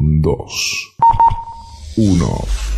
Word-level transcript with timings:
2, 0.00 0.46
1. 1.96 2.77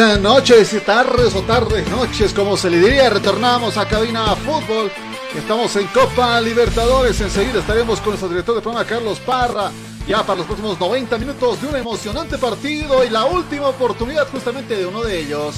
Noches 0.00 0.72
y 0.72 0.80
tardes 0.80 1.34
o 1.34 1.42
tardes, 1.42 1.86
noches, 1.90 2.32
como 2.32 2.56
se 2.56 2.70
le 2.70 2.78
diría. 2.78 3.10
Retornamos 3.10 3.76
a 3.76 3.86
Cabina 3.86 4.34
Fútbol. 4.34 4.90
Estamos 5.36 5.76
en 5.76 5.86
Copa 5.88 6.40
Libertadores. 6.40 7.20
Enseguida 7.20 7.60
estaremos 7.60 8.00
con 8.00 8.10
nuestro 8.10 8.30
director 8.30 8.54
de 8.54 8.62
programa, 8.62 8.86
Carlos 8.86 9.20
Parra. 9.20 9.70
Ya 10.08 10.22
para 10.22 10.38
los 10.38 10.46
próximos 10.46 10.80
90 10.80 11.18
minutos 11.18 11.60
de 11.60 11.68
un 11.68 11.76
emocionante 11.76 12.38
partido 12.38 13.04
y 13.04 13.10
la 13.10 13.26
última 13.26 13.68
oportunidad 13.68 14.26
justamente 14.28 14.74
de 14.74 14.86
uno 14.86 15.02
de 15.02 15.20
ellos. 15.20 15.54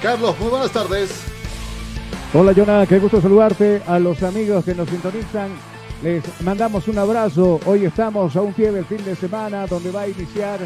Carlos, 0.00 0.38
muy 0.38 0.48
buenas 0.48 0.70
tardes. 0.70 1.10
Hola 2.34 2.52
Jonah, 2.54 2.86
qué 2.86 3.00
gusto 3.00 3.20
saludarte 3.20 3.82
a 3.86 3.98
los 3.98 4.22
amigos 4.22 4.64
que 4.64 4.76
nos 4.76 4.88
sintonizan. 4.88 5.50
Les 6.04 6.22
mandamos 6.42 6.86
un 6.86 6.98
abrazo. 6.98 7.58
Hoy 7.66 7.84
estamos 7.84 8.36
a 8.36 8.42
un 8.42 8.52
pie 8.52 8.70
del 8.70 8.84
fin 8.84 9.04
de 9.04 9.16
semana 9.16 9.66
donde 9.66 9.90
va 9.90 10.02
a 10.02 10.08
iniciar 10.08 10.60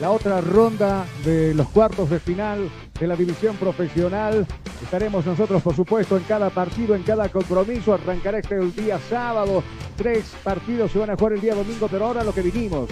la 0.00 0.10
otra 0.10 0.40
ronda 0.40 1.04
de 1.24 1.54
los 1.54 1.68
cuartos 1.68 2.10
de 2.10 2.20
final 2.20 2.70
de 2.98 3.06
la 3.06 3.16
división 3.16 3.56
profesional. 3.56 4.46
Estaremos 4.82 5.26
nosotros, 5.26 5.60
por 5.62 5.74
supuesto, 5.74 6.16
en 6.16 6.22
cada 6.24 6.50
partido, 6.50 6.94
en 6.94 7.02
cada 7.02 7.28
compromiso. 7.28 7.94
Arrancará 7.94 8.38
este 8.38 8.54
el 8.56 8.74
día 8.74 8.98
sábado. 9.10 9.62
Tres 9.96 10.24
partidos 10.44 10.92
se 10.92 10.98
van 10.98 11.10
a 11.10 11.16
jugar 11.16 11.32
el 11.32 11.40
día 11.40 11.54
domingo, 11.54 11.88
pero 11.90 12.06
ahora 12.06 12.22
lo 12.22 12.32
que 12.32 12.42
vinimos. 12.42 12.88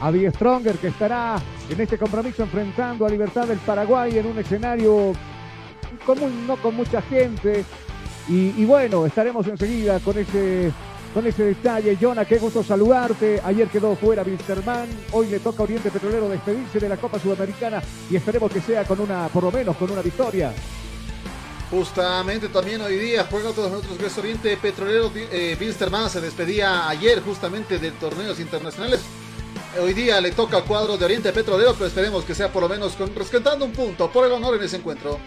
A 0.00 0.10
Die 0.10 0.30
Stronger, 0.30 0.76
que 0.76 0.88
estará 0.88 1.36
en 1.68 1.78
este 1.78 1.98
compromiso 1.98 2.42
enfrentando 2.42 3.04
a 3.04 3.10
Libertad 3.10 3.46
del 3.46 3.58
Paraguay 3.58 4.16
en 4.16 4.26
un 4.26 4.38
escenario 4.38 5.12
común, 6.06 6.46
no 6.46 6.56
con 6.56 6.74
mucha 6.74 7.02
gente. 7.02 7.66
Y, 8.28 8.54
y 8.56 8.64
bueno, 8.64 9.04
estaremos 9.04 9.46
enseguida 9.46 10.00
con 10.00 10.16
ese, 10.16 10.72
con 11.12 11.26
ese 11.26 11.44
detalle. 11.44 11.96
Jonah, 12.00 12.24
qué 12.24 12.38
gusto 12.38 12.62
saludarte. 12.62 13.40
Ayer 13.44 13.68
quedó 13.68 13.96
fuera 13.96 14.22
Wilstermann. 14.22 14.88
Hoy 15.12 15.28
le 15.28 15.40
toca 15.40 15.60
a 15.60 15.64
Oriente 15.64 15.90
Petrolero 15.90 16.28
despedirse 16.28 16.78
de 16.78 16.88
la 16.88 16.96
Copa 16.96 17.18
Sudamericana 17.18 17.82
y 18.10 18.16
esperemos 18.16 18.50
que 18.50 18.60
sea 18.60 18.84
con 18.84 19.00
una, 19.00 19.28
por 19.28 19.44
lo 19.44 19.52
menos 19.52 19.76
con 19.76 19.90
una 19.90 20.02
victoria. 20.02 20.52
Justamente 21.70 22.48
también 22.48 22.80
hoy 22.80 22.96
día 22.96 23.26
juega 23.30 23.50
otros 23.50 23.70
nosotros 23.70 23.96
que 23.96 24.06
es 24.06 24.18
Oriente 24.18 24.56
Petrolero. 24.56 25.12
Eh, 25.14 25.56
Wilstermann 25.60 26.10
se 26.10 26.20
despedía 26.20 26.88
ayer 26.88 27.20
justamente 27.22 27.78
de 27.78 27.92
torneos 27.92 28.40
internacionales. 28.40 29.00
Hoy 29.80 29.94
día 29.94 30.20
le 30.20 30.32
toca 30.32 30.56
al 30.56 30.64
cuadro 30.64 30.96
de 30.96 31.04
Oriente 31.04 31.32
Petrolero, 31.32 31.74
pero 31.74 31.86
esperemos 31.86 32.24
que 32.24 32.34
sea 32.34 32.52
por 32.52 32.62
lo 32.62 32.68
menos 32.68 32.94
con, 32.94 33.14
rescatando 33.14 33.64
un 33.64 33.72
punto 33.72 34.10
por 34.10 34.26
el 34.26 34.32
honor 34.32 34.56
en 34.56 34.64
ese 34.64 34.78
encuentro. 34.78 35.18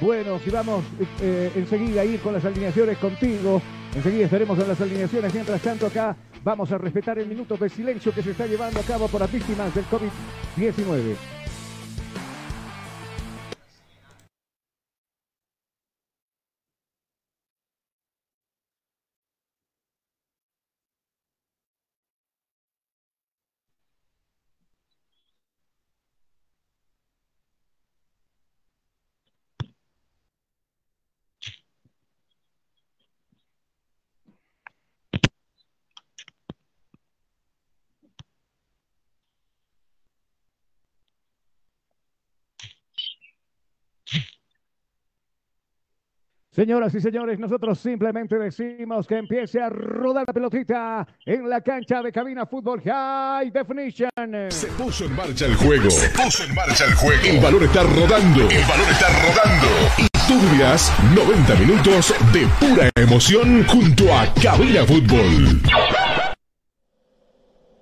Bueno, 0.00 0.40
si 0.42 0.50
vamos 0.50 0.84
eh, 1.20 1.50
enseguida 1.54 2.02
a 2.02 2.04
ir 2.04 2.20
con 2.20 2.32
las 2.32 2.44
alineaciones 2.44 2.98
contigo, 2.98 3.60
enseguida 3.94 4.24
estaremos 4.24 4.58
en 4.58 4.68
las 4.68 4.80
alineaciones. 4.80 5.34
Mientras 5.34 5.60
tanto, 5.60 5.86
acá 5.86 6.16
vamos 6.42 6.70
a 6.72 6.78
respetar 6.78 7.18
el 7.18 7.26
minuto 7.26 7.56
de 7.56 7.68
silencio 7.68 8.12
que 8.12 8.22
se 8.22 8.32
está 8.32 8.46
llevando 8.46 8.80
a 8.80 8.82
cabo 8.82 9.08
por 9.08 9.20
las 9.20 9.32
víctimas 9.32 9.74
del 9.74 9.84
COVID-19. 9.86 11.41
Señoras 46.54 46.94
y 46.94 47.00
señores, 47.00 47.38
nosotros 47.38 47.78
simplemente 47.78 48.38
decimos 48.38 49.06
que 49.06 49.16
empiece 49.16 49.58
a 49.58 49.70
rodar 49.70 50.24
la 50.26 50.34
pelotita 50.34 51.08
en 51.24 51.48
la 51.48 51.62
cancha 51.62 52.02
de 52.02 52.12
cabina 52.12 52.44
fútbol 52.44 52.82
High 52.82 53.50
Definition. 53.50 54.10
Se 54.50 54.66
puso 54.66 55.06
en 55.06 55.16
marcha 55.16 55.46
el 55.46 55.54
juego. 55.54 55.88
Se 55.88 56.10
puso 56.10 56.44
en 56.44 56.54
marcha 56.54 56.84
el 56.84 56.92
juego. 56.92 57.22
El 57.24 57.40
balón 57.40 57.62
está 57.62 57.84
rodando. 57.84 58.42
El 58.50 58.64
balón 58.68 58.90
está 58.90 59.08
rodando. 59.08 59.66
Y 59.96 60.08
tú 60.28 60.38
vivirás 60.46 60.92
90 61.16 61.54
minutos 61.54 62.14
de 62.34 62.46
pura 62.60 62.90
emoción 62.96 63.64
junto 63.66 64.14
a 64.14 64.26
Cabina 64.34 64.84
Fútbol. 64.84 65.58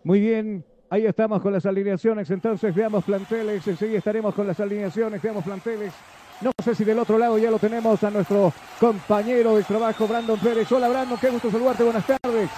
Muy 0.04 0.20
bien, 0.20 0.64
ahí 0.90 1.06
estamos 1.06 1.42
con 1.42 1.52
las 1.52 1.66
alineaciones. 1.66 2.30
Entonces 2.30 2.72
veamos 2.72 3.02
planteles. 3.02 3.66
Enseguida 3.66 3.98
estaremos 3.98 4.32
con 4.32 4.46
las 4.46 4.60
alineaciones. 4.60 5.20
Veamos 5.20 5.42
planteles. 5.42 5.92
No 6.40 6.52
sé 6.64 6.74
si 6.74 6.84
del 6.84 6.98
otro 6.98 7.18
lado 7.18 7.36
ya 7.36 7.50
lo 7.50 7.58
tenemos 7.58 8.02
a 8.02 8.10
nuestro 8.10 8.52
compañero 8.78 9.56
de 9.56 9.64
trabajo, 9.64 10.08
Brandon 10.08 10.38
Pérez. 10.38 10.72
Hola, 10.72 10.88
Brandon, 10.88 11.18
qué 11.18 11.28
gusto 11.28 11.50
saludarte. 11.50 11.84
Buenas 11.84 12.06
tardes. 12.06 12.50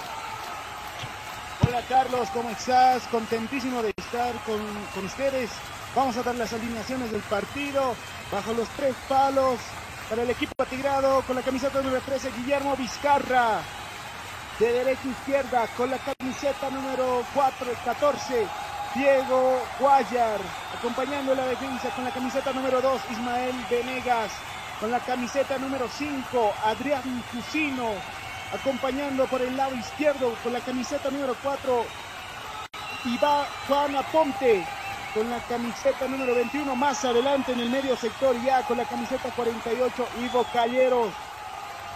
Hola 1.67 1.83
Carlos, 1.89 2.29
¿cómo 2.33 2.51
estás? 2.51 3.03
Contentísimo 3.09 3.83
de 3.83 3.93
estar 3.97 4.33
con, 4.45 4.61
con 4.95 5.05
ustedes. 5.05 5.51
Vamos 5.97 6.17
a 6.17 6.23
dar 6.23 6.35
las 6.37 6.53
alineaciones 6.53 7.11
del 7.11 7.23
partido 7.23 7.95
bajo 8.31 8.53
los 8.53 8.69
tres 8.71 8.95
palos 9.09 9.59
para 10.09 10.23
el 10.23 10.31
equipo 10.31 10.53
atigrado 10.63 11.23
con 11.23 11.35
la 11.35 11.43
camiseta 11.43 11.83
número 11.83 12.01
13 12.03 12.31
Guillermo 12.39 12.77
Vizcarra. 12.77 13.61
De 14.61 14.73
derecha 14.73 15.01
a 15.05 15.11
izquierda 15.11 15.67
con 15.77 15.91
la 15.91 15.99
camiseta 15.99 16.71
número 16.71 17.25
4, 17.35 17.67
14 17.85 18.47
Diego 18.95 19.63
Guayar. 19.79 20.41
Acompañando 20.79 21.35
la 21.35 21.47
defensa 21.47 21.91
con 21.91 22.05
la 22.05 22.11
camiseta 22.11 22.53
número 22.53 22.81
2 22.81 23.01
Ismael 23.11 23.55
Venegas. 23.71 24.33
Con 24.81 24.91
la 24.91 25.01
camiseta 25.01 25.59
número 25.59 25.89
5 25.89 26.55
Adrián 26.65 27.23
Cusino 27.33 27.95
acompañando 28.53 29.27
por 29.27 29.41
el 29.41 29.57
lado 29.57 29.75
izquierdo 29.75 30.35
con 30.43 30.53
la 30.53 30.61
camiseta 30.61 31.11
número 31.11 31.35
4 31.43 31.85
y 33.07 33.17
va 33.19 33.47
Juan 33.67 33.97
Aponte 33.97 34.67
con 35.15 35.29
la 35.31 35.39
camiseta 35.41 36.07
número 36.07 36.35
21 36.35 36.77
más 36.77 37.05
adelante 37.05 37.53
en 37.53 37.61
el 37.61 37.71
medio 37.71 37.97
sector 37.97 38.37
ya 38.45 38.63
con 38.63 38.77
la 38.77 38.85
camiseta 38.85 39.31
48 39.31 40.09
Ivo 40.23 40.45
Calleros 40.53 41.13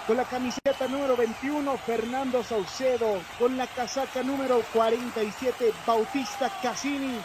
con 0.06 0.16
la 0.16 0.24
camiseta 0.24 0.86
número 0.88 1.16
21 1.16 1.76
Fernando 1.78 2.42
Saucedo 2.44 3.20
con 3.38 3.56
la 3.56 3.66
casaca 3.66 4.22
número 4.22 4.62
47 4.72 5.72
Bautista 5.84 6.50
Cassini 6.62 7.20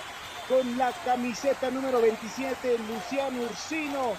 con 0.49 0.77
la 0.77 0.91
camiseta 1.05 1.69
número 1.69 2.01
27 2.01 2.79
Luciano 2.79 3.43
Ursino 3.43 4.13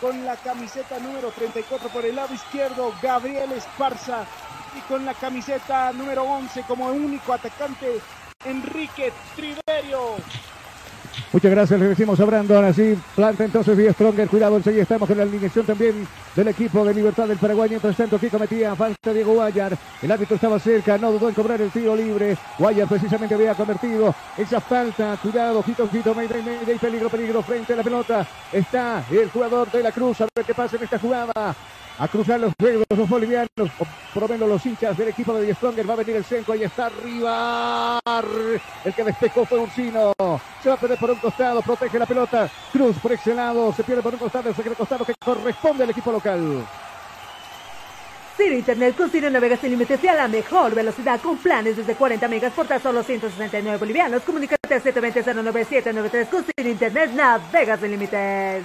con 0.00 0.24
la 0.24 0.34
camiseta 0.36 0.98
número 0.98 1.30
34 1.30 1.88
por 1.90 2.04
el 2.04 2.16
lado 2.16 2.34
izquierdo 2.34 2.92
Gabriel 3.00 3.52
Esparza 3.52 4.24
y 4.76 4.80
con 4.82 5.04
la 5.04 5.14
camiseta 5.14 5.92
número 5.92 6.24
11 6.24 6.64
como 6.66 6.88
único 6.88 7.32
atacante 7.32 8.00
Enrique 8.44 9.12
Triverio. 9.36 10.16
Muchas 11.32 11.50
gracias, 11.50 11.80
le 11.80 11.86
decimos 11.88 12.18
a 12.20 12.24
Brandon. 12.24 12.64
Así 12.64 12.96
planta 13.14 13.44
entonces 13.44 13.76
Vía 13.76 13.92
Stronger. 13.92 14.28
Cuidado, 14.28 14.56
enseguida 14.56 14.82
estamos 14.82 15.08
con 15.08 15.16
la 15.16 15.24
alineación 15.24 15.66
también 15.66 16.06
del 16.34 16.48
equipo 16.48 16.84
de 16.84 16.94
Libertad 16.94 17.26
del 17.26 17.38
Paraguay. 17.38 17.68
Mientras 17.68 17.96
tanto, 17.96 18.16
aquí 18.16 18.28
cometía 18.28 18.74
falta 18.74 19.12
Diego 19.12 19.34
Guayar. 19.34 19.76
El 20.02 20.10
árbitro 20.10 20.36
estaba 20.36 20.58
cerca, 20.58 20.98
no 20.98 21.12
dudó 21.12 21.28
en 21.28 21.34
cobrar 21.34 21.60
el 21.60 21.70
tiro 21.70 21.94
libre. 21.94 22.36
Guayar 22.58 22.88
precisamente 22.88 23.34
había 23.34 23.54
convertido 23.54 24.14
esa 24.36 24.60
falta. 24.60 25.16
Cuidado, 25.22 25.62
Quito, 25.62 25.88
Quito, 25.88 26.14
Mayday, 26.14 26.42
Mayday, 26.42 26.78
peligro, 26.78 27.08
peligro. 27.08 27.42
Frente 27.42 27.72
a 27.72 27.76
la 27.76 27.82
pelota 27.82 28.26
está 28.52 29.04
el 29.10 29.30
jugador 29.30 29.70
de 29.70 29.82
la 29.82 29.92
Cruz. 29.92 30.20
A 30.20 30.26
ver 30.34 30.44
qué 30.44 30.54
pasa 30.54 30.76
en 30.76 30.84
esta 30.84 30.98
jugada 30.98 31.54
a 32.00 32.08
cruzar 32.08 32.40
los 32.40 32.54
juegos 32.58 32.86
los 32.96 33.08
bolivianos, 33.08 33.48
o 33.58 33.86
por 34.14 34.22
lo 34.22 34.28
menos 34.28 34.48
los 34.48 34.64
hinchas 34.64 34.96
del 34.96 35.08
equipo 35.08 35.34
de 35.34 35.54
Stronger. 35.54 35.88
Va 35.88 35.92
a 35.92 35.96
venir 35.98 36.16
el 36.16 36.24
centro, 36.24 36.54
ahí 36.54 36.62
está 36.62 36.86
arriba. 36.86 38.00
El 38.84 38.94
que 38.94 39.04
despejó 39.04 39.44
fue 39.44 39.58
Ursino. 39.58 40.12
Se 40.62 40.70
va 40.70 40.76
a 40.76 40.78
perder 40.78 40.98
por 40.98 41.10
un 41.10 41.18
costado, 41.18 41.60
protege 41.60 41.98
la 41.98 42.06
pelota. 42.06 42.48
Cruz 42.72 42.96
por 42.98 43.12
ese 43.12 43.34
lado, 43.34 43.70
se 43.74 43.84
pierde 43.84 44.02
por 44.02 44.14
un 44.14 44.18
costado, 44.18 44.48
el 44.48 44.74
costado 44.74 45.04
que 45.04 45.12
corresponde 45.22 45.84
al 45.84 45.90
equipo 45.90 46.10
local. 46.10 46.66
Ciro 48.34 48.54
Internet 48.54 48.96
con 48.96 49.10
Ciro 49.10 49.28
navega 49.28 49.58
sin 49.58 49.70
límites 49.70 50.02
y 50.02 50.08
a 50.08 50.14
la 50.14 50.26
mejor 50.26 50.74
velocidad 50.74 51.20
con 51.20 51.36
planes 51.36 51.76
desde 51.76 51.94
40 51.94 52.26
megas 52.28 52.54
por 52.54 52.66
tan 52.66 52.80
solo 52.80 53.02
169 53.02 53.76
bolivianos. 53.76 54.22
Comunícate 54.22 54.74
al 54.74 54.82
720-09793 54.82 56.28
con 56.30 56.44
Ciro 56.44 56.70
Internet 56.70 57.10
navega 57.12 57.76
sin 57.76 57.90
límites. 57.90 58.64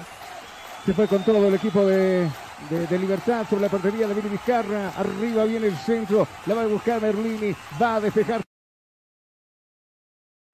Se 0.86 0.94
fue 0.94 1.08
con 1.08 1.22
todo 1.26 1.46
el 1.48 1.56
equipo 1.56 1.86
de, 1.86 2.30
de, 2.70 3.00
Libertad 3.00 3.46
sobre 3.48 3.64
la 3.64 3.70
portería 3.70 4.08
de 4.08 4.14
Vini 4.14 4.30
Vizcarra. 4.30 4.90
Arriba 4.98 5.44
viene 5.46 5.68
el 5.68 5.78
centro, 5.78 6.28
la 6.46 6.56
va 6.56 6.64
a 6.64 6.68
buscar 6.68 7.02
Merlini, 7.02 7.56
va 7.82 7.96
a 7.96 8.02
despejar. 8.02 8.42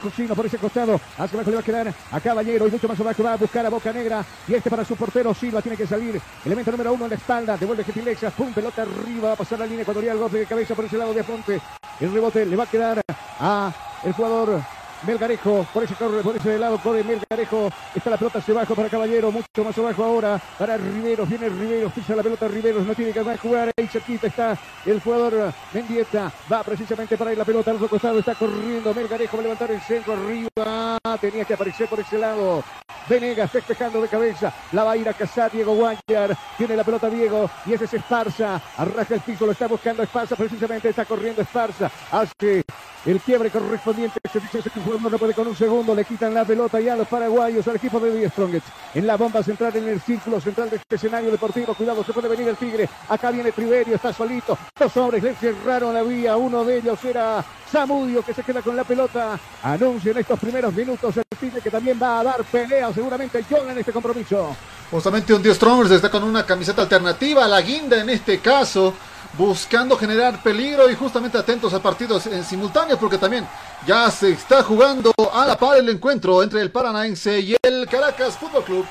Cocino 0.01 0.35
por 0.35 0.47
ese 0.47 0.57
costado, 0.57 0.95
hacia 0.95 1.35
abajo 1.35 1.51
le 1.51 1.55
va 1.55 1.61
a 1.61 1.63
quedar 1.63 1.93
a 2.11 2.19
Caballero. 2.19 2.67
Y 2.67 2.71
mucho 2.71 2.87
más 2.87 2.99
abajo 2.99 3.23
va 3.23 3.33
a 3.33 3.37
buscar 3.37 3.65
a 3.65 3.69
Boca 3.69 3.93
Negra. 3.93 4.25
Y 4.47 4.55
este 4.55 4.69
para 4.69 4.83
su 4.83 4.95
portero 4.95 5.33
Silva 5.33 5.61
tiene 5.61 5.77
que 5.77 5.85
salir, 5.85 6.19
elemento 6.43 6.71
número 6.71 6.93
uno 6.93 7.05
en 7.05 7.11
la 7.11 7.17
espalda, 7.17 7.55
devuelve 7.55 7.83
Gentilexa, 7.83 8.31
pum, 8.31 8.51
pelota 8.51 8.81
arriba, 8.81 9.29
va 9.29 9.33
a 9.33 9.37
pasar 9.37 9.59
la 9.59 9.67
línea 9.67 9.83
ecuatorial, 9.83 10.17
golpe 10.17 10.39
de 10.39 10.45
cabeza 10.47 10.73
por 10.73 10.85
ese 10.85 10.97
lado 10.97 11.13
de 11.13 11.21
Aponte, 11.21 11.61
el 11.99 12.11
rebote 12.11 12.45
le 12.45 12.55
va 12.55 12.63
a 12.63 12.69
quedar 12.69 13.01
a 13.39 13.71
el 14.03 14.13
jugador 14.13 14.59
Melgarejo, 15.03 15.65
por 15.74 15.83
ese 15.83 15.95
corre, 15.95 16.21
por 16.21 16.36
ese 16.36 16.59
lado 16.59 16.77
corre 16.77 17.03
Melgarejo, 17.03 17.71
está 17.95 18.12
la 18.12 18.18
pelota 18.18 18.39
hacia 18.39 18.53
abajo 18.53 18.75
para 18.75 18.89
Caballero, 18.89 19.31
mucho 19.31 19.63
más 19.63 19.77
abajo 19.77 20.03
ahora 20.03 20.39
para 20.59 20.77
Riveros, 20.77 21.27
viene 21.27 21.50
Riveros, 21.50 21.92
pisa 21.94 22.15
la 22.15 22.24
pelota 22.24 22.48
Riveros, 22.48 22.86
no 22.86 22.94
tiene 22.94 23.12
que 23.12 23.21
más 23.21 23.39
jugar, 23.39 23.71
ahí 23.75 23.88
cerquita 23.88 24.27
está 24.27 24.57
el 24.86 25.01
jugador 25.01 25.53
Mendieta, 25.74 26.31
va 26.51 26.63
precisamente 26.63 27.18
para 27.18 27.31
ir 27.31 27.38
la 27.38 27.45
pelota 27.45 27.71
al 27.71 27.77
otro 27.77 27.89
costado, 27.89 28.19
está 28.19 28.36
corriendo 28.36 28.94
Melgarejo, 28.94 29.38
va 29.38 29.42
a 29.42 29.44
levantar 29.44 29.71
el 29.71 29.81
centro 29.81 30.13
arriba, 30.13 31.00
tenía 31.19 31.45
que 31.45 31.54
aparecer 31.56 31.88
por 31.88 32.00
ese 32.00 32.19
lado, 32.19 32.63
Venegas 33.09 33.51
despejando 33.51 34.01
de 34.01 34.07
cabeza, 34.07 34.54
la 34.71 34.83
va 34.83 34.92
a 34.92 34.97
ir 34.97 35.09
a 35.09 35.13
cazar 35.13 35.51
Diego 35.51 35.74
Guayar, 35.74 36.38
tiene 36.57 36.75
la 36.75 36.83
pelota 36.83 37.09
Diego 37.09 37.50
y 37.65 37.74
ese 37.74 37.86
es 37.86 37.94
Esparza, 37.95 38.62
arraja 38.77 39.15
el 39.15 39.21
piso, 39.21 39.47
lo 39.47 39.51
está 39.54 39.68
buscando 39.68 40.04
Esparza, 40.04 40.36
precisamente 40.36 40.89
está 40.89 41.06
corriendo 41.06 41.42
Esparza, 41.42 41.89
hace 42.12 42.63
el 43.06 43.19
quiebre 43.19 43.50
correspondiente, 43.50 44.19
se 44.31 44.39
dice 44.39 44.69
que 44.69 44.80
no 44.99 45.17
puede 45.17 45.33
con 45.33 45.47
un 45.47 45.55
segundo, 45.55 45.95
le 45.95 46.05
quitan 46.05 46.33
la 46.33 46.45
pelota 46.45 46.79
ya 46.79 46.93
a 46.93 46.95
los 46.95 47.07
paraguayos, 47.07 47.67
al 47.67 47.75
equipo 47.75 47.99
de 47.99 48.13
Die 48.13 48.29
Strongest, 48.29 48.65
en 48.93 49.07
la 49.07 49.15
bomba 49.15 49.41
central, 49.43 49.75
en 49.75 49.88
el 49.88 50.01
círculo 50.01 50.41
central 50.41 50.69
de 50.69 50.77
este 50.77 50.95
escenario 50.95 51.31
deportivo, 51.31 51.73
cuidado, 51.73 52.03
se 52.03 52.13
puede 52.13 52.27
venir 52.27 52.47
el 52.47 52.57
Tigre, 52.57 52.89
acá 53.07 53.31
viene 53.31 53.51
Triverio, 53.51 53.95
está 53.95 54.11
solito, 54.11 54.57
dos 54.77 54.97
hombres 54.97 55.23
le 55.23 55.35
cerraron 55.35 55.93
la 55.93 56.03
vía, 56.03 56.35
uno 56.35 56.65
de 56.65 56.77
ellos 56.77 57.03
era 57.05 57.43
Zamudio 57.71 58.21
que 58.23 58.33
se 58.33 58.43
queda 58.43 58.61
con 58.61 58.75
la 58.75 58.83
pelota, 58.83 59.39
anuncia 59.63 60.11
en 60.11 60.17
estos 60.17 60.39
primeros 60.39 60.73
minutos 60.73 61.15
el 61.15 61.23
Tigre 61.39 61.61
que 61.61 61.71
también 61.71 61.97
va 62.01 62.19
a 62.19 62.23
dar 62.23 62.44
pelea 62.44 62.91
seguramente 62.94 63.45
John 63.49 63.69
en 63.69 63.77
este 63.77 63.91
compromiso. 63.91 64.55
Justamente 64.89 65.33
un 65.33 65.41
Dios 65.41 65.55
Strongers 65.55 65.91
está 65.91 66.11
con 66.11 66.23
una 66.23 66.45
camiseta 66.45 66.81
alternativa, 66.81 67.47
la 67.47 67.61
guinda 67.61 68.01
en 68.01 68.09
este 68.09 68.39
caso, 68.39 68.94
buscando 69.38 69.98
generar 69.98 70.42
peligro 70.42 70.89
y 70.89 70.95
justamente 70.95 71.38
atentos 71.38 71.74
a 71.74 71.81
partidos 71.81 72.28
en 72.28 72.44
simultáneo 72.44 72.98
porque 72.98 73.18
también 73.18 73.48
ya 73.86 74.10
se 74.12 74.31
está 74.31 74.63
jugando 74.63 75.13
a 75.33 75.45
la 75.45 75.57
par 75.57 75.78
el 75.78 75.89
encuentro 75.89 76.44
entre 76.44 76.62
el 76.62 76.72
Paranaense 76.72 77.39
y 77.39 77.56
el 77.62 77.88
Caracas 77.88 78.38
Fútbol 78.38 78.63
Club. 78.63 78.86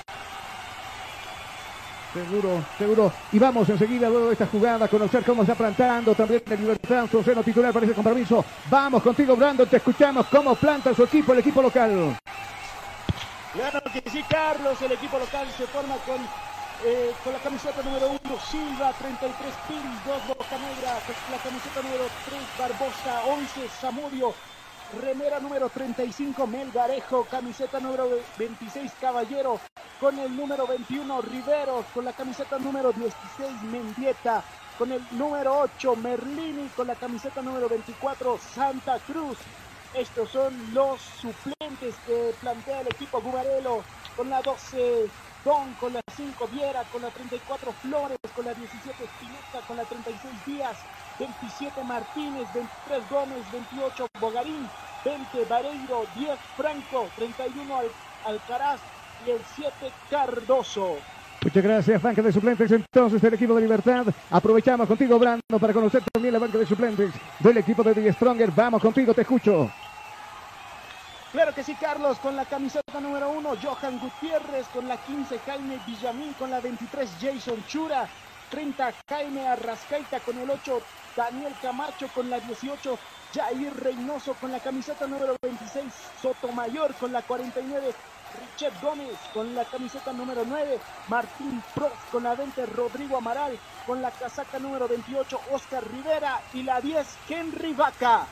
Seguro, 2.13 2.65
seguro. 2.77 3.13
Y 3.31 3.39
vamos 3.39 3.69
enseguida 3.69 4.09
luego 4.09 4.27
de 4.27 4.33
esta 4.33 4.47
jugada 4.47 4.87
a 4.87 4.89
conocer 4.89 5.25
cómo 5.25 5.43
está 5.43 5.55
plantando 5.55 6.13
también 6.15 6.43
el 6.51 6.61
Libertad, 6.61 7.07
su 7.09 7.23
seno 7.23 7.43
titular 7.43 7.73
para 7.73 7.87
ese 7.87 7.95
compromiso. 7.95 8.45
Vamos 8.69 9.01
contigo, 9.03 9.37
Brandon, 9.37 9.69
te 9.69 9.77
escuchamos 9.77 10.27
cómo 10.27 10.57
planta 10.57 10.93
su 10.93 11.05
equipo, 11.05 11.33
el 11.33 11.39
equipo 11.39 11.63
local. 11.63 12.17
Claro 13.53 13.81
que 13.93 14.11
sí, 14.11 14.25
Carlos, 14.29 14.81
el 14.83 14.93
equipo 14.93 15.19
local 15.19 15.47
se 15.57 15.67
forma 15.67 15.95
con, 16.07 16.19
eh, 16.85 17.13
con 17.23 17.33
la 17.33 17.39
camiseta 17.41 17.83
número 17.83 18.09
1 18.09 18.21
Silva, 18.51 18.93
33 18.93 19.55
Piris, 19.69 20.05
2 20.07 20.29
Boca 20.29 20.59
Negra, 20.59 20.99
la 21.31 21.39
camiseta 21.39 21.83
número 21.83 22.05
3 22.27 22.41
Barbosa, 22.59 23.25
11 23.27 23.69
Zamudio, 23.69 24.35
remera 25.01 25.41
número 25.41 25.69
35 25.69 26.47
Melgarejo, 26.47 27.25
camiseta 27.25 27.81
número 27.81 28.09
26 28.39 28.93
Caballero, 29.01 29.61
con 30.01 30.19
el 30.19 30.35
número 30.35 30.67
21 30.67 31.21
Riveros, 31.23 31.85
con 31.93 32.05
la 32.05 32.13
camiseta 32.13 32.59
número 32.59 32.93
16 32.93 33.63
Mendieta, 33.65 34.43
con 34.79 34.91
el 34.93 35.03
número 35.13 35.59
8 35.61 35.97
Merlini, 35.97 36.69
con 36.77 36.87
la 36.87 36.95
camiseta 36.95 37.43
número 37.43 37.69
24 37.69 38.39
Santa 38.39 38.99
Cruz. 39.01 39.37
Estos 39.93 40.31
son 40.31 40.55
los 40.73 41.01
suplentes 41.01 41.95
que 42.07 42.33
plantea 42.41 42.81
el 42.81 42.87
equipo 42.87 43.21
Gubarelo, 43.21 43.83
con 44.17 44.31
la 44.31 44.41
12 44.41 45.11
Don, 45.45 45.73
con 45.81 45.93
la 45.93 46.01
5 46.17 46.49
Viera, 46.49 46.83
con 46.93 47.01
la 47.03 47.09
34 47.09 47.73
Flores, 47.81 48.19
con 48.35 48.45
la 48.45 48.53
17 48.53 49.05
Espinosa, 49.05 49.67
con 49.67 49.77
la 49.77 49.85
36 49.85 50.35
Díaz, 50.45 50.77
27 51.19 51.83
Martínez, 51.85 52.47
23 52.53 53.11
Gómez, 53.11 53.53
28 53.53 54.07
Bogarín, 54.21 54.69
20 55.05 55.45
Vareiro, 55.49 56.05
10 56.17 56.39
Franco, 56.57 57.09
31 57.17 57.77
Al 57.79 57.91
Alcaraz 58.27 58.81
y 59.27 59.31
el 59.31 59.41
7 59.57 59.73
Cardoso. 60.11 60.97
Muchas 61.43 61.65
gracias, 61.65 62.03
banca 62.03 62.21
de 62.21 62.33
suplentes 62.33 62.71
entonces 62.71 63.23
del 63.23 63.33
equipo 63.33 63.55
de 63.55 63.63
Libertad. 63.63 64.07
Aprovechamos 64.31 64.87
contigo, 64.87 65.19
Brando, 65.19 65.59
para 65.59 65.73
conocer 65.73 66.03
también 66.13 66.35
la 66.35 66.39
banca 66.39 66.59
de 66.59 66.67
suplentes 66.67 67.13
del 67.39 67.57
equipo 67.57 67.83
de 67.83 67.95
The 67.95 68.13
Stronger. 68.13 68.51
Vamos 68.51 68.83
contigo, 68.83 69.15
te 69.15 69.23
escucho. 69.23 69.71
Claro 71.33 71.55
que 71.55 71.63
sí, 71.63 71.77
Carlos, 71.77 72.19
con 72.19 72.35
la 72.35 72.45
camiseta 72.45 73.01
número 73.01 73.31
1, 73.31 73.51
Johan 73.63 74.01
Gutiérrez, 74.01 74.67
con 74.75 74.89
la 74.89 74.97
15, 74.97 75.39
Jaime 75.39 75.79
Villamín, 75.87 76.33
con 76.33 76.51
la 76.51 76.61
23, 76.61 77.09
Jason 77.21 77.65
Chura, 77.69 78.09
30, 78.51 78.93
Jaime 79.09 79.47
Arrascaita, 79.47 80.19
con 80.21 80.37
el 80.39 80.51
8, 80.51 80.83
Daniel 81.17 81.55
Camacho, 81.63 82.09
con 82.13 82.29
la 82.29 82.41
18, 82.41 82.99
Jair 83.33 83.73
Reynoso, 83.77 84.35
con 84.41 84.51
la 84.51 84.59
camiseta 84.59 85.07
número 85.07 85.37
26, 85.41 85.87
Sotomayor, 86.21 86.95
con 86.95 87.13
la 87.13 87.23
49, 87.23 87.95
Richard 88.41 88.81
Gómez, 88.83 89.17
con 89.33 89.55
la 89.55 89.65
camiseta 89.65 90.13
número 90.13 90.43
9, 90.45 90.81
Martín 91.07 91.63
Prost, 91.77 92.11
con 92.11 92.25
la 92.25 92.35
20, 92.35 92.67
Rodrigo 92.67 93.19
Amaral, 93.19 93.57
con 93.87 94.03
la 94.03 94.11
casaca 94.11 94.59
número 94.59 94.89
28, 94.89 95.41
Oscar 95.53 95.85
Rivera, 95.93 96.41
y 96.55 96.65
la 96.65 96.81
10, 96.81 97.07
Henry 97.29 97.73
Vaca. 97.73 98.27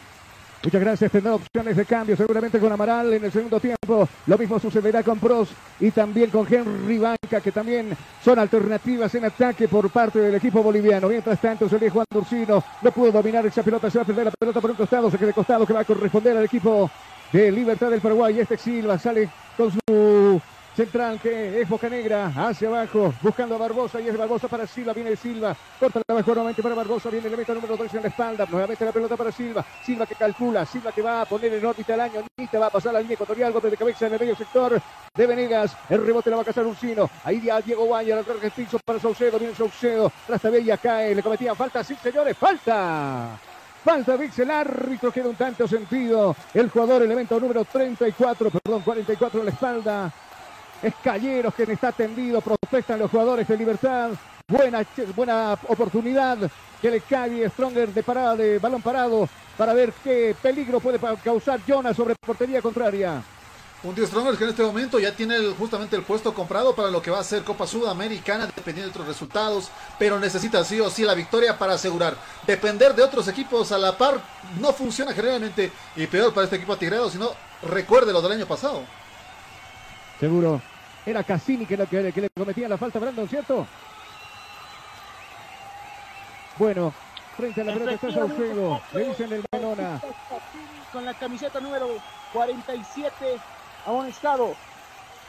Muchas 0.62 0.80
gracias. 0.80 1.12
Tendrá 1.12 1.34
opciones 1.34 1.76
de 1.76 1.84
cambio 1.84 2.16
seguramente 2.16 2.58
con 2.58 2.72
Amaral 2.72 3.12
en 3.12 3.24
el 3.24 3.32
segundo 3.32 3.60
tiempo. 3.60 4.08
Lo 4.26 4.36
mismo 4.36 4.58
sucederá 4.58 5.02
con 5.02 5.18
Pros 5.18 5.50
y 5.78 5.90
también 5.92 6.30
con 6.30 6.52
Henry 6.52 6.98
Banca, 6.98 7.40
que 7.40 7.52
también 7.52 7.96
son 8.24 8.38
alternativas 8.38 9.14
en 9.14 9.24
ataque 9.24 9.68
por 9.68 9.88
parte 9.90 10.18
del 10.18 10.34
equipo 10.34 10.62
boliviano. 10.62 11.08
Mientras 11.08 11.40
tanto, 11.40 11.68
se 11.68 11.90
Juan 11.90 12.06
Durcino. 12.10 12.62
No 12.82 12.90
pudo 12.90 13.12
dominar 13.12 13.46
esa 13.46 13.62
pelota. 13.62 13.88
Se 13.88 13.98
va 13.98 14.02
a 14.02 14.06
perder 14.06 14.24
la 14.26 14.30
pelota 14.32 14.60
por 14.60 14.70
un 14.70 14.76
costado. 14.76 15.10
Se 15.10 15.16
queda 15.16 15.28
de 15.28 15.34
costado 15.34 15.64
que 15.64 15.72
va 15.72 15.80
a 15.80 15.84
corresponder 15.84 16.36
al 16.36 16.44
equipo 16.44 16.90
de 17.32 17.52
Libertad 17.52 17.90
del 17.90 18.00
Paraguay. 18.00 18.40
Este 18.40 18.56
Silva 18.56 18.98
sale 18.98 19.28
con 19.56 19.70
su 19.70 20.40
Central 20.78 21.18
que 21.20 21.60
es 21.60 21.68
Boca 21.68 21.88
Negra 21.88 22.32
hacia 22.36 22.68
abajo, 22.68 23.12
buscando 23.20 23.56
a 23.56 23.58
Barbosa 23.58 24.00
y 24.00 24.06
es 24.06 24.16
Barbosa 24.16 24.46
para 24.46 24.64
Silva, 24.64 24.92
viene 24.92 25.16
Silva, 25.16 25.56
corta 25.80 26.00
la 26.06 26.14
mejor 26.14 26.36
nuevamente 26.36 26.62
para 26.62 26.76
Barbosa, 26.76 27.10
viene 27.10 27.26
el 27.26 27.32
elemento 27.32 27.52
número 27.52 27.76
3 27.76 27.94
en 27.94 28.02
la 28.02 28.08
espalda, 28.08 28.46
nuevamente 28.48 28.84
la 28.84 28.92
pelota 28.92 29.16
para 29.16 29.32
Silva, 29.32 29.66
Silva 29.84 30.06
que 30.06 30.14
calcula, 30.14 30.64
Silva 30.64 30.92
que 30.92 31.02
va 31.02 31.22
a 31.22 31.24
poner 31.24 31.52
en 31.52 31.66
órbita 31.66 31.94
el 31.94 32.00
año, 32.00 32.24
va 32.54 32.66
a 32.66 32.70
pasar 32.70 32.92
la 32.92 33.00
línea 33.00 33.14
ecuatorial, 33.14 33.52
golpe 33.52 33.70
de 33.70 33.76
cabeza 33.76 34.06
en 34.06 34.12
el 34.12 34.20
medio 34.20 34.36
sector 34.36 34.80
de 35.16 35.26
Venegas, 35.26 35.76
el 35.88 36.06
rebote 36.06 36.30
la 36.30 36.36
va 36.36 36.42
a 36.42 36.44
cazar 36.44 36.64
Ursino, 36.64 37.10
ahí 37.24 37.42
ya 37.42 37.60
Diego 37.60 37.84
Guaya, 37.84 38.16
el 38.16 38.50
piso 38.52 38.78
para 38.84 39.00
Saucedo, 39.00 39.36
viene 39.36 39.56
Saucedo, 39.56 40.12
Bella 40.44 40.76
cae, 40.76 41.12
le 41.12 41.24
cometían 41.24 41.56
falta, 41.56 41.82
sí 41.82 41.96
señores, 41.96 42.36
falta. 42.36 43.36
Falta 43.84 44.16
Vix, 44.16 44.38
el 44.40 44.50
árbitro 44.50 45.10
queda 45.10 45.28
un 45.28 45.36
tanto 45.36 45.66
sentido. 45.66 46.36
El 46.52 46.68
jugador, 46.68 47.02
elemento 47.02 47.38
número 47.40 47.64
34, 47.64 48.50
perdón, 48.50 48.82
44 48.82 49.38
en 49.40 49.46
la 49.46 49.52
espalda. 49.52 50.12
Es 50.82 50.94
Calleros 51.02 51.54
quien 51.54 51.70
está 51.72 51.90
tendido, 51.90 52.40
protestan 52.40 53.00
los 53.00 53.10
jugadores 53.10 53.48
de 53.48 53.56
Libertad. 53.56 54.10
Buena, 54.46 54.86
buena 55.14 55.58
oportunidad 55.66 56.38
que 56.80 56.90
le 56.90 57.00
cae 57.00 57.50
Stronger 57.50 57.92
de 57.92 58.02
parada, 58.02 58.36
de 58.36 58.58
balón 58.58 58.80
parado, 58.80 59.28
para 59.56 59.74
ver 59.74 59.92
qué 60.04 60.34
peligro 60.40 60.78
puede 60.78 60.98
causar 61.22 61.60
Jonas 61.66 61.96
sobre 61.96 62.14
portería 62.14 62.62
contraria. 62.62 63.22
Un 63.82 63.94
Die 63.94 64.06
Stronger 64.06 64.36
que 64.36 64.44
en 64.44 64.50
este 64.50 64.62
momento 64.62 64.98
ya 64.98 65.14
tiene 65.14 65.36
justamente 65.56 65.96
el 65.96 66.02
puesto 66.02 66.32
comprado 66.32 66.74
para 66.74 66.90
lo 66.90 67.02
que 67.02 67.10
va 67.10 67.20
a 67.20 67.24
ser 67.24 67.44
Copa 67.44 67.66
Sudamericana, 67.66 68.46
dependiendo 68.46 68.86
de 68.86 68.90
otros 68.90 69.06
resultados, 69.06 69.70
pero 69.98 70.18
necesita 70.18 70.64
sí 70.64 70.80
o 70.80 70.90
sí 70.90 71.02
la 71.02 71.14
victoria 71.14 71.58
para 71.58 71.74
asegurar. 71.74 72.16
Depender 72.46 72.94
de 72.94 73.02
otros 73.02 73.28
equipos 73.28 73.70
a 73.70 73.78
la 73.78 73.98
par 73.98 74.20
no 74.60 74.72
funciona 74.72 75.12
generalmente 75.12 75.70
y 75.94 76.06
peor 76.06 76.32
para 76.32 76.44
este 76.44 76.56
equipo 76.56 76.72
atigrado, 76.72 77.10
sino 77.10 77.30
recuerde 77.62 78.12
lo 78.12 78.22
del 78.22 78.32
año 78.32 78.46
pasado. 78.46 78.82
Seguro. 80.18 80.60
Era 81.06 81.22
Cassini 81.22 81.64
que, 81.64 81.76
que, 81.76 82.12
que 82.12 82.20
le 82.20 82.30
cometía 82.30 82.68
la 82.68 82.76
falta 82.76 82.98
a 82.98 83.02
Brandon, 83.02 83.28
¿cierto? 83.28 83.66
Bueno, 86.58 86.92
frente 87.36 87.60
a 87.60 87.64
la 87.64 87.72
pelota 87.74 87.92
está 87.92 88.12
Saucedo. 88.12 88.80
Le 88.92 89.08
dicen 89.08 89.32
el 89.32 89.44
Menona. 89.52 90.00
Con 90.92 91.04
la 91.04 91.14
camiseta 91.14 91.60
número 91.60 91.88
47 92.32 93.38
estado. 94.08 94.54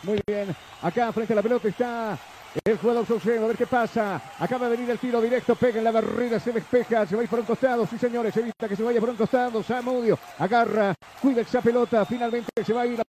Muy 0.03 0.19
bien. 0.27 0.55
Acá 0.81 1.11
frente 1.11 1.33
a 1.33 1.35
la 1.35 1.41
pelota 1.41 1.67
está 1.67 2.17
el 2.65 2.77
jugador 2.77 3.05
Saucedo, 3.05 3.45
a 3.45 3.47
ver 3.47 3.57
qué 3.57 3.67
pasa. 3.67 4.21
Acaba 4.39 4.67
de 4.67 4.75
venir 4.75 4.89
el 4.89 4.99
tiro 4.99 5.21
directo, 5.21 5.55
pega 5.55 5.77
en 5.77 5.83
la 5.83 5.91
barrera, 5.91 6.39
se 6.39 6.51
despeja, 6.51 7.05
se 7.05 7.15
va 7.15 7.21
a 7.21 7.23
ir 7.23 7.29
por 7.29 7.39
un 7.39 7.45
costado. 7.45 7.85
Sí, 7.85 7.97
señores, 7.97 8.35
evita 8.35 8.67
que 8.67 8.75
se 8.75 8.83
vaya 8.83 8.99
por 8.99 9.09
un 9.09 9.15
costado. 9.15 9.61
Samudio 9.63 10.17
agarra, 10.39 10.95
cuida 11.21 11.41
esa 11.41 11.61
pelota. 11.61 12.05
Finalmente 12.05 12.49
se 12.65 12.73
va 12.73 12.81
a 12.81 12.87
ir 12.87 12.97
la 12.97 13.03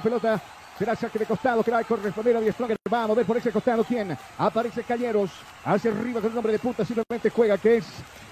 pelota. 0.00 0.40
Será 0.78 0.96
saque 0.96 1.18
de 1.18 1.26
costado 1.26 1.62
que 1.62 1.70
va 1.70 1.78
a 1.78 1.84
corresponder 1.84 2.36
a 2.36 2.40
Diestronger. 2.40 2.76
Vamos 2.88 3.10
a 3.10 3.18
ver 3.18 3.26
por 3.26 3.36
ese 3.36 3.52
costado 3.52 3.84
quién. 3.84 4.16
Aparece 4.38 4.82
Cañeros. 4.82 5.30
Hacia 5.64 5.90
arriba 5.90 6.20
con 6.20 6.30
el 6.30 6.34
nombre 6.34 6.52
de 6.52 6.58
puta. 6.58 6.84
Simplemente 6.84 7.28
juega 7.28 7.58
que 7.58 7.76
es 7.76 7.86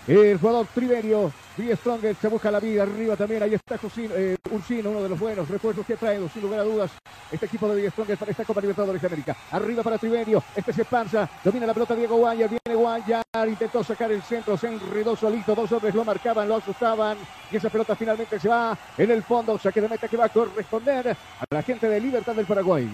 el 0.08 0.38
jugador 0.38 0.66
Triverio. 0.74 1.32
Die 1.56 1.74
Stronger 1.74 2.14
se 2.14 2.28
busca 2.28 2.50
la 2.50 2.60
vida 2.60 2.84
arriba 2.84 3.16
también. 3.16 3.42
Ahí 3.42 3.54
está 3.54 3.76
Josino, 3.76 4.14
eh, 4.16 4.36
Ursino, 4.50 4.90
uno 4.90 5.02
de 5.02 5.08
los 5.08 5.18
buenos 5.18 5.48
refuerzos 5.48 5.84
que 5.84 5.94
ha 5.94 5.96
traído, 5.96 6.28
sin 6.28 6.42
lugar 6.42 6.60
a 6.60 6.62
dudas, 6.62 6.90
este 7.32 7.46
equipo 7.46 7.68
de 7.68 7.82
Die 7.82 7.90
Stronger 7.90 8.16
para 8.16 8.30
esta 8.30 8.44
Copa 8.44 8.60
Libertadores 8.60 9.02
de 9.02 9.06
América. 9.06 9.36
Arriba 9.50 9.82
para 9.82 9.98
Triverio. 9.98 10.42
Este 10.54 10.72
se 10.72 10.84
panza. 10.84 11.28
Domina 11.44 11.66
la 11.66 11.74
pelota 11.74 11.94
Diego 11.94 12.16
Guayar. 12.16 12.48
Viene 12.48 12.80
Guayar. 12.80 13.48
Intentó 13.48 13.82
sacar 13.82 14.10
el 14.12 14.22
centro. 14.22 14.56
Se 14.56 14.68
enredó 14.68 15.16
solito. 15.16 15.54
Dos 15.54 15.72
hombres 15.72 15.94
lo 15.94 16.04
marcaban, 16.04 16.48
lo 16.48 16.56
asustaban. 16.56 17.18
Y 17.50 17.56
esa 17.56 17.68
pelota 17.68 17.96
finalmente 17.96 18.38
se 18.38 18.48
va 18.48 18.78
en 18.96 19.10
el 19.10 19.22
fondo. 19.22 19.58
Saque 19.58 19.80
de 19.80 19.88
meta 19.88 20.08
que 20.08 20.16
va 20.16 20.26
a 20.26 20.30
corresponder 20.30 21.08
a 21.08 21.44
la 21.50 21.62
gente 21.62 21.88
de 21.88 22.00
Libertad 22.00 22.34
del 22.34 22.46
Paraguay. 22.46 22.88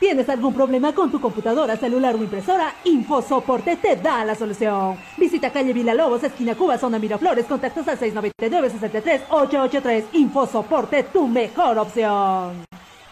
¿Tienes 0.00 0.28
algún 0.30 0.54
problema 0.54 0.94
con 0.94 1.10
tu 1.10 1.20
computadora, 1.20 1.76
celular 1.76 2.14
o 2.14 2.18
impresora? 2.18 2.76
InfoSoporte 2.84 3.76
te 3.76 3.96
da 3.96 4.24
la 4.24 4.34
solución. 4.34 4.96
Visita 5.18 5.52
calle 5.52 5.74
Lobos, 5.74 6.24
esquina 6.24 6.54
Cuba, 6.54 6.78
zona 6.78 6.98
Miraflores, 6.98 7.44
contactos 7.44 7.86
al 7.86 7.98
699-63-883. 7.98 10.04
InfoSoporte, 10.14 11.02
tu 11.02 11.28
mejor 11.28 11.80
opción. 11.80 12.64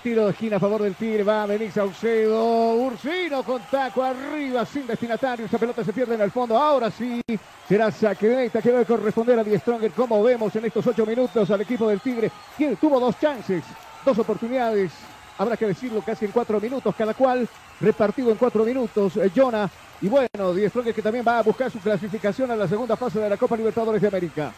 Tiro 0.02 0.25
de 0.25 0.30
esquina 0.30 0.57
a 0.57 0.61
favor 0.61 0.80
del 0.80 0.95
Tigre, 0.95 1.25
va 1.25 1.45
venir 1.45 1.71
Saucedo, 1.71 2.76
Ursino 2.76 3.42
con 3.42 3.61
taco 3.71 4.02
arriba, 4.02 4.64
sin 4.64 4.87
destinatario, 4.87 5.45
esa 5.45 5.59
pelota 5.59 5.85
se 5.85 5.92
pierde 5.92 6.14
en 6.14 6.23
el 6.23 6.30
fondo, 6.30 6.57
ahora 6.57 6.90
sí, 6.90 7.21
será 7.68 7.90
saque 7.90 8.50
que 8.50 8.61
debe 8.62 8.87
corresponder 8.87 9.38
a 9.38 9.45
Die 9.45 9.59
Stronger, 9.59 9.90
como 9.90 10.23
vemos 10.23 10.57
en 10.57 10.64
estos 10.64 10.87
ocho 10.87 11.04
minutos 11.04 11.50
al 11.50 11.61
equipo 11.61 11.87
del 11.87 12.00
Tigre, 12.00 12.30
quien 12.57 12.76
tuvo 12.76 12.99
dos 12.99 13.21
chances, 13.21 13.62
dos 14.07 14.18
oportunidades, 14.18 14.90
habrá 15.38 15.57
que 15.57 15.66
decirlo 15.66 16.02
casi 16.02 16.25
en 16.25 16.33
cuatro 16.33 16.61
minutos, 16.61 16.95
cada 16.97 17.14
cual 17.14 17.49
repartido 17.80 18.30
en 18.30 18.37
cuatro 18.37 18.64
minutos. 18.64 19.16
Eh, 19.16 19.30
Jonah 19.35 19.71
y 20.00 20.09
bueno, 20.09 20.52
Die 20.52 20.71
que 20.71 21.02
también 21.02 21.25
va 21.26 21.38
a 21.38 21.42
buscar 21.42 21.71
su 21.71 21.78
clasificación 21.78 22.50
a 22.50 22.57
la 22.57 22.68
segunda 22.68 22.97
fase 22.97 23.18
de 23.18 23.30
la 23.30 23.37
Copa 23.37 23.57
Libertadores 23.57 24.02
de 24.02 24.09
América. 24.09 24.52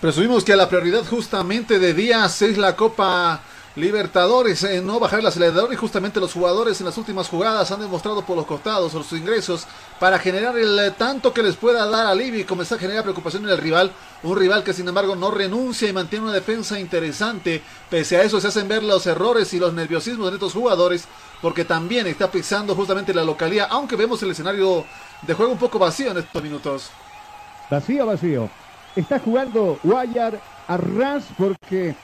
Presumimos 0.00 0.44
que 0.44 0.54
la 0.54 0.68
prioridad 0.68 1.04
justamente 1.04 1.78
de 1.78 1.94
Díaz 1.94 2.42
es 2.42 2.58
la 2.58 2.76
Copa 2.76 3.40
Libertadores, 3.76 4.62
eh, 4.64 4.80
no 4.80 4.98
bajar 4.98 5.20
el 5.20 5.26
acelerador 5.26 5.70
y 5.70 5.76
justamente 5.76 6.18
los 6.18 6.32
jugadores 6.32 6.80
en 6.80 6.86
las 6.86 6.96
últimas 6.96 7.28
jugadas 7.28 7.70
han 7.70 7.80
demostrado 7.80 8.22
por 8.22 8.34
los 8.34 8.46
costados 8.46 8.92
sus 8.92 9.12
ingresos 9.12 9.66
para 10.00 10.18
generar 10.18 10.56
el 10.56 10.78
eh, 10.78 10.92
tanto 10.92 11.34
que 11.34 11.42
les 11.42 11.56
pueda 11.56 11.86
dar 11.86 12.06
alivio 12.06 12.40
y 12.40 12.44
comenzar 12.44 12.78
a 12.78 12.80
generar 12.80 13.02
preocupación 13.02 13.44
en 13.44 13.50
el 13.50 13.58
rival. 13.58 13.92
Un 14.22 14.38
rival 14.38 14.64
que 14.64 14.72
sin 14.72 14.88
embargo 14.88 15.14
no 15.14 15.30
renuncia 15.30 15.86
y 15.86 15.92
mantiene 15.92 16.24
una 16.24 16.32
defensa 16.32 16.80
interesante. 16.80 17.62
Pese 17.90 18.16
a 18.16 18.22
eso 18.22 18.40
se 18.40 18.48
hacen 18.48 18.66
ver 18.66 18.82
los 18.82 19.06
errores 19.06 19.52
y 19.52 19.58
los 19.58 19.74
nerviosismos 19.74 20.30
de 20.30 20.36
estos 20.36 20.54
jugadores 20.54 21.04
porque 21.42 21.66
también 21.66 22.06
está 22.06 22.30
pisando 22.30 22.74
justamente 22.74 23.12
la 23.12 23.24
localidad, 23.24 23.68
aunque 23.70 23.96
vemos 23.96 24.22
el 24.22 24.30
escenario 24.30 24.86
de 25.20 25.34
juego 25.34 25.52
un 25.52 25.58
poco 25.58 25.78
vacío 25.78 26.12
en 26.12 26.16
estos 26.16 26.42
minutos. 26.42 26.90
Vacío, 27.70 28.06
vacío. 28.06 28.48
Está 28.94 29.18
jugando 29.18 29.78
Guayar 29.82 30.40
a 30.66 30.76
ras 30.78 31.24
porque 31.36 31.94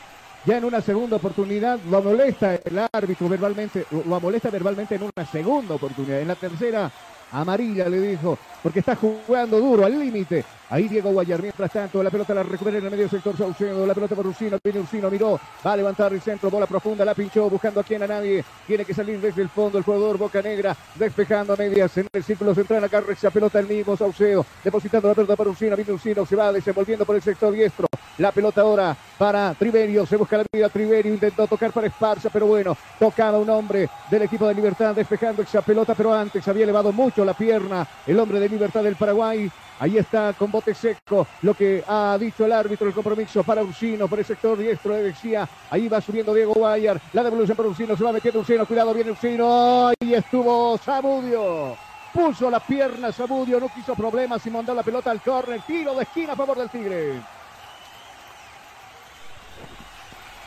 ya 0.45 0.57
en 0.57 0.65
una 0.65 0.81
segunda 0.81 1.17
oportunidad 1.17 1.79
lo 1.91 2.03
molesta 2.03 2.57
el 2.57 2.81
árbitro 2.93 3.29
verbalmente, 3.29 3.87
lo 3.91 4.21
molesta 4.21 4.51
verbalmente 4.51 4.97
en 4.97 5.03
una 5.03 5.27
segunda 5.31 5.75
oportunidad. 5.75 6.21
En 6.21 6.29
la 6.29 6.35
tercera 6.35 6.91
amarilla 7.31 7.89
le 7.89 8.01
dijo, 8.01 8.39
porque 8.63 8.81
está 8.81 8.97
jugando 8.97 9.59
duro, 9.61 9.85
al 9.85 9.99
límite. 9.99 10.45
Ahí 10.73 10.89
Diego 10.89 11.11
Guayar, 11.13 11.43
mientras 11.43 11.71
tanto, 11.71 12.03
la 12.03 12.09
pelota 12.09 12.33
la 12.33 12.45
recupera 12.45 12.79
en 12.79 12.85
el 12.87 12.91
medio 12.91 13.07
sector 13.07 13.37
Saucedo, 13.37 13.87
la 13.87 13.93
pelota 13.93 14.15
por 14.15 14.27
Ursino, 14.27 14.57
viene 14.65 14.81
Ursino, 14.81 15.11
miró, 15.11 15.39
va 15.67 15.75
a 15.75 15.77
levantar 15.77 16.15
el 16.15 16.23
centro, 16.23 16.49
bola 16.49 16.67
profunda, 16.67 17.05
la 17.05 17.15
pinchó, 17.15 17.51
buscando 17.51 17.81
a 17.81 17.85
quien 17.85 18.03
a 18.03 18.07
nadie, 18.07 18.43
tiene 18.67 18.83
que 18.87 18.95
salir 18.95 19.21
desde 19.21 19.43
el 19.43 19.51
fondo 19.51 19.77
el 19.77 19.85
jugador 19.85 20.17
Boca 20.17 20.41
Negra, 20.41 20.75
despejando 20.95 21.53
a 21.53 21.57
medias 21.57 21.95
en 21.99 22.09
el 22.11 22.25
círculo 22.25 22.55
central, 22.55 22.83
acá 22.85 23.03
esa 23.07 23.31
pelota 23.31 23.59
el 23.59 23.67
mismo 23.67 23.99
Saucedo, 23.99 24.47
depositando 24.65 25.09
la 25.09 25.15
pelota 25.15 25.37
para 25.37 25.51
Ursino, 25.51 25.77
viene 25.77 25.93
Ursino, 25.93 26.25
se 26.25 26.37
va 26.37 26.51
desenvolviendo 26.51 27.05
por 27.05 27.17
el 27.17 27.23
sector 27.23 27.53
diestro, 27.53 27.87
la 28.17 28.33
pelota 28.33 28.63
ahora 28.63 28.97
para 29.19 29.53
Triverio, 29.53 30.07
se 30.07 30.17
busca 30.17 30.39
la 30.39 30.45
vida 30.51 30.71
Triverio, 30.71 31.13
intentó 31.13 31.47
tocar 31.47 31.71
para 31.73 31.89
Esparza, 31.89 32.31
pero 32.31 32.47
bueno, 32.47 32.79
tocaba 32.99 33.39
un 33.39 33.51
hombre 33.51 33.91
del 34.11 34.23
equipo 34.23 34.49
de 34.49 34.55
Libertad, 34.55 34.95
despejando 34.95 35.43
esa 35.43 35.61
pelota, 35.61 35.95
pero 35.95 36.15
antes 36.15 36.49
había 36.49 36.65
elevado 36.65 36.93
mucho 36.93 37.27
la 37.27 37.35
pierna, 37.35 37.87
el 38.07 38.19
hombre 38.19 38.41
de 38.41 38.49
Libertad 38.49 38.83
del 38.83 38.97
Paraguay, 38.97 39.51
Ahí 39.79 39.99
está 39.99 40.33
con 40.35 40.51
bote 40.51 40.75
seco 40.75 41.27
lo 41.43 41.55
que 41.55 41.83
ha 41.87 42.17
dicho 42.19 42.45
el 42.45 42.53
árbitro, 42.53 42.87
el 42.87 42.95
compromiso 42.95 43.43
para 43.43 43.63
Ursino 43.63 44.07
por 44.07 44.19
el 44.19 44.25
sector 44.25 44.57
diestro 44.57 44.95
de 44.95 45.03
decía. 45.03 45.49
Ahí 45.71 45.89
va 45.89 46.01
subiendo 46.01 46.33
Diego 46.33 46.55
Guayar. 46.55 47.01
La 47.13 47.25
devolución 47.25 47.57
para 47.57 47.69
Ursino, 47.69 47.97
se 47.97 48.05
va 48.05 48.13
metiendo 48.13 48.41
Ursino. 48.41 48.67
Cuidado, 48.67 48.95
viene 48.95 49.11
Ursino. 49.11 49.89
Ahí 49.89 50.15
estuvo 50.15 50.79
Samudio. 50.79 51.77
Puso 52.13 52.51
la 52.51 52.61
pierna 52.61 53.11
Samudio, 53.11 53.59
no 53.59 53.69
quiso 53.69 53.95
problemas 53.95 54.47
y 54.47 54.51
mandó 54.51 54.75
la 54.75 54.83
pelota 54.83 55.11
al 55.11 55.21
córner. 55.21 55.63
Tiro 55.63 55.95
de 55.95 56.03
esquina 56.03 56.35
a 56.35 56.37
favor 56.37 56.59
del 56.59 56.71
Tigre. 56.71 57.21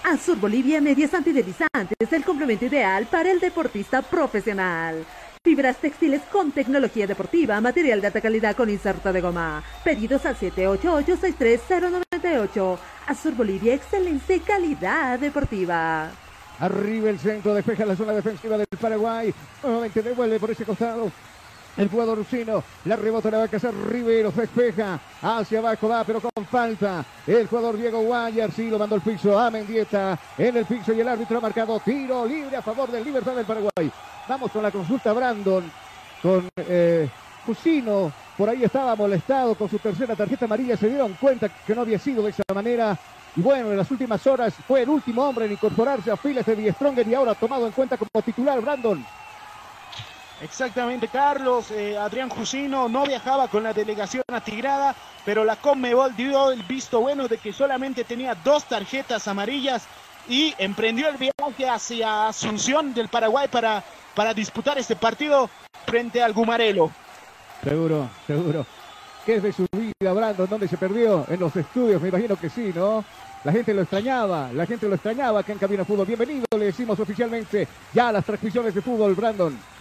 Azur 0.04 0.38
Bolivia 0.38 0.80
Medias 0.80 1.14
Antideslizantes, 1.16 2.14
el 2.14 2.24
complemento 2.24 2.66
ideal 2.66 3.08
para 3.08 3.32
el 3.32 3.40
deportista 3.40 4.04
profesional. 4.04 5.04
Fibras 5.46 5.78
textiles 5.78 6.22
con 6.32 6.52
tecnología 6.52 7.06
deportiva, 7.06 7.62
material 7.62 8.02
de 8.02 8.08
alta 8.08 8.20
calidad 8.20 8.56
con 8.56 8.68
inserto 8.68 9.14
de 9.14 9.22
goma. 9.22 9.64
Pedidos 9.84 10.26
al 10.26 10.36
788-63098. 10.38 12.80
Azur 13.06 13.36
Bolivia, 13.36 13.76
excelente 13.76 14.40
calidad 14.40 15.20
deportiva. 15.20 16.10
Arriba 16.60 17.12
el 17.12 17.20
centro, 17.20 17.54
despeja 17.54 17.86
la 17.86 17.96
zona 17.96 18.14
defensiva 18.14 18.58
del 18.58 18.66
Paraguay. 18.82 19.32
Nuevamente 19.62 20.02
devuelve 20.02 20.40
por 20.40 20.50
ese 20.50 20.66
costado. 20.66 21.12
El 21.78 21.90
jugador 21.90 22.18
Rusino, 22.18 22.64
la 22.86 22.96
rebota 22.96 23.30
la 23.30 23.40
va 23.40 23.44
a 23.44 23.48
cazar 23.50 23.74
Rivero, 23.74 24.32
despeja, 24.32 24.98
hacia 25.22 25.60
abajo 25.60 25.90
va, 25.90 26.06
pero 26.06 26.22
con 26.22 26.46
falta. 26.46 27.04
El 27.28 27.48
jugador 27.48 27.76
Diego 27.76 28.02
Guayar, 28.02 28.50
sí, 28.52 28.70
lo 28.70 28.80
mandó 28.80 28.96
al 28.96 29.02
piso 29.02 29.38
a 29.38 29.52
Mendieta, 29.52 30.18
en 30.38 30.56
el 30.56 30.66
piso 30.66 30.94
y 30.94 31.02
el 31.02 31.08
árbitro 31.08 31.38
ha 31.38 31.42
marcado 31.42 31.78
tiro 31.82 32.26
libre 32.26 32.56
a 32.56 32.62
favor 32.62 32.90
del 32.90 33.04
Libertad 33.04 33.36
del 33.36 33.46
Paraguay. 33.46 33.92
Vamos 34.28 34.52
con 34.52 34.64
la 34.64 34.72
consulta 34.72 35.12
Brandon, 35.12 35.70
con 36.22 36.48
eh, 36.56 37.10
Por 38.38 38.50
ahí 38.50 38.64
estaba 38.64 38.96
molestado 38.96 39.56
con 39.56 39.70
su 39.70 39.78
tercera 39.78 40.16
tarjeta 40.16 40.46
amarilla. 40.46 40.78
Se 40.78 40.88
dieron 40.88 41.14
cuenta 41.20 41.50
que 41.50 41.76
no 41.76 41.82
había 41.82 42.00
sido 42.00 42.24
de 42.24 42.30
esa 42.30 42.44
manera. 42.54 42.98
Y 43.36 43.42
bueno, 43.42 43.70
en 43.72 43.78
las 43.78 43.92
últimas 43.92 44.26
horas 44.26 44.54
fue 44.66 44.84
el 44.84 44.90
último 44.90 45.24
hombre 45.28 45.46
en 45.46 45.52
incorporarse 45.52 46.10
a 46.10 46.16
filas 46.16 46.46
de 46.46 46.56
Die 46.56 46.74
y 47.06 47.14
ahora 47.14 47.36
tomado 47.36 47.68
en 47.68 47.74
cuenta 47.74 47.98
como 47.98 48.24
titular 48.24 48.62
Brandon. 48.62 49.06
Exactamente, 50.46 51.08
Carlos. 51.08 51.72
Eh, 51.72 51.98
Adrián 51.98 52.30
Jusino 52.30 52.88
no 52.88 53.04
viajaba 53.04 53.48
con 53.48 53.64
la 53.64 53.74
delegación 53.74 54.24
atigrada, 54.32 54.96
pero 55.26 55.44
la 55.44 55.56
Conmebol 55.56 56.16
dio 56.16 56.52
el 56.52 56.62
visto 56.64 57.02
bueno 57.02 57.28
de 57.28 57.40
que 57.40 57.52
solamente 57.52 58.04
tenía 58.04 58.36
dos 58.36 58.66
tarjetas 58.66 59.28
amarillas 59.28 59.88
y 60.30 60.54
emprendió 60.60 61.10
el 61.10 61.18
viaje 61.18 61.68
hacia 61.68 62.28
Asunción 62.28 62.94
del 62.94 63.10
Paraguay 63.10 63.48
para, 63.48 63.84
para 64.14 64.36
disputar 64.36 64.78
este 64.78 64.96
partido 64.96 65.50
frente 65.88 66.22
al 66.22 66.34
Gumarelo. 66.34 66.92
Seguro, 67.64 68.08
seguro. 68.28 68.68
¿Qué 69.26 69.38
es 69.38 69.44
de 69.44 69.52
su 69.52 69.66
vida, 69.72 70.14
Brandon? 70.14 70.48
¿Dónde 70.48 70.68
se 70.68 70.78
perdió? 70.78 71.26
En 71.28 71.40
los 71.40 71.56
estudios, 71.56 72.00
me 72.00 72.10
imagino 72.10 72.36
que 72.36 72.52
sí, 72.52 72.72
¿no? 72.76 73.04
La 73.44 73.52
gente 73.52 73.74
lo 73.74 73.82
extrañaba, 73.82 74.52
la 74.54 74.68
gente 74.68 74.88
lo 74.88 74.94
extrañaba 74.94 75.40
acá 75.40 75.54
en 75.54 75.58
Cabina 75.58 75.84
Fútbol. 75.86 76.06
Bienvenido, 76.06 76.46
le 76.56 76.66
decimos 76.66 77.00
oficialmente 77.00 77.68
ya 77.94 78.10
a 78.10 78.12
las 78.12 78.26
transmisiones 78.26 78.76
de 78.76 78.82
fútbol, 78.84 79.16
Brandon. 79.16 79.75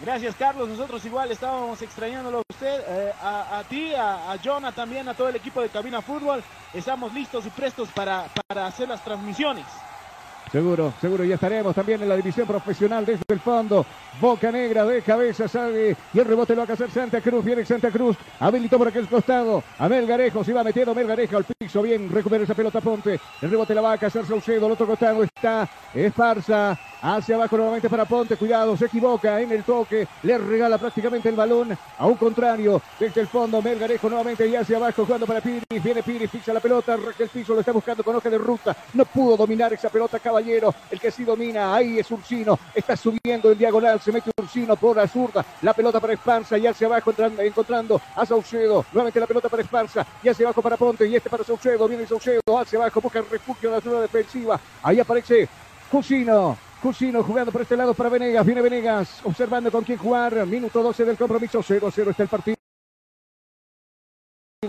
Gracias, 0.00 0.36
Carlos. 0.36 0.68
Nosotros 0.68 1.04
igual 1.04 1.30
estábamos 1.30 1.82
extrañándolo 1.82 2.38
a 2.38 2.42
usted, 2.48 2.80
eh, 2.86 3.12
a, 3.20 3.62
ti, 3.68 3.92
a, 3.94 4.32
a 4.32 4.38
Jonah 4.42 4.72
también, 4.72 5.08
a 5.08 5.14
todo 5.14 5.28
el 5.28 5.36
equipo 5.36 5.60
de 5.60 5.68
Cabina 5.68 6.00
Fútbol. 6.00 6.42
Estamos 6.72 7.12
listos 7.12 7.44
y 7.46 7.50
prestos 7.50 7.88
para, 7.90 8.26
para 8.46 8.66
hacer 8.66 8.88
las 8.88 9.02
transmisiones. 9.02 9.64
Seguro, 10.52 10.94
seguro, 10.98 11.24
ya 11.24 11.34
estaremos 11.34 11.74
también 11.74 12.02
en 12.02 12.08
la 12.08 12.16
división 12.16 12.46
profesional 12.46 13.04
desde 13.04 13.22
el 13.28 13.38
fondo. 13.38 13.84
Boca 14.18 14.50
Negra 14.50 14.86
de 14.86 15.02
cabeza 15.02 15.46
sale 15.46 15.94
y 16.14 16.18
el 16.18 16.24
rebote 16.24 16.54
lo 16.54 16.64
va 16.64 16.70
a 16.70 16.72
hacer 16.72 16.90
Santa 16.90 17.20
Cruz. 17.20 17.44
Viene 17.44 17.66
Santa 17.66 17.90
Cruz, 17.90 18.16
habilitó 18.40 18.78
por 18.78 18.88
aquel 18.88 19.06
costado. 19.08 19.62
A 19.78 19.88
Melgarejo, 19.90 20.42
se 20.42 20.54
va 20.54 20.64
metiendo 20.64 20.94
Melgarejo 20.94 21.36
al 21.36 21.44
piso. 21.44 21.82
Bien, 21.82 22.10
recupera 22.10 22.44
esa 22.44 22.54
pelota 22.54 22.80
Ponte. 22.80 23.20
El 23.42 23.50
rebote 23.50 23.74
la 23.74 23.82
va 23.82 23.92
a 23.92 23.94
hacer 23.96 24.24
Saucedo. 24.24 24.64
Al 24.64 24.72
otro 24.72 24.86
costado 24.86 25.22
está 25.22 25.68
Esparza. 25.92 26.78
Hacia 27.00 27.36
abajo 27.36 27.56
nuevamente 27.56 27.88
para 27.88 28.04
Ponte. 28.04 28.36
Cuidado, 28.36 28.76
se 28.76 28.86
equivoca 28.86 29.40
en 29.40 29.52
el 29.52 29.62
toque. 29.62 30.08
Le 30.24 30.36
regala 30.36 30.78
prácticamente 30.78 31.28
el 31.28 31.36
balón 31.36 31.76
a 31.96 32.06
un 32.06 32.16
contrario. 32.16 32.82
Desde 32.98 33.20
el 33.20 33.28
fondo, 33.28 33.62
Melgarejo 33.62 34.08
nuevamente 34.08 34.46
y 34.48 34.56
hacia 34.56 34.78
abajo 34.78 35.04
jugando 35.04 35.26
para 35.26 35.40
Piri. 35.40 35.64
Viene 35.82 36.02
Piri, 36.02 36.26
fixa 36.26 36.52
la 36.52 36.60
pelota. 36.60 36.98
El 37.18 37.28
piso 37.28 37.54
lo 37.54 37.60
está 37.60 37.70
buscando 37.70 38.02
con 38.02 38.16
hoja 38.16 38.28
de 38.28 38.38
ruta. 38.38 38.76
No 38.94 39.04
pudo 39.04 39.36
dominar 39.36 39.72
esa 39.72 39.88
pelota, 39.88 40.18
caballero. 40.18 40.74
El 40.90 40.98
que 40.98 41.12
sí 41.12 41.22
domina, 41.22 41.72
ahí 41.72 42.00
es 42.00 42.10
Ursino. 42.10 42.58
Está 42.74 42.96
subiendo 42.96 43.52
en 43.52 43.58
diagonal. 43.58 44.00
Se 44.00 44.10
mete 44.10 44.32
Ursino 44.36 44.74
por 44.74 44.96
la 44.96 45.06
zurda. 45.06 45.44
La 45.62 45.74
pelota 45.74 46.00
para 46.00 46.14
Esparza 46.14 46.58
y 46.58 46.66
hacia 46.66 46.88
abajo 46.88 47.12
encontrando 47.38 48.00
a 48.16 48.26
Saucedo. 48.26 48.84
Nuevamente 48.92 49.20
la 49.20 49.26
pelota 49.26 49.48
para 49.48 49.62
Esparza 49.62 50.04
y 50.22 50.28
hacia 50.28 50.46
abajo 50.46 50.62
para 50.62 50.76
Ponte. 50.76 51.06
Y 51.06 51.14
este 51.14 51.30
para 51.30 51.44
Saucedo. 51.44 51.86
Viene 51.86 52.06
Saucedo 52.06 52.58
hacia 52.58 52.80
abajo. 52.80 53.00
Busca 53.00 53.22
refugio 53.30 53.68
en 53.68 53.74
la 53.76 53.80
zona 53.80 54.00
defensiva. 54.00 54.58
Ahí 54.82 54.98
aparece 54.98 55.48
Cusino. 55.90 56.67
Cusino 56.82 57.24
jugando 57.24 57.50
por 57.50 57.62
este 57.62 57.76
lado 57.76 57.92
para 57.94 58.08
Venegas. 58.08 58.46
Viene 58.46 58.62
Venegas 58.62 59.20
observando 59.24 59.70
con 59.70 59.84
quién 59.84 59.98
jugar. 59.98 60.46
Minuto 60.46 60.82
12 60.82 61.04
del 61.04 61.16
compromiso. 61.16 61.60
0-0 61.60 62.10
está 62.10 62.22
el 62.22 62.28
partido. 62.28 62.67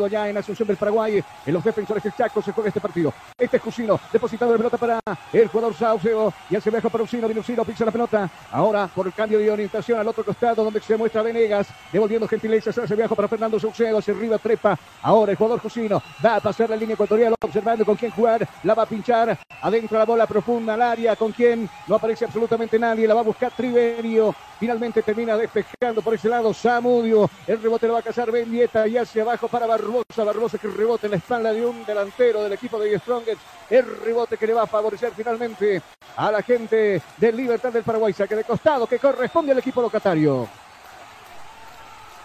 Ya 0.08 0.30
en 0.30 0.38
Asunción 0.38 0.68
del 0.68 0.78
Paraguay, 0.78 1.24
en 1.48 1.52
los 1.52 1.64
defensores 1.64 2.04
del 2.04 2.14
Chaco 2.14 2.44
se 2.44 2.52
juega 2.52 2.68
este 2.68 2.80
partido. 2.80 3.12
Este 3.36 3.58
es 3.58 3.64
Cusino, 3.64 4.00
depositado 4.14 4.52
de 4.52 4.60
pelota 4.60 4.78
para 4.78 5.00
el 5.34 5.48
jugador 5.48 5.74
Sauceo. 5.74 6.32
Y 6.48 6.62
se 6.62 6.70
viaja 6.70 6.90
para 6.90 7.04
Ursino, 7.04 7.26
viene 7.26 7.40
Ursino, 7.40 7.66
pisa 7.66 7.86
la 7.86 7.92
pelota. 7.92 8.30
Ahora 8.52 8.86
por 8.86 9.08
el 9.08 9.14
cambio 9.14 9.40
de 9.40 9.50
orientación 9.50 10.00
al 10.00 10.08
otro 10.08 10.24
costado 10.24 10.64
donde 10.64 10.80
se 10.80 10.96
muestra 10.96 11.24
Venegas, 11.24 11.70
devolviendo 11.92 12.28
gentileza, 12.28 12.72
se 12.72 12.84
hace 12.84 12.96
viaja 12.96 13.16
para 13.16 13.28
Fernando 13.28 13.60
Sauceo, 13.60 13.98
hacia 13.98 14.14
arriba 14.14 14.38
trepa. 14.38 14.78
Ahora 15.02 15.32
el 15.32 15.38
jugador 15.40 15.60
Cusino 15.60 16.04
va 16.24 16.36
a 16.36 16.40
pasar 16.40 16.70
la 16.70 16.76
línea 16.76 16.94
ecuatorial, 16.94 17.34
observando 17.44 17.84
con 17.84 17.96
quién 17.96 18.12
jugar, 18.12 18.48
la 18.62 18.76
va 18.76 18.84
a 18.84 18.86
pinchar, 18.86 19.40
adentro 19.60 19.98
la 19.98 20.06
bola 20.06 20.28
profunda 20.28 20.76
al 20.76 20.84
área, 20.84 21.16
con 21.16 21.32
quién 21.32 21.68
no 21.88 21.96
aparece 21.96 22.26
absolutamente 22.26 22.78
nadie, 22.78 23.08
la 23.08 23.16
va 23.16 23.22
a 23.22 23.24
buscar 23.24 23.52
Triverio. 23.58 24.36
Finalmente 24.60 25.02
termina 25.02 25.38
despejando 25.38 26.02
por 26.02 26.14
ese 26.14 26.28
lado 26.28 26.54
Samudio. 26.54 27.30
El 27.48 27.62
rebote 27.62 27.88
lo 27.88 27.94
va 27.94 28.00
a 28.00 28.04
cazar 28.04 28.30
Bendieta 28.30 28.86
y 28.88 28.98
hacia 28.98 29.22
abajo 29.22 29.48
para 29.48 29.66
Barbosa. 29.80 30.24
Barbosa 30.24 30.58
que 30.58 30.68
rebote 30.68 31.08
en 31.08 31.12
la 31.12 31.18
espalda 31.18 31.54
de 31.54 31.66
un 31.66 31.86
delantero 31.86 32.44
del 32.44 32.54
equipo 32.54 32.80
de 32.80 33.00
Strongest. 33.00 33.42
El 33.70 33.86
rebote 34.04 34.38
que 34.38 34.48
le 34.48 34.54
va 34.54 34.64
a 34.64 34.68
favorecer 34.68 35.12
finalmente 35.16 35.82
a 36.18 36.32
la 36.32 36.42
gente 36.42 37.02
del 37.18 37.38
Libertad 37.38 37.72
del 37.72 37.84
Paraguay. 37.84 38.14
Saque 38.14 38.36
de 38.36 38.44
costado 38.44 38.88
que 38.88 39.00
corresponde 39.00 39.52
al 39.52 39.60
equipo 39.60 39.82
locatario. 39.82 40.48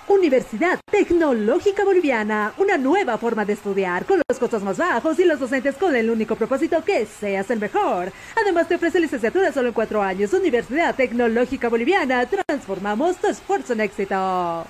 Universidad 0.07 0.79
Tecnológica 0.91 1.83
Boliviana, 1.83 2.53
una 2.59 2.77
nueva 2.77 3.17
forma 3.17 3.45
de 3.45 3.55
estudiar 3.55 4.05
con 4.05 4.21
los 4.29 4.39
costos 4.39 4.63
más 4.63 4.77
bajos 4.77 5.19
y 5.19 5.25
los 5.25 5.41
docentes 5.41 5.77
con 5.77 5.97
el 5.97 6.11
único 6.11 6.37
propósito 6.37 6.85
que 6.85 7.07
seas 7.07 7.51
el 7.51 7.59
mejor. 7.59 8.13
Además 8.41 8.69
te 8.69 8.75
ofrece 8.75 9.01
licenciatura 9.01 9.51
solo 9.51 9.69
en 9.69 9.75
cuatro 9.75 10.03
años. 10.03 10.33
Universidad 10.35 10.95
Tecnológica 10.95 11.71
Boliviana, 11.71 12.27
transformamos 12.27 13.17
tu 13.17 13.29
esfuerzo 13.29 13.73
en 13.73 13.81
éxito. 13.81 14.67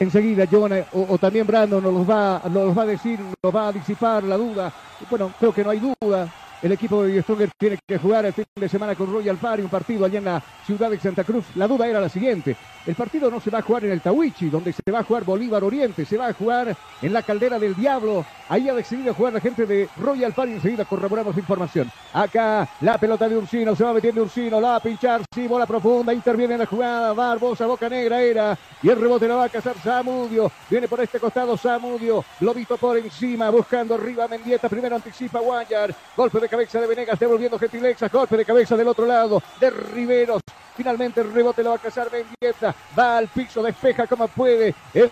Enseguida, 0.00 0.46
John 0.50 0.72
o, 0.92 1.06
o, 1.10 1.18
también 1.18 1.46
Brandon 1.46 1.84
nos 1.84 2.08
va, 2.08 2.40
nos 2.50 2.76
va 2.76 2.82
a 2.82 2.86
decir, 2.86 3.20
nos 3.42 3.54
va 3.54 3.68
a 3.68 3.72
disipar 3.72 4.24
la 4.24 4.38
duda. 4.38 4.72
Bueno, 5.10 5.30
creo 5.38 5.52
que 5.52 5.62
no 5.62 5.68
hay 5.68 5.78
duda. 5.78 6.26
El 6.62 6.72
equipo 6.72 7.02
de 7.02 7.20
Stronger 7.20 7.50
tiene 7.58 7.78
que 7.86 7.98
jugar 7.98 8.24
el 8.24 8.32
fin 8.32 8.46
de 8.54 8.68
semana 8.68 8.94
con 8.94 9.12
Royal 9.12 9.36
Party, 9.36 9.62
un 9.62 9.68
partido 9.68 10.06
allá 10.06 10.18
en 10.18 10.24
la 10.24 10.42
ciudad 10.64 10.90
de 10.90 10.98
Santa 10.98 11.22
Cruz. 11.22 11.44
La 11.54 11.68
duda 11.68 11.86
era 11.86 12.00
la 12.00 12.08
siguiente. 12.08 12.56
El 12.86 12.94
partido 12.94 13.30
no 13.30 13.40
se 13.40 13.50
va 13.50 13.58
a 13.58 13.62
jugar 13.62 13.84
en 13.84 13.92
el 13.92 14.00
Tawichi, 14.00 14.48
donde 14.48 14.72
se 14.72 14.90
va 14.90 15.00
a 15.00 15.04
jugar 15.04 15.24
Bolívar 15.24 15.62
Oriente, 15.62 16.04
se 16.04 16.16
va 16.16 16.28
a 16.28 16.32
jugar 16.32 16.74
en 17.02 17.12
la 17.12 17.22
Caldera 17.22 17.58
del 17.58 17.74
Diablo. 17.74 18.24
Ahí 18.48 18.68
ha 18.68 18.74
decidido 18.74 19.14
jugar 19.14 19.34
la 19.34 19.40
gente 19.40 19.66
de 19.66 19.88
Royal 19.98 20.32
Party. 20.32 20.52
Enseguida 20.52 20.84
corroboramos 20.84 21.36
información. 21.36 21.90
Acá 22.12 22.68
la 22.80 22.98
pelota 22.98 23.28
de 23.28 23.36
Ursino, 23.36 23.76
se 23.76 23.84
va 23.84 23.92
metiendo 23.92 24.22
Ursino, 24.22 24.60
la 24.60 24.70
va 24.70 24.76
a 24.76 24.80
pinchar, 24.80 25.22
sí, 25.32 25.46
bola 25.46 25.66
profunda, 25.66 26.12
interviene 26.12 26.54
en 26.54 26.60
la 26.60 26.66
jugada, 26.66 27.12
Barbosa, 27.12 27.66
Boca 27.66 27.88
Negra 27.88 28.20
era, 28.20 28.58
y 28.82 28.88
el 28.88 29.00
rebote 29.00 29.28
la 29.28 29.36
va 29.36 29.44
a 29.44 29.48
cazar 29.48 29.76
Samudio. 29.82 30.50
Viene 30.68 30.88
por 30.88 31.00
este 31.00 31.20
costado 31.20 31.56
Samudio, 31.56 32.24
lo 32.40 32.54
visto 32.54 32.76
por 32.76 32.96
encima, 32.96 33.50
buscando 33.50 33.94
arriba 33.94 34.26
Mendieta, 34.26 34.68
primero 34.68 34.96
anticipa 34.96 35.38
Guayar, 35.38 35.94
golpe 36.16 36.40
de 36.40 36.48
cabeza 36.48 36.80
de 36.80 36.86
Venegas, 36.86 37.18
devolviendo 37.18 37.58
Gentilexa, 37.58 38.08
golpe 38.08 38.36
de 38.36 38.44
cabeza 38.44 38.76
del 38.76 38.88
otro 38.88 39.06
lado 39.06 39.42
de 39.60 39.70
Riveros. 39.70 40.42
Finalmente 40.76 41.20
el 41.20 41.32
rebote 41.32 41.62
lo 41.62 41.70
va 41.70 41.76
a 41.76 41.78
cazar 41.78 42.08
Mendieta. 42.10 42.69
Va 42.98 43.18
al 43.18 43.28
piso, 43.28 43.62
despeja 43.62 44.06
como 44.06 44.28
puede. 44.28 44.74
El 44.94 45.10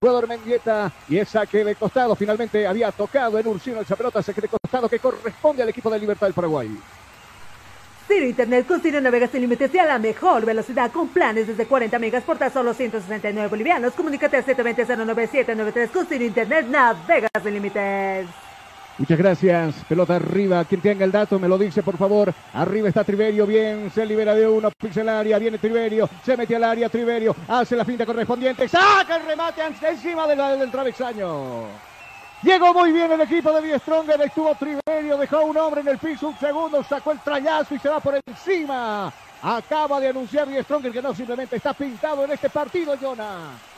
jugador 0.00 0.26
Mendieta 0.26 0.90
y 1.08 1.18
es 1.18 1.28
saque 1.28 1.64
de 1.64 1.74
costado. 1.74 2.16
Finalmente 2.16 2.66
había 2.66 2.90
tocado 2.90 3.38
en 3.38 3.46
Ursino 3.46 3.80
esa 3.80 3.96
pelota, 3.96 4.22
saque 4.22 4.40
de 4.40 4.48
costado 4.48 4.88
que 4.88 4.98
corresponde 4.98 5.62
al 5.62 5.68
equipo 5.68 5.90
de 5.90 5.98
Libertad 5.98 6.26
del 6.26 6.34
Paraguay. 6.34 6.76
Ciro 8.08 8.26
Internet 8.26 8.66
con 8.66 8.80
Ciro 8.80 9.00
Navegas 9.00 9.30
sin 9.30 9.40
límites 9.40 9.74
y 9.74 9.78
a 9.78 9.84
la 9.84 9.98
mejor 9.98 10.44
velocidad 10.44 10.92
con 10.92 11.08
planes 11.08 11.48
desde 11.48 11.66
40 11.66 11.98
megas 11.98 12.22
por 12.22 12.38
tan 12.38 12.52
solo 12.52 12.72
169 12.72 13.48
bolivianos. 13.48 13.94
Comunícate 13.94 14.36
al 14.36 14.44
720-09793 14.44 15.90
con 15.90 16.06
Ciro 16.06 16.24
Internet 16.24 16.66
Navegas 16.68 17.30
sin 17.42 17.54
límites. 17.54 18.45
Muchas 18.98 19.18
gracias. 19.18 19.74
Pelota 19.88 20.16
arriba. 20.16 20.64
Quien 20.64 20.80
tenga 20.80 21.04
el 21.04 21.12
dato 21.12 21.38
me 21.38 21.48
lo 21.48 21.58
dice, 21.58 21.82
por 21.82 21.98
favor. 21.98 22.32
Arriba 22.54 22.88
está 22.88 23.04
Triverio. 23.04 23.46
Bien, 23.46 23.90
se 23.94 24.06
libera 24.06 24.34
de 24.34 24.48
uno. 24.48 24.70
Área. 25.08 25.38
Viene 25.38 25.58
Triverio. 25.58 26.08
Se 26.24 26.36
mete 26.36 26.56
al 26.56 26.64
área. 26.64 26.88
Triverio 26.88 27.36
hace 27.46 27.76
la 27.76 27.84
finta 27.84 28.06
correspondiente. 28.06 28.68
Saca 28.68 29.16
el 29.16 29.26
remate 29.26 29.60
encima 29.82 30.26
del, 30.26 30.38
del 30.58 30.70
travesaño. 30.70 31.64
Llegó 32.42 32.72
muy 32.72 32.92
bien 32.92 33.12
el 33.12 33.20
equipo 33.20 33.52
de 33.52 33.62
Die 33.62 33.78
Stronger. 33.80 34.20
Estuvo 34.22 34.54
Triverio. 34.54 35.18
Dejó 35.18 35.44
un 35.44 35.56
hombre 35.58 35.82
en 35.82 35.88
el 35.88 35.98
piso. 35.98 36.28
Un 36.28 36.38
segundo. 36.38 36.82
Sacó 36.82 37.12
el 37.12 37.20
trayazo 37.20 37.74
y 37.74 37.78
se 37.78 37.90
va 37.90 38.00
por 38.00 38.18
encima. 38.26 39.12
Acaba 39.42 40.00
de 40.00 40.08
anunciar 40.08 40.48
Die 40.48 40.62
Stronger 40.62 40.90
que 40.90 41.02
no 41.02 41.14
simplemente 41.14 41.56
está 41.56 41.74
pintado 41.74 42.24
en 42.24 42.30
este 42.30 42.48
partido, 42.48 42.96
Jonah. 42.98 43.75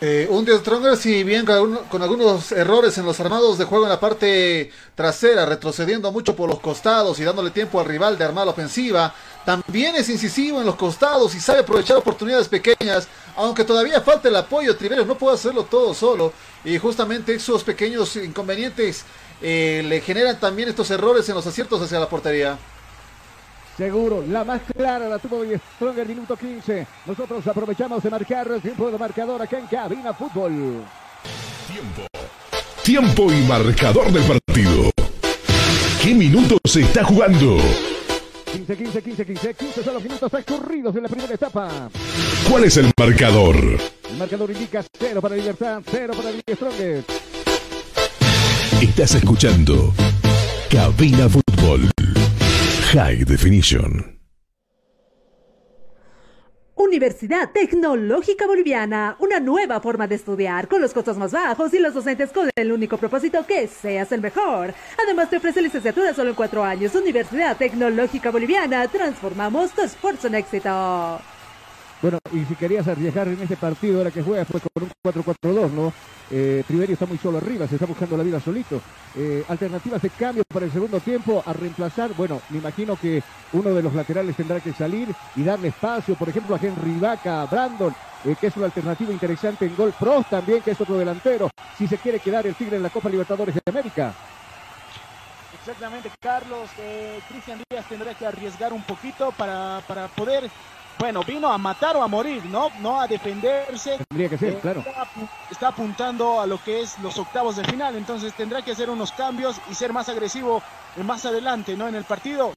Eh, 0.00 0.26
un 0.28 0.44
The 0.44 0.58
Stronger, 0.58 0.96
si 0.96 1.22
bien 1.22 1.46
con, 1.46 2.02
algunos 2.02 2.50
errores 2.52 2.98
en 2.98 3.06
los 3.06 3.20
armados 3.20 3.58
de 3.58 3.64
juego 3.64 3.84
en 3.84 3.90
la 3.90 4.00
parte 4.00 4.70
trasera, 4.94 5.46
retrocediendo 5.46 6.10
mucho 6.10 6.34
por 6.34 6.48
los 6.48 6.58
costados 6.58 7.18
y 7.20 7.24
dándole 7.24 7.50
tiempo 7.50 7.78
al 7.78 7.86
rival 7.86 8.18
de 8.18 8.24
armar 8.24 8.44
la 8.44 8.52
ofensiva, 8.52 9.14
también 9.44 9.94
es 9.94 10.08
incisivo 10.10 10.60
en 10.60 10.66
los 10.66 10.74
costados 10.74 11.34
y 11.34 11.40
sabe 11.40 11.60
aprovechar 11.60 11.96
oportunidades 11.96 12.48
pequeñas, 12.48 13.06
aunque 13.36 13.64
todavía 13.64 14.00
falta 14.00 14.28
el 14.28 14.36
apoyo, 14.36 14.76
Triverio 14.76 15.04
no 15.04 15.16
puede 15.16 15.36
hacerlo 15.36 15.64
todo 15.64 15.94
solo 15.94 16.32
y 16.64 16.76
justamente 16.76 17.34
esos 17.34 17.62
pequeños 17.62 18.16
inconvenientes 18.16 19.04
eh, 19.40 19.84
le 19.86 20.00
generan 20.00 20.40
también 20.40 20.68
estos 20.68 20.90
errores 20.90 21.28
en 21.28 21.36
los 21.36 21.46
aciertos 21.46 21.80
hacia 21.80 22.00
la 22.00 22.08
portería. 22.08 22.58
Seguro, 23.76 24.24
la 24.28 24.44
más 24.44 24.62
clara 24.76 25.08
la 25.08 25.18
tuvo 25.18 25.42
Stronger, 25.74 26.06
minuto 26.06 26.36
15. 26.36 26.86
Nosotros 27.06 27.44
aprovechamos 27.46 28.02
de 28.02 28.10
marcar 28.10 28.46
el 28.48 28.62
tiempo 28.62 28.88
de 28.88 28.98
marcador 28.98 29.42
acá 29.42 29.58
en 29.58 29.66
Cabina 29.66 30.12
Fútbol. 30.12 30.84
Tiempo. 31.66 32.06
Tiempo 32.84 33.32
y 33.32 33.42
marcador 33.48 34.12
del 34.12 34.22
partido. 34.22 34.90
¿Qué 36.00 36.14
minutos 36.14 36.60
se 36.64 36.82
está 36.82 37.02
jugando? 37.02 37.58
15, 38.52 38.76
15, 38.76 39.02
15, 39.02 39.26
15, 39.26 39.54
15 39.54 39.82
son 39.82 39.94
los 39.94 40.02
minutos 40.04 40.30
transcurridos 40.30 40.94
en 40.94 41.02
la 41.02 41.08
primera 41.08 41.34
etapa. 41.34 41.90
¿Cuál 42.48 42.64
es 42.64 42.76
el 42.76 42.92
marcador? 42.96 43.56
El 43.56 44.16
marcador 44.16 44.50
indica 44.52 44.84
0 45.00 45.20
para 45.20 45.34
Libertad, 45.34 45.82
0 45.90 46.14
para 46.16 46.30
Stronger. 46.54 47.04
Estás 48.80 49.14
escuchando 49.16 49.92
Cabina 50.70 51.28
Fútbol 51.28 51.90
High 52.92 53.24
Definition. 53.24 54.20
Universidad 56.76 57.50
Tecnológica 57.52 58.46
Boliviana, 58.46 59.16
una 59.18 59.40
nueva 59.40 59.80
forma 59.80 60.06
de 60.06 60.14
estudiar 60.14 60.68
con 60.68 60.80
los 60.80 60.92
costos 60.92 61.16
más 61.16 61.32
bajos 61.32 61.74
y 61.74 61.80
los 61.80 61.94
docentes 61.94 62.30
con 62.30 62.50
el 62.54 62.70
único 62.70 62.96
propósito 62.96 63.44
que 63.46 63.66
seas 63.66 64.12
el 64.12 64.20
mejor. 64.20 64.74
Además 65.02 65.30
te 65.30 65.38
ofrece 65.38 65.62
licenciatura 65.62 66.14
solo 66.14 66.30
en 66.30 66.36
cuatro 66.36 66.62
años. 66.62 66.94
Universidad 66.94 67.56
Tecnológica 67.56 68.30
Boliviana, 68.30 68.86
transformamos 68.86 69.72
tu 69.72 69.82
esfuerzo 69.82 70.28
en 70.28 70.36
éxito. 70.36 71.20
Bueno, 72.02 72.18
y 72.32 72.44
si 72.44 72.54
querías 72.54 72.86
arriesgar 72.86 73.28
en 73.28 73.40
este 73.40 73.56
partido, 73.56 73.98
ahora 73.98 74.10
que 74.10 74.22
juegas, 74.22 74.46
pues 74.50 74.62
con 74.62 74.84
un 74.84 74.90
4-4-2, 75.02 75.70
¿no? 75.70 75.92
Eh, 76.30 76.64
Triverio 76.66 76.94
está 76.94 77.06
muy 77.06 77.18
solo 77.18 77.38
arriba, 77.38 77.66
se 77.66 77.76
está 77.76 77.86
buscando 77.86 78.16
la 78.16 78.22
vida 78.22 78.40
solito. 78.40 78.80
Eh, 79.14 79.44
alternativas 79.48 80.02
de 80.02 80.10
cambio 80.10 80.42
para 80.52 80.66
el 80.66 80.72
segundo 80.72 81.00
tiempo 81.00 81.42
a 81.44 81.52
reemplazar. 81.52 82.12
Bueno, 82.14 82.40
me 82.50 82.58
imagino 82.58 82.96
que 82.96 83.22
uno 83.52 83.70
de 83.70 83.82
los 83.82 83.94
laterales 83.94 84.36
tendrá 84.36 84.60
que 84.60 84.72
salir 84.72 85.08
y 85.36 85.42
darle 85.42 85.68
espacio, 85.68 86.14
por 86.14 86.28
ejemplo, 86.28 86.56
a 86.56 86.58
Henry 86.60 86.98
Vaca, 86.98 87.42
a 87.42 87.46
Brandon, 87.46 87.94
eh, 88.24 88.36
que 88.40 88.48
es 88.48 88.56
una 88.56 88.66
alternativa 88.66 89.12
interesante 89.12 89.66
en 89.66 89.76
gol. 89.76 89.94
Pros 89.98 90.26
también, 90.28 90.62
que 90.62 90.72
es 90.72 90.80
otro 90.80 90.98
delantero, 90.98 91.50
si 91.78 91.86
se 91.86 91.98
quiere 91.98 92.20
quedar 92.20 92.46
el 92.46 92.54
Tigre 92.54 92.76
en 92.76 92.82
la 92.82 92.90
Copa 92.90 93.08
Libertadores 93.08 93.54
de 93.54 93.62
América. 93.66 94.14
Exactamente, 95.58 96.10
Carlos. 96.20 96.68
Eh, 96.78 97.20
Cristian 97.28 97.58
Díaz 97.70 97.86
tendrá 97.88 98.14
que 98.14 98.26
arriesgar 98.26 98.72
un 98.72 98.82
poquito 98.82 99.32
para, 99.32 99.80
para 99.86 100.08
poder 100.08 100.50
bueno, 100.98 101.22
vino 101.24 101.52
a 101.52 101.58
matar 101.58 101.96
o 101.96 102.02
a 102.02 102.08
morir, 102.08 102.44
¿no? 102.46 102.70
No 102.80 103.00
a 103.00 103.06
defenderse. 103.06 103.98
Tendría 104.08 104.28
que 104.28 104.38
ser, 104.38 104.54
Eh, 104.54 104.58
claro. 104.60 104.80
Está, 104.80 105.06
está 105.50 105.68
apuntando 105.68 106.40
a 106.40 106.46
lo 106.46 106.62
que 106.62 106.82
es 106.82 106.98
los 107.00 107.18
octavos 107.18 107.56
de 107.56 107.64
final, 107.64 107.96
entonces 107.96 108.32
tendrá 108.34 108.62
que 108.62 108.72
hacer 108.72 108.88
unos 108.90 109.12
cambios 109.12 109.56
y 109.70 109.74
ser 109.74 109.92
más 109.92 110.08
agresivo 110.08 110.62
eh, 110.96 111.02
más 111.02 111.24
adelante, 111.26 111.76
¿no? 111.76 111.88
En 111.88 111.94
el 111.94 112.04
partido. 112.04 112.52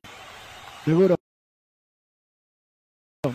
Seguro. 0.85 1.15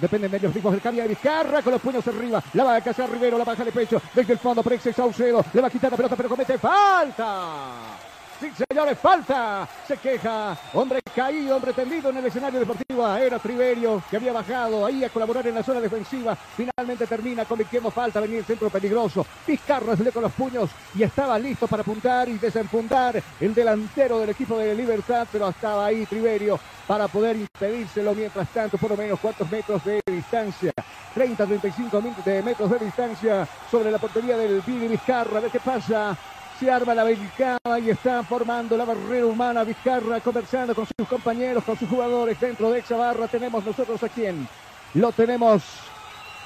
Dependen 0.01 0.31
de 0.31 0.41
los 0.41 0.55
ritmos 0.55 0.73
del 0.73 0.81
cambio 0.81 1.03
de 1.03 1.11
Vizcarra 1.11 1.63
con 1.63 1.73
los 1.73 1.83
puños 1.83 2.07
arriba. 2.09 2.43
La 2.55 2.65
va 2.65 2.77
a 2.77 2.81
cazar 2.81 3.11
Rivero, 3.11 3.37
la 3.37 3.45
baja 3.45 3.65
de 3.65 3.73
pecho. 3.73 4.01
Desde 4.15 4.33
el 4.33 4.39
fondo, 4.39 4.63
Prex 4.63 4.95
Saucedo. 4.95 5.45
Le 5.53 5.61
va 5.61 5.69
a 5.69 5.71
quitar 5.71 5.91
la 5.91 5.97
pelota, 5.97 6.17
pero 6.17 6.29
comete 6.29 6.59
falta. 6.59 7.99
Sí, 8.43 8.51
señores, 8.69 8.99
falta. 8.99 9.69
Se 9.87 9.97
queja. 9.99 10.59
Hombre 10.75 11.01
caído, 11.15 11.55
hombre 11.55 11.73
tendido 11.73 12.11
en 12.11 12.17
el 12.17 12.27
escenario 12.27 12.59
deportivo. 12.59 13.07
Era 13.17 13.39
Triverio 13.39 14.03
que 14.11 14.17
había 14.17 14.33
bajado 14.33 14.85
ahí 14.85 15.05
a 15.05 15.11
colaborar 15.11 15.47
en 15.47 15.55
la 15.55 15.63
zona 15.63 15.79
defensiva. 15.81 16.35
Finalmente 16.57 17.07
termina 17.07 17.45
convirtiendo 17.45 17.93
falta. 17.93 18.19
Venía 18.19 18.39
el 18.41 18.45
centro 18.45 18.69
peligroso. 18.69 19.25
Vizcarra 19.47 19.97
se 19.97 20.03
le 20.03 20.11
con 20.11 20.23
los 20.25 20.33
puños 20.33 20.71
y 20.97 21.05
estaba 21.05 21.39
listo 21.39 21.69
para 21.69 21.83
apuntar 21.83 22.29
y 22.29 22.37
desenfundar 22.39 23.23
el 23.39 23.55
delantero 23.55 24.19
del 24.19 24.31
equipo 24.31 24.59
de 24.59 24.75
Libertad, 24.75 25.25
pero 25.31 25.49
estaba 25.49 25.87
ahí 25.87 26.05
Triverio 26.07 26.59
para 26.89 27.07
poder 27.07 27.37
impedírselo. 27.37 28.13
Mientras 28.13 28.49
tanto, 28.49 28.77
por 28.77 28.91
lo 28.91 28.97
menos 28.97 29.21
cuántos 29.21 29.49
metros 29.53 29.85
de 29.85 30.01
distancia. 30.05 30.73
30, 31.15 31.47
35 31.47 32.03
min- 32.03 32.17
de 32.25 32.43
metros 32.43 32.69
de 32.71 32.79
distancia 32.81 33.47
sobre 33.71 33.93
la 33.93 33.99
portería 33.99 34.37
del 34.37 34.61
Billy 34.63 34.89
Vizcarra. 34.89 35.39
A 35.39 35.41
ver 35.43 35.51
qué 35.53 35.61
pasa. 35.61 36.17
Se 36.63 36.71
arma 36.71 36.95
la 36.95 37.03
barricada 37.03 37.81
y 37.81 37.91
está 37.91 38.23
formando 38.23 38.77
la 38.77 38.85
barrera 38.85 39.27
humana. 39.27 39.65
Vizcarra 39.65 40.21
conversando 40.21 40.77
con 40.77 40.87
sus 40.87 41.09
compañeros, 41.09 41.65
con 41.65 41.77
sus 41.77 41.89
jugadores 41.89 42.39
dentro 42.39 42.71
de 42.71 42.79
esa 42.79 42.97
barra. 42.97 43.27
Tenemos 43.27 43.65
nosotros 43.65 44.01
a 44.01 44.09
quién. 44.09 44.47
Lo 44.95 45.11
tenemos 45.11 45.65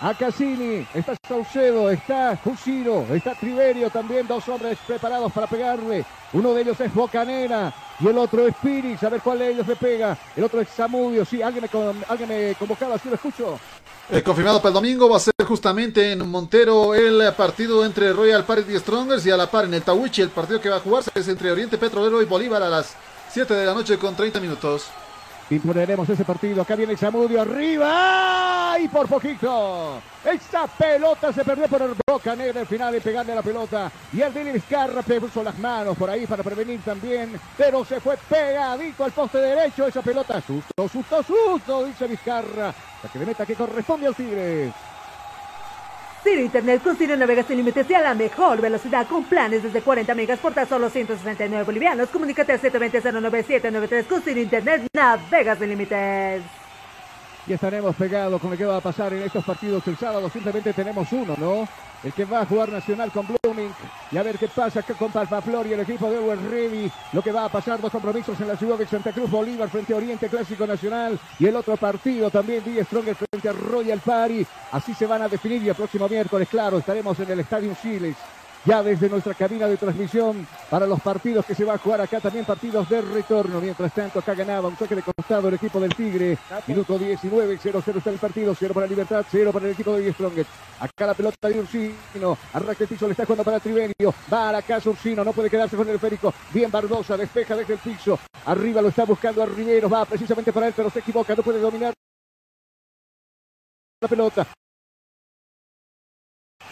a 0.00 0.14
Cassini, 0.14 0.86
está 0.94 1.14
Saucedo, 1.28 1.90
está 1.90 2.34
Jusino, 2.42 3.04
está 3.12 3.34
Triverio 3.34 3.90
también, 3.90 4.26
dos 4.26 4.48
hombres 4.48 4.78
preparados 4.86 5.30
para 5.32 5.48
pegarle. 5.48 6.02
Uno 6.32 6.54
de 6.54 6.62
ellos 6.62 6.80
es 6.80 6.94
Bocanera 6.94 7.74
y 8.00 8.08
el 8.08 8.16
otro 8.16 8.46
es 8.46 8.54
Piris, 8.62 9.02
a 9.02 9.10
ver 9.10 9.20
cuál 9.20 9.40
de 9.40 9.50
ellos 9.50 9.66
le 9.66 9.76
pega. 9.76 10.16
El 10.34 10.44
otro 10.44 10.62
es 10.62 10.70
Zamudio, 10.70 11.26
sí, 11.26 11.42
alguien 11.42 11.68
me, 11.70 12.04
alguien 12.08 12.28
me 12.30 12.54
convocaba, 12.54 12.96
sí 12.96 13.10
lo 13.10 13.16
escucho. 13.16 13.58
Eh, 14.08 14.22
confirmado 14.22 14.58
para 14.58 14.68
el 14.68 14.74
domingo 14.74 15.08
va 15.08 15.16
a 15.16 15.20
ser 15.20 15.34
justamente 15.44 16.12
en 16.12 16.28
Montero 16.28 16.94
el 16.94 17.32
partido 17.34 17.84
entre 17.84 18.12
Royal 18.12 18.44
Party 18.44 18.76
y 18.76 18.78
Strongers 18.78 19.26
y 19.26 19.32
a 19.32 19.36
la 19.36 19.50
par 19.50 19.64
en 19.64 19.74
el 19.74 19.82
Tawichi 19.82 20.22
el 20.22 20.28
partido 20.28 20.60
que 20.60 20.68
va 20.68 20.76
a 20.76 20.80
jugarse 20.80 21.10
es 21.12 21.26
entre 21.26 21.50
Oriente 21.50 21.76
Petrolero 21.76 22.22
y 22.22 22.24
Bolívar 22.24 22.62
a 22.62 22.68
las 22.68 22.94
7 23.32 23.52
de 23.52 23.66
la 23.66 23.74
noche 23.74 23.98
con 23.98 24.14
30 24.14 24.38
minutos. 24.38 24.84
Imponeremos 25.50 26.08
ese 26.08 26.24
partido. 26.24 26.62
Acá 26.62 26.74
viene 26.74 26.96
Zamudio 26.96 27.40
arriba. 27.40 28.72
¡Ay, 28.72 28.88
por 28.88 29.06
poquito! 29.06 30.00
Esta 30.24 30.66
pelota 30.66 31.32
se 31.32 31.44
perdió 31.44 31.68
por 31.68 31.82
el 31.82 31.94
Boca 32.04 32.34
Negra 32.34 32.62
al 32.62 32.66
final 32.66 32.92
de 32.92 33.00
pegarle 33.00 33.34
la 33.34 33.42
pelota. 33.42 33.90
Y 34.12 34.20
el 34.20 34.32
Billy 34.32 34.50
Vizcarra 34.50 35.02
puso 35.02 35.44
las 35.44 35.56
manos 35.58 35.96
por 35.96 36.10
ahí 36.10 36.26
para 36.26 36.42
prevenir 36.42 36.80
también. 36.82 37.38
Pero 37.56 37.84
se 37.84 38.00
fue 38.00 38.16
pegadito 38.28 39.04
al 39.04 39.12
poste 39.12 39.38
derecho 39.38 39.86
esa 39.86 40.02
pelota. 40.02 40.40
Susto, 40.40 40.88
susto, 40.88 41.22
susto, 41.22 41.84
dice 41.84 42.08
Vizcarra. 42.08 42.74
La 43.02 43.08
que 43.12 43.18
de 43.18 43.26
meta 43.26 43.46
que 43.46 43.54
corresponde 43.54 44.08
al 44.08 44.16
Tigre. 44.16 44.72
Ciro 46.26 46.42
Internet 46.42 46.82
con 46.82 46.96
Ciro 46.96 47.16
navega 47.16 47.44
sin 47.44 47.56
límites 47.56 47.88
y 47.88 47.94
a 47.94 48.00
la 48.00 48.12
mejor 48.12 48.60
velocidad 48.60 49.06
con 49.06 49.22
planes 49.22 49.62
desde 49.62 49.80
40 49.80 50.12
megas 50.16 50.40
por 50.40 50.52
tan 50.52 50.68
solo 50.68 50.90
169 50.90 51.62
bolivianos. 51.62 52.08
Comunícate 52.08 52.50
al 52.50 52.60
720-09793 52.62 54.06
con 54.08 54.22
Ciro 54.22 54.40
Internet 54.40 54.88
navega 54.92 55.54
sin 55.54 55.68
límites. 55.68 56.42
Y 57.46 57.52
estaremos 57.52 57.94
pegados 57.94 58.40
con 58.40 58.50
lo 58.50 58.56
que 58.56 58.64
va 58.64 58.78
a 58.78 58.80
pasar 58.80 59.12
en 59.12 59.22
estos 59.22 59.44
partidos 59.44 59.86
el 59.86 59.96
sábado. 59.96 60.28
Simplemente 60.28 60.72
tenemos 60.72 61.12
uno, 61.12 61.36
¿no? 61.38 61.68
El 62.02 62.12
que 62.12 62.24
va 62.24 62.42
a 62.42 62.46
jugar 62.46 62.70
Nacional 62.70 63.10
con 63.10 63.26
Blooming. 63.26 63.72
Y 64.12 64.16
a 64.16 64.22
ver 64.22 64.38
qué 64.38 64.48
pasa 64.48 64.82
con 64.82 65.10
Palpaflor 65.10 65.66
y 65.66 65.72
el 65.72 65.80
equipo 65.80 66.10
de 66.10 66.18
Owen 66.18 66.50
Ready. 66.50 66.90
Lo 67.12 67.22
que 67.22 67.32
va 67.32 67.46
a 67.46 67.48
pasar, 67.48 67.80
dos 67.80 67.90
compromisos 67.90 68.40
en 68.40 68.48
la 68.48 68.56
ciudad 68.56 68.78
de 68.78 68.86
Santa 68.86 69.12
Cruz, 69.12 69.30
Bolívar 69.30 69.68
frente 69.68 69.92
a 69.92 69.96
Oriente 69.96 70.28
Clásico 70.28 70.66
Nacional. 70.66 71.18
Y 71.38 71.46
el 71.46 71.56
otro 71.56 71.76
partido 71.76 72.30
también, 72.30 72.62
Díaz 72.64 72.86
Stronger 72.86 73.16
frente 73.16 73.48
a 73.48 73.52
Royal 73.52 74.00
Party. 74.00 74.46
Así 74.72 74.94
se 74.94 75.06
van 75.06 75.22
a 75.22 75.28
definir 75.28 75.62
y 75.62 75.68
el 75.68 75.74
próximo 75.74 76.08
miércoles, 76.08 76.48
claro, 76.48 76.78
estaremos 76.78 77.18
en 77.20 77.30
el 77.30 77.40
Estadio 77.40 77.74
Chiles. 77.80 78.16
Ya 78.66 78.82
desde 78.82 79.08
nuestra 79.08 79.32
cabina 79.32 79.68
de 79.68 79.76
transmisión 79.76 80.44
para 80.68 80.88
los 80.88 81.00
partidos 81.00 81.46
que 81.46 81.54
se 81.54 81.64
va 81.64 81.74
a 81.74 81.78
jugar 81.78 82.00
acá, 82.00 82.18
también 82.18 82.44
partidos 82.44 82.88
de 82.88 83.00
retorno. 83.00 83.60
Mientras 83.60 83.94
tanto, 83.94 84.18
acá 84.18 84.34
ganaba 84.34 84.66
un 84.66 84.74
toque 84.74 84.96
de 84.96 85.02
costado 85.02 85.46
el 85.46 85.54
equipo 85.54 85.78
del 85.78 85.94
Tigre. 85.94 86.36
Minuto 86.66 86.98
19, 86.98 87.60
0-0 87.60 87.96
está 87.96 88.10
el 88.10 88.18
partido, 88.18 88.56
0 88.58 88.74
para 88.74 88.88
Libertad, 88.88 89.24
0 89.30 89.52
para 89.52 89.66
el 89.66 89.72
equipo 89.72 89.96
de 89.96 90.12
Strongest. 90.12 90.50
Acá 90.80 91.06
la 91.06 91.14
pelota 91.14 91.48
de 91.48 91.60
Ursino, 91.60 92.36
arranca 92.52 92.82
el 92.82 92.88
piso, 92.88 93.06
le 93.06 93.12
está 93.12 93.24
jugando 93.24 93.44
para 93.44 93.60
Triverio. 93.60 94.12
Va 94.32 94.48
a 94.48 94.52
la 94.52 94.62
casa 94.62 94.90
Ursino, 94.90 95.22
no 95.22 95.32
puede 95.32 95.48
quedarse 95.48 95.76
con 95.76 95.88
el 95.88 95.94
esférico. 95.94 96.34
Bien 96.52 96.68
Barbosa, 96.68 97.16
despeja 97.16 97.54
desde 97.54 97.74
el 97.74 97.78
piso. 97.78 98.18
Arriba 98.46 98.82
lo 98.82 98.88
está 98.88 99.04
buscando 99.04 99.44
a 99.44 99.46
Rivero, 99.46 99.88
va 99.88 100.04
precisamente 100.06 100.52
para 100.52 100.66
él, 100.66 100.74
pero 100.76 100.90
se 100.90 100.98
equivoca, 100.98 101.36
no 101.36 101.42
puede 101.44 101.60
dominar 101.60 101.94
la 104.00 104.08
pelota. 104.08 104.44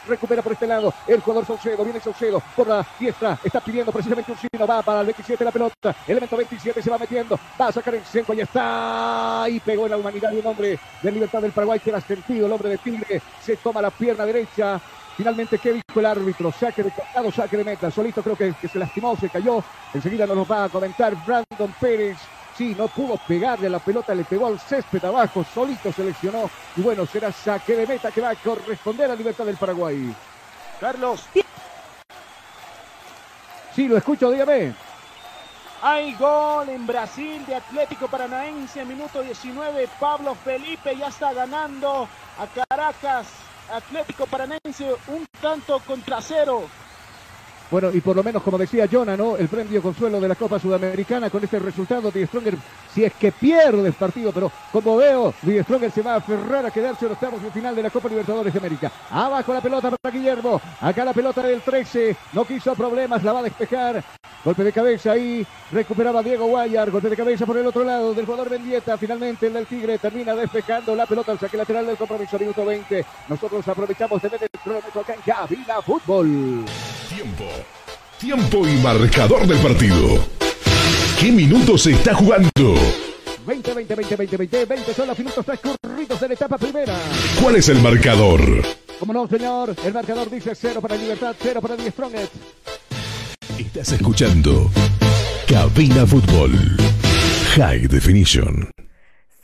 Recupera 0.06 0.42
por 0.42 0.52
este 0.52 0.66
lado 0.66 0.92
el 1.06 1.20
jugador 1.20 1.46
Saucedo. 1.46 1.84
Viene 1.84 2.00
Saucedo 2.00 2.42
por 2.54 2.68
la 2.68 2.86
diestra. 2.98 3.38
Está 3.42 3.60
pidiendo 3.60 3.92
precisamente 3.92 4.32
un 4.32 4.38
signo. 4.38 4.66
Va 4.66 4.82
para 4.82 5.00
el 5.00 5.06
27 5.06 5.44
la 5.44 5.50
pelota. 5.50 5.94
Elemento 6.06 6.36
27 6.36 6.82
se 6.82 6.90
va 6.90 6.98
metiendo. 6.98 7.38
Va 7.60 7.68
a 7.68 7.72
sacar 7.72 7.94
el 7.94 8.04
centro. 8.04 8.34
Y 8.34 8.40
está. 8.40 9.46
Y 9.48 9.60
pegó 9.60 9.84
en 9.86 9.92
la 9.92 9.96
humanidad 9.96 10.30
de 10.30 10.38
un 10.38 10.46
hombre 10.46 10.78
de 11.02 11.12
Libertad 11.12 11.40
del 11.42 11.52
Paraguay 11.52 11.80
que 11.80 11.90
era 11.90 12.00
sentido. 12.00 12.46
El 12.46 12.52
hombre 12.52 12.70
de 12.70 12.78
Tigre 12.78 13.22
se 13.40 13.56
toma 13.56 13.80
la 13.80 13.90
pierna 13.90 14.26
derecha. 14.26 14.80
Finalmente, 15.16 15.58
¿qué 15.58 15.72
dijo 15.72 16.00
el 16.00 16.06
árbitro? 16.06 16.50
Saque 16.50 16.82
de 16.82 16.90
costado, 16.90 17.30
saque 17.30 17.56
de 17.56 17.64
meta. 17.64 17.90
Solito 17.90 18.22
creo 18.22 18.36
que, 18.36 18.52
que 18.60 18.68
se 18.68 18.78
lastimó, 18.78 19.16
se 19.16 19.28
cayó. 19.28 19.62
Enseguida 19.92 20.26
nos 20.26 20.36
lo 20.36 20.46
va 20.46 20.64
a 20.64 20.68
comentar 20.68 21.14
Brandon 21.24 21.72
Pérez. 21.80 22.18
Sí, 22.56 22.74
no 22.78 22.86
pudo 22.88 23.18
pegarle 23.26 23.66
a 23.66 23.70
la 23.70 23.78
pelota, 23.80 24.14
le 24.14 24.24
pegó 24.24 24.46
al 24.46 24.60
césped 24.60 25.04
abajo, 25.04 25.44
solito 25.52 25.92
se 25.92 26.04
lesionó. 26.04 26.48
Y 26.76 26.82
bueno, 26.82 27.04
será 27.06 27.32
saque 27.32 27.74
de 27.74 27.86
meta 27.86 28.12
que 28.12 28.20
va 28.20 28.30
a 28.30 28.36
corresponder 28.36 29.10
a 29.10 29.16
Libertad 29.16 29.44
del 29.44 29.56
Paraguay. 29.56 30.14
Carlos, 30.80 31.24
Sí, 33.74 33.88
lo 33.88 33.96
escucho, 33.96 34.30
dígame. 34.30 34.72
hay 35.82 36.14
gol 36.14 36.68
en 36.68 36.86
Brasil 36.86 37.44
de 37.44 37.56
Atlético 37.56 38.06
Paranaense, 38.06 38.84
minuto 38.84 39.20
19. 39.20 39.88
Pablo 39.98 40.36
Felipe 40.36 40.96
ya 40.96 41.08
está 41.08 41.32
ganando 41.32 42.08
a 42.38 42.46
Caracas. 42.46 43.26
Atlético 43.72 44.26
Paranaense 44.26 44.94
un 45.08 45.26
tanto 45.40 45.80
contra 45.80 46.20
cero. 46.20 46.68
Bueno, 47.70 47.90
y 47.92 48.00
por 48.00 48.14
lo 48.14 48.22
menos, 48.22 48.42
como 48.42 48.58
decía 48.58 48.88
Jonah, 48.90 49.16
¿no? 49.16 49.36
El 49.36 49.48
premio 49.48 49.82
consuelo 49.82 50.20
de 50.20 50.28
la 50.28 50.34
Copa 50.34 50.58
Sudamericana 50.58 51.30
con 51.30 51.42
este 51.42 51.58
resultado, 51.58 52.10
Die 52.10 52.26
Stronger, 52.26 52.54
si 52.94 53.04
es 53.04 53.12
que 53.14 53.32
pierde 53.32 53.86
el 53.86 53.94
partido, 53.94 54.32
pero 54.32 54.52
como 54.70 54.96
veo, 54.96 55.34
Die 55.42 55.62
Stronger 55.62 55.90
se 55.90 56.02
va 56.02 56.14
a 56.14 56.16
aferrar 56.16 56.66
a 56.66 56.70
quedarse 56.70 57.04
en 57.04 57.10
los 57.10 57.16
octavos 57.16 57.42
de 57.42 57.50
final 57.50 57.74
de 57.74 57.82
la 57.82 57.90
Copa 57.90 58.08
Libertadores 58.08 58.52
de 58.52 58.58
América. 58.58 58.92
Abajo 59.10 59.52
la 59.52 59.60
pelota 59.60 59.90
para 59.90 60.14
Guillermo, 60.14 60.60
acá 60.80 61.04
la 61.04 61.12
pelota 61.12 61.42
del 61.42 61.62
13, 61.62 62.16
no 62.32 62.44
quiso 62.44 62.74
problemas, 62.74 63.24
la 63.24 63.32
va 63.32 63.40
a 63.40 63.44
despejar. 63.44 64.04
Golpe 64.44 64.62
de 64.62 64.72
cabeza 64.72 65.12
ahí, 65.12 65.44
recuperaba 65.72 66.22
Diego 66.22 66.46
Guayar, 66.46 66.90
golpe 66.90 67.08
de 67.08 67.16
cabeza 67.16 67.46
por 67.46 67.56
el 67.56 67.66
otro 67.66 67.82
lado 67.82 68.12
del 68.12 68.26
jugador 68.26 68.50
Mendieta, 68.50 68.98
finalmente 68.98 69.46
el 69.46 69.54
del 69.54 69.66
Tigre 69.66 69.98
termina 69.98 70.34
despejando 70.34 70.94
la 70.94 71.06
pelota 71.06 71.32
al 71.32 71.38
saque 71.38 71.56
lateral 71.56 71.86
del 71.86 71.96
compromiso, 71.96 72.38
minuto 72.38 72.64
20. 72.64 73.06
Nosotros 73.28 73.66
aprovechamos 73.66 74.20
de 74.20 74.28
ver 74.28 74.42
el 74.42 74.60
cronómetro 74.60 75.00
acá 75.00 75.14
en 75.14 75.20
Cabina 75.22 75.80
Fútbol. 75.80 76.66
Tiempo. 77.08 77.44
Tiempo 78.24 78.66
y 78.66 78.72
marcador 78.78 79.46
del 79.46 79.58
partido. 79.58 80.18
¿Qué 81.20 81.30
minutos 81.30 81.82
se 81.82 81.90
está 81.90 82.14
jugando? 82.14 82.74
20, 83.46 83.74
20, 83.74 83.94
20, 83.94 84.16
20, 84.16 84.36
20, 84.38 84.64
20 84.64 84.94
son 84.94 85.08
los 85.08 85.18
minutos 85.18 85.44
transcurridos 85.44 86.22
en 86.22 86.28
la 86.28 86.34
etapa 86.34 86.56
primera. 86.56 86.98
¿Cuál 87.42 87.56
es 87.56 87.68
el 87.68 87.82
marcador? 87.82 88.40
Como 88.98 89.12
no, 89.12 89.28
señor, 89.28 89.76
el 89.84 89.92
marcador 89.92 90.30
dice 90.30 90.54
0 90.54 90.80
para 90.80 90.96
Libertad, 90.96 91.36
0 91.38 91.60
para 91.60 91.76
Die 91.76 91.90
Strongest. 91.90 92.32
Estás 93.58 93.92
escuchando 93.92 94.70
Cabina 95.46 96.06
Fútbol. 96.06 96.52
High 97.56 97.88
Definition. 97.88 98.70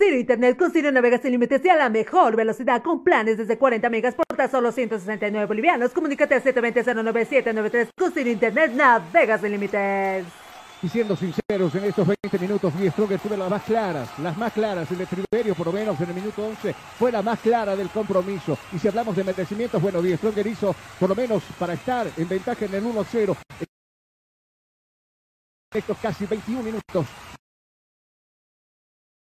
Ciro 0.00 0.16
Internet 0.16 0.56
con 0.56 0.72
Ciro 0.72 0.90
Navega 0.90 1.18
sin 1.18 1.32
límites 1.32 1.62
y 1.62 1.68
a 1.68 1.76
la 1.76 1.90
mejor 1.90 2.34
velocidad 2.34 2.82
con 2.82 3.04
planes 3.04 3.36
desde 3.36 3.58
40 3.58 3.90
megas 3.90 4.14
por 4.14 4.24
tan 4.34 4.50
solo 4.50 4.72
169 4.72 5.44
bolivianos. 5.44 5.90
Comunícate 5.90 6.36
al 6.36 6.42
720-09793 6.42 7.88
con 7.98 8.10
Ciro 8.10 8.30
Internet 8.30 8.72
Navega 8.72 9.36
sin 9.36 9.50
límites. 9.50 10.24
Y 10.82 10.88
siendo 10.88 11.14
sinceros, 11.14 11.74
en 11.74 11.84
estos 11.84 12.06
20 12.06 12.38
minutos, 12.38 12.72
Die 12.78 12.90
Strongest 12.90 13.24
tuvo 13.24 13.36
las 13.36 13.50
más 13.50 13.62
claras, 13.64 14.18
las 14.20 14.38
más 14.38 14.50
claras. 14.54 14.90
El 14.90 14.96
de 14.96 15.54
por 15.54 15.66
lo 15.66 15.72
menos 15.72 16.00
en 16.00 16.08
el 16.08 16.14
minuto 16.14 16.46
11, 16.46 16.74
fue 16.98 17.12
la 17.12 17.20
más 17.20 17.38
clara 17.40 17.76
del 17.76 17.90
compromiso. 17.90 18.56
Y 18.72 18.78
si 18.78 18.88
hablamos 18.88 19.14
de 19.14 19.22
merecimientos, 19.22 19.82
bueno, 19.82 20.00
Die 20.00 20.16
Stronger 20.16 20.46
hizo, 20.46 20.74
por 20.98 21.10
lo 21.10 21.14
menos 21.14 21.42
para 21.58 21.74
estar 21.74 22.06
en 22.16 22.26
ventaja 22.26 22.64
en 22.64 22.74
el 22.74 22.84
1-0, 22.84 23.36
estos 25.74 25.98
casi 25.98 26.24
21 26.24 26.62
minutos 26.62 27.06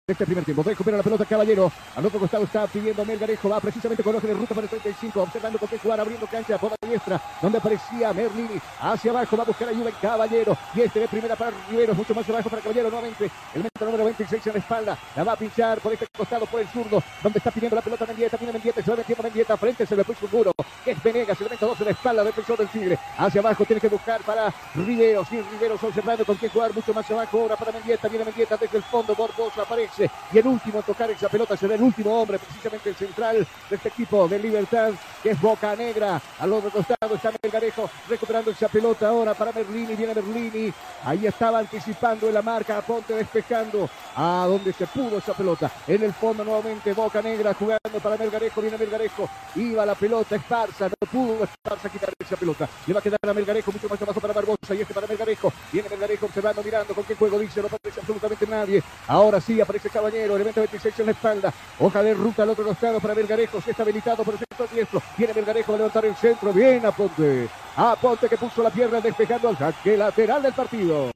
este 0.07 0.23
primer 0.27 0.45
tiempo. 0.45 0.61
Recupera 0.61 0.97
la 0.97 1.01
pelota 1.01 1.25
Caballero. 1.25 1.71
Al 1.95 2.05
otro 2.05 2.19
costado 2.19 2.43
está 2.43 2.67
pidiendo 2.67 3.03
Melgarejo. 3.03 3.49
Va 3.49 3.59
precisamente 3.59 4.03
con 4.03 4.15
ojo 4.15 4.27
de 4.27 4.35
ruta 4.35 4.53
para 4.53 4.65
el 4.65 4.69
35. 4.69 5.19
Observando 5.19 5.57
con 5.57 5.67
qué 5.67 5.79
jugar. 5.79 5.99
Abriendo 5.99 6.27
cancha 6.27 6.59
por 6.59 6.69
la 6.69 6.87
diestra. 6.87 7.19
Donde 7.41 7.57
aparecía 7.57 8.13
Merlini. 8.13 8.61
Hacia 8.79 9.09
abajo. 9.09 9.35
Va 9.35 9.41
a 9.41 9.45
buscar 9.47 9.69
ayuda 9.69 9.89
en 9.89 9.95
Caballero. 9.99 10.55
Y 10.75 10.81
este 10.81 10.99
de 10.99 11.07
primera 11.07 11.35
para 11.35 11.57
Rivero. 11.71 11.95
Mucho 11.95 12.13
más 12.13 12.29
abajo 12.29 12.51
para 12.51 12.61
Caballero 12.61 12.91
nuevamente. 12.91 13.31
El 13.55 13.63
metro 13.63 13.85
número 13.87 14.05
26 14.05 14.45
en 14.45 14.53
la 14.53 14.59
espalda. 14.59 14.97
La 15.15 15.23
va 15.23 15.31
a 15.31 15.35
pinchar 15.35 15.79
por 15.79 15.91
este 15.91 16.05
costado 16.15 16.45
por 16.45 16.61
el 16.61 16.67
zurdo. 16.67 17.01
Donde 17.23 17.39
está 17.39 17.49
pidiendo 17.49 17.75
la 17.75 17.81
pelota 17.81 18.05
Mendieta. 18.05 18.37
Tiene 18.37 18.53
Mendieta. 18.53 18.83
Se 18.83 18.91
va 18.91 18.97
metiendo 18.97 19.23
Mendieta. 19.23 19.57
Frente 19.57 19.87
se 19.87 19.95
le 19.95 20.03
puso 20.03 20.27
un 20.27 20.37
muro. 20.37 20.51
Es 20.85 21.01
Venegas. 21.01 21.41
Elemento 21.41 21.65
2 21.65 21.79
en 21.79 21.85
la 21.85 21.91
espalda. 21.91 22.23
Defensor 22.23 22.59
del 22.59 22.67
Tigre. 22.67 22.99
Hacia 23.17 23.41
abajo. 23.41 23.65
Tiene 23.65 23.81
que 23.81 23.89
buscar 23.89 24.21
para 24.21 24.53
Rivero. 24.75 25.25
Sin 25.25 25.43
Rivero 25.49 25.79
observando 25.81 26.23
con 26.23 26.37
qué 26.37 26.47
jugar. 26.47 26.75
Mucho 26.75 26.93
más 26.93 27.09
abajo. 27.09 27.41
Ahora 27.41 27.55
para 27.55 27.71
Mendieta. 27.71 28.07
Viene 28.07 28.23
Mendieta 28.23 28.55
desde 28.55 28.77
el 28.77 28.83
fondo. 28.83 29.15
Borbosa 29.15 29.63
aparece. 29.63 29.94
Y 29.97 30.37
el 30.37 30.47
último 30.47 30.79
en 30.79 30.83
tocar 30.83 31.09
esa 31.09 31.29
pelota 31.29 31.55
será 31.55 31.75
el 31.75 31.81
último 31.81 32.21
hombre, 32.21 32.37
precisamente 32.39 32.89
el 32.89 32.95
central 32.95 33.47
de 33.69 33.75
este 33.75 33.89
equipo 33.89 34.27
de 34.27 34.39
Libertad, 34.39 34.91
que 35.23 35.31
es 35.31 35.41
Boca 35.41 35.75
Negra. 35.75 36.21
Al 36.39 36.51
otro 36.51 36.69
costado 36.69 37.15
está 37.15 37.31
Melgarejo 37.41 37.89
recuperando 38.09 38.51
esa 38.51 38.67
pelota 38.67 39.07
ahora 39.07 39.33
para 39.33 39.51
Merlini. 39.51 39.95
Viene 39.95 40.13
Merlini. 40.13 40.73
Ahí 41.03 41.25
estaba 41.25 41.59
anticipando 41.59 42.27
en 42.27 42.33
la 42.33 42.41
marca. 42.41 42.81
Ponte 42.81 43.13
despejando 43.13 43.89
a 44.15 44.45
donde 44.47 44.73
se 44.73 44.85
pudo 44.87 45.17
esa 45.17 45.33
pelota. 45.33 45.71
En 45.87 46.03
el 46.03 46.13
fondo 46.13 46.43
nuevamente 46.43 46.93
Boca 46.93 47.21
Negra 47.21 47.53
jugando 47.53 47.99
para 48.01 48.17
Melgarejo. 48.17 48.61
Viene 48.61 48.77
Melgarejo. 48.77 49.29
Iba 49.55 49.85
la 49.85 49.95
pelota 49.95 50.35
Esparza. 50.35 50.89
No 50.89 51.07
pudo 51.11 51.43
Esparza 51.45 51.89
quitar 51.89 52.09
esa 52.19 52.35
pelota. 52.35 52.67
Le 52.85 52.93
va 52.93 52.99
a 52.99 53.03
quedar 53.03 53.19
a 53.21 53.33
Melgarejo 53.33 53.71
mucho 53.71 53.87
más 53.87 54.01
abajo 54.01 54.19
para 54.19 54.33
Barbosa. 54.33 54.75
Y 54.75 54.81
este 54.81 54.93
para 54.93 55.07
Melgarejo. 55.07 55.53
Viene 55.71 55.89
Melgarejo 55.89 56.25
observando, 56.25 56.61
mirando 56.63 56.93
con 56.93 57.03
qué 57.03 57.15
juego 57.15 57.39
dice. 57.39 57.61
No 57.61 57.67
aparece 57.67 57.99
absolutamente 58.01 58.45
nadie. 58.47 58.83
Ahora 59.07 59.39
sí 59.39 59.59
aparece 59.61 59.84
Caballero. 59.89 60.35
Elemento 60.35 60.61
26 60.61 60.99
en 60.99 61.05
la 61.05 61.11
espalda. 61.11 61.53
Hoja 61.79 62.03
de 62.03 62.13
ruta 62.13 62.43
al 62.43 62.49
otro 62.49 62.65
costado 62.65 62.99
para 62.99 63.15
Melgarejo. 63.15 63.61
Se 63.61 63.71
está 63.71 63.83
habilitado 63.83 64.23
por 64.23 64.33
el 64.33 64.39
sector 64.39 64.69
diestro. 64.69 65.01
Viene 65.17 65.33
Melgarejo 65.33 65.73
a 65.73 65.77
levantar 65.77 66.05
el 66.05 66.15
centro. 66.15 66.53
Bien 66.53 66.85
a 66.85 66.91
Ponte. 66.91 67.47
A 67.77 67.95
Ponte 67.95 68.29
que 68.29 68.37
puso 68.37 68.63
la 68.63 68.69
pierna 68.69 69.01
despejando 69.01 69.49
al 69.49 69.57
saque 69.57 69.97
lateral 69.97 70.41
del 70.41 70.53
partido. 70.53 71.11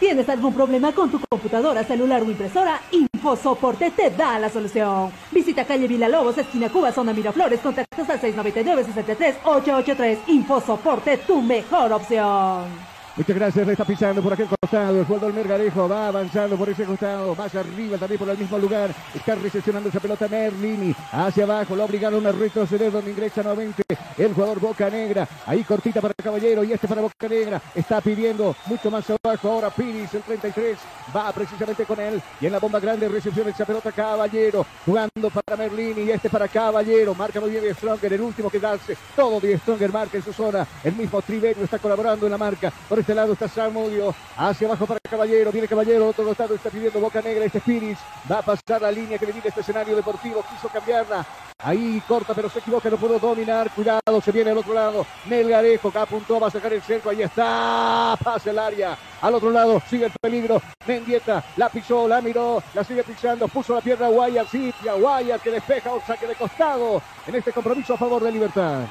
¿Tienes 0.00 0.28
algún 0.30 0.54
problema 0.54 0.92
con 0.92 1.10
tu 1.10 1.20
computadora, 1.20 1.84
celular 1.84 2.22
o 2.22 2.24
impresora? 2.24 2.80
InfoSoporte 2.90 3.90
te 3.90 4.08
da 4.08 4.38
la 4.38 4.48
solución. 4.48 5.12
Visita 5.30 5.66
calle 5.66 5.86
Villalobos, 5.86 6.38
esquina 6.38 6.70
Cuba, 6.70 6.90
zona 6.90 7.12
Miraflores, 7.12 7.60
contactos 7.60 8.08
al 8.08 8.18
699-63-883. 8.18 10.20
InfoSoporte, 10.28 11.18
tu 11.18 11.42
mejor 11.42 11.92
opción. 11.92 12.89
Muchas 13.16 13.36
gracias, 13.36 13.68
está 13.68 13.84
pisando 13.84 14.22
por 14.22 14.32
aquel 14.32 14.46
costado. 14.46 15.00
El 15.00 15.04
jugador 15.04 15.34
Mergarejo 15.34 15.88
va 15.88 16.08
avanzando 16.08 16.56
por 16.56 16.68
ese 16.68 16.84
costado. 16.84 17.34
Más 17.34 17.52
arriba 17.56 17.98
también 17.98 18.18
por 18.20 18.28
el 18.28 18.38
mismo 18.38 18.56
lugar. 18.56 18.94
Está 19.14 19.34
recepcionando 19.34 19.88
esa 19.88 19.98
pelota 19.98 20.28
Merlini. 20.28 20.94
Hacia 21.10 21.42
abajo, 21.44 21.74
lo 21.74 21.84
obligaron 21.84 22.24
a 22.26 22.32
retroceder 22.32 22.92
donde 22.92 23.10
ingresa 23.10 23.42
nuevamente 23.42 23.82
el 24.16 24.32
jugador 24.32 24.60
Boca 24.60 24.88
Negra. 24.88 25.26
Ahí 25.44 25.64
cortita 25.64 26.00
para 26.00 26.14
Caballero 26.14 26.62
y 26.62 26.72
este 26.72 26.86
para 26.86 27.00
Boca 27.00 27.28
Negra. 27.28 27.60
Está 27.74 28.00
pidiendo 28.00 28.54
mucho 28.66 28.90
más 28.90 29.04
abajo. 29.10 29.50
Ahora 29.50 29.70
Piris, 29.70 30.14
el 30.14 30.22
33. 30.22 30.78
Va 31.14 31.32
precisamente 31.32 31.84
con 31.84 31.98
él. 31.98 32.22
Y 32.40 32.46
en 32.46 32.52
la 32.52 32.60
bomba 32.60 32.78
grande 32.78 33.08
recepciona 33.08 33.50
esa 33.50 33.64
pelota 33.64 33.90
Caballero. 33.90 34.64
Jugando 34.86 35.30
para 35.30 35.56
Merlini 35.56 36.02
y 36.02 36.10
este 36.12 36.30
para 36.30 36.46
Caballero. 36.46 37.14
Marca 37.16 37.40
muy 37.40 37.50
bien 37.50 37.74
Stronger. 37.74 38.12
El 38.12 38.20
último 38.20 38.48
que 38.48 38.60
darse. 38.60 38.96
Todo 39.16 39.40
Die 39.40 39.58
Stronger 39.58 39.92
marca 39.92 40.16
en 40.16 40.22
su 40.22 40.32
zona. 40.32 40.64
El 40.84 40.94
mismo 40.94 41.20
Triverio 41.20 41.64
está 41.64 41.78
colaborando 41.78 42.26
en 42.26 42.32
la 42.32 42.38
marca. 42.38 42.72
Este 43.00 43.14
lado 43.14 43.32
está 43.32 43.48
Samudio, 43.48 44.14
hacia 44.36 44.66
abajo 44.66 44.86
para 44.86 45.00
Caballero, 45.00 45.50
viene 45.50 45.66
Caballero, 45.66 46.08
otro 46.08 46.24
costado 46.24 46.54
está 46.54 46.70
pidiendo 46.70 47.00
Boca 47.00 47.20
Negra, 47.20 47.44
este 47.44 47.60
Piris, 47.60 47.98
va 48.30 48.38
a 48.38 48.42
pasar 48.42 48.82
la 48.82 48.92
línea 48.92 49.18
que 49.18 49.26
le 49.26 49.32
viene 49.32 49.48
este 49.48 49.60
escenario 49.60 49.96
deportivo, 49.96 50.44
quiso 50.50 50.68
cambiarla, 50.68 51.24
ahí 51.58 52.02
corta 52.06 52.34
pero 52.34 52.48
se 52.48 52.58
equivoca, 52.58 52.90
no 52.90 52.96
pudo 52.96 53.18
dominar, 53.18 53.70
cuidado, 53.70 54.20
se 54.22 54.32
viene 54.32 54.50
al 54.50 54.58
otro 54.58 54.74
lado, 54.74 55.06
Melgarejo 55.26 55.90
que 55.90 55.98
apuntó, 55.98 56.38
va 56.38 56.48
a 56.48 56.50
sacar 56.50 56.72
el 56.72 56.82
centro, 56.82 57.10
ahí 57.10 57.22
está, 57.22 58.16
pasa 58.22 58.50
el 58.50 58.58
área, 58.58 58.96
al 59.20 59.34
otro 59.34 59.50
lado 59.50 59.82
sigue 59.88 60.06
el 60.06 60.12
peligro, 60.20 60.60
Mendieta 60.86 61.42
la 61.56 61.68
pisó, 61.68 62.06
la 62.06 62.20
miró, 62.20 62.62
la 62.74 62.84
sigue 62.84 63.02
pisando, 63.02 63.48
puso 63.48 63.74
la 63.74 63.80
pierna 63.80 64.06
a 64.06 64.10
Guayar, 64.10 64.46
sí, 64.46 64.72
a 64.88 64.94
Guayar 64.94 65.40
que 65.40 65.50
despeja 65.50 65.92
un 65.92 66.00
saque 66.02 66.26
de 66.26 66.34
costado. 66.34 67.02
En 67.26 67.34
este 67.34 67.52
compromiso 67.52 67.94
a 67.94 67.98
favor 67.98 68.22
de 68.22 68.32
Libertad. 68.32 68.84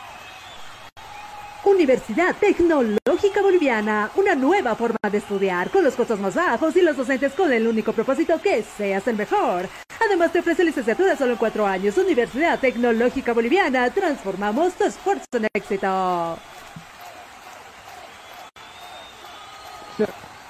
Universidad 1.70 2.36
Tecnológica 2.36 3.42
Boliviana, 3.42 4.10
una 4.16 4.34
nueva 4.34 4.76
forma 4.76 4.98
de 5.10 5.20
estudiar, 5.20 5.70
con 5.70 5.84
los 5.84 5.94
costos 5.94 6.20
más 6.20 6.34
bajos 6.34 6.76
y 6.76 6.82
los 6.82 6.98
docentes 6.98 7.34
con 7.34 7.54
el 7.54 7.68
único 7.68 7.94
propósito 7.94 8.42
que 8.42 8.64
seas 8.64 9.08
el 9.08 9.16
mejor. 9.16 9.70
Además 10.04 10.32
te 10.32 10.40
ofrece 10.40 10.64
licenciatura 10.64 11.16
solo 11.16 11.34
en 11.34 11.38
cuatro 11.38 11.68
años. 11.68 11.98
Universidad 11.98 12.60
Tecnológica 12.60 13.34
Boliviana, 13.34 13.90
transformamos 13.92 14.74
tu 14.74 14.86
esfuerzo 14.86 15.26
en 15.34 15.48
éxito. 15.54 16.40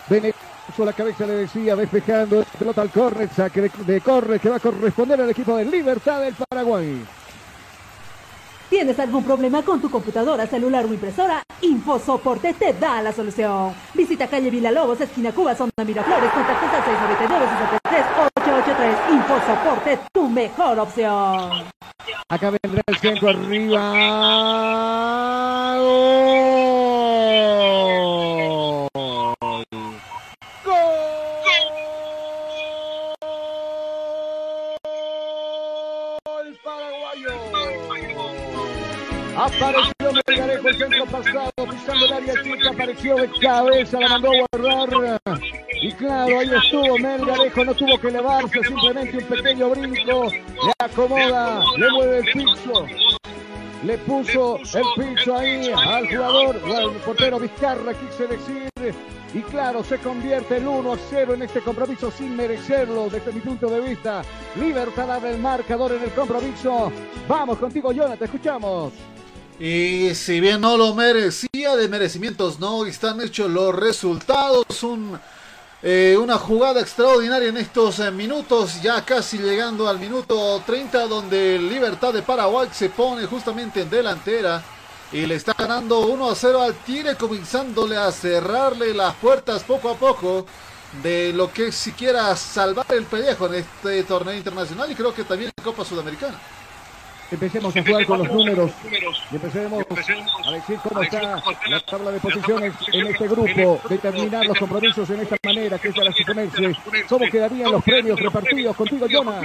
Beneficio 0.09 0.85
la 0.85 0.93
cabeza 0.93 1.25
le 1.25 1.33
decía, 1.33 1.75
despejando 1.75 2.45
pelota 2.57 2.81
al 2.81 2.91
córner, 2.91 3.29
saque 3.29 3.61
de, 3.61 3.71
de 3.85 4.01
córner 4.01 4.39
que 4.39 4.49
va 4.49 4.55
a 4.55 4.59
corresponder 4.59 5.19
al 5.19 5.29
equipo 5.29 5.57
de 5.57 5.65
Libertad 5.65 6.21
del 6.21 6.35
Paraguay. 6.35 7.05
¿Tienes 8.69 8.99
algún 8.99 9.23
problema 9.23 9.63
con 9.63 9.81
tu 9.81 9.89
computadora, 9.89 10.45
celular 10.45 10.85
o 10.85 10.93
impresora? 10.93 11.41
InfoSoporte 11.61 12.53
te 12.53 12.73
da 12.73 13.01
la 13.01 13.11
solución. 13.11 13.73
Visita 13.95 14.27
calle 14.27 14.51
Villalobos, 14.51 15.01
esquina 15.01 15.31
Cuba, 15.31 15.55
zona 15.55 15.71
Miraflores, 15.83 16.31
contactos 16.31 16.69
al 16.69 16.83
699-63-883. 18.35 19.13
InfoSoporte, 19.13 19.99
tu 20.13 20.29
mejor 20.29 20.79
opción. 20.79 21.63
Acá 22.29 22.51
vendrá 22.61 22.83
el 22.85 22.97
centro 22.97 23.29
arriba. 23.29 23.79
¡Gol! 25.79 26.78
Apareció 39.57 40.21
Melgarejo 40.27 40.67
el 40.69 40.77
centro 40.77 41.05
pasado, 41.05 41.51
pisando 41.69 42.05
el 42.05 42.13
área 42.13 42.43
chica, 42.43 42.69
apareció 42.69 43.15
de 43.15 43.29
cabeza, 43.41 43.99
la 43.99 44.09
mandó 44.09 44.31
a 44.31 44.57
guardar. 44.57 45.19
Y 45.81 45.91
claro, 45.93 46.39
ahí 46.39 46.49
estuvo 46.63 46.97
Melgarejo, 46.97 47.65
no 47.65 47.73
tuvo 47.73 47.99
que 47.99 48.07
elevarse, 48.07 48.63
simplemente 48.63 49.17
un 49.17 49.23
pequeño 49.23 49.69
brinco. 49.69 50.31
Le 50.31 50.73
acomoda, 50.79 51.63
le 51.77 51.91
mueve 51.91 52.17
el 52.19 52.25
piso. 52.25 52.85
Le 53.83 53.97
puso 53.99 54.57
el 54.57 54.83
piso 54.95 55.35
ahí 55.35 55.71
al 55.71 56.07
jugador, 56.07 56.61
al 56.75 56.91
portero 57.05 57.39
Vizcarra, 57.39 57.93
quise 57.93 58.27
decir. 58.27 58.69
Y 59.33 59.41
claro, 59.41 59.83
se 59.83 59.99
convierte 59.99 60.57
el 60.57 60.67
1 60.67 60.93
a 60.93 60.97
0 61.09 61.33
en 61.35 61.43
este 61.43 61.61
compromiso 61.61 62.11
sin 62.11 62.35
merecerlo 62.35 63.09
desde 63.09 63.31
mi 63.31 63.41
punto 63.41 63.69
de 63.69 63.79
vista. 63.81 64.23
Libertad 64.55 65.11
abre 65.11 65.31
el 65.31 65.39
marcador 65.39 65.93
en 65.93 66.03
el 66.03 66.11
compromiso. 66.11 66.91
Vamos 67.27 67.57
contigo, 67.59 67.91
Jonathan, 67.91 68.17
te 68.17 68.25
escuchamos. 68.25 68.93
Y 69.59 70.15
si 70.15 70.39
bien 70.39 70.61
no 70.61 70.77
lo 70.77 70.95
merecía, 70.95 71.75
de 71.75 71.89
merecimientos 71.89 72.61
no 72.61 72.85
están 72.85 73.19
hechos 73.19 73.51
los 73.51 73.75
resultados. 73.75 74.83
Un, 74.83 75.19
eh, 75.83 76.17
una 76.17 76.37
jugada 76.37 76.79
extraordinaria 76.79 77.49
en 77.49 77.57
estos 77.57 77.99
eh, 77.99 78.09
minutos, 78.09 78.81
ya 78.81 79.03
casi 79.03 79.37
llegando 79.37 79.89
al 79.89 79.99
minuto 79.99 80.63
30, 80.65 81.07
donde 81.07 81.59
Libertad 81.59 82.13
de 82.13 82.21
Paraguay 82.21 82.69
se 82.71 82.89
pone 82.89 83.25
justamente 83.25 83.81
en 83.81 83.89
delantera. 83.89 84.63
y 85.11 85.25
le 85.25 85.35
está 85.35 85.53
ganando 85.57 86.01
1 86.01 86.29
a 86.29 86.35
0 86.35 86.61
al 86.61 86.73
Tigre, 86.85 87.15
comenzándole 87.15 87.97
a 87.97 88.11
cerrarle 88.11 88.93
las 88.93 89.15
puertas 89.15 89.63
poco 89.63 89.89
a 89.89 89.95
poco 89.95 90.45
de 91.03 91.33
lo 91.33 91.51
que 91.51 91.71
siquiera 91.71 92.35
salvar 92.35 92.85
el 92.89 93.05
pellejo 93.05 93.47
en 93.47 93.55
este 93.55 94.03
torneo 94.03 94.35
internacional 94.35 94.91
y 94.91 94.95
creo 94.95 95.13
que 95.13 95.23
también 95.23 95.51
en 95.57 95.63
Copa 95.63 95.83
Sudamericana. 95.83 96.37
Empecemos 97.31 97.75
a 97.75 97.83
jugar 97.83 98.05
con 98.07 98.19
los 98.19 98.27
números 98.27 98.71
y 99.31 99.35
empecemos 99.35 99.85
a 100.47 100.51
decir 100.51 100.79
cómo 100.81 101.01
está 101.03 101.43
la 101.69 101.79
tabla 101.81 102.11
de 102.11 102.19
posiciones 102.19 102.73
en 102.91 103.07
este 103.07 103.27
grupo, 103.27 103.81
determinar 103.87 104.45
los 104.47 104.57
compromisos 104.57 105.09
en 105.11 105.19
esta 105.19 105.37
manera, 105.43 105.77
que 105.77 105.89
es 105.89 105.95
para 105.95 106.11
suponerse 106.11 106.75
cómo 107.07 107.25
quedarían 107.29 107.71
los 107.71 107.83
premios 107.83 108.19
repartidos. 108.19 108.75
Contigo, 108.75 109.05
Jonah. 109.11 109.41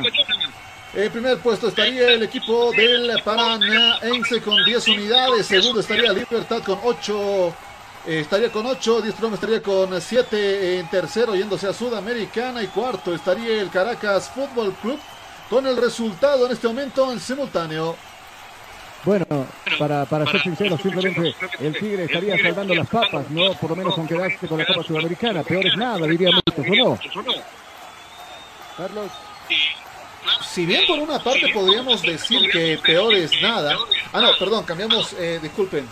En 0.94 1.10
primer 1.10 1.38
puesto 1.38 1.68
estaría 1.68 2.12
el 2.12 2.22
equipo 2.22 2.70
del 2.70 3.20
Paranaense 3.22 4.40
con 4.40 4.64
10 4.64 4.88
unidades. 4.88 5.46
Segundo 5.46 5.80
estaría 5.80 6.12
Libertad 6.12 6.62
con 6.62 6.78
8. 6.84 7.48
eh, 8.06 8.20
estaría 8.20 8.50
con 8.50 8.64
8. 8.64 9.02
Diestrom 9.02 9.34
estaría 9.34 9.60
con 9.60 10.00
7 10.00 10.78
en 10.78 10.88
tercero, 10.88 11.34
yéndose 11.34 11.66
a 11.66 11.72
Sudamericana. 11.72 12.62
Y 12.62 12.68
cuarto 12.68 13.12
estaría 13.12 13.60
el 13.60 13.70
Caracas 13.70 14.30
Fútbol 14.30 14.72
Club 14.80 15.00
con 15.54 15.68
el 15.68 15.76
resultado 15.76 16.46
en 16.46 16.52
este 16.52 16.66
momento 16.66 17.12
en 17.12 17.20
simultáneo. 17.20 17.94
Bueno, 19.04 19.46
para, 19.78 20.04
para 20.04 20.28
ser 20.28 20.42
sincero, 20.42 20.76
simplemente 20.76 21.32
el 21.60 21.78
Tigre 21.78 22.06
estaría 22.06 22.36
salvando 22.42 22.74
las 22.74 22.88
papas, 22.88 23.30
¿no? 23.30 23.52
Por 23.52 23.70
lo 23.70 23.76
menos 23.76 23.94
con 23.94 24.04
quedarse 24.08 24.48
con 24.48 24.58
la 24.58 24.66
Copa 24.66 24.82
Sudamericana. 24.82 25.44
Peor 25.44 25.64
es 25.64 25.76
nada, 25.76 26.08
diría 26.08 26.30
muchos, 26.32 26.58
¿o 26.58 26.74
no? 26.74 26.98
Carlos. 28.76 29.12
Si 30.44 30.66
bien 30.66 30.88
por 30.88 30.98
una 30.98 31.22
parte 31.22 31.46
podríamos 31.54 32.02
decir 32.02 32.50
que 32.50 32.80
peor 32.84 33.14
es 33.14 33.30
nada. 33.40 33.76
Ah, 34.12 34.20
no, 34.22 34.30
perdón, 34.36 34.64
cambiamos, 34.64 35.12
eh, 35.12 35.38
disculpen. 35.40 35.86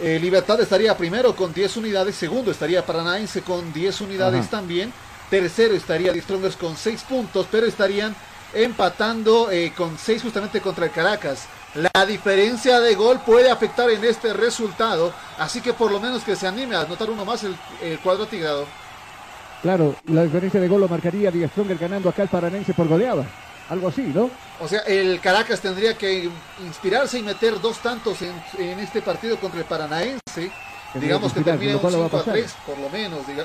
Eh, 0.00 0.20
Libertad 0.22 0.60
estaría 0.60 0.96
primero 0.96 1.34
con 1.34 1.52
10 1.52 1.78
unidades, 1.78 2.14
segundo 2.14 2.52
estaría 2.52 2.86
Paranaense 2.86 3.42
con 3.42 3.72
10 3.72 4.02
unidades 4.02 4.42
Ajá. 4.42 4.50
también, 4.50 4.92
tercero 5.28 5.74
estaría 5.74 6.12
The 6.12 6.22
Strongers 6.22 6.54
con 6.54 6.76
6 6.76 7.02
puntos, 7.08 7.48
pero 7.50 7.66
estarían 7.66 8.14
empatando 8.54 9.50
eh, 9.50 9.72
con 9.76 9.98
6 9.98 10.22
justamente 10.22 10.60
contra 10.60 10.86
el 10.86 10.90
Caracas. 10.90 11.46
La 11.74 12.04
diferencia 12.04 12.80
de 12.80 12.94
gol 12.94 13.20
puede 13.24 13.50
afectar 13.50 13.88
en 13.90 14.04
este 14.04 14.32
resultado, 14.32 15.12
así 15.38 15.60
que 15.60 15.72
por 15.72 15.92
lo 15.92 16.00
menos 16.00 16.24
que 16.24 16.34
se 16.34 16.46
anime 16.46 16.74
a 16.74 16.80
anotar 16.80 17.10
uno 17.10 17.24
más 17.24 17.44
el, 17.44 17.56
el 17.82 17.98
cuadro 18.00 18.26
tigrado. 18.26 18.66
Claro, 19.62 19.94
la 20.06 20.24
diferencia 20.24 20.60
de 20.60 20.68
gol 20.68 20.80
lo 20.80 20.88
marcaría 20.88 21.30
Die 21.30 21.46
Stronger 21.48 21.76
ganando 21.78 22.08
acá 22.08 22.22
el 22.22 22.28
Paranense 22.28 22.74
por 22.74 22.88
goleada. 22.88 23.24
Algo 23.68 23.88
así, 23.88 24.02
¿no? 24.02 24.30
O 24.58 24.66
sea, 24.66 24.80
el 24.80 25.20
Caracas 25.20 25.60
tendría 25.60 25.96
que 25.96 26.28
inspirarse 26.60 27.18
y 27.18 27.22
meter 27.22 27.60
dos 27.60 27.78
tantos 27.78 28.20
en, 28.22 28.34
en 28.58 28.80
este 28.80 29.00
partido 29.00 29.38
contra 29.38 29.60
el 29.60 29.66
Paranaense. 29.66 30.50
digamos 30.94 31.32
que 31.32 31.38
inspirarse, 31.38 31.44
termine 31.44 31.74
un 31.74 31.80
cual 31.80 31.92
lo 31.92 32.00
va 32.00 32.06
a 32.06 32.08
5 32.08 32.16
a 32.16 32.20
pasar. 32.20 32.34
3, 32.34 32.54
por 32.66 32.78
lo 32.78 32.90
menos, 32.90 33.26
diga, 33.28 33.44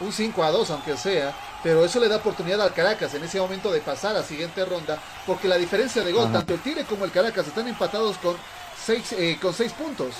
un 0.00 0.12
5 0.12 0.44
a 0.44 0.50
2 0.50 0.70
aunque 0.72 0.96
sea. 0.98 1.32
Pero 1.62 1.84
eso 1.84 2.00
le 2.00 2.08
da 2.08 2.16
oportunidad 2.16 2.60
al 2.60 2.74
Caracas 2.74 3.14
en 3.14 3.22
ese 3.22 3.40
momento 3.40 3.70
de 3.70 3.80
pasar 3.80 4.16
a 4.16 4.22
siguiente 4.22 4.64
ronda, 4.64 4.98
porque 5.26 5.46
la 5.46 5.56
diferencia 5.56 6.02
de 6.02 6.12
gol, 6.12 6.24
Ajá. 6.24 6.38
tanto 6.38 6.54
el 6.54 6.60
Tigre 6.60 6.84
como 6.84 7.04
el 7.04 7.12
Caracas 7.12 7.46
están 7.46 7.68
empatados 7.68 8.16
con 8.18 8.36
6 8.84 9.12
eh, 9.12 9.38
con 9.40 9.54
seis 9.54 9.72
puntos. 9.72 10.14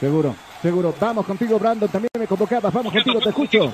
Seguro, 0.00 0.34
seguro. 0.60 0.94
Vamos 0.98 1.24
contigo, 1.24 1.58
Brandon. 1.58 1.88
También 1.88 2.10
me 2.18 2.26
convocabas. 2.26 2.72
Vamos 2.72 2.92
contigo, 2.92 3.20
te 3.20 3.28
escucho. 3.28 3.72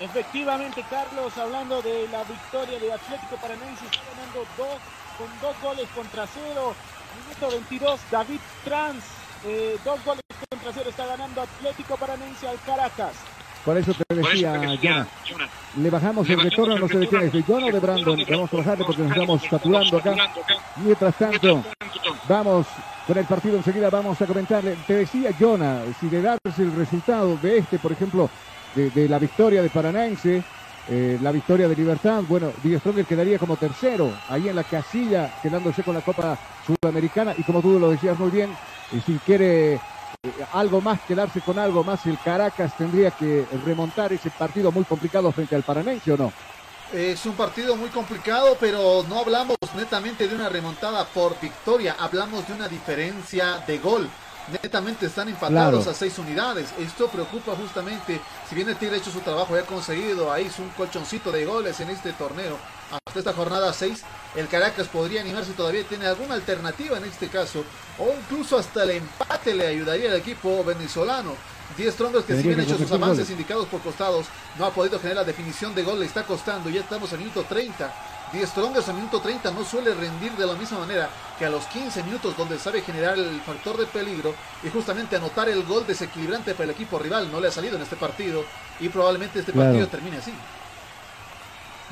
Efectivamente, 0.00 0.84
Carlos, 0.90 1.36
hablando 1.36 1.80
de 1.82 2.08
la 2.08 2.24
victoria 2.24 2.78
de 2.78 2.92
Atlético 2.92 3.36
Paranaense, 3.36 3.84
está 3.84 4.00
ganando 4.16 4.40
dos, 4.56 4.78
con 5.18 5.28
dos 5.40 5.54
goles 5.62 5.88
contra 5.94 6.26
cero. 6.26 6.74
Minuto 7.28 7.50
22, 7.50 8.00
David 8.10 8.40
Trans, 8.64 9.04
eh, 9.44 9.76
dos 9.84 10.02
goles 10.04 10.22
contra 10.48 10.72
cero, 10.72 10.90
está 10.90 11.06
ganando 11.06 11.42
Atlético 11.42 11.96
Paranaense 11.96 12.48
al 12.48 12.58
Caracas. 12.66 13.12
Por 13.64 13.76
eso 13.76 13.92
te 13.94 14.14
decía, 14.14 14.60
Jonah. 14.82 15.06
Le 15.76 15.88
bajamos 15.88 16.28
el 16.28 16.40
retorno, 16.40 16.78
no 16.78 16.88
sé 16.88 16.98
de 16.98 17.08
quién 17.08 17.22
es, 17.22 17.32
de 17.32 17.42
John 17.46 17.62
o 17.64 17.70
de 17.70 17.80
Brandon. 17.80 18.18
Vamos 18.28 18.52
a 18.52 18.56
bajarle 18.56 18.84
porque 18.84 19.02
nos 19.02 19.10
estamos 19.12 19.42
saturando 19.48 19.96
acá. 19.96 20.14
Mientras 20.76 21.14
tanto, 21.14 21.64
vamos 22.28 22.66
con 23.06 23.16
el 23.16 23.24
partido 23.24 23.56
enseguida, 23.56 23.88
vamos 23.88 24.20
a 24.20 24.26
comentarle. 24.26 24.76
Te 24.86 24.94
decía, 24.96 25.30
Jonah, 25.38 25.82
si 26.00 26.08
de 26.08 26.20
darse 26.20 26.62
el 26.62 26.74
resultado 26.74 27.36
de 27.38 27.58
este, 27.58 27.78
por 27.78 27.92
ejemplo, 27.92 28.28
de, 28.74 28.90
de 28.90 29.08
la 29.08 29.18
victoria 29.18 29.62
de 29.62 29.70
Paranaense, 29.70 30.42
eh, 30.88 31.18
la 31.22 31.30
victoria 31.30 31.68
de 31.68 31.76
Libertad, 31.76 32.22
bueno, 32.28 32.52
Die 32.62 32.78
Stronger 32.78 33.06
quedaría 33.06 33.38
como 33.38 33.56
tercero, 33.56 34.12
ahí 34.28 34.48
en 34.48 34.56
la 34.56 34.64
casilla, 34.64 35.32
quedándose 35.40 35.82
con 35.84 35.94
la 35.94 36.00
Copa 36.00 36.36
Sudamericana. 36.66 37.34
Y 37.38 37.44
como 37.44 37.62
tú 37.62 37.78
lo 37.78 37.90
decías 37.90 38.18
muy 38.18 38.30
bien, 38.30 38.50
eh, 38.92 39.00
si 39.06 39.14
quiere 39.24 39.80
algo 40.52 40.80
más, 40.80 41.00
quedarse 41.00 41.40
con 41.40 41.58
algo 41.58 41.82
más, 41.82 42.06
el 42.06 42.16
Caracas 42.16 42.76
tendría 42.76 43.10
que 43.10 43.44
remontar 43.66 44.12
ese 44.12 44.30
partido 44.30 44.70
muy 44.70 44.84
complicado 44.84 45.32
frente 45.32 45.56
al 45.56 45.64
Paranense, 45.64 46.12
¿o 46.12 46.16
no? 46.16 46.32
Es 46.92 47.26
un 47.26 47.32
partido 47.34 47.74
muy 47.74 47.88
complicado, 47.88 48.56
pero 48.60 49.04
no 49.08 49.18
hablamos 49.18 49.56
netamente 49.74 50.28
de 50.28 50.34
una 50.36 50.48
remontada 50.48 51.04
por 51.06 51.40
victoria, 51.40 51.96
hablamos 51.98 52.46
de 52.46 52.52
una 52.54 52.68
diferencia 52.68 53.58
de 53.66 53.78
gol. 53.78 54.08
Netamente 54.62 55.06
están 55.06 55.28
empatados 55.28 55.82
Claro. 55.82 55.90
a 55.90 55.94
seis 55.94 56.16
unidades. 56.18 56.72
Esto 56.78 57.08
preocupa 57.08 57.56
justamente, 57.56 58.20
si 58.48 58.54
bien 58.54 58.68
el 58.68 58.76
Tigre 58.76 58.96
ha 58.96 58.98
hecho 58.98 59.10
su 59.10 59.20
trabajo 59.20 59.56
y 59.56 59.58
ha 59.60 59.66
conseguido 59.66 60.32
ahí 60.32 60.48
un 60.58 60.68
colchoncito 60.70 61.32
de 61.32 61.44
goles 61.46 61.80
en 61.80 61.90
este 61.90 62.12
torneo, 62.12 62.58
hasta 62.92 63.18
esta 63.18 63.32
jornada 63.32 63.72
6, 63.72 64.02
el 64.36 64.48
Caracas 64.48 64.88
podría 64.88 65.20
animarse 65.22 65.50
si 65.50 65.56
todavía 65.56 65.82
tiene 65.84 66.06
alguna 66.06 66.34
alternativa 66.34 66.96
en 66.98 67.04
este 67.04 67.28
caso, 67.28 67.64
o 67.98 68.12
incluso 68.18 68.58
hasta 68.58 68.84
el 68.84 68.90
empate 68.90 69.54
le 69.54 69.66
ayudaría 69.66 70.10
al 70.10 70.16
equipo 70.16 70.62
venezolano. 70.64 71.34
10 71.76 71.94
troncos 71.96 72.24
que 72.24 72.36
si 72.36 72.42
bien 72.48 72.60
hecho 72.60 72.76
sus 72.76 72.90
avances 72.92 73.18
goles. 73.18 73.30
indicados 73.30 73.66
por 73.66 73.80
costados, 73.80 74.26
no 74.58 74.66
ha 74.66 74.70
podido 74.72 74.98
generar 74.98 75.22
la 75.22 75.32
definición 75.32 75.74
de 75.74 75.82
gol, 75.82 76.00
le 76.00 76.06
está 76.06 76.24
costando, 76.24 76.68
ya 76.68 76.80
estamos 76.80 77.10
a 77.12 77.16
minuto 77.16 77.44
30. 77.48 77.92
10 78.32 78.48
Strongers 78.48 78.88
a 78.88 78.92
minuto 78.94 79.20
30 79.20 79.50
no 79.50 79.62
suele 79.64 79.92
rendir 79.94 80.32
de 80.32 80.46
la 80.46 80.54
misma 80.54 80.78
manera 80.80 81.08
que 81.38 81.44
a 81.44 81.50
los 81.50 81.64
15 81.66 82.02
minutos 82.02 82.34
donde 82.36 82.58
sabe 82.58 82.80
generar 82.80 83.18
el 83.18 83.40
factor 83.42 83.76
de 83.76 83.84
peligro 83.86 84.34
y 84.62 84.70
justamente 84.70 85.16
anotar 85.16 85.50
el 85.50 85.62
gol 85.64 85.86
desequilibrante 85.86 86.52
para 86.54 86.64
el 86.64 86.70
equipo 86.70 86.98
rival. 86.98 87.30
No 87.30 87.40
le 87.40 87.48
ha 87.48 87.52
salido 87.52 87.76
en 87.76 87.82
este 87.82 87.96
partido 87.96 88.42
y 88.80 88.88
probablemente 88.88 89.40
este 89.40 89.52
Claro. 89.52 89.68
partido 89.68 89.88
termine 89.88 90.16
así. 90.18 90.32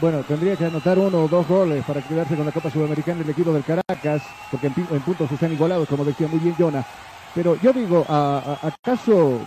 Bueno, 0.01 0.25
tendría 0.25 0.57
que 0.57 0.65
anotar 0.65 0.99
uno 0.99 1.25
o 1.25 1.29
dos 1.29 1.47
goles 1.47 1.85
para 1.85 2.03
quedarse 2.03 2.35
con 2.37 2.47
la 2.47 2.53
Copa 2.53 2.71
Sudamericana 2.71 3.23
el 3.23 3.29
equipo 3.29 3.53
del 3.53 3.65
Caracas, 3.65 4.39
porque 4.49 4.69
en, 4.69 4.75
en 4.95 5.05
puntos 5.05 5.31
están 5.31 5.53
igualados, 5.53 5.87
como 5.87 6.05
decía 6.07 6.27
muy 6.27 6.41
bien 6.41 6.57
Jonah. 6.59 6.85
Pero 7.33 7.57
yo 7.57 7.73
digo, 7.75 8.07
¿a- 8.09 8.39
a- 8.63 8.67
¿acaso 8.69 9.47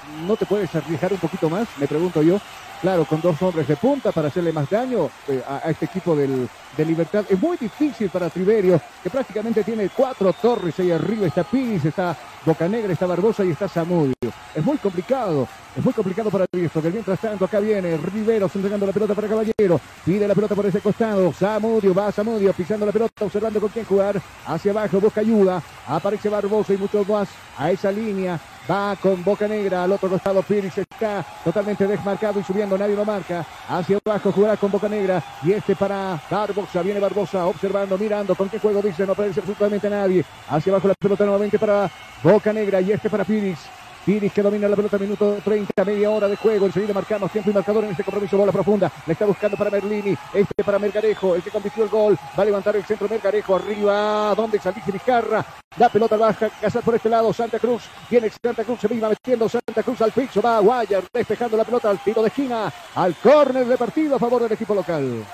no 0.00 0.36
te 0.38 0.46
puedes 0.46 0.74
arriesgar 0.74 1.12
un 1.12 1.20
poquito 1.20 1.50
más? 1.50 1.76
Me 1.76 1.88
pregunto 1.88 2.22
yo. 2.22 2.40
Claro, 2.80 3.06
con 3.06 3.20
dos 3.20 3.40
hombres 3.42 3.66
de 3.68 3.76
punta 3.76 4.12
para 4.12 4.28
hacerle 4.28 4.52
más 4.54 4.68
daño 4.68 5.12
eh, 5.26 5.42
a, 5.46 5.66
a 5.68 5.70
este 5.70 5.84
equipo 5.86 6.16
del, 6.16 6.50
de 6.76 6.84
Libertad. 6.84 7.24
Es 7.28 7.40
muy 7.40 7.56
difícil 7.56 8.10
para 8.10 8.30
Triverio, 8.30 8.80
que 9.02 9.10
prácticamente 9.10 9.62
tiene 9.62 9.88
cuatro 9.88 10.32
torres 10.32 10.78
ahí 10.80 10.90
arriba. 10.90 11.26
Está 11.26 11.44
Piris, 11.44 11.84
está 11.84 12.16
Bocanegra, 12.44 12.92
está 12.92 13.06
Barbosa 13.06 13.44
y 13.44 13.50
está 13.50 13.68
Zamudio. 13.68 14.14
Es 14.54 14.64
muy 14.64 14.76
complicado, 14.78 15.48
es 15.76 15.84
muy 15.84 15.92
complicado 15.92 16.30
para 16.30 16.46
Riesco. 16.52 16.82
Que 16.82 16.90
mientras 16.90 17.18
tanto 17.18 17.44
acá 17.44 17.60
viene 17.60 17.96
Riveros 17.96 18.54
entregando 18.54 18.86
la 18.86 18.92
pelota 18.92 19.14
para 19.14 19.28
Caballero. 19.28 19.80
Pide 20.04 20.28
la 20.28 20.34
pelota 20.34 20.54
por 20.54 20.66
ese 20.66 20.80
costado. 20.80 21.32
Zamudio, 21.32 21.94
va 21.94 22.12
Zamudio 22.12 22.52
pisando 22.52 22.86
la 22.86 22.92
pelota, 22.92 23.24
observando 23.24 23.60
con 23.60 23.70
quién 23.70 23.84
jugar. 23.84 24.20
Hacia 24.46 24.72
abajo, 24.72 25.00
busca 25.00 25.20
ayuda. 25.20 25.62
Aparece 25.86 26.28
Barbosa 26.28 26.74
y 26.74 26.78
muchos 26.78 27.08
más 27.08 27.28
a 27.58 27.70
esa 27.70 27.90
línea. 27.90 28.38
Va 28.70 28.96
con 28.96 29.22
Boca 29.22 29.46
Negra 29.46 29.84
al 29.84 29.92
otro 29.92 30.08
costado. 30.08 30.42
Piris 30.42 30.78
está 30.78 31.24
totalmente 31.44 31.86
desmarcado 31.86 32.40
y 32.40 32.44
subiendo. 32.44 32.78
Nadie 32.78 32.96
lo 32.96 33.04
marca. 33.04 33.44
Hacia 33.68 33.98
abajo 34.04 34.32
jugará 34.32 34.56
con 34.56 34.70
Boca 34.70 34.88
Negra. 34.88 35.22
Y 35.42 35.52
este 35.52 35.76
para 35.76 36.20
Barbosa. 36.30 36.63
Viene 36.82 37.00
Barbosa 37.00 37.46
observando, 37.46 37.96
mirando 37.96 38.34
con 38.34 38.48
qué 38.48 38.58
juego 38.58 38.82
dice. 38.82 39.06
No 39.06 39.12
aparece 39.12 39.40
absolutamente 39.40 39.88
nadie. 39.88 40.24
Hacia 40.48 40.72
abajo 40.72 40.88
la 40.88 40.94
pelota 40.94 41.24
nuevamente 41.24 41.58
para 41.58 41.90
Boca 42.22 42.52
Negra. 42.52 42.80
Y 42.80 42.92
este 42.92 43.08
para 43.08 43.24
Piris. 43.24 43.58
Piris 44.04 44.32
que 44.34 44.42
domina 44.42 44.68
la 44.68 44.76
pelota, 44.76 44.98
minuto 44.98 45.38
30, 45.42 45.84
media 45.84 46.10
hora 46.10 46.28
de 46.28 46.36
juego. 46.36 46.66
Enseguida 46.66 46.92
marcamos 46.92 47.32
tiempo 47.32 47.50
y 47.50 47.54
marcador 47.54 47.84
en 47.84 47.90
este 47.92 48.04
compromiso. 48.04 48.36
Bola 48.36 48.52
profunda. 48.52 48.92
La 49.06 49.12
está 49.12 49.24
buscando 49.24 49.56
para 49.56 49.70
Merlini. 49.70 50.16
Este 50.34 50.62
para 50.62 50.78
Mergarejo, 50.78 51.34
el 51.34 51.42
que 51.42 51.50
convirtió 51.50 51.84
el 51.84 51.88
gol. 51.88 52.18
Va 52.38 52.42
a 52.42 52.44
levantar 52.44 52.76
el 52.76 52.84
centro 52.84 53.08
Mergarejo. 53.08 53.56
Arriba, 53.56 54.34
donde 54.36 54.58
Salvigi 54.58 54.92
Vizcarra. 54.92 55.44
La 55.78 55.88
pelota 55.88 56.16
baja, 56.16 56.50
Casar 56.60 56.82
por 56.82 56.94
este 56.94 57.08
lado. 57.08 57.32
Santa 57.32 57.58
Cruz. 57.58 57.84
Viene 58.10 58.30
Santa 58.30 58.62
Cruz, 58.62 58.80
se 58.80 58.88
viva 58.88 59.08
metiendo 59.08 59.48
Santa 59.48 59.82
Cruz 59.82 60.02
al 60.02 60.12
piso. 60.12 60.42
Va 60.42 60.60
Guayar 60.60 61.04
despejando 61.12 61.56
la 61.56 61.64
pelota 61.64 61.88
al 61.88 61.98
tiro 62.00 62.20
de 62.20 62.28
esquina. 62.28 62.70
Al 62.94 63.14
córner 63.16 63.66
de 63.66 63.76
partido 63.78 64.16
a 64.16 64.18
favor 64.18 64.42
del 64.42 64.52
equipo 64.52 64.74
local. 64.74 65.24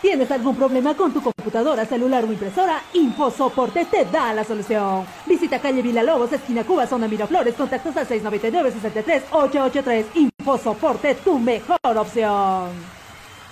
¿Tienes 0.00 0.30
algún 0.30 0.54
problema 0.54 0.94
con 0.94 1.12
tu 1.12 1.20
computadora, 1.20 1.84
celular 1.84 2.22
o 2.24 2.32
impresora? 2.32 2.80
InfoSoporte 2.92 3.84
te 3.86 4.04
da 4.04 4.32
la 4.32 4.44
solución. 4.44 5.04
Visita 5.26 5.60
calle 5.60 5.82
Villalobos, 5.82 6.32
esquina 6.32 6.62
Cuba, 6.62 6.86
zona 6.86 7.08
Miraflores, 7.08 7.54
contactos 7.56 7.96
al 7.96 8.06
699-63-883. 8.06 10.04
InfoSoporte, 10.14 11.16
tu 11.16 11.36
mejor 11.40 11.78
opción. 11.96 12.68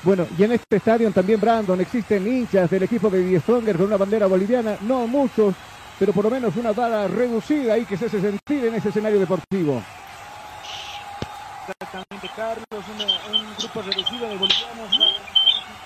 Bueno, 0.04 0.24
y 0.38 0.44
en 0.44 0.52
este 0.52 0.76
estadio 0.76 1.10
también, 1.10 1.40
Brandon, 1.40 1.80
existen 1.80 2.24
hinchas 2.24 2.70
del 2.70 2.84
equipo 2.84 3.10
de 3.10 3.24
Die 3.24 3.40
Stronger 3.40 3.76
con 3.76 3.86
una 3.86 3.96
bandera 3.96 4.28
boliviana. 4.28 4.76
No 4.82 5.04
muchos, 5.08 5.52
pero 5.98 6.12
por 6.12 6.22
lo 6.26 6.30
menos 6.30 6.54
una 6.54 6.70
vara 6.70 7.08
reducida 7.08 7.76
y 7.76 7.84
que 7.84 7.96
se 7.96 8.06
hace 8.06 8.20
sentir 8.20 8.66
en 8.66 8.74
ese 8.76 8.90
escenario 8.90 9.18
deportivo. 9.18 9.82
Exactamente, 11.80 12.30
Carlos, 12.36 12.84
una- 12.94 13.36
un 13.36 13.46
grupo 13.58 13.82
reducido 13.82 14.28
de 14.28 14.36
bolivianos 14.36 14.90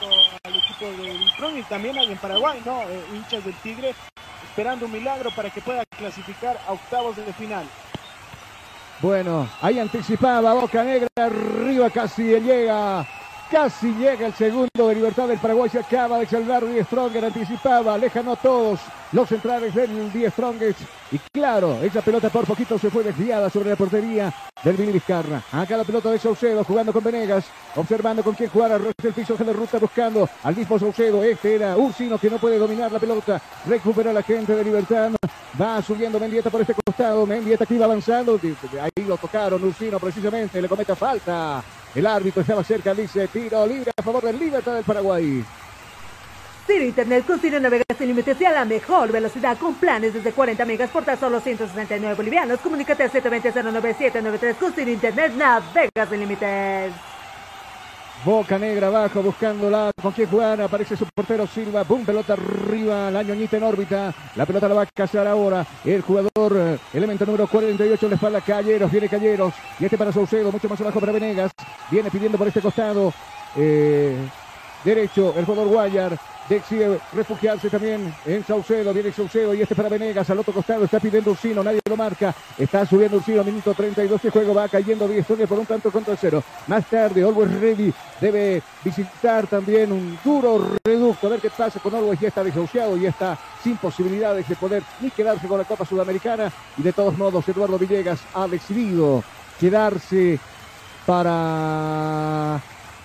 junto 0.00 0.16
al 0.44 0.56
equipo 0.56 0.86
de 1.02 1.28
Strong 1.30 1.56
y 1.58 1.62
también 1.64 1.98
hay 1.98 2.12
en 2.12 2.18
Paraguay, 2.18 2.60
¿no? 2.64 2.82
Eh, 2.82 3.04
hinchas 3.14 3.44
del 3.44 3.54
Tigre 3.56 3.94
esperando 4.44 4.86
un 4.86 4.92
milagro 4.92 5.30
para 5.30 5.50
que 5.50 5.60
pueda 5.60 5.84
clasificar 5.96 6.58
a 6.66 6.72
octavos 6.72 7.16
de 7.16 7.32
final. 7.34 7.64
Bueno, 9.00 9.48
ahí 9.62 9.78
anticipaba 9.78 10.52
Boca 10.52 10.84
Negra, 10.84 11.08
arriba 11.16 11.88
casi 11.90 12.22
llega, 12.22 13.06
casi 13.50 13.92
llega 13.94 14.26
el 14.26 14.34
segundo 14.34 14.88
de 14.88 14.94
Libertad 14.94 15.26
del 15.26 15.38
Paraguay, 15.38 15.68
se 15.68 15.80
acaba 15.80 16.18
de 16.18 16.26
salvar 16.26 16.64
Die 16.64 16.84
Stronger, 16.84 17.24
anticipaba, 17.24 17.98
lejano 17.98 18.36
todos 18.36 18.78
los 19.12 19.28
centrales 19.28 19.74
del 19.74 20.12
Die 20.12 20.30
Strongest 20.30 20.80
y 21.10 21.18
claro, 21.32 21.78
esa 21.82 22.00
pelota 22.00 22.30
por 22.30 22.46
poquito 22.46 22.78
se 22.78 22.90
fue 22.90 23.02
desviada 23.02 23.50
sobre 23.50 23.70
la 23.70 23.76
portería 23.76 24.32
del 24.62 24.76
Billy 24.76 24.92
Vizcarra. 24.92 25.42
Acá 25.52 25.76
la 25.76 25.84
pelota 25.84 26.10
de 26.10 26.18
Saucedo 26.18 26.62
jugando 26.62 26.92
con 26.92 27.02
Venegas, 27.02 27.44
observando 27.74 28.22
con 28.22 28.34
quién 28.34 28.50
jugar, 28.50 28.72
arrastra 28.72 29.08
el 29.08 29.14
piso 29.14 29.34
de 29.36 29.44
la 29.44 29.52
ruta 29.52 29.78
buscando 29.78 30.28
al 30.44 30.54
mismo 30.56 30.78
Saucedo, 30.78 31.24
este 31.24 31.56
era 31.56 31.76
Ursino 31.76 32.18
que 32.18 32.30
no 32.30 32.38
puede 32.38 32.58
dominar 32.58 32.92
la 32.92 33.00
pelota, 33.00 33.40
recupera 33.66 34.12
la 34.12 34.22
gente 34.22 34.54
de 34.54 34.62
Libertad, 34.62 35.10
va 35.60 35.82
subiendo 35.82 36.20
Mendieta 36.20 36.50
por 36.50 36.60
este 36.60 36.74
costado, 36.74 37.26
Mendieta 37.26 37.66
que 37.66 37.74
iba 37.74 37.86
avanzando, 37.86 38.38
ahí 38.80 39.04
lo 39.04 39.16
tocaron, 39.16 39.64
Ursino 39.64 39.98
precisamente, 39.98 40.62
le 40.62 40.68
cometa 40.68 40.94
falta, 40.94 41.64
el 41.94 42.06
árbitro 42.06 42.42
estaba 42.42 42.62
cerca, 42.64 42.94
dice 42.94 43.28
tiro 43.28 43.66
libre 43.66 43.90
a 43.96 44.02
favor 44.02 44.24
del 44.24 44.38
Libertad 44.38 44.74
del 44.74 44.84
Paraguay. 44.84 45.44
Ciro 46.66 46.84
Internet 46.84 47.26
con 47.26 47.40
Ciro 47.40 47.58
navegas 47.58 47.86
sin 47.98 48.06
límites 48.06 48.40
y 48.40 48.44
a 48.44 48.52
la 48.52 48.64
mejor 48.64 49.10
velocidad 49.10 49.58
con 49.58 49.74
planes 49.74 50.14
desde 50.14 50.32
40 50.32 50.64
megas 50.66 50.90
por 50.90 51.04
tan 51.04 51.18
solo 51.18 51.40
169 51.40 52.14
bolivianos. 52.14 52.60
Comunícate 52.60 53.02
al 53.02 53.10
720-09793 53.10 54.54
con 54.56 54.72
Ciro 54.72 54.90
Internet 54.90 55.32
navegas 55.34 56.08
sin 56.08 56.20
límites. 56.20 56.92
Boca 58.22 58.58
Negra 58.58 58.88
abajo 58.88 59.22
buscándola 59.22 59.90
con 60.00 60.12
quién 60.12 60.28
jugar. 60.28 60.60
Aparece 60.60 60.94
su 60.96 61.06
portero 61.06 61.46
Silva. 61.46 61.84
Boom, 61.84 62.04
pelota 62.04 62.34
arriba. 62.34 63.10
La 63.10 63.22
ñoñita 63.22 63.56
en 63.56 63.62
órbita. 63.62 64.12
La 64.36 64.44
pelota 64.44 64.68
la 64.68 64.74
va 64.74 64.82
a 64.82 64.86
cazar 64.86 65.26
ahora. 65.26 65.66
El 65.84 66.02
jugador, 66.02 66.52
eh, 66.54 66.78
elemento 66.92 67.24
número 67.24 67.46
48 67.46 68.06
en 68.06 68.10
la 68.10 68.16
espalda. 68.16 68.40
Calleros. 68.42 68.90
Viene 68.90 69.08
Calleros. 69.08 69.54
Y 69.78 69.84
este 69.86 69.96
para 69.96 70.12
Saucedo. 70.12 70.52
Mucho 70.52 70.68
más 70.68 70.80
abajo 70.82 71.00
para 71.00 71.12
Venegas. 71.12 71.50
Viene 71.90 72.10
pidiendo 72.10 72.36
por 72.36 72.46
este 72.48 72.60
costado. 72.60 73.12
eh, 73.56 74.16
derecho. 74.84 75.32
El 75.36 75.46
jugador 75.46 75.68
Guayar. 75.68 76.18
Decide 76.50 76.98
refugiarse 77.12 77.70
también 77.70 78.12
en 78.26 78.44
Saucedo. 78.44 78.92
Viene 78.92 79.12
Saucedo 79.12 79.54
y 79.54 79.62
este 79.62 79.76
para 79.76 79.88
Venegas. 79.88 80.28
Al 80.30 80.40
otro 80.40 80.52
costado 80.52 80.84
está 80.84 80.98
pidiendo 80.98 81.30
Ursino. 81.30 81.62
Nadie 81.62 81.80
lo 81.88 81.96
marca. 81.96 82.34
Está 82.58 82.84
subiendo 82.84 83.18
Ursino. 83.18 83.44
Minuto 83.44 83.72
32 83.72 84.20
de 84.20 84.30
juego. 84.30 84.52
Va 84.52 84.68
cayendo 84.68 85.06
10 85.06 85.24
por 85.48 85.60
un 85.60 85.66
tanto 85.66 85.92
contra 85.92 86.16
cero. 86.16 86.42
Más 86.66 86.84
tarde, 86.86 87.22
Always 87.22 87.52
Ready 87.60 87.94
debe 88.20 88.60
visitar 88.82 89.46
también 89.46 89.92
un 89.92 90.18
duro 90.24 90.72
reducto. 90.82 91.28
A 91.28 91.30
ver 91.30 91.40
qué 91.40 91.50
pasa 91.50 91.78
con 91.78 91.94
Always. 91.94 92.18
Ya 92.18 92.28
está 92.28 92.42
desahuciado 92.42 92.96
y 92.96 93.06
está 93.06 93.38
sin 93.62 93.76
posibilidades 93.76 94.48
de 94.48 94.56
poder 94.56 94.82
ni 95.00 95.12
quedarse 95.12 95.46
con 95.46 95.56
la 95.56 95.64
Copa 95.64 95.84
Sudamericana. 95.84 96.50
Y 96.76 96.82
de 96.82 96.92
todos 96.92 97.16
modos, 97.16 97.48
Eduardo 97.48 97.78
Villegas 97.78 98.18
ha 98.34 98.48
decidido 98.48 99.22
quedarse 99.60 100.40
para 101.06 102.60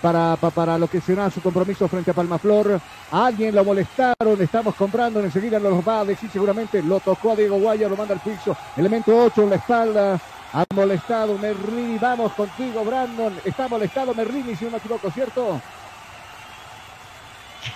para, 0.06 0.36
pa- 0.36 0.52
para 0.52 0.78
lo 0.78 0.86
que 0.86 1.00
será 1.00 1.28
su 1.30 1.42
compromiso 1.42 1.88
frente 1.88 2.12
a 2.12 2.14
Palmaflor. 2.14 2.80
A 3.10 3.26
alguien 3.26 3.52
lo 3.52 3.64
molestaron, 3.64 4.40
estamos 4.40 4.76
comprando, 4.76 5.18
enseguida 5.18 5.58
nos 5.58 5.82
va 5.82 6.00
a 6.00 6.04
decir 6.04 6.30
seguramente, 6.30 6.80
lo 6.80 7.00
tocó 7.00 7.32
a 7.32 7.36
Diego 7.36 7.58
Guaya, 7.58 7.88
lo 7.88 7.96
manda 7.96 8.14
al 8.14 8.20
piso. 8.20 8.56
Elemento 8.76 9.16
8 9.16 9.42
en 9.42 9.50
la 9.50 9.56
espalda, 9.56 10.20
ha 10.52 10.64
molestado 10.72 11.36
Merlini, 11.38 11.98
vamos 11.98 12.32
contigo 12.34 12.84
Brandon, 12.84 13.40
está 13.44 13.68
molestado 13.68 14.14
Merlini 14.14 14.54
si 14.54 14.64
no 14.64 14.70
me 14.70 14.78
equivoco, 14.78 15.10
¿cierto? 15.10 15.60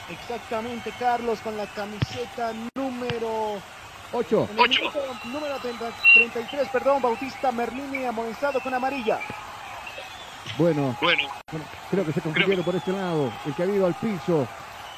Exactamente, 0.07 0.93
Carlos, 0.93 1.41
con 1.43 1.57
la 1.57 1.67
camiseta 1.67 2.53
número 2.77 3.65
8. 4.13 4.49
en 4.51 4.59
el 4.59 4.69
minuto 4.69 5.01
número 5.25 5.59
30 5.61 5.93
33, 6.13 6.69
perdón, 6.71 7.03
Bautista 7.03 7.51
Merlini 7.51 8.05
amonestado 8.05 8.61
con 8.61 8.73
amarilla. 8.75 9.21
Bueno, 10.59 10.97
Bueno, 11.01 11.23
Bueno, 11.51 11.65
creo 11.91 12.05
que 12.05 12.13
se 12.13 12.21
confundieron 12.21 12.65
por 12.65 12.75
este 12.75 12.93
lado. 12.93 13.33
El 13.47 13.55
que 13.55 13.63
ha 13.63 13.67
ido 13.67 13.87
al 13.87 13.95
piso. 13.95 14.47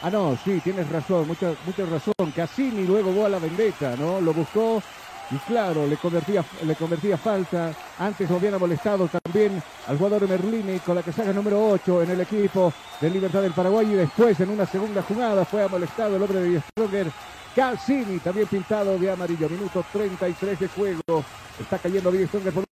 Ah, 0.02 0.10
no, 0.10 0.36
sí, 0.44 0.60
tienes 0.60 0.88
razón, 0.88 1.28
mucha, 1.28 1.52
mucha 1.64 1.86
razón. 1.86 2.32
Cassini 2.34 2.84
luego 2.84 3.16
va 3.16 3.26
a 3.26 3.30
la 3.30 3.38
vendetta, 3.38 3.94
¿no? 3.96 4.20
Lo 4.20 4.34
buscó 4.34 4.82
y 5.30 5.36
claro, 5.46 5.86
le 5.86 5.96
convertía, 5.96 6.44
le 6.64 6.74
convertía 6.74 7.16
falta. 7.16 7.72
Antes 7.98 8.28
lo 8.28 8.36
habían 8.36 8.58
molestado 8.58 9.08
también 9.08 9.62
al 9.86 9.96
jugador 9.96 10.28
Merlini 10.28 10.78
con 10.80 10.96
la 10.96 11.02
casaca 11.02 11.32
número 11.32 11.70
8 11.70 12.02
en 12.02 12.10
el 12.10 12.20
equipo 12.20 12.72
de 13.00 13.10
Libertad 13.10 13.42
del 13.42 13.52
Paraguay 13.52 13.86
y 13.92 13.94
después 13.94 14.38
en 14.40 14.50
una 14.50 14.66
segunda 14.66 15.02
jugada 15.02 15.44
fue 15.44 15.66
molestado 15.68 16.16
el 16.16 16.22
hombre 16.22 16.40
de 16.40 16.60
Stronger. 16.60 17.06
Cassini 17.54 18.18
también 18.18 18.46
pintado 18.46 18.98
de 18.98 19.10
amarillo. 19.10 19.48
Minuto 19.48 19.84
33 19.92 20.58
de 20.58 20.68
juego. 20.68 21.24
Está 21.60 21.78
cayendo 21.78 22.10
Stronger 22.10 22.52
por 22.52 22.71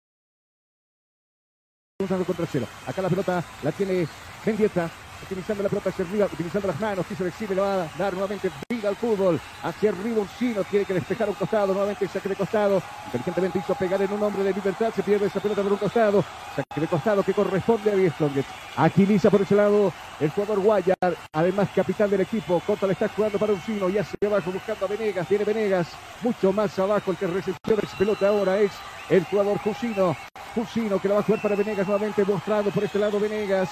un 2.06 2.08
tanto 2.08 2.24
contra 2.24 2.46
cero. 2.46 2.66
Acá 2.86 3.02
la 3.02 3.10
pelota 3.10 3.42
la 3.62 3.72
tiene 3.72 4.06
Mendieta. 4.44 5.05
Utilizando 5.22 5.62
la 5.62 5.68
pelota 5.68 5.90
hacia 5.90 6.04
arriba, 6.04 6.26
utilizando 6.32 6.68
las 6.68 6.80
manos, 6.80 7.06
quiso 7.06 7.24
decir, 7.24 7.50
le 7.50 7.60
va 7.60 7.82
a 7.82 7.88
dar 7.98 8.12
nuevamente 8.12 8.50
vida 8.68 8.88
al 8.88 8.96
fútbol. 8.96 9.40
Hacia 9.62 9.90
arriba 9.90 10.20
Ursino, 10.20 10.62
tiene 10.64 10.84
que 10.84 10.94
despejar 10.94 11.28
un 11.28 11.34
costado, 11.34 11.72
nuevamente 11.72 12.06
saque 12.06 12.28
de 12.28 12.36
costado. 12.36 12.82
Inteligentemente 13.06 13.58
hizo 13.58 13.74
pegar 13.74 14.00
en 14.02 14.12
un 14.12 14.22
hombre 14.22 14.44
de 14.44 14.52
libertad, 14.52 14.92
se 14.94 15.02
pierde 15.02 15.26
esa 15.26 15.40
pelota 15.40 15.62
por 15.62 15.72
un 15.72 15.78
costado. 15.78 16.24
Saque 16.54 16.80
de 16.80 16.86
costado 16.86 17.22
que 17.22 17.34
corresponde 17.34 17.90
a 17.90 17.96
Die 17.96 18.10
Strongest. 18.10 18.48
Agiliza 18.76 19.30
por 19.30 19.42
ese 19.42 19.54
lado 19.54 19.92
el 20.20 20.30
jugador 20.30 20.60
Guayar, 20.60 21.16
además 21.32 21.68
capitán 21.74 22.10
del 22.10 22.20
equipo. 22.20 22.60
Cota 22.66 22.86
le 22.86 22.92
está 22.92 23.08
jugando 23.08 23.38
para 23.38 23.52
Ursino 23.52 23.88
y 23.88 23.98
hacia 23.98 24.28
abajo 24.28 24.52
buscando 24.52 24.84
a 24.84 24.88
Venegas. 24.88 25.28
Viene 25.28 25.44
Venegas, 25.44 25.88
mucho 26.22 26.52
más 26.52 26.78
abajo. 26.78 27.10
El 27.10 27.16
que 27.16 27.26
recepciona 27.26 27.82
esa 27.82 27.96
pelota 27.96 28.28
ahora 28.28 28.58
es 28.58 28.72
el 29.08 29.24
jugador 29.24 29.58
Jusino. 29.58 30.16
Jusino 30.54 30.98
que 31.00 31.08
la 31.08 31.14
va 31.14 31.20
a 31.20 31.24
jugar 31.24 31.42
para 31.42 31.56
Venegas 31.56 31.86
nuevamente, 31.86 32.24
mostrado 32.24 32.70
por 32.70 32.84
este 32.84 32.98
lado 32.98 33.18
Venegas. 33.18 33.70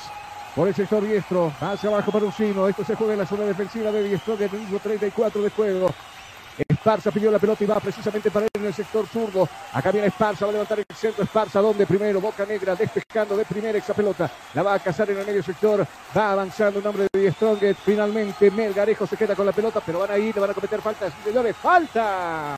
Por 0.54 0.68
el 0.68 0.74
sector 0.74 1.02
diestro, 1.04 1.52
hacia 1.60 1.90
abajo 1.90 2.12
para 2.12 2.26
Ursino. 2.26 2.68
Esto 2.68 2.84
se 2.84 2.94
juega 2.94 3.14
en 3.14 3.18
la 3.18 3.26
zona 3.26 3.44
defensiva 3.44 3.90
de 3.90 4.04
Diestro, 4.04 4.38
que 4.38 4.48
minuto 4.48 4.78
34 4.78 5.42
de 5.42 5.50
juego. 5.50 5.92
Esparza 6.68 7.10
pidió 7.10 7.32
la 7.32 7.40
pelota 7.40 7.64
y 7.64 7.66
va 7.66 7.80
precisamente 7.80 8.30
para 8.30 8.46
él 8.46 8.50
en 8.54 8.66
el 8.66 8.74
sector 8.74 9.04
zurdo. 9.08 9.48
Acá 9.72 9.90
viene 9.90 10.06
Esparza, 10.06 10.44
va 10.44 10.50
a 10.50 10.52
levantar 10.52 10.78
el 10.78 10.86
centro. 10.94 11.24
Esparza, 11.24 11.60
donde 11.60 11.84
primero, 11.86 12.20
Boca 12.20 12.46
Negra, 12.46 12.76
despejando 12.76 13.36
de 13.36 13.44
primera 13.44 13.76
esa 13.76 13.94
pelota. 13.94 14.30
La 14.54 14.62
va 14.62 14.74
a 14.74 14.78
cazar 14.78 15.10
en 15.10 15.18
el 15.18 15.26
medio 15.26 15.42
sector. 15.42 15.84
Va 16.16 16.30
avanzando 16.30 16.78
un 16.78 16.86
hombre 16.86 17.08
de 17.12 17.18
Die 17.18 17.32
Strongest. 17.32 17.80
Finalmente, 17.84 18.48
Melgarejo 18.52 19.08
se 19.08 19.16
queda 19.16 19.34
con 19.34 19.46
la 19.46 19.52
pelota, 19.52 19.80
pero 19.84 19.98
van 19.98 20.12
a 20.12 20.18
ir, 20.18 20.32
le 20.32 20.40
van 20.40 20.50
a 20.50 20.54
cometer 20.54 20.80
falta. 20.80 21.10
Señores, 21.24 21.56
falta. 21.56 22.56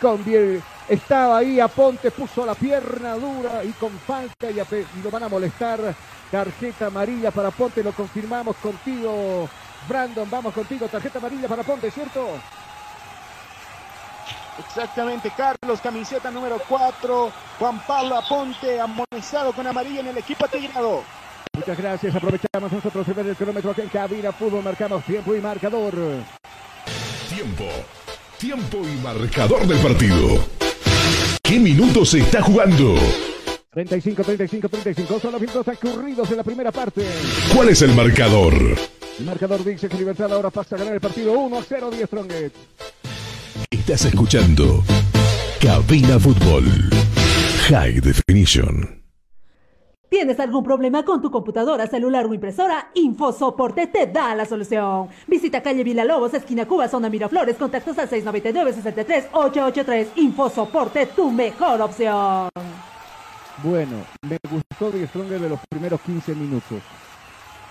Con 0.00 0.24
bien, 0.24 0.62
estaba 0.88 1.38
ahí 1.38 1.60
a 1.60 1.68
Ponte, 1.68 2.10
puso 2.10 2.44
la 2.44 2.54
pierna 2.54 3.14
dura 3.14 3.64
y 3.64 3.70
con 3.72 3.90
falta 4.00 4.50
y, 4.50 4.56
lo 5.02 5.10
van 5.10 5.22
a 5.22 5.28
molestar. 5.28 5.94
Tarjeta 6.30 6.86
amarilla 6.86 7.30
para 7.30 7.50
Ponte, 7.50 7.82
lo 7.82 7.92
confirmamos 7.92 8.56
contigo. 8.56 9.48
Brandon, 9.88 10.28
vamos 10.30 10.52
contigo. 10.52 10.88
Tarjeta 10.88 11.18
amarilla 11.18 11.48
para 11.48 11.62
Ponte, 11.62 11.90
¿cierto? 11.90 12.26
Exactamente, 14.58 15.32
Carlos, 15.36 15.80
camiseta 15.80 16.30
número 16.30 16.60
4, 16.68 17.32
Juan 17.58 17.80
Pablo 17.86 18.16
Aponte, 18.16 18.80
amonestado 18.80 19.52
con 19.52 19.66
amarilla 19.66 20.00
en 20.00 20.08
el 20.08 20.18
equipo 20.18 20.44
atigrado. 20.44 21.02
Muchas 21.54 21.78
gracias. 21.78 22.14
Aprovechamos 22.14 22.72
nosotros 22.72 23.06
ver 23.14 23.26
el 23.26 23.36
cronómetro 23.36 23.70
aquí 23.70 23.82
en 23.82 23.88
Cabina 23.88 24.32
Fútbol. 24.32 24.62
Marcamos 24.62 25.04
tiempo 25.04 25.34
y 25.34 25.40
marcador. 25.40 25.94
Tiempo. 27.28 27.64
Tiempo 28.44 28.82
y 28.86 29.02
marcador 29.02 29.66
del 29.66 29.78
partido. 29.78 30.38
¿Qué 31.42 31.58
minutos 31.58 32.10
se 32.10 32.18
está 32.18 32.42
jugando? 32.42 32.94
35, 33.72 34.22
35, 34.22 34.68
35. 34.68 35.18
Son 35.18 35.32
los 35.32 35.40
minutos 35.40 35.64
transcurridos 35.64 36.30
en 36.30 36.36
la 36.36 36.44
primera 36.44 36.70
parte. 36.70 37.06
¿Cuál 37.54 37.70
es 37.70 37.80
el 37.80 37.94
marcador? 37.94 38.52
El 39.18 39.24
marcador 39.24 39.64
dice 39.64 39.88
que 39.88 39.96
Libertad 39.96 40.30
ahora 40.30 40.50
pasa 40.50 40.76
a 40.76 40.78
ganar 40.78 40.92
el 40.92 41.00
partido 41.00 41.32
1 41.32 41.58
a 41.58 41.62
0 41.66 41.90
10 41.90 42.06
Strongest. 42.06 42.56
Estás 43.70 44.04
escuchando 44.04 44.84
Cabina 45.58 46.20
Fútbol. 46.20 46.66
High 47.70 48.00
Definition. 48.00 49.03
¿Tienes 50.14 50.38
algún 50.38 50.62
problema 50.62 51.04
con 51.04 51.20
tu 51.20 51.28
computadora, 51.28 51.88
celular 51.88 52.26
o 52.26 52.32
impresora? 52.32 52.90
InfoSoporte 52.94 53.88
te 53.88 54.06
da 54.06 54.32
la 54.36 54.44
solución. 54.44 55.08
Visita 55.26 55.60
calle 55.60 55.82
Villalobos, 55.82 56.32
esquina 56.34 56.66
Cuba, 56.66 56.86
zona 56.86 57.10
Miraflores, 57.10 57.56
contactos 57.56 57.98
al 57.98 58.08
699-63-883. 58.08 60.06
InfoSoporte, 60.14 61.06
tu 61.06 61.32
mejor 61.32 61.80
opción. 61.80 62.48
Bueno, 63.64 64.04
me 64.22 64.38
gustó 64.48 64.92
Die 64.92 65.04
Stronger 65.08 65.40
de 65.40 65.48
los 65.48 65.58
primeros 65.68 66.00
15 66.02 66.36
minutos. 66.36 66.80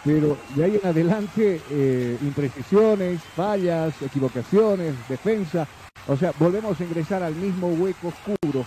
pero 0.03 0.35
de 0.53 0.65
ahí 0.65 0.77
en 0.83 0.89
adelante 0.89 1.61
eh, 1.71 2.17
imprecisiones, 2.23 3.21
fallas, 3.37 3.93
equivocaciones, 4.01 4.95
defensa, 5.07 5.65
o 6.09 6.17
sea, 6.17 6.33
volvemos 6.37 6.77
a 6.77 6.83
ingresar 6.83 7.23
al 7.23 7.35
mismo 7.35 7.69
hueco 7.69 8.09
oscuro, 8.09 8.65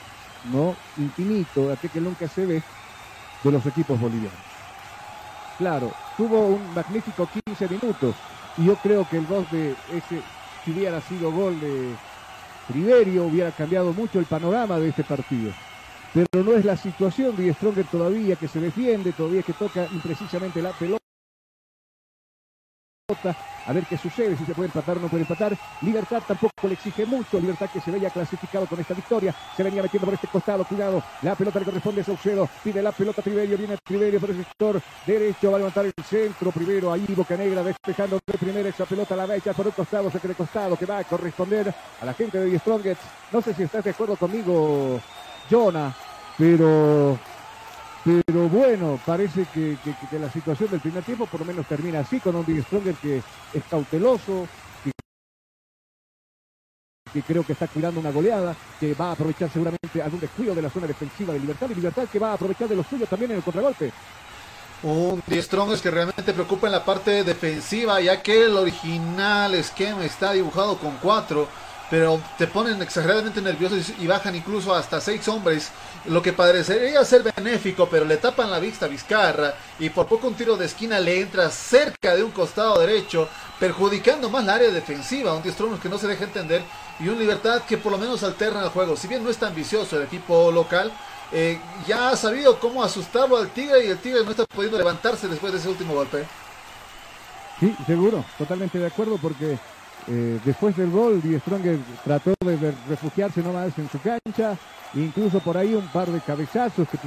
¿no? 0.51 0.75
Infinito, 0.97 1.71
aquel 1.71 1.91
que 1.91 2.01
nunca 2.01 2.27
se 2.27 2.47
ve 2.47 2.63
de 3.47 3.53
los 3.53 3.67
equipos 3.67 3.99
bolivianos. 4.01 4.39
Claro, 5.59 5.93
tuvo 6.17 6.49
un 6.49 6.75
magnífico 6.75 7.29
15 7.47 7.69
minutos 7.69 8.15
y 8.59 8.67
yo 8.67 8.77
creo 8.77 9.09
que 9.09 9.19
el 9.19 9.27
gol 9.27 9.47
de 9.51 9.75
ese, 9.93 10.21
si 10.65 10.71
hubiera 10.71 11.01
sido 11.01 11.33
gol 11.33 11.59
de 11.61 11.95
Triverio, 12.69 13.25
hubiera 13.25 13.53
cambiado 13.53 13.93
mucho 13.93 14.19
el 14.19 14.27
panorama 14.27 14.79
de 14.79 14.89
este 14.89 15.05
partido. 15.05 15.53
Pero 16.13 16.45
no 16.45 16.53
es 16.53 16.65
la 16.65 16.77
situación 16.77 17.37
de 17.37 17.53
Stronger 17.55 17.87
todavía 17.87 18.37
que 18.37 18.49
se 18.49 18.61
defiende, 18.61 19.13
todavía 19.13 19.43
que 19.43 19.53
toca 19.53 19.87
imprecisamente 19.93 20.63
la 20.63 20.73
pelota 20.73 21.06
a 23.67 23.73
ver 23.73 23.85
qué 23.85 23.97
sucede, 23.97 24.37
si 24.37 24.45
se 24.45 24.53
puede 24.53 24.67
empatar 24.67 24.97
o 24.97 25.01
no 25.01 25.07
puede 25.07 25.23
empatar. 25.23 25.57
Libertad 25.81 26.21
tampoco 26.27 26.67
le 26.67 26.73
exige 26.73 27.07
mucho, 27.07 27.39
Libertad 27.39 27.71
que 27.73 27.81
se 27.81 27.93
veía 27.93 28.11
clasificado 28.11 28.67
con 28.67 28.81
esta 28.81 28.95
victoria, 28.95 29.33
se 29.57 29.63
venía 29.63 29.81
metiendo 29.81 30.07
por 30.07 30.15
este 30.15 30.27
costado, 30.27 30.65
cuidado, 30.65 31.01
la 31.23 31.37
pelota 31.37 31.61
le 31.61 31.67
corresponde 31.67 32.01
a 32.01 32.05
Saucedo, 32.05 32.49
pide 32.65 32.83
la 32.83 32.91
pelota 32.91 33.23
Triverio, 33.23 33.57
viene 33.57 33.77
Triverio 33.85 34.19
por 34.19 34.31
el 34.31 34.39
sector 34.39 34.83
derecho, 35.07 35.53
va 35.53 35.57
a 35.57 35.59
levantar 35.59 35.87
el 35.87 35.95
centro 36.05 36.51
primero, 36.51 36.93
ahí 36.93 37.07
Boca 37.17 37.37
Negra 37.37 37.63
despejando 37.63 38.19
de 38.27 38.39
primera 38.39 38.69
esa 38.69 38.87
pelota, 38.87 39.15
la 39.15 39.27
va 39.27 39.35
a 39.35 39.37
echar 39.37 39.55
por 39.55 39.69
el 39.69 39.73
costado, 39.73 40.11
se 40.11 40.19
de 40.19 40.35
costado, 40.35 40.77
que 40.77 40.87
va 40.87 40.99
a 40.99 41.05
corresponder 41.05 41.73
a 42.01 42.05
la 42.05 42.13
gente 42.13 42.41
de 42.41 42.59
Strongest. 42.59 43.01
No 43.31 43.41
sé 43.41 43.55
si 43.55 43.63
estás 43.63 43.85
de 43.85 43.91
acuerdo 43.91 44.17
conmigo, 44.17 45.01
Jonah, 45.49 45.95
pero 46.37 47.17
pero 48.07 48.49
bueno, 48.49 49.01
parece 49.05 49.47
que, 49.53 49.77
la 50.13 50.31
situación 50.31 50.71
del 50.71 50.79
primer 50.79 51.03
tiempo 51.03 51.27
por 51.27 51.41
lo 51.41 51.47
menos 51.47 51.67
termina 51.67 51.99
así, 52.01 52.21
con 52.21 52.37
un 52.37 52.47
Big 52.47 52.63
Stronger 52.63 52.95
que 52.95 53.17
es 53.53 53.65
cauteloso, 53.69 54.47
que, 57.13 57.23
creo 57.23 57.45
que 57.45 57.55
está 57.55 57.67
cuidando 57.67 57.99
una 57.99 58.13
goleada, 58.13 58.55
que 58.79 58.95
va 58.95 59.09
a 59.09 59.13
aprovechar 59.13 59.51
seguramente 59.51 60.01
algún 60.01 60.21
descuido 60.21 60.55
de 60.55 60.63
la 60.63 60.71
zona 60.71 60.87
defensiva 60.87 61.33
de 61.33 61.41
Libertad, 61.41 61.69
y 61.69 61.75
Libertad 61.75 62.07
que 62.07 62.21
va 62.21 62.31
a 62.31 62.35
aprovechar 62.35 62.69
de 62.69 62.77
los 62.77 62.87
suyos 62.87 63.09
también 63.09 63.33
en 63.33 63.39
el 63.39 63.43
contragolpe. 63.43 63.93
Un 64.85 65.21
Die 65.27 65.43
Strongers 65.43 65.83
que 65.83 65.91
realmente 65.91 66.33
preocupa 66.33 66.69
en 66.69 66.75
la 66.75 66.85
parte 66.85 67.25
defensiva, 67.25 68.01
ya 68.01 68.23
que 68.23 68.45
el 68.45 68.57
original 68.57 69.53
esquema 69.55 70.05
está 70.05 70.33
dibujado 70.33 70.79
con 70.79 70.97
cuatro 71.03 71.49
pero 71.91 72.21
te 72.37 72.47
ponen 72.47 72.83
exageradamente 72.83 73.41
nerviosos 73.41 73.93
y 73.99 74.07
bajan 74.07 74.35
incluso 74.35 74.75
hasta 74.75 75.01
seis 75.01 75.27
hombres, 75.29 75.71
lo 76.07 76.21
que 76.21 76.33
parecería 76.33 77.05
ser 77.05 77.23
benéfico, 77.23 77.89
pero 77.89 78.05
le 78.05 78.17
tapan 78.17 78.51
la 78.51 78.59
vista 78.59 78.87
a 78.87 78.89
Vizcarra 78.89 79.55
y 79.79 79.91
por 79.91 80.07
poco 80.07 80.27
un 80.27 80.35
tiro 80.35 80.57
de 80.57 80.67
esquina 80.67 80.99
le 80.99 81.21
entra 81.21 81.49
cerca 81.51 82.17
de 82.17 82.23
un 82.23 82.33
costado 82.33 82.79
derecho, 82.81 83.29
perjudicando 83.61 84.29
más 84.31 84.45
la 84.45 84.55
área 84.55 84.71
defensiva, 84.71 85.35
un 85.35 85.43
Diestronus 85.43 85.81
que 85.81 85.89
no 85.89 85.99
se 85.99 86.09
deja 86.09 86.25
entender 86.25 86.63
y 86.99 87.09
un 87.09 87.19
Libertad 87.19 87.63
que 87.63 87.79
por 87.79 87.93
lo 87.93 87.99
menos 87.99 88.23
alterna 88.23 88.65
el 88.65 88.71
juego, 88.71 88.97
si 88.97 89.07
bien 89.07 89.23
no 89.23 89.31
es 89.31 89.37
tan 89.37 89.51
ambicioso 89.51 89.97
el 89.97 90.05
equipo 90.05 90.51
local, 90.51 90.93
eh, 91.33 91.59
ya 91.87 92.11
ha 92.11 92.17
sabido 92.17 92.59
cómo 92.59 92.83
asustarlo 92.83 93.37
al 93.37 93.51
Tigre 93.51 93.85
y 93.85 93.91
el 93.91 93.99
Tigre 93.99 94.25
no 94.25 94.31
está 94.31 94.45
pudiendo 94.45 94.79
levantarse 94.79 95.29
después 95.29 95.53
de 95.53 95.59
ese 95.59 95.69
último 95.69 95.95
golpe. 95.95 96.25
Sí, 97.59 97.75
seguro, 97.87 98.25
totalmente 98.37 98.79
de 98.79 98.87
acuerdo 98.87 99.17
porque 99.17 99.59
eh, 100.09 100.39
después 100.45 100.77
del 100.77 100.91
gol, 100.91 101.21
Die 101.21 101.39
Stronger 101.41 101.79
trató 102.05 102.33
de 102.45 102.73
refugiarse 102.89 103.43
nomás 103.43 103.77
en 103.79 103.89
su 103.89 103.99
cancha, 104.01 104.57
incluso 104.95 105.41
por 105.41 105.57
ahí 105.57 105.75
un 105.75 105.87
par 105.89 106.09
de 106.09 106.21
cabezazos 106.21 106.87
que, 106.89 106.99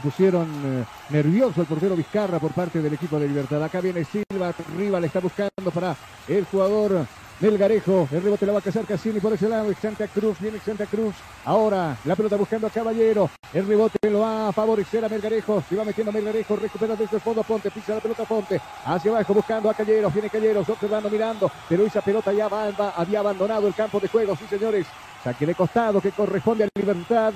pusieron 0.00 0.48
eh, 0.64 0.84
nervioso 1.10 1.60
el 1.60 1.66
portero 1.66 1.96
Vizcarra 1.96 2.38
por 2.38 2.52
parte 2.52 2.82
del 2.82 2.92
equipo 2.92 3.18
de 3.18 3.28
Libertad. 3.28 3.62
Acá 3.62 3.80
viene 3.80 4.04
Silva, 4.04 4.52
arriba 4.74 5.00
le 5.00 5.06
está 5.06 5.20
buscando 5.20 5.70
para 5.72 5.96
el 6.28 6.44
jugador 6.44 7.06
Melgarejo, 7.40 8.08
el 8.12 8.22
rebote 8.22 8.46
la 8.46 8.52
va 8.52 8.58
a 8.60 8.62
cazar 8.62 8.84
Cassini 8.84 9.18
por 9.18 9.32
ese 9.32 9.48
lado, 9.48 9.72
Santa 9.74 10.06
Cruz, 10.06 10.38
viene 10.40 10.60
Santa 10.60 10.86
Cruz, 10.86 11.16
ahora 11.44 11.96
la 12.04 12.14
pelota 12.14 12.36
buscando 12.36 12.68
a 12.68 12.70
Caballero, 12.70 13.28
el 13.52 13.66
rebote 13.66 13.98
lo 14.08 14.20
va 14.20 14.48
a 14.48 14.52
favorecer 14.52 15.04
a 15.04 15.08
Melgarejo, 15.08 15.62
se 15.68 15.74
va 15.74 15.84
metiendo 15.84 16.12
Melgarejo, 16.12 16.54
recupera 16.56 16.94
desde 16.94 17.16
el 17.16 17.22
fondo 17.22 17.42
Ponte, 17.42 17.70
pisa 17.72 17.96
la 17.96 18.00
pelota 18.00 18.24
Ponte, 18.24 18.60
hacia 18.84 19.10
abajo 19.10 19.34
buscando 19.34 19.68
a 19.68 19.74
Calleros, 19.74 20.12
viene 20.12 20.30
Calleros, 20.30 20.68
observando, 20.68 21.10
mirando, 21.10 21.50
pero 21.68 21.84
esa 21.84 22.00
pelota 22.00 22.32
ya 22.32 22.46
va, 22.48 22.68
había 22.96 23.18
abandonado 23.18 23.66
el 23.66 23.74
campo 23.74 23.98
de 23.98 24.08
juego, 24.08 24.36
sí 24.36 24.44
señores, 24.48 24.86
saque 25.24 25.44
de 25.44 25.54
costado 25.56 26.00
que 26.00 26.12
corresponde 26.12 26.64
a 26.64 26.68
Libertad, 26.78 27.34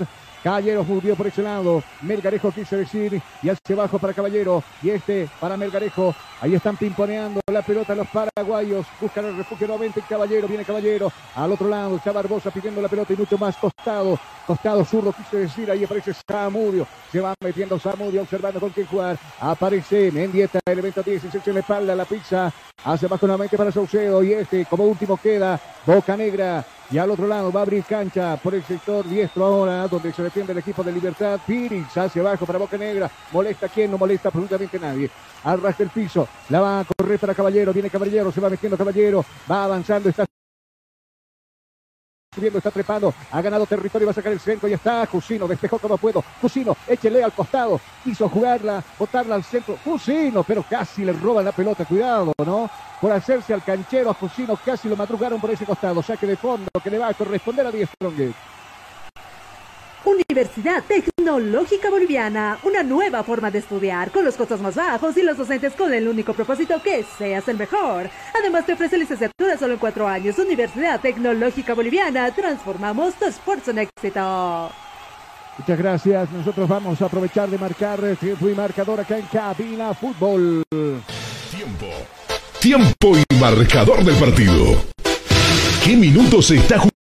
Caballero 0.48 0.82
murió 0.82 1.14
por 1.14 1.26
ese 1.26 1.42
lado. 1.42 1.82
Melgarejo 2.00 2.50
quiso 2.50 2.74
decir. 2.74 3.20
Y 3.42 3.50
hacia 3.50 3.74
abajo 3.74 3.98
para 3.98 4.14
Caballero. 4.14 4.64
Y 4.82 4.88
este 4.88 5.28
para 5.38 5.58
Melgarejo. 5.58 6.14
Ahí 6.40 6.54
están 6.54 6.74
pimponeando 6.78 7.42
la 7.52 7.60
pelota 7.60 7.94
los 7.94 8.08
paraguayos. 8.08 8.86
Buscan 8.98 9.26
el 9.26 9.36
refugio 9.36 9.66
nuevamente. 9.66 10.02
Caballero. 10.08 10.48
Viene 10.48 10.64
Caballero. 10.64 11.12
Al 11.34 11.52
otro 11.52 11.68
lado 11.68 11.96
está 11.96 12.12
Barbosa 12.12 12.50
pidiendo 12.50 12.80
la 12.80 12.88
pelota 12.88 13.12
y 13.12 13.16
mucho 13.16 13.36
más 13.36 13.58
costado. 13.58 14.18
Costado 14.46 14.86
zurdo 14.86 15.12
quiso 15.12 15.36
decir. 15.36 15.70
Ahí 15.70 15.84
aparece 15.84 16.14
Samudio. 16.26 16.86
Se 17.12 17.20
va 17.20 17.34
metiendo 17.44 17.78
Samudio 17.78 18.22
observando 18.22 18.58
con 18.58 18.70
quién 18.70 18.86
jugar. 18.86 19.18
Aparece 19.40 20.10
Mendieta. 20.10 20.60
Elemento 20.64 21.02
10. 21.02 21.24
Se 21.30 21.50
en 21.50 21.54
la 21.54 21.60
espalda 21.60 21.94
la 21.94 22.06
pizza. 22.06 22.50
Hacia 22.84 23.06
abajo 23.06 23.26
nuevamente 23.26 23.58
para 23.58 23.70
Saucedo. 23.70 24.22
Y 24.22 24.32
este 24.32 24.64
como 24.64 24.84
último 24.84 25.18
queda 25.18 25.60
Boca 25.84 26.16
Negra. 26.16 26.64
Y 26.90 26.96
al 26.96 27.10
otro 27.10 27.26
lado 27.26 27.52
va 27.52 27.60
a 27.60 27.62
abrir 27.64 27.84
cancha 27.84 28.36
por 28.38 28.54
el 28.54 28.64
sector 28.64 29.06
diestro 29.06 29.44
ahora, 29.44 29.86
donde 29.88 30.10
se 30.10 30.22
defiende 30.22 30.52
el 30.52 30.58
equipo 30.58 30.82
de 30.82 30.90
Libertad. 30.90 31.38
Piris 31.46 31.96
hacia 31.96 32.22
abajo 32.22 32.46
para 32.46 32.58
Boca 32.58 32.78
Negra. 32.78 33.10
¿Molesta 33.30 33.66
a 33.66 33.68
quién? 33.68 33.90
No 33.90 33.98
molesta 33.98 34.28
absolutamente 34.28 34.78
nadie. 34.78 35.10
Arrastra 35.44 35.84
el 35.84 35.90
piso. 35.90 36.26
La 36.48 36.60
va 36.60 36.80
a 36.80 36.84
correr 36.84 37.18
para 37.18 37.34
Caballero. 37.34 37.74
Viene 37.74 37.90
Caballero. 37.90 38.32
Se 38.32 38.40
va 38.40 38.48
metiendo 38.48 38.78
Caballero. 38.78 39.22
Va 39.50 39.64
avanzando. 39.64 40.08
Está 40.08 40.24
subiendo, 42.38 42.58
está 42.58 42.70
trepando, 42.70 43.12
ha 43.32 43.42
ganado 43.42 43.66
territorio, 43.66 44.06
va 44.06 44.12
a 44.12 44.14
sacar 44.14 44.32
el 44.32 44.38
centro 44.38 44.68
y 44.68 44.72
está 44.72 45.04
Jusino, 45.06 45.48
despejó 45.48 45.78
como 45.78 45.98
puedo, 45.98 46.22
Jusino, 46.40 46.76
échele 46.86 47.22
al 47.22 47.32
costado, 47.32 47.80
quiso 48.04 48.28
jugarla, 48.28 48.82
botarla 48.96 49.34
al 49.34 49.42
centro, 49.42 49.76
Jusino, 49.84 50.44
pero 50.44 50.62
casi 50.62 51.04
le 51.04 51.12
roban 51.12 51.44
la 51.44 51.52
pelota, 51.52 51.84
cuidado, 51.84 52.32
¿no? 52.46 52.70
Por 53.00 53.10
hacerse 53.12 53.52
al 53.52 53.64
canchero 53.64 54.10
a 54.10 54.14
Jusino, 54.14 54.56
casi 54.64 54.88
lo 54.88 54.96
madrugaron 54.96 55.40
por 55.40 55.50
ese 55.50 55.64
costado, 55.64 56.00
saque 56.02 56.26
de 56.26 56.36
fondo 56.36 56.68
que 56.82 56.90
le 56.90 56.98
va 56.98 57.08
a 57.08 57.14
corresponder 57.14 57.66
a 57.66 57.72
Diez. 57.72 57.88
Universidad 60.04 60.82
Tecnológica 60.84 61.90
Boliviana, 61.90 62.58
una 62.62 62.82
nueva 62.82 63.22
forma 63.22 63.50
de 63.50 63.58
estudiar 63.58 64.10
con 64.10 64.24
los 64.24 64.36
costos 64.36 64.60
más 64.60 64.74
bajos 64.74 65.16
y 65.16 65.22
los 65.22 65.36
docentes 65.36 65.74
con 65.74 65.92
el 65.92 66.08
único 66.08 66.32
propósito 66.34 66.80
que 66.82 67.04
seas 67.18 67.48
el 67.48 67.58
mejor. 67.58 68.08
Además 68.38 68.64
te 68.64 68.74
ofrece 68.74 68.96
licenciatura 68.96 69.58
solo 69.58 69.74
en 69.74 69.78
cuatro 69.78 70.06
años. 70.06 70.38
Universidad 70.38 71.00
Tecnológica 71.00 71.74
Boliviana, 71.74 72.30
transformamos 72.34 73.14
tu 73.14 73.26
esfuerzo 73.26 73.72
en 73.72 73.78
éxito. 73.78 74.70
Muchas 75.58 75.78
gracias. 75.78 76.30
Nosotros 76.30 76.68
vamos 76.68 77.02
a 77.02 77.06
aprovechar 77.06 77.48
de 77.50 77.58
marcar 77.58 78.00
tiempo 78.16 78.48
y 78.48 78.54
marcador 78.54 79.00
acá 79.00 79.18
en 79.18 79.26
Cabina 79.26 79.92
Fútbol. 79.92 80.62
Tiempo. 81.50 81.86
Tiempo 82.60 83.12
y 83.16 83.34
marcador 83.34 84.04
del 84.04 84.14
partido. 84.16 84.84
¿Qué 85.84 85.96
minutos 85.96 86.46
se 86.46 86.56
está 86.56 86.76
jugando? 86.76 86.97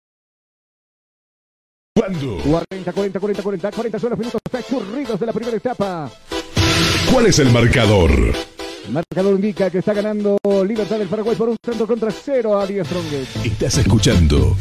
40, 1.97 2.93
40, 2.93 3.21
40, 3.21 3.43
40, 3.43 3.71
40 3.71 3.99
son 3.99 4.11
los 4.11 4.19
minutos 4.19 4.41
transcurridos 4.51 5.19
de 5.19 5.27
la 5.27 5.33
primera 5.33 5.57
etapa. 5.57 6.11
¿Cuál 7.11 7.27
es 7.27 7.39
el 7.39 7.51
marcador? 7.51 8.11
El 8.87 8.93
marcador 8.93 9.35
indica 9.35 9.71
que 9.71 9.79
está 9.79 9.95
ganando 9.95 10.37
Libertad 10.67 10.99
del 10.99 11.09
Paraguay 11.09 11.35
por 11.35 11.49
un 11.49 11.57
centro 11.65 11.87
contra 11.87 12.11
cero 12.11 12.59
a 12.59 12.67
Díaz 12.67 12.87
Strongest. 12.89 13.47
Estás 13.47 13.79
escuchando 13.79 14.55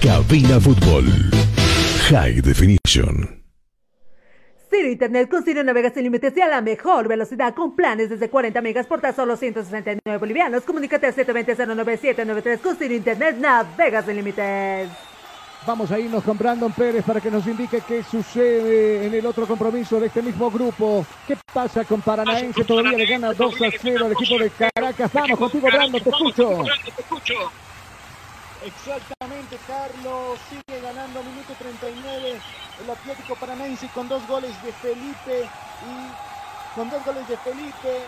Cabina 0.00 0.58
Fútbol 0.58 1.04
High 2.08 2.40
Definition. 2.40 3.44
Ciro 4.70 4.88
Internet 4.88 5.28
con 5.28 5.44
Ciro 5.44 5.62
navega 5.62 5.92
sin 5.92 6.04
límites 6.04 6.34
y 6.34 6.40
a 6.40 6.48
la 6.48 6.62
mejor 6.62 7.06
velocidad 7.08 7.54
con 7.54 7.76
planes 7.76 8.08
desde 8.08 8.30
40 8.30 8.60
megas 8.62 8.86
por 8.86 9.02
tan 9.02 9.14
solo 9.14 9.36
169 9.36 10.18
bolivianos. 10.18 10.62
Comunícate 10.62 11.08
al 11.08 11.14
720-09793 11.14 12.58
con 12.60 12.76
Ciro 12.76 12.94
Internet 12.94 13.36
navega 13.38 14.02
sin 14.02 14.16
límites. 14.16 14.88
Vamos 15.66 15.90
a 15.90 15.98
irnos 15.98 16.22
con 16.22 16.36
Brandon 16.36 16.72
Pérez 16.72 17.04
para 17.04 17.22
que 17.22 17.30
nos 17.30 17.46
indique 17.46 17.80
qué 17.80 18.02
sucede 18.02 19.06
en 19.06 19.14
el 19.14 19.24
otro 19.24 19.46
compromiso 19.46 19.98
de 19.98 20.08
este 20.08 20.20
mismo 20.20 20.50
grupo. 20.50 21.06
¿Qué 21.26 21.38
pasa 21.52 21.84
con 21.84 22.02
Paranaense? 22.02 22.64
Todavía 22.64 22.98
le 22.98 23.06
gana 23.06 23.32
2 23.32 23.54
a 23.62 23.70
0 23.80 24.06
al 24.06 24.12
equipo 24.12 24.38
de 24.38 24.50
Caracas. 24.50 25.10
Vamos 25.12 25.38
contigo, 25.38 25.66
Brandon, 25.68 26.02
te 26.02 26.10
escucho. 26.10 26.64
Exactamente, 28.62 29.58
Carlos. 29.66 30.38
Sigue 30.50 30.80
ganando 30.82 31.22
minuto 31.22 31.54
39 31.58 32.40
el 32.82 32.90
Atlético 32.90 33.34
Paranaense 33.36 33.88
con 33.94 34.08
dos 34.08 34.26
goles 34.26 34.50
de 34.62 34.72
Felipe 34.72 35.48
y 35.88 36.74
con 36.74 36.90
dos 36.90 37.04
goles 37.06 37.26
de 37.26 37.36
Felipe 37.38 38.02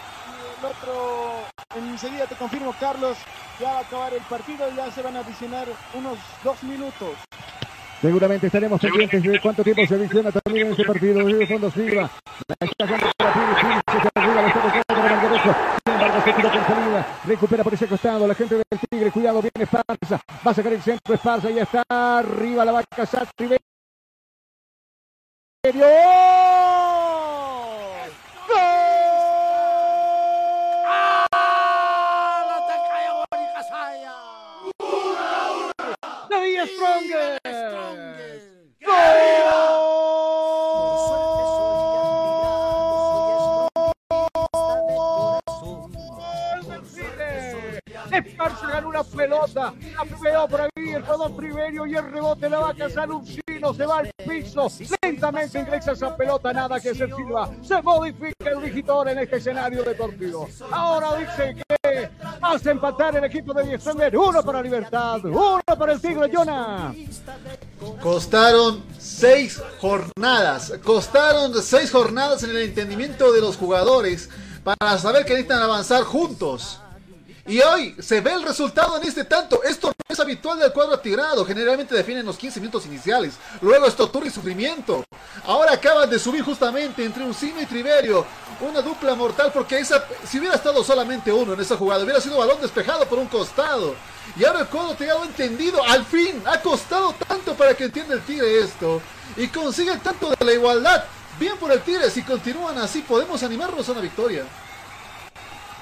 el 0.59 0.65
otro 0.65 1.43
enseguida 1.75 2.27
te 2.27 2.35
confirmo 2.37 2.75
Carlos 2.79 3.17
ya 3.61 3.73
va 3.73 3.79
a 3.79 3.83
acabar 3.83 4.15
el 4.15 4.23
partido 4.23 4.71
y 4.71 4.77
ya 4.77 4.91
se 4.91 5.03
van 5.03 5.17
a 5.17 5.21
adicionar 5.21 5.67
unos 5.95 6.19
dos 6.43 6.63
minutos 6.63 7.17
Seguramente 8.01 8.47
estaremos 8.47 8.81
pendientes 8.81 9.23
de 9.23 9.41
cuánto 9.41 9.65
tiempo 9.65 9.87
se 9.87 9.95
adiciona 9.95 10.31
también 10.31 10.67
en 10.67 10.73
este 10.73 10.85
partido. 10.85 11.25
De 11.25 11.47
fondo 11.47 11.71
Silva. 11.71 12.11
La 12.47 12.67
está 12.67 12.87
jugando 12.87 13.07
para 13.17 13.33
Pires. 13.33 13.57
Pires 13.63 14.03
se 14.03 14.21
arriba. 14.21 14.43
La 14.43 14.49
está 14.49 14.61
tocando 14.61 14.85
para 14.87 15.17
Valderejo. 15.17 15.55
recupera 17.27 17.65
por 17.65 17.75
ese 17.75 17.87
costado 17.87 18.27
la 18.27 18.35
gente 18.35 18.55
del 18.57 18.81
Tigre, 18.91 19.11
cuidado, 19.11 19.41
viene 19.41 19.65
Esparza, 19.65 20.21
va 20.47 20.51
a 20.51 20.55
sacar 20.55 20.73
el 20.73 20.83
centro 20.83 21.15
Esparza, 21.15 21.51
ya 21.51 21.63
está 21.63 21.83
arriba 21.89 22.65
la 22.65 22.73
vaca 22.73 23.07
Satri. 23.07 23.57
The 36.67 36.73
Strongest. 36.73 37.47
Esparza 48.13 48.67
ganó 48.69 48.89
una 48.89 49.05
pelota, 49.05 49.75
la 49.95 50.05
pegó 50.05 50.49
por 50.49 50.61
ahí 50.63 50.69
el 50.77 51.03
jugador 51.03 51.37
primero 51.37 51.87
y 51.87 51.95
el 51.95 52.11
rebote 52.11 52.49
la 52.49 52.59
vaca 52.61 52.89
Salucino 52.89 53.75
se 53.75 53.87
va 53.87 53.99
al 53.99 54.11
piso, 54.27 54.69
lentamente 55.03 55.61
ingresa 55.61 55.93
esa 55.93 56.17
pelota, 56.17 56.53
nada 56.53 56.81
que 56.81 56.95
se 56.95 57.07
Silva, 57.07 57.51
se 57.63 57.83
modifica 57.83 58.51
el 58.51 58.63
digitador 58.63 59.09
en 59.11 59.19
este 59.19 59.37
escenario 59.37 59.83
deportivo. 59.83 60.49
Ahora 60.71 61.17
dice 61.17 61.57
que 61.57 61.66
hace 62.53 62.71
empatar 62.71 63.17
el 63.17 63.25
equipo 63.25 63.53
de 63.53 63.65
Diestranger, 63.65 64.17
uno 64.17 64.43
para 64.43 64.63
Libertad, 64.63 65.25
uno 65.25 65.61
para 65.79 65.93
el 65.93 66.01
Tigre 66.01 66.31
Jonah. 66.33 66.95
Costaron 68.03 68.85
seis 68.99 69.61
jornadas, 69.81 70.73
costaron 70.85 71.55
seis 71.63 71.91
jornadas 71.91 72.43
en 72.43 72.51
el 72.51 72.59
entendimiento 72.59 73.33
de 73.33 73.41
los 73.41 73.57
jugadores 73.57 74.29
para 74.63 74.99
saber 74.99 75.25
que 75.25 75.33
necesitan 75.35 75.63
avanzar 75.63 76.03
juntos. 76.03 76.81
Y 77.49 77.61
hoy 77.61 77.95
se 78.01 78.21
ve 78.21 78.33
el 78.33 78.43
resultado 78.43 78.97
en 78.97 79.07
este 79.07 79.25
tanto. 79.25 79.63
Esto 79.63 79.89
no 79.89 80.13
es 80.13 80.19
habitual 80.19 80.59
del 80.59 80.73
cuadro 80.73 80.95
atigrado. 80.95 81.45
Generalmente 81.45 81.95
definen 81.95 82.27
los 82.27 82.37
15 82.37 82.59
minutos 82.59 82.87
iniciales. 82.87 83.35
Luego 83.61 83.87
es 83.87 83.95
tortura 83.95 84.27
y 84.27 84.31
sufrimiento. 84.31 85.05
Ahora 85.45 85.75
acaban 85.75 86.11
de 86.11 86.19
subir 86.19 86.43
justamente 86.43 87.05
entre 87.05 87.23
Uncino 87.23 87.61
y 87.63 87.67
Triverio. 87.67 88.27
Una 88.61 88.83
dupla 88.83 89.15
mortal 89.15 89.53
porque 89.55 89.79
esa, 89.79 90.05
si 90.29 90.41
hubiera 90.41 90.57
estado 90.57 90.83
solamente 90.83 91.33
uno 91.33 91.53
en 91.53 91.61
esa 91.61 91.77
jugada, 91.77 92.03
hubiera 92.03 92.21
sido 92.21 92.39
balón 92.39 92.61
despejado 92.61 93.07
por 93.07 93.21
un 93.21 93.29
costado. 93.29 93.95
Y 94.37 94.45
ahora 94.45 94.61
el 94.61 94.67
cuadro 94.67 94.95
atigrado 94.95 95.23
ha 95.23 95.27
entendido. 95.27 95.81
Al 95.85 96.05
fin, 96.05 96.43
ha 96.47 96.61
costado 96.61 97.15
tanto 97.29 97.55
para 97.55 97.75
que 97.75 97.85
entienda 97.85 98.15
el 98.15 98.23
Tigre 98.23 98.59
esto. 98.59 99.01
Y 99.37 99.47
consigue 99.47 99.97
tanto 99.99 100.31
de 100.31 100.45
la 100.45 100.53
igualdad. 100.53 101.05
Bien 101.39 101.57
por 101.59 101.71
el 101.71 101.81
Tigre. 101.83 102.11
Si 102.11 102.23
continúan 102.23 102.77
así, 102.79 103.03
podemos 103.03 103.41
animarnos 103.45 103.89
a 103.89 103.93
una 103.93 104.01
victoria. 104.01 104.45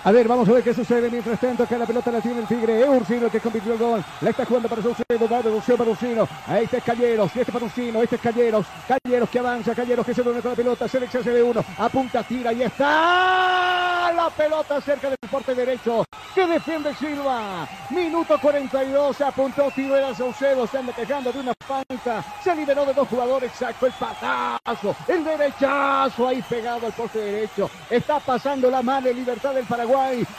A 0.06 0.12
ver, 0.12 0.28
vamos 0.28 0.46
a 0.50 0.52
ver 0.52 0.62
qué 0.62 0.74
sucede 0.74 1.08
mientras 1.08 1.40
tanto. 1.40 1.66
Que 1.66 1.78
la 1.78 1.86
pelota 1.86 2.12
la 2.12 2.20
tiene 2.20 2.40
el 2.40 2.46
Tigre. 2.46 2.78
Es 2.78 2.88
Ursino 2.88 3.30
que 3.30 3.40
convirtió 3.40 3.72
el 3.72 3.78
gol. 3.78 4.04
La 4.20 4.30
está 4.30 4.44
jugando 4.44 4.68
para 4.68 4.82
Saucedo. 4.82 5.28
Va 5.32 5.40
de 5.40 5.76
para 5.78 5.90
Ursino. 5.90 6.28
Ahí 6.46 6.64
está 6.64 6.78
Calleros. 6.82 7.34
Y 7.34 7.40
este 7.40 7.50
para 7.50 7.64
Ursino. 7.64 8.02
Este 8.02 8.16
es 8.16 8.20
Calleros. 8.20 8.66
Calleros 8.86 9.30
que 9.30 9.38
avanza. 9.38 9.74
Calleros 9.74 10.04
que 10.04 10.12
se 10.12 10.22
duerme 10.22 10.42
con 10.42 10.50
la 10.50 10.56
pelota. 10.56 10.86
Se 10.88 11.00
le 11.00 11.06
de 11.06 11.42
uno. 11.42 11.64
Apunta, 11.78 12.22
tira 12.22 12.52
y 12.52 12.64
está. 12.64 14.12
La 14.14 14.28
pelota 14.36 14.78
cerca 14.82 15.08
del 15.08 15.16
porte 15.30 15.54
derecho. 15.54 16.04
Que 16.34 16.46
defiende 16.48 16.94
Silva. 16.96 17.66
Minuto 17.88 18.38
42. 18.38 19.22
Apuntó 19.22 19.70
tiro 19.74 19.96
era 19.96 20.14
Saucedo. 20.14 20.66
Se 20.66 20.76
anda 20.76 20.92
quejando 20.92 21.32
de 21.32 21.40
una 21.40 21.54
falta. 21.66 22.22
Se 22.42 22.54
liberó 22.54 22.84
de 22.84 22.92
dos 22.92 23.08
jugadores. 23.08 23.52
Sacó 23.52 23.86
el 23.86 23.92
patazo. 23.92 24.94
El 25.08 25.24
derechazo. 25.24 26.28
Ahí 26.28 26.42
pegado 26.42 26.88
al 26.88 26.92
porte 26.92 27.20
derecho. 27.20 27.70
Está 27.88 28.20
pasando 28.20 28.70
la 28.70 28.82
mano 28.82 29.08
en 29.08 29.16
libertad 29.16 29.54
del 29.54 29.64
Paraguay. 29.64 29.93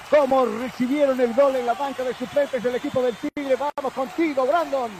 Como 0.09 0.45
recibieron 0.45 1.19
el 1.21 1.33
gol 1.33 1.55
en 1.55 1.65
la 1.65 1.73
banca 1.73 2.03
de 2.03 2.13
suplentes 2.13 2.61
del 2.61 2.75
equipo 2.75 3.01
del 3.01 3.15
Tigre. 3.15 3.55
Vamos 3.55 3.93
contigo, 3.93 4.45
Brandon. 4.45 4.91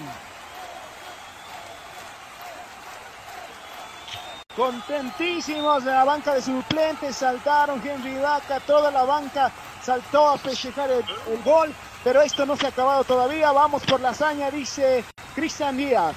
Contentísimos 4.56 5.84
de 5.84 5.92
la 5.92 6.06
banca 6.06 6.36
de 6.36 6.42
suplentes, 6.42 7.18
saltaron 7.18 7.82
Henry 7.86 8.16
Vaca, 8.16 8.62
toda 8.62 8.90
la 8.90 9.04
banca 9.04 9.52
saltó 9.84 10.30
a 10.30 10.38
festejar 10.38 10.90
el, 10.90 11.04
el, 11.30 11.44
gol, 11.44 11.74
pero 12.06 12.22
esto 12.22 12.46
no 12.46 12.56
se 12.56 12.68
ha 12.68 12.70
acabado 12.70 13.04
todavía, 13.04 13.52
vamos 13.52 13.84
por 13.84 14.00
la 14.00 14.12
hazaña, 14.12 14.50
dice 14.50 15.04
Cristian 15.36 15.76
Díaz. 15.76 16.16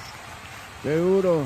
Seguro. 0.81 1.45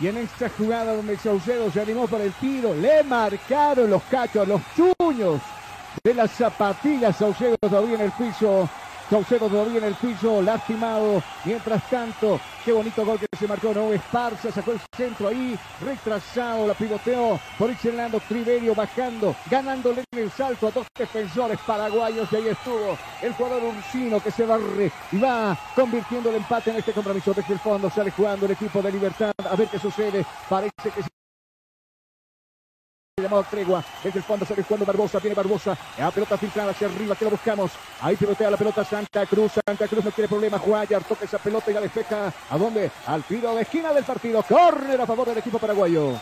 Y 0.00 0.08
en 0.08 0.16
esta 0.16 0.48
jugada 0.48 0.96
donde 0.96 1.16
Saucedo 1.16 1.70
se 1.70 1.80
animó 1.80 2.08
para 2.08 2.24
el 2.24 2.32
tiro, 2.32 2.74
le 2.74 3.04
marcaron 3.04 3.88
los 3.88 4.02
cachos, 4.04 4.48
los 4.48 4.60
chuños 4.74 5.40
de 6.02 6.14
las 6.14 6.30
zapatillas. 6.32 7.16
Saucedo 7.16 7.56
todavía 7.58 7.94
en 7.94 8.02
el 8.02 8.12
piso. 8.12 8.68
Saucedo 9.12 9.46
todavía 9.48 9.76
en 9.76 9.84
el 9.84 9.94
piso, 9.94 10.40
lastimado. 10.40 11.22
Mientras 11.44 11.82
tanto, 11.90 12.40
qué 12.64 12.72
bonito 12.72 13.04
gol 13.04 13.18
que 13.18 13.26
se 13.38 13.46
marcó, 13.46 13.74
¿no? 13.74 13.92
Esparza 13.92 14.50
sacó 14.50 14.72
el 14.72 14.80
centro 14.96 15.28
ahí, 15.28 15.58
retrasado, 15.82 16.66
la 16.66 16.72
pivoteó. 16.72 17.38
Por 17.58 17.70
lado, 17.92 18.20
Triverio 18.26 18.74
bajando, 18.74 19.36
ganándole 19.50 20.04
en 20.12 20.18
el 20.18 20.30
salto 20.30 20.68
a 20.68 20.70
dos 20.70 20.86
defensores 20.96 21.58
paraguayos. 21.66 22.26
Y 22.32 22.36
ahí 22.36 22.48
estuvo 22.48 22.96
el 23.20 23.34
jugador 23.34 23.62
Ursino 23.64 24.18
que 24.18 24.30
se 24.30 24.46
barre 24.46 24.90
y 25.10 25.18
va 25.18 25.58
convirtiendo 25.74 26.30
el 26.30 26.36
empate 26.36 26.70
en 26.70 26.76
este 26.76 26.92
compromiso. 26.92 27.34
Desde 27.34 27.52
el 27.52 27.60
fondo 27.60 27.90
sale 27.90 28.12
jugando 28.12 28.46
el 28.46 28.52
equipo 28.52 28.80
de 28.80 28.92
Libertad. 28.92 29.32
A 29.50 29.56
ver 29.56 29.68
qué 29.68 29.78
sucede. 29.78 30.24
Parece 30.48 30.90
que 30.90 31.02
llamado 33.22 33.44
tregua. 33.50 33.84
Desde 34.02 34.18
el 34.18 34.24
fondo 34.24 34.44
sale 34.44 34.62
jugando 34.62 34.86
Barbosa. 34.86 35.18
Viene 35.18 35.34
Barbosa. 35.34 35.76
La 35.98 36.10
pelota 36.10 36.36
filtrada 36.36 36.70
hacia 36.70 36.88
arriba. 36.88 37.14
Que 37.14 37.24
lo 37.24 37.30
buscamos. 37.30 37.72
Ahí 38.00 38.16
pilotea 38.16 38.50
la 38.50 38.56
pelota 38.56 38.84
Santa 38.84 39.26
Cruz. 39.26 39.52
Santa 39.64 39.88
Cruz 39.88 40.04
no 40.04 40.10
tiene 40.10 40.28
problema. 40.28 40.58
Guayar 40.58 41.04
toca 41.04 41.24
esa 41.24 41.38
pelota 41.38 41.70
y 41.70 41.74
la 41.74 41.80
despeja. 41.80 42.32
¿A 42.50 42.58
dónde? 42.58 42.90
Al 43.06 43.22
tiro 43.24 43.54
de 43.54 43.62
esquina 43.62 43.92
del 43.92 44.04
partido. 44.04 44.42
Corner 44.42 45.00
a 45.00 45.06
favor 45.06 45.28
del 45.28 45.38
equipo 45.38 45.58
paraguayo. 45.58 46.12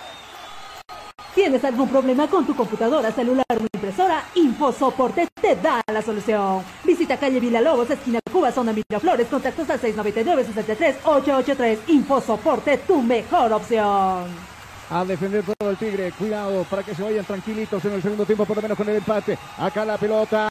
¿Tienes 1.34 1.64
algún 1.64 1.88
problema 1.88 2.26
con 2.26 2.44
tu 2.44 2.54
computadora, 2.56 3.12
celular 3.12 3.46
o 3.50 3.60
impresora? 3.72 4.24
InfoSoporte 4.34 5.28
te 5.40 5.54
da 5.56 5.80
la 5.86 6.02
solución. 6.02 6.64
Visita 6.82 7.16
calle 7.18 7.38
Villalobos, 7.38 7.88
esquina 7.88 8.18
Cuba, 8.32 8.50
zona 8.50 8.72
Miraflores, 8.72 9.28
contactos 9.28 9.70
al 9.70 9.80
699-63-883. 9.80 11.78
InfoSoporte, 11.86 12.78
tu 12.78 13.00
mejor 13.00 13.52
opción 13.52 14.49
a 14.90 15.04
defender 15.04 15.44
todo 15.44 15.70
el 15.70 15.76
Tigre. 15.76 16.12
Cuidado 16.12 16.64
para 16.64 16.82
que 16.82 16.94
se 16.94 17.02
vayan 17.02 17.24
tranquilitos 17.24 17.84
en 17.84 17.92
el 17.92 18.02
segundo 18.02 18.26
tiempo, 18.26 18.44
por 18.44 18.56
lo 18.56 18.62
menos 18.62 18.76
con 18.76 18.88
el 18.88 18.96
empate. 18.96 19.38
Acá 19.58 19.84
la 19.84 19.96
pelota 19.96 20.48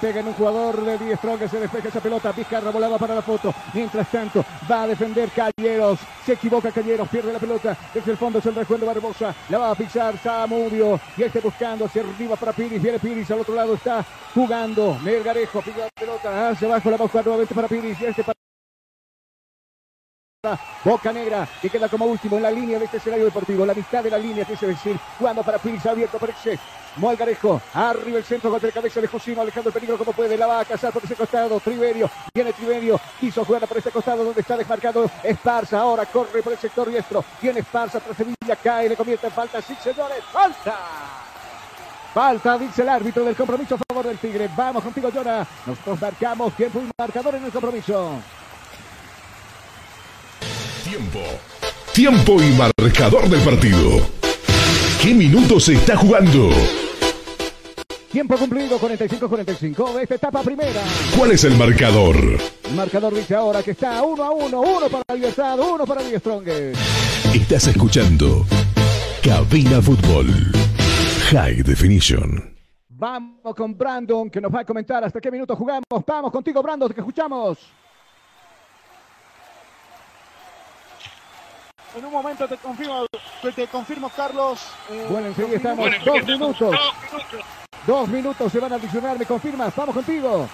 pega 0.00 0.20
en 0.20 0.28
un 0.28 0.34
jugador 0.34 0.84
de 0.84 0.98
10 0.98 1.20
que 1.38 1.48
se 1.48 1.60
despeja 1.60 1.88
esa 1.88 2.00
pelota. 2.00 2.32
Vizcarra 2.32 2.70
volaba 2.70 2.98
para 2.98 3.14
la 3.14 3.22
foto. 3.22 3.54
Mientras 3.72 4.10
tanto, 4.10 4.44
va 4.70 4.82
a 4.82 4.86
defender 4.88 5.30
Calleros. 5.30 6.00
Se 6.26 6.32
equivoca 6.32 6.70
Calleros, 6.70 7.08
pierde 7.08 7.32
la 7.32 7.38
pelota. 7.38 7.76
Desde 7.92 8.12
el 8.12 8.16
fondo 8.16 8.38
es 8.38 8.46
el 8.46 8.54
recuerdo 8.54 8.86
Barbosa. 8.86 9.34
La 9.48 9.58
va 9.58 9.70
a 9.70 9.74
pisar 9.74 10.16
Zamudio. 10.18 11.00
Y 11.16 11.22
este 11.22 11.40
buscando 11.40 11.84
hacia 11.84 12.02
arriba 12.02 12.36
para 12.36 12.52
Piris. 12.52 12.82
Viene 12.82 12.98
Piris. 12.98 13.30
Al 13.30 13.40
otro 13.40 13.54
lado 13.54 13.74
está 13.74 14.04
jugando 14.34 14.98
Melgarejo. 15.02 15.62
Pide 15.62 15.78
la 15.78 15.88
pelota 15.88 16.50
hacia 16.50 16.68
abajo. 16.68 16.90
La 16.90 16.96
va 16.96 17.22
nuevamente 17.22 17.54
para 17.54 17.68
Piris. 17.68 18.00
Y 18.00 18.06
este 18.06 18.24
para 18.24 18.43
Boca 20.84 21.12
Negra, 21.12 21.48
que 21.60 21.70
queda 21.70 21.88
como 21.88 22.04
último 22.06 22.36
en 22.36 22.42
la 22.42 22.50
línea 22.50 22.78
de 22.78 22.84
este 22.84 22.98
escenario 22.98 23.24
deportivo. 23.24 23.64
La 23.64 23.74
mitad 23.74 24.02
de 24.02 24.10
la 24.10 24.18
línea, 24.18 24.44
que 24.44 24.56
se 24.56 24.66
decir. 24.66 24.98
Jugando 25.18 25.42
para 25.42 25.58
Piris 25.58 25.84
abierto, 25.86 26.18
parece. 26.18 26.58
Molgarejo, 26.96 27.60
arriba 27.72 28.18
el 28.18 28.24
centro 28.24 28.50
contra 28.50 28.68
la 28.68 28.74
cabeza 28.74 29.00
de 29.00 29.08
Josino, 29.08 29.40
alejando 29.40 29.70
el 29.70 29.74
peligro 29.74 29.98
como 29.98 30.12
puede. 30.12 30.36
La 30.36 30.46
va 30.46 30.60
a 30.60 30.64
cazar 30.64 30.92
por 30.92 31.04
ese 31.04 31.16
costado. 31.16 31.58
Triverio, 31.58 32.08
viene 32.32 32.52
Triverio, 32.52 33.00
quiso 33.18 33.44
jugar 33.44 33.66
por 33.66 33.78
este 33.78 33.90
costado 33.90 34.24
donde 34.24 34.40
está 34.42 34.56
desmarcado 34.56 35.10
Esparza. 35.22 35.80
Ahora 35.80 36.06
corre 36.06 36.42
por 36.42 36.52
el 36.52 36.58
sector 36.58 36.88
diestro. 36.88 37.24
Tiene 37.40 37.60
Esparza 37.60 37.98
tras 38.00 38.16
Sevilla, 38.16 38.56
cae, 38.62 38.88
le 38.88 38.96
convierte 38.96 39.26
en 39.26 39.32
falta. 39.32 39.60
Sí, 39.60 39.74
señores, 39.82 40.22
falta. 40.30 40.76
Falta, 42.14 42.56
dice 42.56 42.82
el 42.82 42.88
árbitro 42.90 43.24
del 43.24 43.34
compromiso 43.34 43.74
a 43.74 43.78
favor 43.88 44.06
del 44.06 44.18
Tigre. 44.18 44.48
Vamos 44.56 44.84
contigo, 44.84 45.10
Llora. 45.10 45.44
Nosotros 45.66 46.00
marcamos 46.00 46.54
tiempo 46.54 46.80
y 46.80 46.88
marcador 46.96 47.34
en 47.34 47.44
el 47.44 47.50
compromiso. 47.50 48.20
Tiempo. 50.94 51.20
Tiempo 51.92 52.40
y 52.40 52.52
marcador 52.52 53.28
del 53.28 53.40
partido. 53.40 53.98
¿Qué 55.02 55.12
minutos 55.12 55.64
se 55.64 55.72
está 55.72 55.96
jugando? 55.96 56.50
Tiempo 58.12 58.36
cumplido, 58.36 58.78
45-45 58.78 59.92
de 59.92 60.02
esta 60.04 60.14
etapa 60.14 60.44
primera. 60.44 60.80
¿Cuál 61.18 61.32
es 61.32 61.42
el 61.42 61.56
marcador? 61.56 62.14
El 62.14 62.74
marcador 62.76 63.12
dice 63.12 63.34
ahora 63.34 63.60
que 63.64 63.72
está 63.72 64.04
uno 64.04 64.22
a 64.22 64.30
uno, 64.30 64.60
uno 64.60 64.88
para 64.88 65.02
el 65.08 65.16
Libertad, 65.16 65.58
uno 65.58 65.84
para 65.84 66.00
el 66.00 66.16
Strongest. 66.20 66.80
Estás 67.34 67.66
escuchando 67.66 68.46
Cabina 69.20 69.82
Fútbol. 69.82 70.28
High 71.32 71.64
Definition. 71.64 72.54
Vamos 72.90 73.52
con 73.56 73.76
Brandon 73.76 74.30
que 74.30 74.40
nos 74.40 74.54
va 74.54 74.60
a 74.60 74.64
comentar 74.64 75.02
hasta 75.02 75.20
qué 75.20 75.32
minuto 75.32 75.56
jugamos. 75.56 75.82
Vamos 76.06 76.30
contigo, 76.30 76.62
Brandon, 76.62 76.92
que 76.92 77.00
escuchamos. 77.00 77.58
En 81.94 82.04
un 82.04 82.12
momento 82.12 82.48
te 82.48 82.56
confirmo, 82.56 83.06
te 83.54 83.68
confirmo 83.68 84.10
Carlos. 84.10 84.60
Eh, 84.90 85.06
bueno, 85.08 85.28
enseguida 85.28 85.56
estamos. 85.56 85.90
dos 86.04 86.24
minutos. 86.24 86.76
Dos 87.86 88.08
minutos 88.08 88.50
se 88.52 88.58
van 88.58 88.72
a 88.72 88.76
adicionar, 88.76 89.18
¿me 89.18 89.26
confirmas? 89.26 89.74
Vamos 89.76 89.94
contigo. 89.94 90.48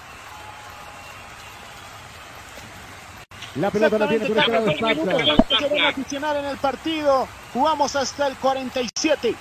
La 3.55 3.71
pelota 3.71 3.97
la 3.97 4.07
tiene 4.07 4.25
Esparza. 4.27 4.71
Se 4.71 5.67
van 5.67 5.79
a 5.79 5.87
adicionar 5.89 6.37
en 6.37 6.45
el 6.45 6.57
partido. 6.57 7.27
Jugamos 7.53 7.95
hasta 7.95 8.27
el 8.27 8.35
47. 8.37 9.35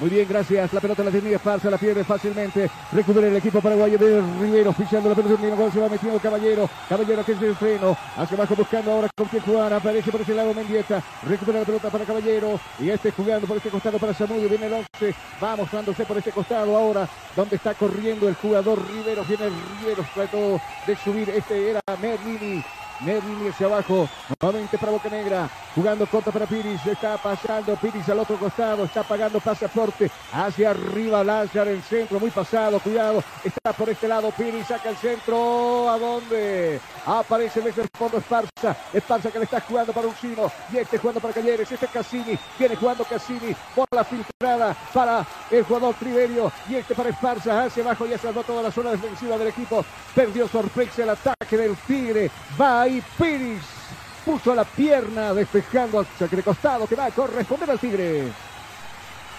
Muy 0.00 0.10
bien, 0.10 0.28
gracias. 0.28 0.72
La 0.72 0.80
pelota 0.80 1.02
la 1.02 1.10
tenía 1.10 1.36
Esparza, 1.36 1.68
la 1.70 1.76
pierde 1.76 2.04
fácilmente. 2.04 2.70
Recupera 2.92 3.26
el 3.26 3.36
equipo 3.36 3.60
paraguayo 3.60 3.98
de 3.98 4.20
Rivero, 4.40 4.72
fichando 4.72 5.08
la 5.08 5.14
pelota. 5.16 5.56
Gol 5.56 5.72
se 5.72 5.80
va 5.80 5.88
metiendo 5.88 6.20
Caballero. 6.20 6.70
Caballero 6.88 7.24
que 7.24 7.32
es 7.32 7.42
el 7.42 7.56
freno. 7.56 7.96
Hacia 8.16 8.36
abajo 8.36 8.54
buscando 8.54 8.92
ahora 8.92 9.08
con 9.16 9.26
quién 9.26 9.42
jugar. 9.42 9.72
Aparece 9.72 10.12
por 10.12 10.20
ese 10.20 10.34
lado 10.34 10.54
Mendieta. 10.54 11.02
Recupera 11.26 11.58
la 11.58 11.64
pelota 11.64 11.90
para 11.90 12.04
Caballero. 12.04 12.60
Y 12.78 12.90
este 12.90 13.10
jugando 13.10 13.48
por 13.48 13.56
este 13.56 13.70
costado 13.70 13.98
para 13.98 14.14
Samudio. 14.14 14.48
Viene 14.48 14.66
el 14.66 14.72
11. 14.74 15.14
Va 15.42 15.56
mostrándose 15.56 16.04
por 16.04 16.16
este 16.16 16.30
costado 16.30 16.76
ahora. 16.76 17.08
Donde 17.34 17.56
está 17.56 17.74
corriendo 17.74 18.28
el 18.28 18.36
jugador 18.36 18.78
Rivero. 18.92 19.24
Viene 19.24 19.50
Rivero. 19.80 20.06
Trató 20.14 20.60
de 20.86 20.96
subir. 20.96 21.28
Este 21.30 21.70
era 21.70 21.80
Merlini. 22.00 22.62
Merlini 23.00 23.48
hacia 23.48 23.66
abajo, 23.66 24.08
nuevamente 24.40 24.76
para 24.78 24.92
Boca 24.92 25.08
Negra, 25.08 25.48
jugando 25.74 26.06
corta 26.06 26.32
para 26.32 26.46
Piris, 26.46 26.84
está 26.86 27.16
pasando 27.16 27.76
Piris 27.76 28.08
al 28.08 28.18
otro 28.18 28.36
costado, 28.36 28.84
está 28.84 29.02
pagando 29.02 29.40
pasaporte 29.40 30.10
hacia 30.32 30.70
arriba, 30.70 31.22
Lázaro 31.22 31.70
el 31.70 31.82
centro, 31.82 32.18
muy 32.18 32.30
pasado, 32.30 32.80
cuidado, 32.80 33.22
está 33.44 33.72
por 33.72 33.88
este 33.88 34.08
lado 34.08 34.32
Piris, 34.36 34.66
saca 34.66 34.90
el 34.90 34.96
centro, 34.96 35.88
¿a 35.88 35.98
dónde? 35.98 36.80
Aparece 37.06 37.60
desde 37.60 37.82
el 37.82 37.88
fondo 37.96 38.18
Esparza, 38.18 38.76
Esparza 38.92 39.30
que 39.30 39.38
le 39.38 39.44
está 39.44 39.60
jugando 39.60 39.92
para 39.92 40.08
Ursino, 40.08 40.50
y 40.72 40.78
este 40.78 40.98
jugando 40.98 41.20
para 41.20 41.34
Calleres, 41.34 41.70
este 41.70 41.86
Cassini, 41.86 42.38
viene 42.58 42.76
jugando 42.76 43.04
Cassini, 43.04 43.54
por 43.74 43.86
la 43.92 44.04
filtrada 44.04 44.76
para 44.92 45.24
el 45.50 45.62
jugador 45.62 45.94
Triverio, 45.94 46.50
y 46.68 46.74
este 46.74 46.94
para 46.94 47.10
Esparza, 47.10 47.64
hacia 47.64 47.84
abajo, 47.84 48.06
ya 48.06 48.18
salvó 48.18 48.42
toda 48.42 48.62
la 48.62 48.72
zona 48.72 48.90
defensiva 48.90 49.38
del 49.38 49.48
equipo, 49.48 49.84
perdió 50.14 50.48
sorpresa 50.48 51.02
el 51.04 51.10
ataque 51.10 51.56
del 51.56 51.76
Tigre, 51.76 52.30
va 52.60 52.87
ahí 52.88 53.02
Piris, 53.18 53.62
puso 54.24 54.54
la 54.54 54.64
pierna 54.64 55.34
despejando 55.34 56.00
hacia 56.00 56.28
el 56.30 56.42
costado 56.42 56.86
que 56.86 56.96
va 56.96 57.06
a 57.06 57.10
corresponder 57.10 57.70
al 57.70 57.78
Tigre. 57.78 58.24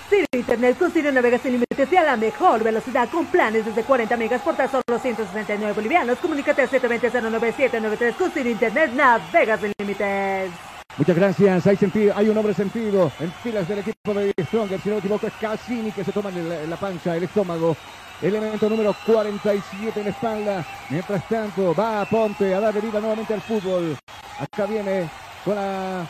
Ciro 0.10 0.26
Internet 0.32 0.78
con 0.78 0.91
Ciro 0.91 1.12
navega 1.12 1.38
sin 1.38 1.54
límites 1.54 1.91
y 1.91 1.95
a 1.95 2.04
la 2.04 2.18
mejor 2.18 2.64
velocidad 2.64 3.10
con 3.10 3.26
planes 3.28 3.66
desde 3.66 3.84
40 3.84 4.18
megas 4.18 4.41
por 4.41 4.56
tan 4.56 4.70
solo 4.70 5.00
169 5.00 5.74
bolivianos. 5.74 6.18
Comunícate 6.20 6.64
al 6.64 6.70
720-09793 6.70 8.16
con 8.16 8.32
Ciro 8.32 8.50
Internet 8.50 8.91
navega 8.93 9.58
sin 9.58 9.72
límites. 9.80 10.52
Muchas 10.97 11.16
gracias. 11.16 11.68
Hay 11.68 11.78
sentido, 11.78 12.14
hay 12.16 12.30
un 12.30 12.38
hombre 12.38 12.54
sentido 12.54 13.12
en 13.20 13.32
filas 13.43 13.68
del 13.68 13.80
equipo 13.80 14.14
de 14.14 14.34
Stronger. 14.45 14.82
Si 14.82 14.89
no 14.89 14.95
me 14.95 15.00
equivoco, 15.00 15.28
es 15.28 15.34
Cassini 15.39 15.91
que 15.91 16.04
se 16.04 16.12
toma 16.12 16.30
en 16.30 16.50
la, 16.50 16.62
en 16.64 16.70
la 16.70 16.78
pancha, 16.78 17.16
el 17.16 17.24
estómago. 17.24 17.78
Elemento 18.22 18.70
número 18.70 18.93
47 19.05 20.01
en 20.01 20.07
espalda. 20.07 20.65
Mientras 20.89 21.26
tanto, 21.30 21.74
va 21.74 22.01
a 22.01 22.05
Ponte 22.05 22.53
a 22.53 22.59
darle 22.59 22.82
vida 22.82 22.99
nuevamente 22.99 23.34
al 23.34 23.41
fútbol. 23.41 23.97
Acá 24.39 24.65
viene 24.65 25.09
con 25.45 25.55
la, 25.55 26.05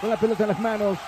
con 0.00 0.10
la 0.10 0.16
pelota 0.16 0.42
en 0.42 0.48
las 0.48 0.58
manos. 0.58 0.98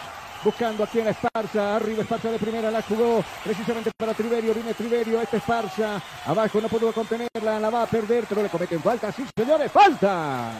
Buscando 0.45 0.85
aquí 0.85 1.01
en 1.01 1.09
Esparza, 1.09 1.77
arriba 1.77 2.03
Esparza 2.03 2.31
de 2.31 2.39
primera, 2.39 2.71
la 2.71 2.83
jugó 2.83 3.25
precisamente 3.43 3.91
para 3.97 4.13
Triverio, 4.13 4.53
viene 4.53 4.75
Triverio, 4.75 5.21
este 5.23 5.39
Esparza, 5.39 6.03
abajo 6.27 6.61
no 6.61 6.69
pudo 6.69 6.93
contenerla, 6.93 7.59
la 7.59 7.71
va 7.71 7.85
a 7.85 7.87
perder, 7.87 8.27
pero 8.29 8.43
le 8.43 8.51
cometen 8.51 8.83
falta, 8.83 9.11
sí 9.11 9.25
señores, 9.35 9.73
falta. 9.73 10.51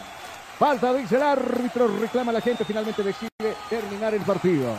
Falta, 0.57 0.91
dice 0.91 1.17
el 1.17 1.21
árbitro, 1.21 1.87
reclama 1.99 2.31
la 2.31 2.41
gente, 2.41 2.65
finalmente 2.65 3.03
decide 3.03 3.29
terminar 3.69 4.15
el 4.15 4.21
partido. 4.23 4.75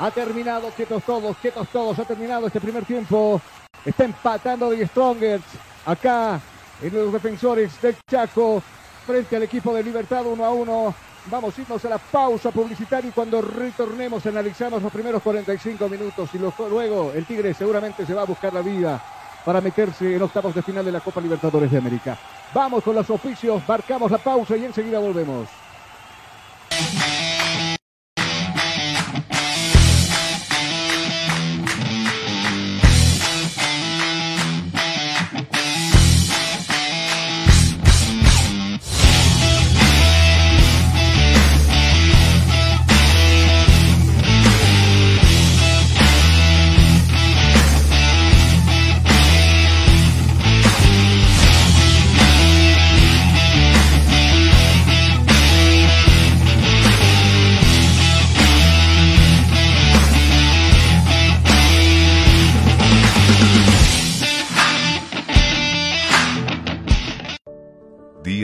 Ha 0.00 0.12
terminado, 0.12 0.70
quietos 0.70 1.02
todos, 1.02 1.36
quietos 1.38 1.66
todos, 1.68 1.98
ha 1.98 2.04
terminado 2.04 2.46
este 2.46 2.60
primer 2.60 2.84
tiempo. 2.84 3.40
Está 3.84 4.04
empatando 4.04 4.70
de 4.70 4.86
Strongers 4.86 5.42
acá 5.84 6.40
en 6.80 6.94
los 6.94 7.12
defensores 7.12 7.80
del 7.82 7.96
Chaco 8.08 8.62
frente 9.04 9.34
al 9.34 9.42
equipo 9.42 9.74
de 9.74 9.82
Libertad 9.82 10.24
1 10.24 10.44
a 10.44 10.50
1. 10.50 10.94
Vamos 11.26 11.58
a 11.58 11.60
irnos 11.60 11.84
a 11.84 11.88
la 11.88 11.98
pausa 11.98 12.52
publicitaria 12.52 13.08
y 13.08 13.12
cuando 13.12 13.42
retornemos 13.42 14.24
analizamos 14.24 14.82
los 14.82 14.92
primeros 14.92 15.20
45 15.20 15.88
minutos 15.88 16.30
y 16.32 16.38
luego 16.38 17.12
el 17.12 17.26
Tigre 17.26 17.52
seguramente 17.52 18.06
se 18.06 18.14
va 18.14 18.22
a 18.22 18.26
buscar 18.26 18.52
la 18.54 18.62
vida 18.62 19.02
para 19.44 19.60
meterse 19.60 20.14
en 20.14 20.22
octavos 20.22 20.54
de 20.54 20.62
final 20.62 20.84
de 20.84 20.92
la 20.92 21.00
Copa 21.00 21.20
Libertadores 21.20 21.72
de 21.72 21.78
América. 21.78 22.16
Vamos 22.54 22.84
con 22.84 22.94
los 22.94 23.10
oficios, 23.10 23.62
marcamos 23.66 24.10
la 24.12 24.18
pausa 24.18 24.56
y 24.56 24.64
enseguida 24.64 25.00
volvemos. 25.00 25.48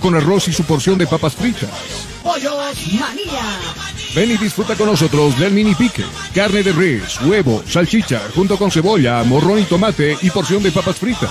con 0.00 0.14
arroz 0.14 0.48
y 0.48 0.52
su 0.54 0.64
porción 0.64 0.96
de 0.96 1.06
papas 1.06 1.34
fritas. 1.34 1.68
Pollos 2.22 2.54
María, 2.98 3.42
Ven 4.14 4.30
y 4.30 4.36
disfruta 4.38 4.74
con 4.74 4.86
nosotros 4.86 5.38
del 5.38 5.52
mini 5.52 5.74
pique. 5.74 6.02
Carne 6.34 6.62
de 6.62 6.72
res, 6.72 7.20
huevo, 7.20 7.62
salchicha, 7.68 8.22
junto 8.34 8.56
con 8.56 8.70
cebolla, 8.70 9.22
morrón 9.24 9.58
y 9.58 9.64
tomate 9.64 10.16
y 10.22 10.30
porción 10.30 10.62
de 10.62 10.72
papas 10.72 10.96
fritas. 10.96 11.30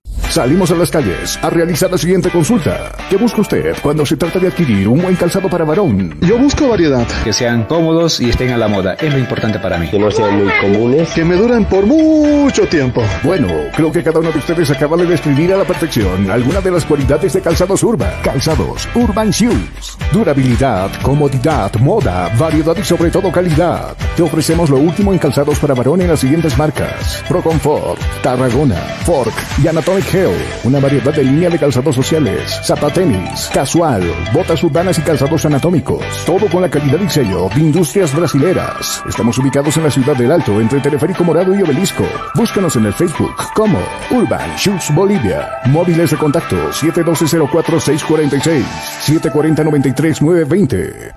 Salimos 0.31 0.71
a 0.71 0.75
las 0.75 0.89
calles 0.89 1.37
a 1.41 1.49
realizar 1.49 1.91
la 1.91 1.97
siguiente 1.97 2.29
consulta. 2.29 2.93
¿Qué 3.09 3.17
busca 3.17 3.41
usted 3.41 3.75
cuando 3.83 4.05
se 4.05 4.15
trata 4.15 4.39
de 4.39 4.47
adquirir 4.47 4.87
un 4.87 5.01
buen 5.01 5.17
calzado 5.17 5.49
para 5.49 5.65
varón? 5.65 6.17
Yo 6.21 6.37
busco 6.37 6.69
variedad. 6.69 7.05
Que 7.25 7.33
sean 7.33 7.65
cómodos 7.65 8.21
y 8.21 8.29
estén 8.29 8.51
a 8.51 8.57
la 8.57 8.69
moda. 8.69 8.93
Es 8.93 9.11
lo 9.11 9.19
importante 9.19 9.59
para 9.59 9.77
mí. 9.77 9.89
Que 9.89 9.99
no 9.99 10.09
sean 10.09 10.41
muy 10.41 10.49
comunes. 10.61 11.09
Que 11.09 11.25
me 11.25 11.35
duren 11.35 11.65
por 11.65 11.85
mucho 11.85 12.65
tiempo. 12.67 13.03
Bueno, 13.23 13.49
creo 13.75 13.91
que 13.91 14.01
cada 14.01 14.21
uno 14.21 14.31
de 14.31 14.37
ustedes 14.37 14.71
acaba 14.71 14.95
de 14.95 15.05
describir 15.05 15.53
a 15.53 15.57
la 15.57 15.65
perfección 15.65 16.31
alguna 16.31 16.61
de 16.61 16.71
las 16.71 16.85
cualidades 16.85 17.33
de 17.33 17.41
calzados 17.41 17.83
Urban. 17.83 18.13
Calzados 18.23 18.87
Urban 18.95 19.31
Shoes. 19.31 19.97
Durabilidad, 20.13 20.91
comodidad, 21.01 21.75
moda, 21.81 22.31
variedad 22.39 22.77
y 22.77 22.85
sobre 22.85 23.11
todo 23.11 23.33
calidad. 23.33 23.97
Te 24.15 24.23
ofrecemos 24.23 24.69
lo 24.69 24.77
último 24.77 25.11
en 25.11 25.19
calzados 25.19 25.59
para 25.59 25.73
varón 25.73 25.99
en 25.99 26.07
las 26.07 26.21
siguientes 26.21 26.57
marcas. 26.57 27.21
Pro 27.27 27.41
Comfort, 27.41 27.99
Tarragona, 28.23 28.79
Fork 29.03 29.33
y 29.61 29.67
Anatomic 29.67 30.20
Una 30.63 30.79
variedad 30.79 31.13
de 31.13 31.23
línea 31.23 31.49
de 31.49 31.57
calzados 31.57 31.95
sociales, 31.95 32.59
zapatenis, 32.63 33.49
casual, 33.51 34.03
botas 34.31 34.63
urbanas 34.63 34.99
y 34.99 35.01
calzados 35.01 35.43
anatómicos. 35.45 36.05
Todo 36.25 36.47
con 36.47 36.61
la 36.61 36.69
calidad 36.69 36.99
y 36.99 37.09
sello 37.09 37.49
de 37.55 37.61
Industrias 37.61 38.15
Brasileras. 38.15 39.01
Estamos 39.09 39.39
ubicados 39.39 39.75
en 39.77 39.83
la 39.83 39.89
ciudad 39.89 40.15
del 40.15 40.31
Alto, 40.31 40.61
entre 40.61 40.79
Teleférico 40.79 41.23
Morado 41.23 41.55
y 41.55 41.63
Obelisco. 41.63 42.05
Búscanos 42.35 42.75
en 42.75 42.85
el 42.85 42.93
Facebook 42.93 43.33
como 43.55 43.79
Urban 44.11 44.55
Shoes 44.57 44.93
Bolivia. 44.93 45.49
Móviles 45.65 46.11
de 46.11 46.17
contacto 46.17 46.69
712-04-646, 46.71 48.63
740-93-920. 49.07 51.15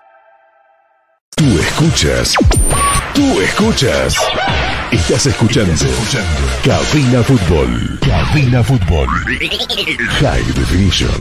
Tú 1.37 1.59
escuchas. 1.59 2.35
Tú 3.13 3.41
escuchas. 3.41 4.17
Estás 4.95 5.27
escuchando. 5.27 5.75
Cabina 6.63 7.21
Fútbol. 7.25 7.99
Cabina 8.01 8.63
Fútbol. 8.63 9.09
High 10.21 10.53
Definition. 10.55 11.21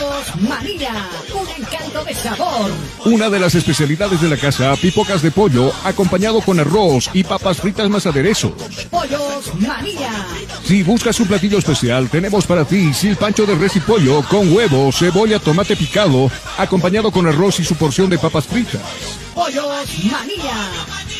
Pollos 0.21 0.49
María, 0.49 1.09
un 1.33 1.63
encanto 1.63 2.03
de 2.03 2.13
sabor. 2.13 2.71
Una 3.05 3.29
de 3.29 3.39
las 3.39 3.55
especialidades 3.55 4.21
de 4.21 4.29
la 4.29 4.37
casa, 4.37 4.75
pipocas 4.75 5.21
de 5.21 5.31
pollo, 5.31 5.71
acompañado 5.83 6.41
con 6.41 6.59
arroz 6.59 7.09
y 7.13 7.23
papas 7.23 7.57
fritas 7.57 7.89
más 7.89 8.05
aderezos. 8.05 8.51
Pollos 8.89 9.51
María, 9.55 10.11
Si 10.63 10.83
buscas 10.83 11.19
un 11.19 11.27
platillo 11.27 11.57
especial, 11.57 12.09
tenemos 12.09 12.45
para 12.45 12.65
ti 12.65 12.93
silpancho 12.93 13.45
de 13.45 13.55
res 13.55 13.75
y 13.77 13.79
pollo 13.79 14.21
con 14.23 14.53
huevo, 14.53 14.91
cebolla, 14.91 15.39
tomate 15.39 15.75
picado, 15.75 16.29
acompañado 16.57 17.11
con 17.11 17.25
arroz 17.25 17.59
y 17.59 17.65
su 17.65 17.75
porción 17.75 18.09
de 18.09 18.19
papas 18.19 18.45
fritas. 18.45 18.81
Pollos 19.33 19.65
María, 20.11 20.69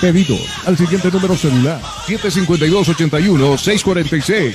Pedido 0.00 0.36
al 0.64 0.78
siguiente 0.78 1.10
número 1.10 1.36
celular. 1.36 1.82
752-81-646. 2.06 4.54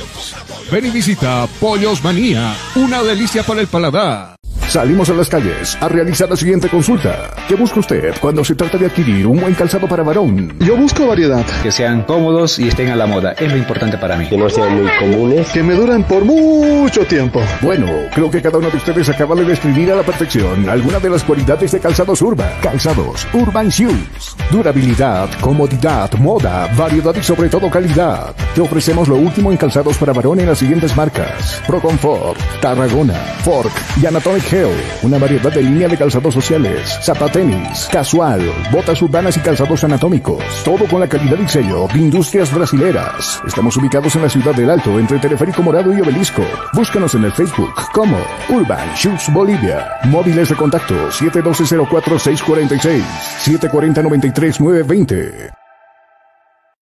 Ven 0.71 0.85
y 0.85 0.89
visita 0.89 1.45
Pollos 1.59 2.01
Manía. 2.03 2.55
Una 2.75 3.03
delicia 3.03 3.43
para 3.43 3.61
el 3.61 3.67
paladar. 3.67 4.32
Salimos 4.73 5.07
a 5.11 5.13
las 5.13 5.29
calles 5.29 5.77
a 5.81 5.87
realizar 5.87 6.27
la 6.27 6.35
siguiente 6.35 6.67
consulta. 6.67 7.29
¿Qué 7.47 7.53
busca 7.53 7.79
usted 7.79 8.15
cuando 8.19 8.43
se 8.43 8.55
trata 8.55 8.75
de 8.79 8.87
adquirir 8.87 9.27
un 9.27 9.39
buen 9.39 9.53
calzado 9.53 9.87
para 9.87 10.01
varón? 10.01 10.51
Yo 10.57 10.75
busco 10.75 11.05
variedad. 11.05 11.45
Que 11.61 11.71
sean 11.71 12.01
cómodos 12.01 12.57
y 12.57 12.69
estén 12.69 12.89
a 12.89 12.95
la 12.95 13.05
moda. 13.05 13.33
Es 13.33 13.51
lo 13.51 13.57
importante 13.59 13.99
para 13.99 14.17
mí. 14.17 14.27
Que 14.27 14.35
no 14.35 14.49
sean 14.49 14.81
muy 14.81 14.89
comunes. 14.97 15.47
Que 15.49 15.61
me 15.61 15.75
duren 15.75 16.01
por 16.05 16.25
mucho 16.25 17.05
tiempo. 17.05 17.39
Bueno, 17.61 17.85
creo 18.15 18.31
que 18.31 18.41
cada 18.41 18.57
uno 18.57 18.71
de 18.71 18.77
ustedes 18.77 19.07
acaba 19.09 19.35
de 19.35 19.45
describir 19.45 19.91
a 19.91 19.95
la 19.97 20.01
perfección 20.01 20.67
alguna 20.67 20.99
de 20.99 21.11
las 21.11 21.23
cualidades 21.23 21.71
de 21.71 21.79
calzados 21.79 22.19
Urban. 22.23 22.49
Calzados 22.63 23.27
Urban 23.31 23.69
Shoes. 23.69 24.35
Durabilidad, 24.49 25.29
comodidad, 25.39 26.11
moda, 26.13 26.67
variedad 26.75 27.13
y 27.15 27.21
sobre 27.21 27.47
todo 27.47 27.69
calidad. 27.69 28.35
Te 28.55 28.61
ofrecemos 28.61 29.07
lo 29.07 29.17
último 29.17 29.51
en 29.51 29.57
calzados 29.57 29.99
para 29.99 30.13
varón 30.13 30.39
en 30.39 30.47
las 30.47 30.57
siguientes 30.57 30.97
marcas. 30.97 31.61
Pro 31.67 31.79
Comfort, 31.79 32.39
Tarragona, 32.59 33.19
Fork 33.43 33.71
y 34.01 34.07
Anatomic 34.07 34.62
Una 35.01 35.17
variedad 35.17 35.51
de 35.51 35.61
línea 35.61 35.89
de 35.89 35.97
calzados 35.97 36.33
sociales, 36.33 36.97
zapatenis, 37.01 37.89
casual, 37.91 38.41
botas 38.71 39.01
urbanas 39.01 39.35
y 39.35 39.41
calzados 39.41 39.83
anatómicos. 39.83 40.41
Todo 40.63 40.87
con 40.87 41.01
la 41.01 41.09
calidad 41.09 41.37
y 41.37 41.47
sello 41.47 41.87
de 41.93 41.99
Industrias 41.99 42.53
Brasileras. 42.53 43.41
Estamos 43.45 43.75
ubicados 43.77 44.15
en 44.15 44.21
la 44.21 44.29
ciudad 44.29 44.55
del 44.55 44.69
Alto, 44.69 44.97
entre 44.99 45.19
Teleférico 45.19 45.61
Morado 45.61 45.93
y 45.95 46.01
Obelisco. 46.01 46.43
Búscanos 46.73 47.13
en 47.15 47.25
el 47.25 47.33
Facebook 47.33 47.73
como 47.91 48.17
Urban 48.49 48.93
Shoes 48.95 49.31
Bolivia. 49.33 49.97
Móviles 50.05 50.47
de 50.49 50.55
contacto 50.55 51.09
712-04-646, 51.09 53.03
740-93-920. 53.43 55.51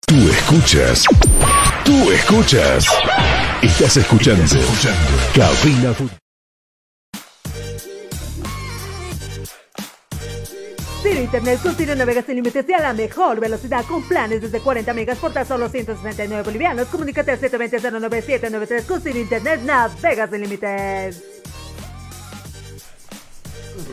Tú 0.07 0.31
escuchas. 0.31 1.05
Tú 1.85 2.11
escuchas. 2.11 2.87
Estás 3.62 3.97
escuchando. 3.99 4.45
Cabina 5.35 5.93
Ciro 11.09 11.23
Internet 11.23 11.63
con 11.63 11.75
Ciro 11.75 11.95
navega 11.95 12.23
sin 12.23 12.35
límites 12.35 12.69
y 12.69 12.73
a 12.75 12.81
la 12.81 12.93
mejor 12.93 13.41
velocidad 13.41 13.83
con 13.87 14.07
planes 14.07 14.43
desde 14.43 14.61
40 14.61 14.93
megas 14.93 15.17
por 15.17 15.33
tan 15.33 15.49
solo 15.49 15.71
169 15.71 16.43
bolivianos. 16.43 16.89
Comunícate 16.89 17.31
al 17.31 17.41
720-09793 17.41 18.85
con 18.85 19.01
Ciro 19.01 19.19
Internet 19.19 19.63
navega 19.63 20.29
sin 20.29 20.43
límites. 20.43 21.23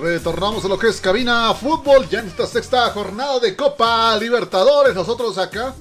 Retornamos 0.02 0.66
a 0.66 0.68
lo 0.68 0.78
que 0.78 0.90
es 0.90 1.00
cabina 1.00 1.54
fútbol 1.54 2.10
ya 2.10 2.20
en 2.20 2.28
esta 2.28 2.46
sexta 2.48 2.90
jornada 2.90 3.40
de 3.40 3.56
Copa 3.56 4.18
Libertadores. 4.18 4.94
Nosotros 4.94 5.38
acá 5.38 5.74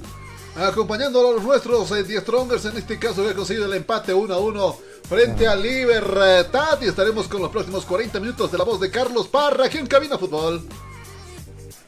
acompañando 0.54 1.18
a 1.18 1.32
los 1.32 1.42
nuestros 1.42 1.90
eh, 1.90 2.04
Die 2.04 2.20
Strongers. 2.20 2.64
En 2.66 2.76
este 2.76 2.96
caso, 2.96 3.22
había 3.22 3.34
conseguido 3.34 3.66
el 3.66 3.74
empate 3.74 4.14
1 4.14 4.32
a 4.32 4.38
1 4.38 4.78
frente 5.08 5.48
a 5.48 5.56
Libertad. 5.56 6.78
Y 6.80 6.86
estaremos 6.86 7.26
con 7.26 7.42
los 7.42 7.50
próximos 7.50 7.84
40 7.84 8.20
minutos 8.20 8.52
de 8.52 8.58
la 8.58 8.62
voz 8.62 8.78
de 8.78 8.88
Carlos 8.88 9.26
Parra 9.26 9.64
aquí 9.64 9.78
en 9.78 9.88
cabina 9.88 10.16
fútbol. 10.16 10.62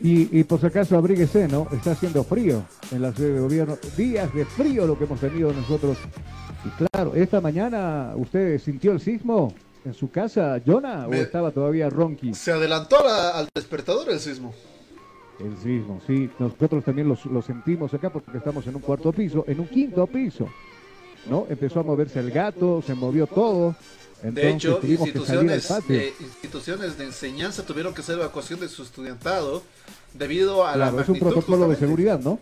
Y, 0.00 0.38
y 0.40 0.44
por 0.44 0.60
si 0.60 0.66
acaso 0.66 0.96
abríguese, 0.98 1.48
¿no? 1.48 1.66
Está 1.72 1.92
haciendo 1.92 2.22
frío 2.22 2.62
en 2.92 3.00
la 3.02 3.12
sede 3.14 3.32
de 3.34 3.40
gobierno. 3.40 3.78
Días 3.96 4.32
de 4.34 4.44
frío 4.44 4.86
lo 4.86 4.98
que 4.98 5.04
hemos 5.04 5.18
tenido 5.20 5.52
nosotros. 5.52 5.96
Y 6.64 6.84
claro, 6.86 7.14
esta 7.14 7.40
mañana 7.40 8.12
usted 8.16 8.58
sintió 8.60 8.92
el 8.92 9.00
sismo 9.00 9.54
en 9.84 9.94
su 9.94 10.10
casa, 10.10 10.60
Jonah, 10.66 11.06
o 11.06 11.14
estaba 11.14 11.50
todavía 11.50 11.88
ronqui. 11.88 12.34
Se 12.34 12.52
adelantó 12.52 12.96
la- 13.04 13.30
al 13.30 13.48
despertador 13.54 14.10
el 14.10 14.18
sismo. 14.20 14.52
El 15.38 15.56
sismo, 15.58 16.00
sí. 16.06 16.28
Nosotros 16.38 16.82
también 16.84 17.08
lo, 17.08 17.16
lo 17.30 17.40
sentimos 17.42 17.92
acá 17.94 18.10
porque 18.10 18.36
estamos 18.36 18.66
en 18.66 18.74
un 18.76 18.80
cuarto 18.82 19.12
piso, 19.12 19.44
en 19.46 19.60
un 19.60 19.68
quinto 19.68 20.06
piso. 20.06 20.46
¿No? 21.30 21.46
Empezó 21.48 21.80
a 21.80 21.82
moverse 21.82 22.20
el 22.20 22.30
gato, 22.30 22.82
se 22.86 22.94
movió 22.94 23.26
todo. 23.26 23.74
Entonces 24.22 24.34
De 24.44 24.50
hecho, 24.50 24.80
instituciones, 24.82 25.70
eh, 25.90 26.14
instituciones 26.20 26.96
de 26.98 27.04
enseñanza 27.04 27.64
tuvieron 27.64 27.92
que 27.94 28.00
hacer 28.00 28.16
evacuación 28.18 28.60
de 28.60 28.68
su 28.68 28.82
estudiantado 28.82 29.62
debido 30.14 30.66
a 30.66 30.76
la 30.76 30.88
es 31.02 31.08
un 31.08 31.18
protocolo 31.18 31.68
de 31.68 31.76
seguridad, 31.76 32.18
¿no? 32.20 32.38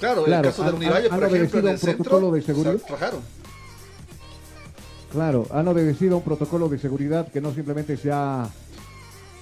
Claro, 0.00 0.20
en 0.20 0.26
Claro, 0.26 0.48
el 0.48 0.50
caso 0.54 0.62
de 0.64 0.68
han- 0.68 0.74
Univalle, 0.74 1.08
por 1.08 1.24
han 1.24 1.34
ejemplo, 1.34 1.60
en 1.60 1.68
el 1.68 1.78
centro, 1.78 2.30
de 2.32 2.42
seguridad. 2.42 2.76
rajaron. 2.88 3.20
Claro, 5.12 5.46
han 5.52 5.68
obedecido 5.68 6.16
un 6.18 6.22
protocolo 6.22 6.68
de 6.68 6.78
seguridad 6.78 7.30
que 7.32 7.40
no 7.40 7.54
simplemente 7.54 7.96
se 7.96 8.10
ha... 8.12 8.48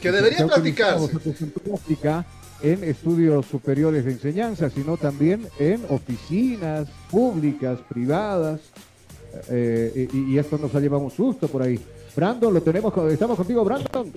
Que 0.01 0.13
debería 0.13 0.39
se 0.39 0.43
ha 0.45 0.47
utilizado, 0.47 1.09
practicarse. 1.09 1.13
se 1.13 1.31
puso 1.33 1.45
en 1.45 1.51
práctica 1.51 2.27
en 2.63 2.85
estudios 2.85 3.47
superiores 3.47 4.05
de 4.05 4.13
enseñanza, 4.13 4.71
sino 4.71 4.97
también 4.97 5.49
en 5.59 5.85
oficinas 5.89 6.89
públicas, 7.11 7.81
privadas, 7.89 8.61
eh, 9.51 10.09
y, 10.13 10.33
y 10.35 10.39
esto 10.39 10.59
nos 10.59 10.75
ha 10.75 10.81
llevado 10.81 11.03
un 11.05 11.11
susto 11.11 11.49
por 11.49 11.63
ahí. 11.63 11.79
Brandon, 12.17 12.53
lo 12.55 12.63
tenemos, 12.63 12.93
con- 12.93 13.11
estamos 13.11 13.37
contigo, 13.37 13.65
Brandon. 13.65 14.13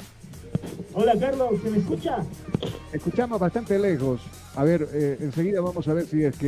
Hola 0.93 1.13
Carlos, 1.19 1.49
¿se 1.63 1.69
me 1.69 1.77
escucha? 1.77 2.17
Escuchamos 2.91 3.39
bastante 3.39 3.77
lejos. 3.77 4.21
A 4.55 4.63
ver, 4.63 4.87
eh, 4.93 5.17
enseguida 5.21 5.61
vamos 5.61 5.87
a 5.87 5.93
ver 5.93 6.05
si 6.07 6.23
es 6.23 6.35
que 6.37 6.47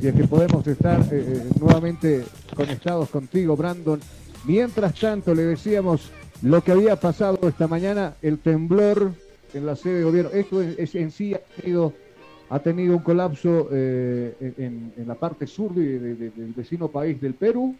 si 0.00 0.08
es 0.08 0.14
que 0.14 0.24
podemos 0.24 0.66
estar 0.66 1.00
eh, 1.00 1.06
eh, 1.12 1.42
nuevamente 1.60 2.24
conectados 2.56 3.08
contigo, 3.08 3.56
Brandon. 3.56 4.00
Mientras 4.44 4.98
tanto, 4.98 5.34
le 5.34 5.44
decíamos 5.44 6.10
lo 6.42 6.62
que 6.62 6.72
había 6.72 6.96
pasado 6.96 7.38
esta 7.48 7.68
mañana, 7.68 8.14
el 8.20 8.38
temblor 8.40 9.12
en 9.54 9.64
la 9.66 9.76
sede 9.76 9.98
de 9.98 10.04
gobierno. 10.04 10.30
Esto 10.32 10.60
es, 10.60 10.78
es- 10.78 10.94
en 10.96 11.10
sí 11.12 11.32
ha 11.34 11.38
tenido, 11.60 11.92
ha 12.50 12.58
tenido 12.58 12.96
un 12.96 13.02
colapso 13.02 13.68
eh, 13.72 14.54
en, 14.58 14.92
en 14.96 15.08
la 15.08 15.14
parte 15.14 15.46
sur 15.46 15.74
de- 15.74 15.98
de- 15.98 16.14
de- 16.14 16.30
del 16.30 16.52
vecino 16.52 16.88
país 16.88 17.20
del 17.20 17.34
Perú, 17.34 17.74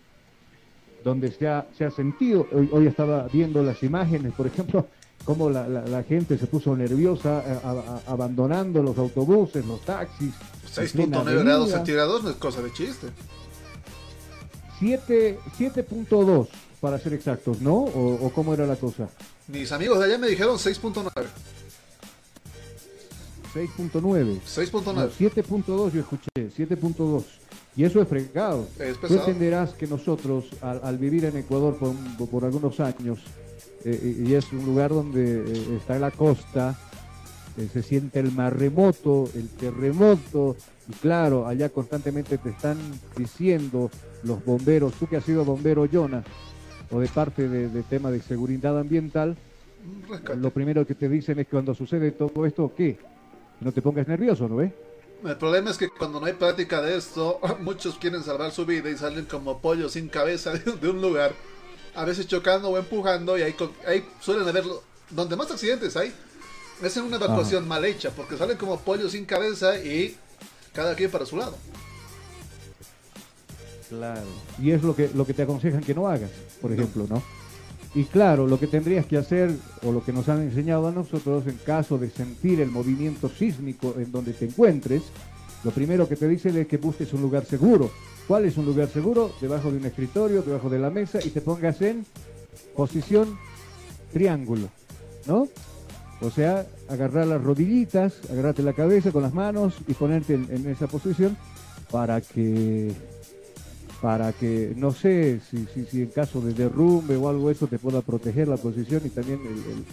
donde 1.04 1.30
se 1.32 1.46
ha, 1.48 1.66
se 1.76 1.84
ha 1.84 1.90
sentido, 1.90 2.46
hoy, 2.52 2.68
hoy 2.72 2.86
estaba 2.86 3.26
viendo 3.32 3.62
las 3.62 3.82
imágenes, 3.82 4.32
por 4.34 4.46
ejemplo, 4.46 4.86
cómo 5.24 5.50
la, 5.50 5.68
la- 5.68 5.84
la 5.86 6.02
gente 6.04 6.38
se 6.38 6.46
puso 6.46 6.76
nerviosa 6.76 7.42
eh, 7.46 7.58
a- 7.64 7.70
a- 8.06 8.12
abandonando 8.12 8.82
los 8.82 8.96
autobuses, 8.98 9.64
los 9.66 9.80
taxis. 9.82 10.32
en 10.78 10.88
plena 10.90 11.22
6.9 11.22 11.44
grados 11.44 11.70
centígrados 11.70 12.22
no 12.24 12.30
es 12.30 12.36
cosa 12.36 12.62
de 12.62 12.72
chiste. 12.72 13.08
7 14.78 15.38
7.2 15.58 16.48
para 16.80 16.98
ser 16.98 17.12
exactos, 17.12 17.60
¿no? 17.60 17.74
¿O, 17.74 18.26
o 18.26 18.32
cómo 18.32 18.54
era 18.54 18.66
la 18.66 18.76
cosa? 18.76 19.08
Mis 19.48 19.70
amigos 19.70 19.98
de 20.00 20.06
allá 20.06 20.18
me 20.18 20.26
dijeron 20.28 20.56
6.9. 20.56 21.10
6.9. 23.54 24.40
6.9. 24.40 24.94
No, 24.94 25.08
7.2 25.10 25.92
yo 25.92 26.00
escuché, 26.00 26.28
7.2. 26.36 27.22
Y 27.76 27.84
eso 27.84 28.00
es 28.02 28.08
fregado. 28.08 28.66
Es 28.78 28.98
Tú 28.98 29.06
entenderás 29.20 29.72
que 29.74 29.86
nosotros, 29.86 30.46
al, 30.60 30.80
al 30.82 30.98
vivir 30.98 31.24
en 31.24 31.36
Ecuador 31.36 31.76
por, 31.78 31.88
un- 31.90 32.16
por 32.30 32.44
algunos 32.44 32.80
años, 32.80 33.20
eh, 33.84 34.16
y 34.26 34.30
y 34.30 34.34
es 34.34 34.52
un 34.52 34.64
lugar 34.64 34.90
donde 34.90 35.40
eh, 35.40 35.76
está 35.76 35.98
la 35.98 36.10
costa, 36.10 36.78
eh, 37.56 37.68
se 37.72 37.82
siente 37.82 38.20
el 38.20 38.30
maremoto, 38.32 39.28
el 39.34 39.48
terremoto, 39.48 40.56
y 40.88 40.92
claro, 40.94 41.46
allá 41.46 41.68
constantemente 41.70 42.38
te 42.38 42.50
están 42.50 42.76
diciendo 43.16 43.90
los 44.22 44.44
bomberos, 44.44 44.92
tú 44.94 45.06
que 45.06 45.16
has 45.16 45.24
sido 45.24 45.44
bombero, 45.44 45.86
Jonah, 45.90 46.22
o 46.90 47.00
de 47.00 47.08
parte 47.08 47.48
de, 47.48 47.68
de 47.68 47.82
tema 47.82 48.10
de 48.10 48.20
seguridad 48.20 48.78
ambiental, 48.78 49.36
lo 50.36 50.50
primero 50.50 50.86
que 50.86 50.94
te 50.94 51.08
dicen 51.08 51.38
es 51.38 51.46
que 51.46 51.50
cuando 51.52 51.74
sucede 51.74 52.12
todo 52.12 52.44
esto, 52.46 52.72
¿qué? 52.76 52.98
No 53.62 53.72
te 53.72 53.80
pongas 53.80 54.08
nervioso, 54.08 54.48
¿no 54.48 54.56
ves? 54.56 54.72
El 55.24 55.36
problema 55.36 55.70
es 55.70 55.78
que 55.78 55.88
cuando 55.88 56.18
no 56.18 56.26
hay 56.26 56.32
práctica 56.32 56.82
de 56.82 56.96
esto, 56.96 57.38
muchos 57.60 57.96
quieren 57.96 58.22
salvar 58.22 58.50
su 58.50 58.66
vida 58.66 58.90
y 58.90 58.96
salen 58.96 59.24
como 59.26 59.58
pollos 59.58 59.92
sin 59.92 60.08
cabeza 60.08 60.52
de, 60.52 60.88
un 60.88 61.00
lugar, 61.00 61.32
a 61.94 62.04
veces 62.04 62.26
chocando 62.26 62.70
o 62.70 62.78
empujando, 62.78 63.38
y 63.38 63.42
ahí, 63.42 63.54
ahí 63.86 64.04
suelen 64.20 64.48
haber, 64.48 64.64
donde 65.10 65.36
más 65.36 65.50
accidentes 65.50 65.96
hay, 65.96 66.12
es 66.82 66.96
en 66.96 67.04
una 67.04 67.16
evacuación 67.16 67.68
mal 67.68 67.84
hecha, 67.84 68.10
porque 68.10 68.36
salen 68.36 68.56
como 68.56 68.80
pollos 68.80 69.12
sin 69.12 69.24
cabeza 69.24 69.78
y 69.78 70.16
cada 70.72 70.96
quien 70.96 71.10
para 71.10 71.24
su 71.24 71.36
lado. 71.36 71.56
Claro. 73.88 74.26
Y 74.58 74.72
es 74.72 74.82
lo 74.82 74.96
que, 74.96 75.10
lo 75.14 75.24
que 75.24 75.34
te 75.34 75.42
aconsejan 75.42 75.82
que 75.82 75.94
no 75.94 76.08
hagas, 76.08 76.30
por 76.60 76.72
ejemplo, 76.72 77.06
¿no? 77.08 77.22
Y 77.94 78.04
claro, 78.04 78.46
lo 78.46 78.58
que 78.58 78.66
tendrías 78.66 79.04
que 79.04 79.18
hacer, 79.18 79.54
o 79.82 79.92
lo 79.92 80.02
que 80.02 80.12
nos 80.12 80.28
han 80.28 80.40
enseñado 80.40 80.88
a 80.88 80.92
nosotros, 80.92 81.46
en 81.46 81.58
caso 81.58 81.98
de 81.98 82.08
sentir 82.08 82.60
el 82.60 82.70
movimiento 82.70 83.28
sísmico 83.28 83.94
en 83.98 84.10
donde 84.10 84.32
te 84.32 84.46
encuentres, 84.46 85.02
lo 85.62 85.70
primero 85.70 86.08
que 86.08 86.16
te 86.16 86.26
dicen 86.26 86.56
es 86.56 86.66
que 86.66 86.78
busques 86.78 87.12
un 87.12 87.20
lugar 87.20 87.44
seguro. 87.44 87.90
¿Cuál 88.26 88.46
es 88.46 88.56
un 88.56 88.64
lugar 88.64 88.88
seguro? 88.88 89.32
Debajo 89.40 89.70
de 89.70 89.76
un 89.76 89.84
escritorio, 89.84 90.42
debajo 90.42 90.70
de 90.70 90.78
la 90.78 90.88
mesa, 90.88 91.18
y 91.22 91.28
te 91.30 91.42
pongas 91.42 91.82
en 91.82 92.06
posición 92.74 93.36
triángulo, 94.12 94.68
¿no? 95.26 95.48
O 96.22 96.30
sea, 96.30 96.66
agarrar 96.88 97.26
las 97.26 97.42
rodillitas, 97.42 98.20
agarrarte 98.30 98.62
la 98.62 98.72
cabeza 98.72 99.10
con 99.10 99.22
las 99.22 99.34
manos 99.34 99.74
y 99.86 99.92
ponerte 99.92 100.34
en, 100.34 100.48
en 100.50 100.68
esa 100.68 100.86
posición 100.86 101.36
para 101.90 102.20
que 102.20 102.92
para 104.02 104.32
que, 104.32 104.72
no 104.76 104.92
sé, 104.92 105.40
si, 105.48 105.64
si, 105.72 105.86
si 105.86 106.02
en 106.02 106.08
caso 106.10 106.40
de 106.42 106.52
derrumbe 106.52 107.16
o 107.16 107.28
algo 107.28 107.50
eso 107.50 107.66
te 107.68 107.78
pueda 107.78 108.02
proteger 108.02 108.48
la 108.48 108.56
posición 108.56 109.00
y 109.04 109.08
también 109.10 109.40
el- 109.46 109.72
el- 109.72 109.84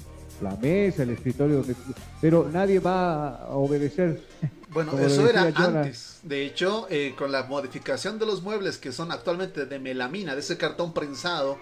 la 0.41 0.55
mesa, 0.55 1.03
el 1.03 1.12
escritorio, 1.12 1.57
donde, 1.57 1.76
pero 2.22 2.49
nadie 2.51 2.80
va 2.80 3.36
a 3.43 3.49
obedecer. 3.55 4.22
Bueno, 4.72 4.99
eso 4.99 5.28
era 5.28 5.51
Jonah. 5.51 5.82
antes. 5.82 6.20
De 6.22 6.45
hecho, 6.45 6.86
eh, 6.91 7.16
con 7.18 7.32
la 7.32 7.41
modificación 7.45 8.20
de 8.20 8.28
los 8.28 8.43
muebles 8.43 8.78
que 8.78 8.91
son 8.91 9.12
actualmente 9.12 9.66
de 9.66 9.80
melamina, 9.80 10.36
de 10.36 10.41
ese 10.41 10.57
cartón 10.57 10.93
prensado, 10.93 11.57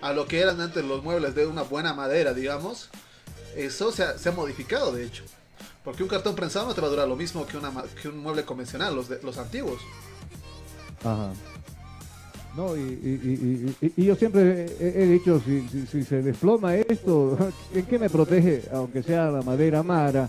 a 0.00 0.12
lo 0.12 0.26
que 0.26 0.38
eran 0.38 0.60
antes 0.60 0.84
los 0.84 1.02
muebles 1.02 1.34
de 1.34 1.44
una 1.48 1.62
buena 1.62 1.92
madera, 1.92 2.32
digamos, 2.34 2.88
eso 3.56 3.90
se 3.90 4.04
ha, 4.04 4.16
se 4.16 4.28
ha 4.28 4.32
modificado, 4.32 4.92
de 4.92 5.04
hecho. 5.04 5.24
Porque 5.82 6.04
un 6.04 6.08
cartón 6.08 6.36
prensado 6.36 6.68
no 6.68 6.74
te 6.74 6.80
va 6.80 6.86
a 6.86 6.90
durar 6.90 7.08
lo 7.08 7.16
mismo 7.16 7.44
que, 7.48 7.56
una, 7.56 7.72
que 8.00 8.06
un 8.08 8.18
mueble 8.18 8.44
convencional, 8.44 8.94
los, 8.94 9.08
de, 9.08 9.20
los 9.24 9.38
antiguos. 9.38 9.80
Ajá. 11.02 11.32
No, 12.56 12.76
y, 12.76 12.80
y- 12.80 13.76
y- 13.96 14.04
yo 14.04 14.14
siempre 14.14 14.66
he, 14.78 15.06
dicho, 15.06 15.40
si, 15.40 15.66
si- 15.68 15.86
si 15.86 16.04
se 16.04 16.20
desploma 16.22 16.76
esto, 16.76 17.38
¿en 17.74 17.86
qué 17.86 17.98
me 17.98 18.10
protege? 18.10 18.62
Aunque 18.72 19.02
sea 19.02 19.30
la 19.30 19.40
madera 19.40 19.82
mara, 19.82 20.28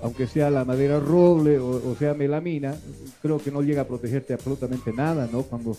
aunque 0.00 0.28
sea 0.28 0.48
la 0.48 0.64
madera 0.64 1.00
roble 1.00 1.58
o, 1.58 1.94
sea 1.98 2.14
melamina, 2.14 2.76
creo 3.20 3.38
que 3.38 3.50
no 3.50 3.62
llega 3.62 3.82
a 3.82 3.86
protegerte 3.88 4.32
absolutamente 4.32 4.92
nada, 4.92 5.28
¿no? 5.30 5.42
Cuando 5.42 5.76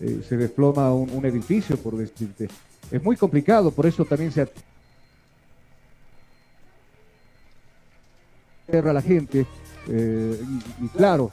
eh, 0.00 0.20
se 0.26 0.36
desploma 0.36 0.94
un, 0.94 1.10
un 1.10 1.26
edificio, 1.26 1.76
por 1.76 1.96
decirte. 1.96 2.48
Es 2.90 3.02
muy 3.02 3.16
complicado, 3.16 3.72
por 3.72 3.86
eso 3.86 4.04
también 4.04 4.30
se 4.30 4.48
aterra 8.68 8.92
la 8.92 9.02
gente. 9.02 9.46
eh, 9.88 10.40
y, 10.82 10.88
claro, 10.88 11.30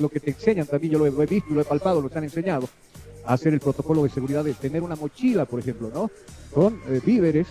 lo 0.00 0.08
que 0.08 0.18
te 0.20 0.30
enseñan 0.30 0.66
también, 0.66 0.94
yo 0.94 0.98
lo 0.98 1.22
he, 1.22 1.26
visto, 1.26 1.54
lo 1.54 1.60
he 1.60 1.64
palpado, 1.64 2.00
lo 2.00 2.10
que 2.10 2.18
han 2.18 2.24
enseñado, 2.24 2.68
hacer 3.26 3.52
el 3.54 3.60
protocolo 3.60 4.02
de 4.04 4.10
seguridad 4.10 4.44
de 4.44 4.54
tener 4.54 4.82
una 4.82 4.96
mochila, 4.96 5.44
por 5.44 5.60
ejemplo, 5.60 5.90
¿no? 5.92 6.10
Con 6.52 6.80
eh, 6.88 7.00
víveres, 7.04 7.46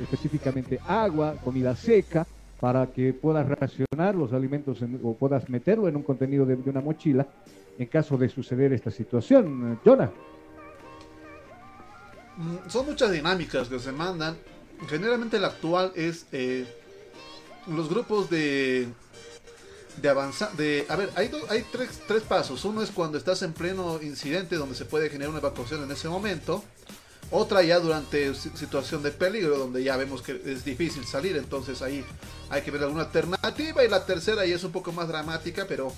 específicamente 0.00 0.78
agua, 0.86 1.34
comida 1.42 1.74
seca, 1.76 2.26
para 2.60 2.86
que 2.88 3.12
puedas 3.12 3.48
racionar 3.48 4.14
los 4.14 4.32
alimentos 4.32 4.82
en- 4.82 5.00
o 5.02 5.14
puedas 5.14 5.48
meterlo 5.48 5.86
en 5.88 5.96
un 5.96 6.02
contenido 6.02 6.44
de, 6.44 6.56
de 6.56 6.70
una 6.70 6.80
mochila 6.80 7.26
en 7.78 7.86
caso 7.86 8.16
de 8.16 8.28
suceder 8.28 8.72
esta 8.72 8.90
situación. 8.90 9.78
Jonah. 9.84 10.10
Mm, 12.36 12.68
Son 12.68 12.86
muchas 12.86 13.10
dinámicas 13.12 13.68
que 13.68 13.78
se 13.78 13.92
mandan. 13.92 14.36
Generalmente 14.88 15.38
la 15.38 15.48
actual 15.48 15.92
es 15.94 16.26
eh, 16.32 16.66
los 17.68 17.88
grupos 17.88 18.30
de 18.30 18.88
de 20.00 20.08
avanzar. 20.08 20.52
De, 20.56 20.86
a 20.88 20.96
ver, 20.96 21.10
hay, 21.16 21.28
do- 21.28 21.46
hay 21.50 21.64
tres, 21.70 21.90
tres 22.06 22.22
pasos. 22.22 22.64
Uno 22.64 22.82
es 22.82 22.90
cuando 22.90 23.18
estás 23.18 23.42
en 23.42 23.52
pleno 23.52 24.00
incidente 24.02 24.56
donde 24.56 24.74
se 24.74 24.84
puede 24.84 25.10
generar 25.10 25.30
una 25.30 25.38
evacuación 25.40 25.82
en 25.82 25.90
ese 25.92 26.08
momento. 26.08 26.64
Otra 27.30 27.62
ya 27.62 27.78
durante 27.78 28.34
si- 28.34 28.50
situación 28.56 29.02
de 29.02 29.10
peligro 29.10 29.58
donde 29.58 29.82
ya 29.84 29.96
vemos 29.96 30.22
que 30.22 30.40
es 30.46 30.64
difícil 30.64 31.04
salir. 31.06 31.36
Entonces 31.36 31.82
ahí 31.82 32.04
hay 32.50 32.62
que 32.62 32.70
ver 32.70 32.82
alguna 32.82 33.02
alternativa. 33.02 33.84
Y 33.84 33.88
la 33.88 34.06
tercera 34.06 34.46
ya 34.46 34.56
es 34.56 34.64
un 34.64 34.72
poco 34.72 34.92
más 34.92 35.08
dramática, 35.08 35.66
pero 35.68 35.92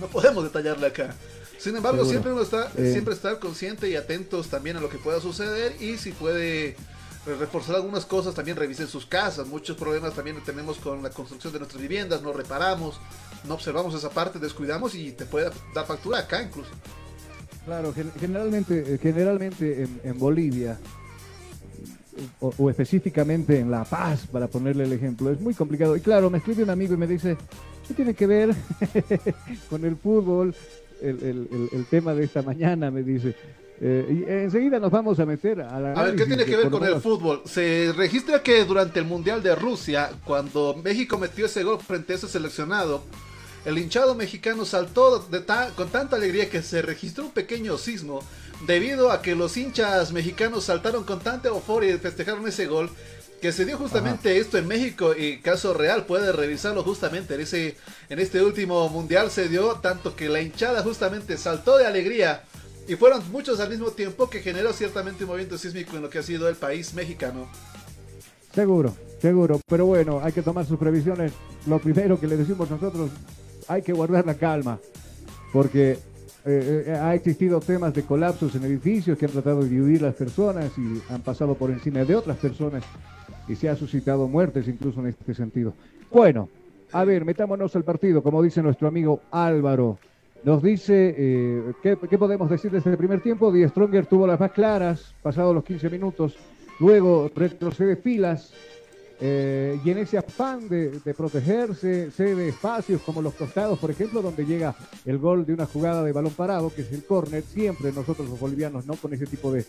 no 0.00 0.06
podemos 0.08 0.42
detallarla 0.44 0.88
acá. 0.88 1.14
Sin 1.58 1.76
embargo, 1.76 1.98
Seguro. 1.98 2.10
siempre 2.10 2.32
uno 2.32 2.42
está, 2.42 2.72
Eh. 2.76 2.90
siempre 2.92 3.12
estar 3.14 3.38
consciente 3.38 3.88
y 3.88 3.94
atentos 3.94 4.48
también 4.48 4.78
a 4.78 4.80
lo 4.80 4.88
que 4.88 4.96
pueda 4.98 5.20
suceder 5.20 5.76
y 5.80 5.98
si 5.98 6.10
puede 6.12 6.74
reforzar 7.26 7.76
algunas 7.76 8.06
cosas, 8.06 8.34
también 8.34 8.56
revisen 8.56 8.88
sus 8.88 9.06
casas. 9.06 9.46
Muchos 9.46 9.76
problemas 9.76 10.14
también 10.14 10.36
tenemos 10.44 10.78
con 10.78 11.02
la 11.02 11.10
construcción 11.10 11.52
de 11.52 11.58
nuestras 11.58 11.80
viviendas, 11.80 12.22
no 12.22 12.32
reparamos, 12.32 12.98
no 13.46 13.54
observamos 13.54 13.94
esa 13.94 14.10
parte, 14.10 14.38
descuidamos 14.38 14.94
y 14.94 15.12
te 15.12 15.26
puede 15.26 15.50
dar 15.74 15.86
factura 15.86 16.20
acá 16.20 16.42
incluso. 16.42 16.70
Claro, 17.66 17.92
gen- 17.92 18.12
generalmente, 18.18 18.94
eh, 18.94 18.98
generalmente 18.98 19.86
en, 20.02 20.18
Bolivia, 20.18 20.78
o, 22.40 22.70
específicamente 22.70 23.58
en 23.58 23.70
La 23.70 23.84
Paz, 23.84 24.26
para 24.26 24.48
ponerle 24.48 24.84
el 24.84 24.92
ejemplo, 24.92 25.30
es 25.30 25.40
muy 25.40 25.54
complicado. 25.54 25.96
Y 25.96 26.00
claro, 26.00 26.30
me 26.30 26.38
escribe 26.38 26.62
un 26.64 26.70
amigo 26.70 26.94
y 26.94 26.96
me 26.96 27.06
dice, 27.06 27.36
¿qué 27.86 27.94
tiene 27.94 28.14
que 28.14 28.26
ver 28.26 28.54
con 29.70 29.84
el 29.84 29.96
fútbol? 29.96 30.54
El 31.02 31.86
tema 31.88 32.14
de 32.14 32.24
esta 32.24 32.42
mañana, 32.42 32.90
me 32.90 33.02
dice. 33.02 33.34
Eh, 33.82 34.24
y 34.26 34.30
enseguida 34.30 34.78
nos 34.78 34.90
vamos 34.90 35.18
a 35.20 35.24
meter 35.26 35.62
a 35.62 35.80
la... 35.80 35.92
A 35.92 36.02
ver, 36.04 36.16
¿qué 36.16 36.26
tiene 36.26 36.44
que 36.44 36.56
ver 36.56 36.68
con 36.70 36.84
el 36.84 37.00
fútbol? 37.00 37.42
Se 37.46 37.92
registra 37.96 38.42
que 38.42 38.64
durante 38.66 38.98
el 38.98 39.06
Mundial 39.06 39.42
de 39.42 39.54
Rusia, 39.54 40.10
cuando 40.24 40.78
México 40.84 41.16
metió 41.16 41.46
ese 41.46 41.62
gol 41.64 41.78
frente 41.80 42.12
a 42.12 42.16
ese 42.16 42.28
seleccionado, 42.28 43.02
el 43.64 43.78
hinchado 43.78 44.14
mexicano 44.14 44.64
saltó 44.66 45.18
de 45.30 45.40
ta- 45.40 45.70
con 45.76 45.88
tanta 45.88 46.16
alegría 46.16 46.50
que 46.50 46.62
se 46.62 46.82
registró 46.82 47.24
un 47.24 47.30
pequeño 47.30 47.78
sismo 47.78 48.20
debido 48.66 49.10
a 49.10 49.22
que 49.22 49.34
los 49.34 49.56
hinchas 49.56 50.12
mexicanos 50.12 50.64
saltaron 50.64 51.04
con 51.04 51.20
tanta 51.20 51.48
euforia 51.48 51.94
y 51.94 51.98
festejaron 51.98 52.46
ese 52.46 52.66
gol 52.66 52.90
que 53.40 53.52
se 53.52 53.64
dio 53.64 53.78
justamente 53.78 54.36
esto 54.36 54.58
en 54.58 54.66
México 54.68 55.14
y 55.16 55.38
caso 55.38 55.72
real 55.72 56.04
puede 56.04 56.30
revisarlo 56.32 56.82
justamente 56.82 57.34
en 57.36 57.40
ese 57.40 57.76
en 58.10 58.18
este 58.18 58.42
último 58.42 58.86
mundial 58.90 59.30
se 59.30 59.48
dio 59.48 59.76
tanto 59.76 60.14
que 60.14 60.28
la 60.28 60.42
hinchada 60.42 60.82
justamente 60.82 61.38
saltó 61.38 61.78
de 61.78 61.86
alegría 61.86 62.42
y 62.90 62.96
fueron 62.96 63.22
muchos 63.30 63.60
al 63.60 63.70
mismo 63.70 63.92
tiempo 63.92 64.28
que 64.28 64.40
generó 64.40 64.72
ciertamente 64.72 65.22
un 65.22 65.30
movimiento 65.30 65.56
sísmico 65.56 65.94
en 65.94 66.02
lo 66.02 66.10
que 66.10 66.18
ha 66.18 66.24
sido 66.24 66.48
el 66.48 66.56
país 66.56 66.92
mexicano. 66.92 67.46
Seguro, 68.52 68.96
seguro. 69.20 69.60
Pero 69.68 69.86
bueno, 69.86 70.18
hay 70.20 70.32
que 70.32 70.42
tomar 70.42 70.66
sus 70.66 70.76
previsiones. 70.76 71.30
Lo 71.68 71.78
primero 71.78 72.18
que 72.18 72.26
le 72.26 72.36
decimos 72.36 72.68
nosotros, 72.68 73.10
hay 73.68 73.82
que 73.82 73.92
guardar 73.92 74.26
la 74.26 74.34
calma. 74.34 74.80
Porque 75.52 75.92
eh, 76.44 76.84
eh, 76.86 76.98
ha 77.00 77.14
existido 77.14 77.60
temas 77.60 77.94
de 77.94 78.02
colapsos 78.02 78.56
en 78.56 78.64
edificios 78.64 79.16
que 79.16 79.26
han 79.26 79.32
tratado 79.32 79.62
de 79.62 79.68
dividir 79.68 80.02
las 80.02 80.16
personas 80.16 80.72
y 80.76 81.00
han 81.12 81.22
pasado 81.22 81.54
por 81.54 81.70
encima 81.70 82.04
de 82.04 82.16
otras 82.16 82.38
personas 82.38 82.82
y 83.46 83.54
se 83.54 83.68
ha 83.68 83.76
suscitado 83.76 84.26
muertes 84.26 84.66
incluso 84.66 84.98
en 84.98 85.06
este 85.06 85.32
sentido. 85.32 85.74
Bueno, 86.10 86.48
a 86.90 87.04
ver, 87.04 87.24
metámonos 87.24 87.76
al 87.76 87.84
partido, 87.84 88.20
como 88.20 88.42
dice 88.42 88.62
nuestro 88.62 88.88
amigo 88.88 89.20
Álvaro. 89.30 89.96
Nos 90.42 90.62
dice, 90.62 91.14
eh, 91.16 91.72
¿qué, 91.82 91.96
podemos 91.96 92.48
decir 92.48 92.70
de 92.70 92.78
este 92.78 92.96
primer 92.96 93.20
tiempo? 93.20 93.52
Die 93.52 93.68
Stronger 93.68 94.06
tuvo 94.06 94.26
las 94.26 94.40
más 94.40 94.52
claras, 94.52 95.14
pasados 95.22 95.54
los 95.54 95.64
15 95.64 95.90
minutos. 95.90 96.36
Luego 96.78 97.30
retrocede 97.34 97.96
filas 97.96 98.54
eh, 99.20 99.78
y 99.84 99.90
en 99.90 99.98
ese 99.98 100.16
afán 100.16 100.66
de, 100.66 100.98
de 101.00 101.12
protegerse, 101.12 102.10
cede 102.10 102.48
espacios 102.48 103.02
como 103.02 103.20
los 103.20 103.34
costados, 103.34 103.78
por 103.78 103.90
ejemplo, 103.90 104.22
donde 104.22 104.46
llega 104.46 104.74
el 105.04 105.18
gol 105.18 105.44
de 105.44 105.52
una 105.52 105.66
jugada 105.66 106.02
de 106.02 106.12
balón 106.12 106.32
parado, 106.32 106.72
que 106.74 106.80
es 106.82 106.92
el 106.92 107.04
córner. 107.04 107.42
Siempre 107.42 107.92
nosotros 107.92 108.26
los 108.30 108.40
bolivianos, 108.40 108.86
¿no? 108.86 108.94
Con 108.94 109.12
ese 109.12 109.26
tipo 109.26 109.52
de, 109.52 109.66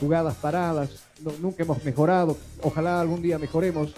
jugadas 0.00 0.34
paradas, 0.36 1.04
nunca 1.40 1.62
hemos 1.62 1.84
mejorado. 1.84 2.36
Ojalá 2.62 3.00
algún 3.00 3.22
día 3.22 3.38
mejoremos. 3.38 3.94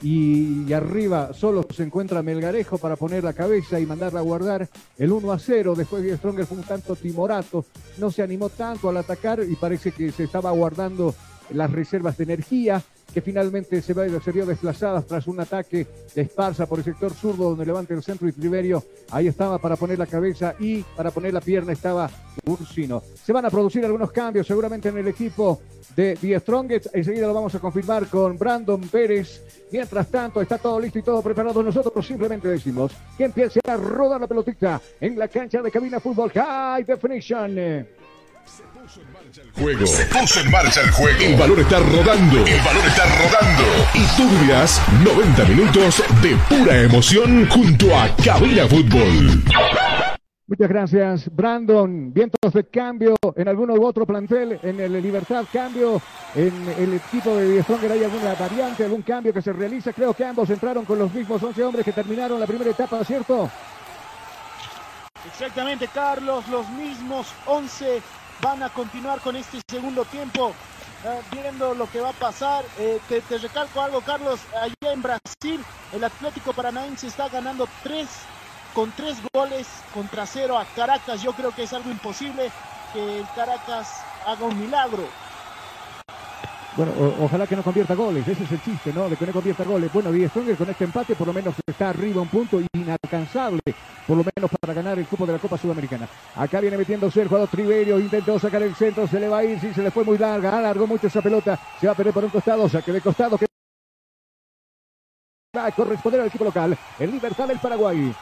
Y, 0.00 0.72
arriba 0.72 1.32
solo 1.34 1.66
se 1.74 1.82
encuentra 1.82 2.22
Melgarejo 2.22 2.78
para 2.78 2.94
poner 2.94 3.24
la 3.24 3.32
cabeza 3.32 3.80
y 3.80 3.86
mandarla 3.86 4.20
a 4.20 4.22
guardar 4.22 4.68
el 4.96 5.10
1 5.10 5.32
a 5.32 5.38
0. 5.38 5.74
Después 5.76 6.02
de 6.02 6.16
Stronger 6.16 6.46
fue 6.46 6.58
un 6.58 6.64
tanto 6.64 6.94
timorato, 6.94 7.64
no 7.98 8.10
se 8.10 8.22
animó 8.22 8.48
tanto 8.48 8.88
al 8.88 8.96
atacar 8.96 9.42
y 9.42 9.56
parece 9.56 9.92
que 9.92 10.12
se 10.12 10.24
estaba 10.24 10.50
guardando 10.52 11.14
las 11.50 11.70
reservas 11.70 12.16
de 12.16 12.24
energía 12.24 12.82
que 13.12 13.22
finalmente 13.22 13.80
se, 13.80 13.94
vio 13.94 14.46
desplazadas 14.46 15.06
tras 15.06 15.26
un 15.26 15.40
ataque 15.40 15.86
de 16.14 16.22
Esparza 16.22 16.66
por 16.66 16.78
el 16.78 16.84
sector 16.84 17.12
zurdo 17.14 17.50
donde 17.50 17.64
levanta 17.64 17.94
el 17.94 18.02
centro 18.02 18.28
y 18.28 18.32
Triverio 18.32 18.84
ahí 19.10 19.28
estaba 19.28 19.58
para 19.58 19.76
poner 19.76 19.98
la 19.98 20.06
cabeza 20.06 20.54
y 20.58 20.82
para 20.82 21.10
poner 21.10 21.32
la 21.32 21.40
pierna 21.40 21.72
estaba 21.72 22.10
Ursino. 22.44 23.02
Se 23.22 23.32
van 23.32 23.44
a 23.44 23.50
producir 23.50 23.84
algunos 23.84 24.10
cambios 24.10 24.46
seguramente 24.46 24.88
en 24.88 24.98
el 24.98 25.08
equipo 25.08 25.60
de 25.94 26.16
The 26.16 26.40
Strongest. 26.40 26.86
Enseguida 26.94 27.26
lo 27.26 27.34
vamos 27.34 27.54
a 27.54 27.58
confirmar 27.58 28.06
con 28.06 28.38
Brandon 28.38 28.80
Pérez. 28.88 29.66
Mientras 29.70 30.08
tanto, 30.08 30.40
está 30.40 30.58
todo 30.58 30.80
listo 30.80 30.98
y 30.98 31.02
todo 31.02 31.20
preparado. 31.22 31.62
Nosotros 31.62 32.06
simplemente 32.06 32.48
decimos 32.48 32.92
que 33.16 33.24
empiece 33.24 33.60
a 33.66 33.76
rodar 33.76 34.20
la 34.20 34.26
pelotita 34.26 34.80
en 35.00 35.18
la 35.18 35.28
cancha 35.28 35.60
de 35.60 35.70
cabina 35.70 36.00
fútbol 36.00 36.30
High 36.30 36.84
Definition. 36.84 37.88
Juego. 39.54 39.86
Se 39.86 40.06
puso 40.06 40.40
en 40.40 40.50
marcha 40.50 40.80
el 40.80 40.90
juego. 40.90 41.20
El 41.20 41.36
balón 41.36 41.60
está 41.60 41.78
rodando. 41.80 42.46
El 42.46 42.60
balón 42.60 42.86
está 42.86 43.04
rodando. 43.04 43.64
Y 43.94 44.16
tú 44.16 44.28
vivirás 44.28 44.80
90 45.04 45.44
minutos 45.44 46.02
de 46.22 46.36
pura 46.48 46.82
emoción 46.82 47.48
junto 47.48 47.96
a 47.98 48.08
Cabina 48.24 48.66
Fútbol. 48.66 49.42
Muchas 50.46 50.68
gracias, 50.68 51.34
Brandon. 51.34 52.12
Vientos 52.12 52.52
de 52.54 52.64
cambio 52.64 53.16
en 53.36 53.48
alguno 53.48 53.74
u 53.74 53.84
otro 53.84 54.06
plantel, 54.06 54.58
en 54.62 54.80
el 54.80 54.94
Libertad 54.94 55.44
cambio, 55.52 56.00
en 56.34 56.68
el 56.78 56.94
equipo 56.94 57.36
de 57.36 57.62
Stronger 57.62 57.92
hay 57.92 58.04
alguna 58.04 58.34
variante, 58.34 58.84
algún 58.84 59.02
cambio 59.02 59.34
que 59.34 59.42
se 59.42 59.52
realiza. 59.52 59.92
Creo 59.92 60.14
que 60.14 60.24
ambos 60.24 60.48
entraron 60.48 60.86
con 60.86 60.98
los 60.98 61.12
mismos 61.12 61.42
11 61.42 61.64
hombres 61.64 61.84
que 61.84 61.92
terminaron 61.92 62.40
la 62.40 62.46
primera 62.46 62.70
etapa, 62.70 63.04
¿cierto? 63.04 63.50
Exactamente, 65.26 65.88
Carlos, 65.92 66.48
los 66.48 66.66
mismos 66.70 67.26
11 67.44 68.00
van 68.42 68.62
a 68.62 68.70
continuar 68.70 69.20
con 69.20 69.36
este 69.36 69.60
segundo 69.68 70.04
tiempo. 70.04 70.54
eh, 71.04 71.20
viendo 71.30 71.74
lo 71.74 71.88
que 71.88 72.00
va 72.00 72.10
a 72.10 72.12
pasar, 72.12 72.64
Eh, 72.78 73.00
te, 73.08 73.20
te 73.20 73.38
recalco 73.38 73.80
algo, 73.80 74.00
Carlos. 74.00 74.40
Allá 74.60 74.92
en 74.92 75.00
Brasil, 75.02 75.64
el 75.92 76.02
Atlético 76.02 76.52
Paranaense 76.52 77.06
está 77.06 77.28
ganando 77.28 77.68
tres 77.82 78.08
con 78.74 78.90
tres 78.92 79.16
goles 79.32 79.66
contra 79.94 80.26
cero 80.26 80.58
a 80.58 80.64
Caracas. 80.64 81.22
Yo 81.22 81.32
creo 81.32 81.52
que 81.52 81.62
es 81.64 81.72
algo 81.72 81.90
imposible 81.90 82.50
que 82.92 83.20
el 83.20 83.26
Caracas 83.34 83.88
haga 84.26 84.44
un 84.44 84.58
milagro. 84.58 85.04
Bueno, 86.76 86.92
ojalá 87.20 87.46
que 87.46 87.56
no 87.56 87.64
convierta 87.64 87.94
goles, 87.94 88.26
ese 88.28 88.44
es 88.44 88.52
el 88.52 88.62
chiste, 88.62 88.92
¿no? 88.92 89.08
De 89.08 89.16
que 89.16 89.26
no 89.26 89.32
convierta 89.32 89.64
goles. 89.64 89.92
Bueno, 89.92 90.12
Die 90.12 90.28
Stronger 90.28 90.56
con 90.56 90.70
este 90.70 90.84
empate 90.84 91.16
por 91.16 91.26
lo 91.26 91.32
menos 91.32 91.54
está 91.66 91.90
arriba 91.90 92.22
un 92.22 92.28
punto 92.28 92.60
inalcanzable, 92.72 93.60
por 94.08 94.16
lo 94.16 94.24
menos 94.24 94.50
para 94.58 94.72
ganar 94.72 94.98
el 94.98 95.06
cupo 95.06 95.26
de 95.26 95.34
la 95.34 95.38
Copa 95.38 95.58
Sudamericana. 95.58 96.08
Acá 96.34 96.60
viene 96.60 96.78
metiéndose 96.78 97.20
el 97.20 97.28
jugador 97.28 97.50
Triverio, 97.50 98.00
intentó 98.00 98.38
sacar 98.38 98.62
el 98.62 98.74
centro, 98.74 99.06
se 99.06 99.20
le 99.20 99.28
va 99.28 99.38
a 99.38 99.44
ir, 99.44 99.60
sí, 99.60 99.72
se 99.74 99.82
le 99.82 99.90
fue 99.90 100.02
muy 100.02 100.16
larga, 100.16 100.56
alargó 100.56 100.86
mucho 100.86 101.08
esa 101.08 101.20
pelota, 101.20 101.60
se 101.78 101.86
va 101.86 101.92
a 101.92 101.96
perder 101.96 102.14
por 102.14 102.24
un 102.24 102.30
costado, 102.30 102.66
saque 102.70 102.90
de 102.90 103.02
costado 103.02 103.36
que 103.36 103.46
va 105.54 105.66
a 105.66 105.72
corresponder 105.72 106.22
al 106.22 106.28
equipo 106.28 106.44
local, 106.44 106.76
el 106.98 107.10
Libertad 107.10 107.46
del 107.46 107.58
Paraguay. 107.58 108.14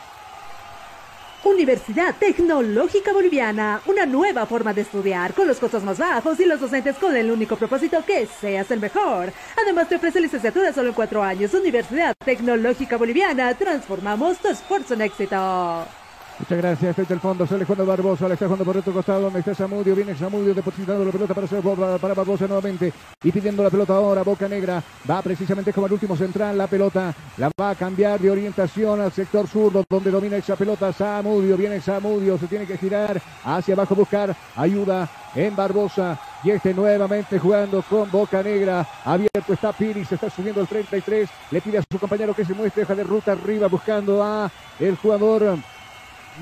Universidad 1.44 2.14
Tecnológica 2.18 3.12
Boliviana, 3.12 3.80
una 3.86 4.04
nueva 4.06 4.46
forma 4.46 4.72
de 4.74 4.82
estudiar 4.82 5.32
con 5.34 5.46
los 5.46 5.58
costos 5.58 5.84
más 5.84 5.98
bajos 5.98 6.40
y 6.40 6.44
los 6.44 6.60
docentes 6.60 6.96
con 6.96 7.16
el 7.16 7.30
único 7.30 7.56
propósito 7.56 8.04
que 8.04 8.26
seas 8.26 8.70
el 8.70 8.80
mejor. 8.80 9.32
Además 9.62 9.88
te 9.88 9.96
ofrece 9.96 10.20
licenciatura 10.20 10.72
solo 10.72 10.88
en 10.88 10.94
cuatro 10.94 11.22
años. 11.22 11.54
Universidad 11.54 12.14
Tecnológica 12.24 12.96
Boliviana, 12.96 13.54
transformamos 13.54 14.38
tu 14.38 14.48
esfuerzo 14.48 14.94
en 14.94 15.02
éxito. 15.02 15.86
Muchas 16.38 16.58
gracias, 16.58 16.96
desde 16.96 17.14
el 17.14 17.20
fondo. 17.20 17.46
Sale 17.46 17.64
jugando 17.64 17.86
Barbosa, 17.86 18.28
le 18.28 18.34
está 18.34 18.44
jugando 18.44 18.64
por 18.66 18.76
otro 18.76 18.92
costado, 18.92 19.22
donde 19.22 19.38
está 19.38 19.54
Samudio, 19.54 19.94
viene 19.96 20.14
Samudio 20.14 20.52
depositando 20.54 21.02
la 21.02 21.10
pelota 21.10 21.32
para, 21.34 21.46
hacer- 21.46 21.62
para 21.98 22.14
Barbosa 22.14 22.46
nuevamente. 22.46 22.92
Y 23.22 23.32
pidiendo 23.32 23.62
la 23.62 23.70
pelota 23.70 23.94
ahora, 23.96 24.22
Boca 24.22 24.46
Negra, 24.46 24.82
va 25.08 25.22
precisamente 25.22 25.72
como 25.72 25.86
el 25.86 25.94
último 25.94 26.14
central, 26.14 26.58
la 26.58 26.66
pelota 26.66 27.14
la 27.38 27.50
va 27.58 27.70
a 27.70 27.74
cambiar 27.74 28.20
de 28.20 28.30
orientación 28.30 29.00
al 29.00 29.12
sector 29.12 29.46
zurdo, 29.48 29.82
donde 29.88 30.10
domina 30.10 30.36
esa 30.36 30.56
pelota 30.56 30.92
Samudio, 30.92 31.56
viene 31.56 31.80
Samudio, 31.80 32.36
se 32.36 32.48
tiene 32.48 32.66
que 32.66 32.76
girar 32.76 33.18
hacia 33.42 33.72
abajo, 33.72 33.94
buscar 33.94 34.36
ayuda 34.56 35.08
en 35.32 35.56
Barbosa, 35.56 36.18
y 36.42 36.50
este 36.50 36.74
nuevamente 36.74 37.38
jugando 37.38 37.82
con 37.82 38.10
Boca 38.10 38.42
Negra, 38.42 38.86
abierto 39.04 39.54
está 39.54 39.72
Piri, 39.72 40.04
se 40.04 40.16
está 40.16 40.28
subiendo 40.28 40.60
el 40.60 40.68
33, 40.68 41.30
le 41.50 41.62
pide 41.62 41.78
a 41.78 41.82
su 41.90 41.98
compañero 41.98 42.34
que 42.34 42.44
se 42.44 42.52
muestre, 42.54 42.82
deja 42.82 42.94
de 42.94 43.04
ruta 43.04 43.32
arriba 43.32 43.68
buscando 43.68 44.22
a 44.22 44.50
el 44.78 44.96
jugador 44.96 45.58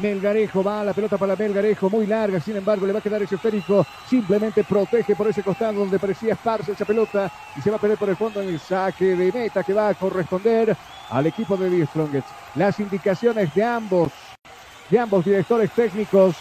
Melgarejo 0.00 0.62
va 0.62 0.84
la 0.84 0.92
pelota 0.92 1.16
para 1.16 1.36
Melgarejo, 1.36 1.88
muy 1.88 2.06
larga, 2.06 2.40
sin 2.40 2.56
embargo 2.56 2.86
le 2.86 2.92
va 2.92 2.98
a 2.98 3.02
quedar 3.02 3.22
ese 3.22 3.36
esférico, 3.36 3.86
simplemente 4.08 4.64
protege 4.64 5.14
por 5.14 5.28
ese 5.28 5.42
costado 5.42 5.80
donde 5.80 5.98
parecía 5.98 6.34
esparce 6.34 6.72
esa 6.72 6.84
pelota 6.84 7.30
y 7.56 7.60
se 7.60 7.70
va 7.70 7.76
a 7.76 7.80
perder 7.80 7.98
por 7.98 8.08
el 8.08 8.16
fondo 8.16 8.42
en 8.42 8.48
el 8.48 8.58
saque 8.58 9.16
de 9.16 9.32
meta 9.32 9.62
que 9.62 9.72
va 9.72 9.88
a 9.88 9.94
corresponder 9.94 10.76
al 11.10 11.26
equipo 11.26 11.56
de 11.56 11.70
Die 11.70 11.86
Strongest. 11.86 12.28
Las 12.56 12.80
indicaciones 12.80 13.54
de 13.54 13.62
ambos, 13.62 14.10
de 14.90 14.98
ambos 14.98 15.24
directores 15.24 15.70
técnicos, 15.70 16.34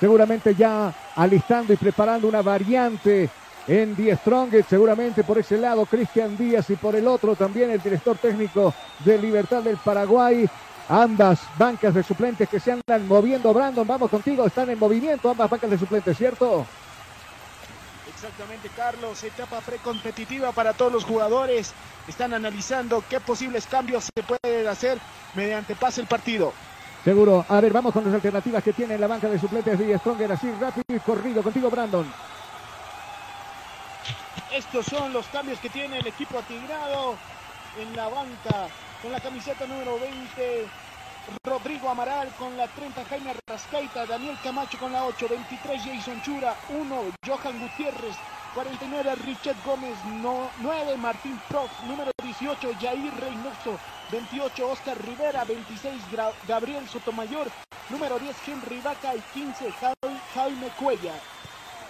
seguramente 0.00 0.54
ya 0.54 0.92
alistando 1.14 1.72
y 1.72 1.76
preparando 1.76 2.28
una 2.28 2.42
variante 2.42 3.28
en 3.68 3.94
Die 3.96 4.16
Strongest, 4.16 4.70
seguramente 4.70 5.24
por 5.24 5.38
ese 5.38 5.58
lado 5.58 5.86
Cristian 5.86 6.36
Díaz 6.36 6.70
y 6.70 6.76
por 6.76 6.94
el 6.96 7.06
otro 7.06 7.34
también 7.34 7.70
el 7.70 7.80
director 7.80 8.16
técnico 8.18 8.74
de 9.04 9.18
Libertad 9.18 9.62
del 9.62 9.76
Paraguay. 9.76 10.48
Ambas 10.88 11.40
bancas 11.58 11.94
de 11.94 12.02
suplentes 12.02 12.48
que 12.48 12.60
se 12.60 12.72
andan 12.72 13.08
moviendo. 13.08 13.52
Brandon, 13.52 13.86
vamos 13.86 14.08
contigo. 14.08 14.46
Están 14.46 14.70
en 14.70 14.78
movimiento 14.78 15.30
ambas 15.30 15.50
bancas 15.50 15.70
de 15.70 15.78
suplentes, 15.78 16.16
¿cierto? 16.16 16.64
Exactamente, 18.08 18.68
Carlos. 18.76 19.22
Etapa 19.24 19.60
precompetitiva 19.60 20.52
para 20.52 20.74
todos 20.74 20.92
los 20.92 21.04
jugadores. 21.04 21.72
Están 22.06 22.34
analizando 22.34 23.02
qué 23.10 23.18
posibles 23.18 23.66
cambios 23.66 24.04
se 24.04 24.22
pueden 24.22 24.68
hacer 24.68 24.98
mediante 25.34 25.74
pase 25.74 26.00
el 26.00 26.06
partido. 26.06 26.52
Seguro. 27.04 27.44
A 27.48 27.60
ver, 27.60 27.72
vamos 27.72 27.92
con 27.92 28.04
las 28.04 28.14
alternativas 28.14 28.62
que 28.62 28.72
tiene 28.72 28.96
la 28.96 29.08
banca 29.08 29.28
de 29.28 29.40
suplentes 29.40 29.78
de 29.78 29.98
Stronger. 29.98 30.30
Así 30.32 30.52
rápido 30.52 30.96
y 30.96 31.00
corrido. 31.00 31.42
Contigo, 31.42 31.68
Brandon. 31.68 32.06
Estos 34.52 34.86
son 34.86 35.12
los 35.12 35.26
cambios 35.26 35.58
que 35.58 35.68
tiene 35.68 35.98
el 35.98 36.06
equipo 36.06 36.38
atigrado 36.38 37.16
en 37.78 37.96
la 37.96 38.08
banca. 38.08 38.68
Con 39.02 39.12
la 39.12 39.20
camiseta 39.20 39.66
número 39.66 39.98
20, 40.00 40.66
Rodrigo 41.44 41.88
Amaral 41.88 42.28
con 42.38 42.56
la 42.56 42.66
30, 42.66 43.04
Jaime 43.04 43.34
Rascaita, 43.46 44.06
Daniel 44.06 44.36
Camacho 44.42 44.78
con 44.78 44.92
la 44.92 45.04
8, 45.04 45.26
23, 45.28 45.82
Jason 45.82 46.22
Chura, 46.22 46.56
1, 46.70 47.02
Johan 47.24 47.60
Gutiérrez, 47.60 48.16
49, 48.54 49.14
Richard 49.26 49.56
Gómez, 49.64 49.96
no, 50.22 50.48
9, 50.60 50.96
Martín 50.96 51.38
Prof, 51.48 51.70
número 51.86 52.10
18, 52.22 52.72
Jair 52.80 53.12
Reynoso, 53.20 53.78
28, 54.10 54.68
Oscar 54.68 54.96
Rivera, 55.04 55.44
26, 55.44 56.02
Gabriel 56.48 56.88
Sotomayor, 56.88 57.48
número 57.90 58.18
10, 58.18 58.36
Henry 58.48 58.80
Vaca 58.80 59.14
y 59.14 59.20
15, 59.34 59.72
Jaime 60.34 60.68
Cuella. 60.78 61.14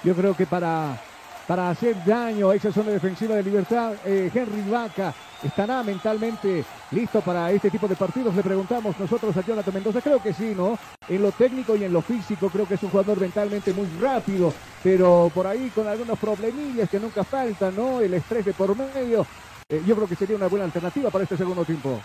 Yo 0.02 0.14
creo 0.14 0.36
que 0.36 0.46
para, 0.46 1.00
para 1.46 1.70
hacer 1.70 1.96
daño 2.04 2.50
a 2.50 2.56
esa 2.56 2.72
zona 2.72 2.90
defensiva 2.90 3.36
de 3.36 3.42
libertad, 3.42 3.94
eh, 4.04 4.30
Henry 4.34 4.68
Vaca 4.70 5.14
¿Estará 5.42 5.82
mentalmente 5.82 6.64
listo 6.92 7.20
para 7.20 7.50
este 7.50 7.70
tipo 7.70 7.86
de 7.86 7.94
partidos? 7.94 8.34
Le 8.34 8.42
preguntamos 8.42 8.98
nosotros 8.98 9.36
a 9.36 9.42
Jonathan 9.42 9.74
Mendoza. 9.74 10.00
Creo 10.00 10.22
que 10.22 10.32
sí, 10.32 10.54
¿no? 10.56 10.78
En 11.08 11.22
lo 11.22 11.30
técnico 11.30 11.76
y 11.76 11.84
en 11.84 11.92
lo 11.92 12.00
físico 12.00 12.48
creo 12.48 12.66
que 12.66 12.74
es 12.74 12.82
un 12.82 12.90
jugador 12.90 13.20
mentalmente 13.20 13.72
muy 13.74 13.86
rápido, 14.00 14.52
pero 14.82 15.30
por 15.34 15.46
ahí 15.46 15.70
con 15.74 15.86
algunos 15.86 16.18
problemillas 16.18 16.88
que 16.88 16.98
nunca 16.98 17.22
faltan, 17.22 17.76
¿no? 17.76 18.00
El 18.00 18.14
estrés 18.14 18.46
de 18.46 18.54
por 18.54 18.74
medio. 18.76 19.26
Eh, 19.68 19.82
yo 19.86 19.94
creo 19.94 20.08
que 20.08 20.16
sería 20.16 20.36
una 20.36 20.46
buena 20.46 20.64
alternativa 20.64 21.10
para 21.10 21.24
este 21.24 21.36
segundo 21.36 21.64
tiempo. 21.64 22.00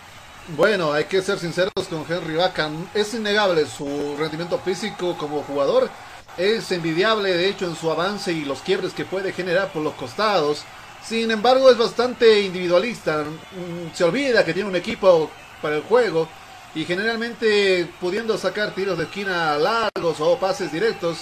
Bueno, 0.58 0.92
hay 0.92 1.06
que 1.06 1.22
ser 1.22 1.40
sinceros 1.40 1.72
con 1.90 2.04
Henry 2.10 2.36
Vaca. 2.36 2.70
Es 2.94 3.14
innegable 3.14 3.66
su 3.66 4.16
rendimiento 4.20 4.60
físico 4.60 5.16
como 5.18 5.44
jugador. 5.44 5.90
Es 6.38 6.72
envidiable, 6.72 7.34
de 7.34 7.50
hecho, 7.50 7.66
en 7.66 7.76
su 7.76 7.92
avance 7.92 8.32
y 8.32 8.46
los 8.46 8.62
quiebres 8.62 8.94
que 8.94 9.06
puede 9.06 9.34
generar 9.34 9.72
por 9.72 9.84
los 9.84 9.94
costados. 9.94 10.64
Sin 11.04 11.30
embargo, 11.32 11.70
es 11.70 11.78
bastante 11.78 12.42
individualista. 12.42 13.24
Mm, 13.24 13.94
se 13.94 14.04
olvida 14.04 14.46
que 14.46 14.54
tiene 14.54 14.70
un 14.70 14.76
equipo 14.76 15.30
para 15.62 15.76
el 15.76 15.84
juego 15.84 16.28
y 16.74 16.86
generalmente 16.86 17.88
pudiendo 18.00 18.38
sacar 18.38 18.72
tiros 18.72 18.98
de 18.98 19.04
esquina 19.06 19.58
largos 19.58 20.20
o 20.20 20.38
pases 20.38 20.72
directos, 20.72 21.20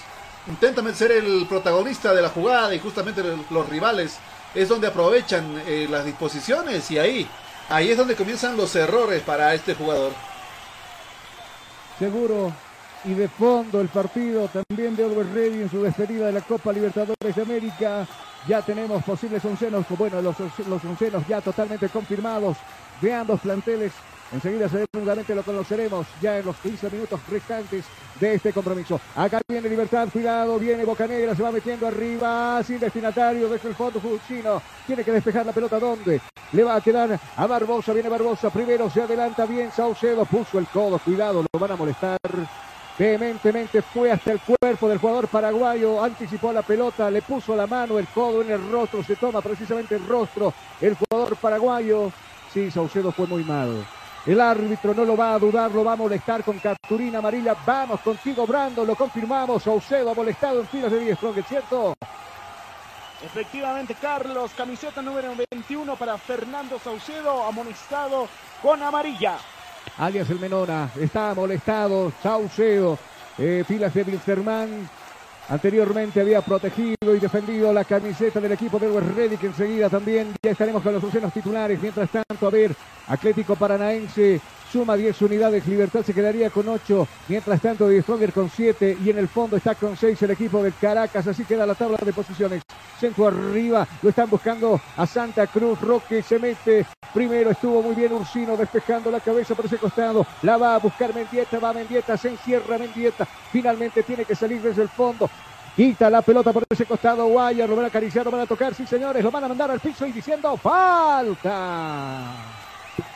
intenta 0.47 0.81
ser 0.93 1.11
el 1.11 1.45
protagonista 1.47 2.13
de 2.13 2.21
la 2.21 2.29
jugada 2.29 2.73
y 2.73 2.79
justamente 2.79 3.23
los 3.49 3.69
rivales 3.69 4.17
es 4.53 4.69
donde 4.69 4.87
aprovechan 4.87 5.61
eh, 5.65 5.87
las 5.89 6.05
disposiciones 6.05 6.89
y 6.91 6.99
ahí, 6.99 7.27
ahí 7.69 7.91
es 7.91 7.97
donde 7.97 8.15
comienzan 8.15 8.57
los 8.57 8.75
errores 8.75 9.21
para 9.23 9.53
este 9.53 9.75
jugador. 9.75 10.11
Seguro. 11.97 12.68
Y 13.05 13.13
de 13.13 13.29
fondo 13.29 13.79
el 13.79 13.87
partido 13.87 14.49
también 14.49 14.95
de 14.95 15.05
Albert 15.05 15.33
Ready 15.33 15.61
en 15.61 15.69
su 15.69 15.81
despedida 15.81 16.27
de 16.27 16.33
la 16.33 16.41
Copa 16.41 16.73
Libertadores 16.73 17.35
de 17.35 17.41
América. 17.41 18.05
Ya 18.47 18.61
tenemos 18.61 19.03
posibles 19.03 19.43
oncenos, 19.45 19.85
bueno, 19.97 20.21
los, 20.21 20.35
los 20.67 20.83
oncenos 20.83 21.25
ya 21.27 21.39
totalmente 21.39 21.87
confirmados 21.87 22.57
de 23.01 23.13
ambos 23.13 23.39
planteles. 23.39 23.93
Enseguida 24.31 24.69
seguramente 24.69 25.33
lo 25.33 25.43
conoceremos 25.43 26.05
ya 26.21 26.37
en 26.37 26.45
los 26.45 26.55
15 26.57 26.89
minutos 26.91 27.19
restantes 27.29 27.85
de 28.19 28.35
este 28.35 28.53
compromiso. 28.53 28.99
Acá 29.15 29.41
viene 29.47 29.69
Libertad, 29.69 30.07
cuidado, 30.11 30.59
viene 30.59 30.85
Bocanegra, 30.85 31.35
se 31.35 31.41
va 31.41 31.51
metiendo 31.51 31.87
arriba, 31.87 32.61
sin 32.63 32.79
destinatario, 32.79 33.49
desde 33.49 33.69
el 33.69 33.75
fondo 33.75 33.99
Fulcino. 33.99 34.61
Tiene 34.85 35.03
que 35.03 35.13
despejar 35.13 35.45
la 35.45 35.53
pelota, 35.53 35.79
¿dónde? 35.79 36.21
Le 36.51 36.63
va 36.63 36.75
a 36.75 36.81
quedar 36.81 37.19
a 37.37 37.47
Barbosa, 37.47 37.93
viene 37.93 38.09
Barbosa, 38.09 38.49
primero 38.51 38.89
se 38.89 39.01
adelanta 39.01 39.45
bien 39.45 39.71
Saucedo, 39.71 40.25
puso 40.25 40.59
el 40.59 40.67
codo, 40.67 40.99
cuidado, 40.99 41.43
lo 41.51 41.59
van 41.59 41.71
a 41.71 41.75
molestar 41.75 42.19
vehementemente 42.99 43.81
fue 43.81 44.11
hasta 44.11 44.33
el 44.33 44.41
cuerpo 44.41 44.89
del 44.89 44.97
jugador 44.97 45.29
paraguayo, 45.29 46.03
anticipó 46.03 46.51
la 46.51 46.61
pelota, 46.61 47.09
le 47.09 47.21
puso 47.21 47.55
la 47.55 47.65
mano, 47.65 47.97
el 47.97 48.07
codo 48.07 48.41
en 48.41 48.51
el 48.51 48.69
rostro, 48.69 49.01
se 49.01 49.15
toma 49.15 49.41
precisamente 49.41 49.95
el 49.95 50.05
rostro 50.05 50.53
el 50.81 50.95
jugador 50.95 51.37
paraguayo. 51.37 52.11
Sí, 52.53 52.69
Saucedo 52.69 53.13
fue 53.13 53.25
muy 53.25 53.45
mal. 53.45 53.85
El 54.25 54.41
árbitro 54.41 54.93
no 54.93 55.05
lo 55.05 55.15
va 55.15 55.33
a 55.33 55.39
dudar, 55.39 55.71
lo 55.71 55.85
va 55.85 55.93
a 55.93 55.95
molestar 55.95 56.43
con 56.43 56.59
capturina 56.59 57.19
amarilla. 57.19 57.55
Vamos 57.65 58.01
contigo, 58.01 58.45
Brando, 58.45 58.83
lo 58.83 58.95
confirmamos. 58.95 59.63
Saucedo 59.63 60.11
ha 60.11 60.13
molestado 60.13 60.59
en 60.59 60.67
filas 60.67 60.91
de 60.91 60.99
10 60.99 61.23
¿es 61.37 61.47
cierto? 61.47 61.93
Efectivamente, 63.23 63.95
Carlos, 64.01 64.51
camiseta 64.57 65.01
número 65.01 65.33
21 65.51 65.95
para 65.95 66.17
Fernando 66.17 66.77
Saucedo, 66.79 67.43
amonestado 67.43 68.27
con 68.61 68.83
amarilla 68.83 69.37
alias 69.97 70.29
el 70.29 70.39
Menona. 70.39 70.89
Está 70.99 71.33
molestado 71.33 72.11
Sauceo. 72.21 72.97
Eh, 73.37 73.63
filas 73.67 73.93
de 73.93 74.03
Wilstermann. 74.03 74.89
Anteriormente 75.49 76.21
había 76.21 76.41
protegido 76.41 77.15
y 77.15 77.19
defendido 77.19 77.73
la 77.73 77.83
camiseta 77.83 78.39
del 78.39 78.51
equipo 78.51 78.77
de 78.77 78.87
Ready, 78.99 79.37
que 79.37 79.47
enseguida 79.47 79.89
también 79.89 80.35
ya 80.43 80.51
estaremos 80.51 80.83
con 80.83 80.93
los 80.93 81.01
funciones 81.01 81.33
titulares. 81.33 81.81
Mientras 81.81 82.09
tanto, 82.11 82.45
a 82.45 82.49
ver, 82.51 82.75
Atlético 83.07 83.55
Paranaense 83.55 84.39
suma 84.71 84.95
10 84.95 85.21
unidades, 85.23 85.65
Libertad 85.67 86.03
se 86.03 86.13
quedaría 86.13 86.49
con 86.49 86.67
8, 86.67 87.07
mientras 87.27 87.61
tanto 87.61 87.87
De 87.87 88.01
Stronger 88.01 88.31
con 88.31 88.49
7 88.49 88.97
y 89.03 89.09
en 89.09 89.17
el 89.17 89.27
fondo 89.27 89.57
está 89.57 89.75
con 89.75 89.97
6 89.97 90.21
el 90.21 90.31
equipo 90.31 90.61
de 90.61 90.71
Caracas, 90.71 91.27
así 91.27 91.43
queda 91.43 91.65
la 91.65 91.75
tabla 91.75 91.97
de 92.03 92.13
posiciones. 92.13 92.61
Centro 92.99 93.27
arriba, 93.27 93.87
lo 94.01 94.09
están 94.09 94.29
buscando 94.29 94.79
a 94.97 95.07
Santa 95.07 95.47
Cruz, 95.47 95.79
Roque 95.81 96.21
se 96.21 96.37
mete, 96.37 96.85
primero 97.13 97.51
estuvo 97.51 97.81
muy 97.81 97.95
bien 97.95 98.13
Ursino 98.13 98.57
despejando 98.57 99.09
la 99.09 99.21
cabeza 99.21 99.55
por 99.55 99.65
ese 99.65 99.77
costado, 99.77 100.25
la 100.43 100.57
va 100.57 100.75
a 100.75 100.79
buscar 100.79 101.15
Mendieta, 101.15 101.59
va 101.59 101.73
Mendieta, 101.73 102.17
se 102.17 102.29
encierra 102.29 102.77
Mendieta, 102.77 103.25
finalmente 103.51 104.03
tiene 104.03 104.25
que 104.25 104.35
salir 104.35 104.61
desde 104.61 104.83
el 104.83 104.89
fondo, 104.89 105.29
Quita 105.75 106.09
la 106.09 106.21
pelota 106.21 106.51
por 106.51 106.65
ese 106.69 106.85
costado. 106.85 107.25
Guayar 107.27 107.69
lo 107.69 107.75
van 107.77 107.85
a 107.85 107.87
acariciar, 107.87 108.25
lo 108.25 108.31
van 108.31 108.41
a 108.41 108.45
tocar. 108.45 108.75
Sí, 108.75 108.85
señores, 108.85 109.23
lo 109.23 109.31
van 109.31 109.45
a 109.45 109.47
mandar 109.47 109.71
al 109.71 109.79
piso 109.79 110.05
y 110.05 110.11
diciendo 110.11 110.57
falta. 110.57 112.33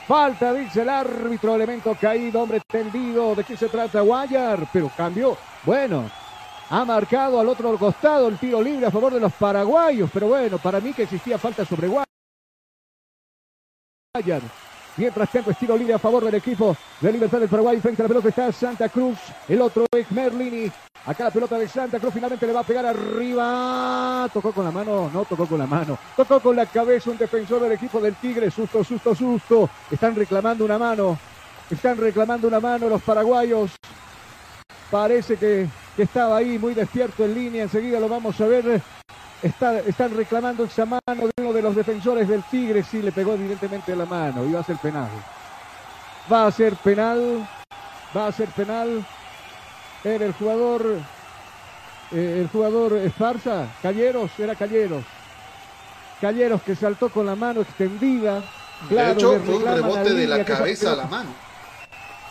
Falta, 0.08 0.54
dice 0.54 0.82
el 0.82 0.90
árbitro, 0.90 1.56
elemento 1.56 1.96
caído, 2.00 2.42
hombre 2.42 2.62
tendido. 2.68 3.36
¿De 3.36 3.44
qué 3.44 3.56
se 3.56 3.70
trata 3.70 4.02
Guayar? 4.02 4.68
Pero 4.74 4.92
cambió. 4.96 5.38
Bueno, 5.64 6.10
ha 6.70 6.84
marcado 6.84 7.40
al 7.40 7.48
otro 7.48 7.78
costado 7.78 8.28
el 8.28 8.38
tiro 8.38 8.62
libre 8.62 8.86
a 8.86 8.92
favor 8.92 9.14
de 9.14 9.22
los 9.22 9.32
paraguayos. 9.34 10.10
Pero 10.14 10.28
bueno, 10.28 10.58
para 10.58 10.82
mí 10.82 10.94
que 10.94 11.04
existía 11.04 11.38
falta 11.38 11.64
sobre 11.64 11.88
Guayar. 11.88 12.04
Mientras 14.96 15.32
tanto, 15.32 15.50
estilo 15.50 15.76
libre 15.76 15.96
a 15.96 16.00
favor 16.00 16.24
del 16.24 16.36
equipo 16.36 16.76
de 17.02 17.12
Libertad 17.12 17.40
del 17.40 17.50
Paraguay. 17.50 17.80
Frente 17.80 18.02
a 18.02 18.04
la 18.04 18.10
pelota 18.10 18.30
está 18.30 18.52
Santa 18.52 18.90
Cruz. 18.90 19.18
El 19.48 19.62
otro 19.62 19.86
es 19.92 20.12
Merlini. 20.12 20.72
Acá 21.06 21.26
la 21.26 21.32
pelota 21.32 21.58
de 21.58 21.68
Santa 21.68 22.00
Cruz 22.00 22.14
finalmente 22.14 22.46
le 22.46 22.54
va 22.54 22.60
a 22.60 22.64
pegar 22.64 22.86
arriba. 22.86 24.30
Tocó 24.32 24.52
con 24.52 24.64
la 24.64 24.72
mano, 24.72 25.10
no 25.12 25.26
tocó 25.26 25.48
con 25.48 25.58
la 25.58 25.66
mano. 25.66 25.98
Tocó 26.16 26.40
con 26.40 26.56
la 26.56 26.68
cabeza 26.68 27.10
un 27.10 27.18
defensor 27.18 27.62
del 27.62 27.72
equipo 27.72 28.00
del 28.00 28.16
Tigre. 28.16 28.52
Susto, 28.52 28.84
susto, 28.84 29.16
susto. 29.16 29.70
Están 29.90 30.16
reclamando 30.16 30.64
una 30.64 30.78
mano. 30.78 31.18
Están 31.72 31.98
reclamando 31.98 32.48
una 32.48 32.60
mano 32.60 32.88
los 32.88 33.02
paraguayos. 33.02 33.72
Parece 34.92 35.38
que, 35.38 35.68
que 35.96 36.04
estaba 36.04 36.38
ahí 36.38 36.60
muy 36.60 36.76
despierto 36.76 37.26
en 37.26 37.34
línea. 37.34 37.64
Enseguida 37.64 38.00
lo 38.00 38.08
vamos 38.08 38.40
a 38.40 38.46
ver 38.46 38.82
están 39.44 40.16
reclamando 40.16 40.64
esa 40.64 40.86
mano 40.86 41.02
de 41.06 41.32
uno 41.38 41.54
de 41.54 41.62
los 41.62 41.76
defensores 41.76 42.28
del 42.28 42.44
Tigre. 42.44 42.84
Sí, 42.84 43.02
le 43.02 43.12
pegó 43.12 43.34
evidentemente 43.34 43.96
la 43.96 44.06
mano. 44.06 44.46
Y 44.46 44.54
va 44.54 44.62
a 44.62 44.64
ser 44.64 44.78
penal. 44.78 45.10
Va 46.32 46.48
a 46.48 46.52
ser 46.52 46.76
penal. 46.78 47.48
Va 48.16 48.28
a 48.28 48.32
ser 48.32 48.48
penal. 48.50 49.06
Era 50.04 50.26
el 50.26 50.34
jugador. 50.34 50.98
Eh, 52.12 52.40
el 52.42 52.48
jugador 52.48 52.94
Esparza. 52.94 53.68
Calleros. 53.82 54.32
Era 54.40 54.56
Calleros. 54.56 55.04
Calleros 56.22 56.62
que 56.62 56.76
saltó 56.76 57.10
con 57.10 57.26
la 57.26 57.36
mano 57.36 57.62
extendida. 57.62 58.42
de 58.90 59.12
hecho, 59.12 59.42
fue 59.46 59.56
un 59.58 59.66
rebote 59.66 60.14
de 60.14 60.28
la 60.28 60.46
cabeza 60.46 60.94
a 60.94 60.96
la 60.96 61.06
mano. 61.06 61.30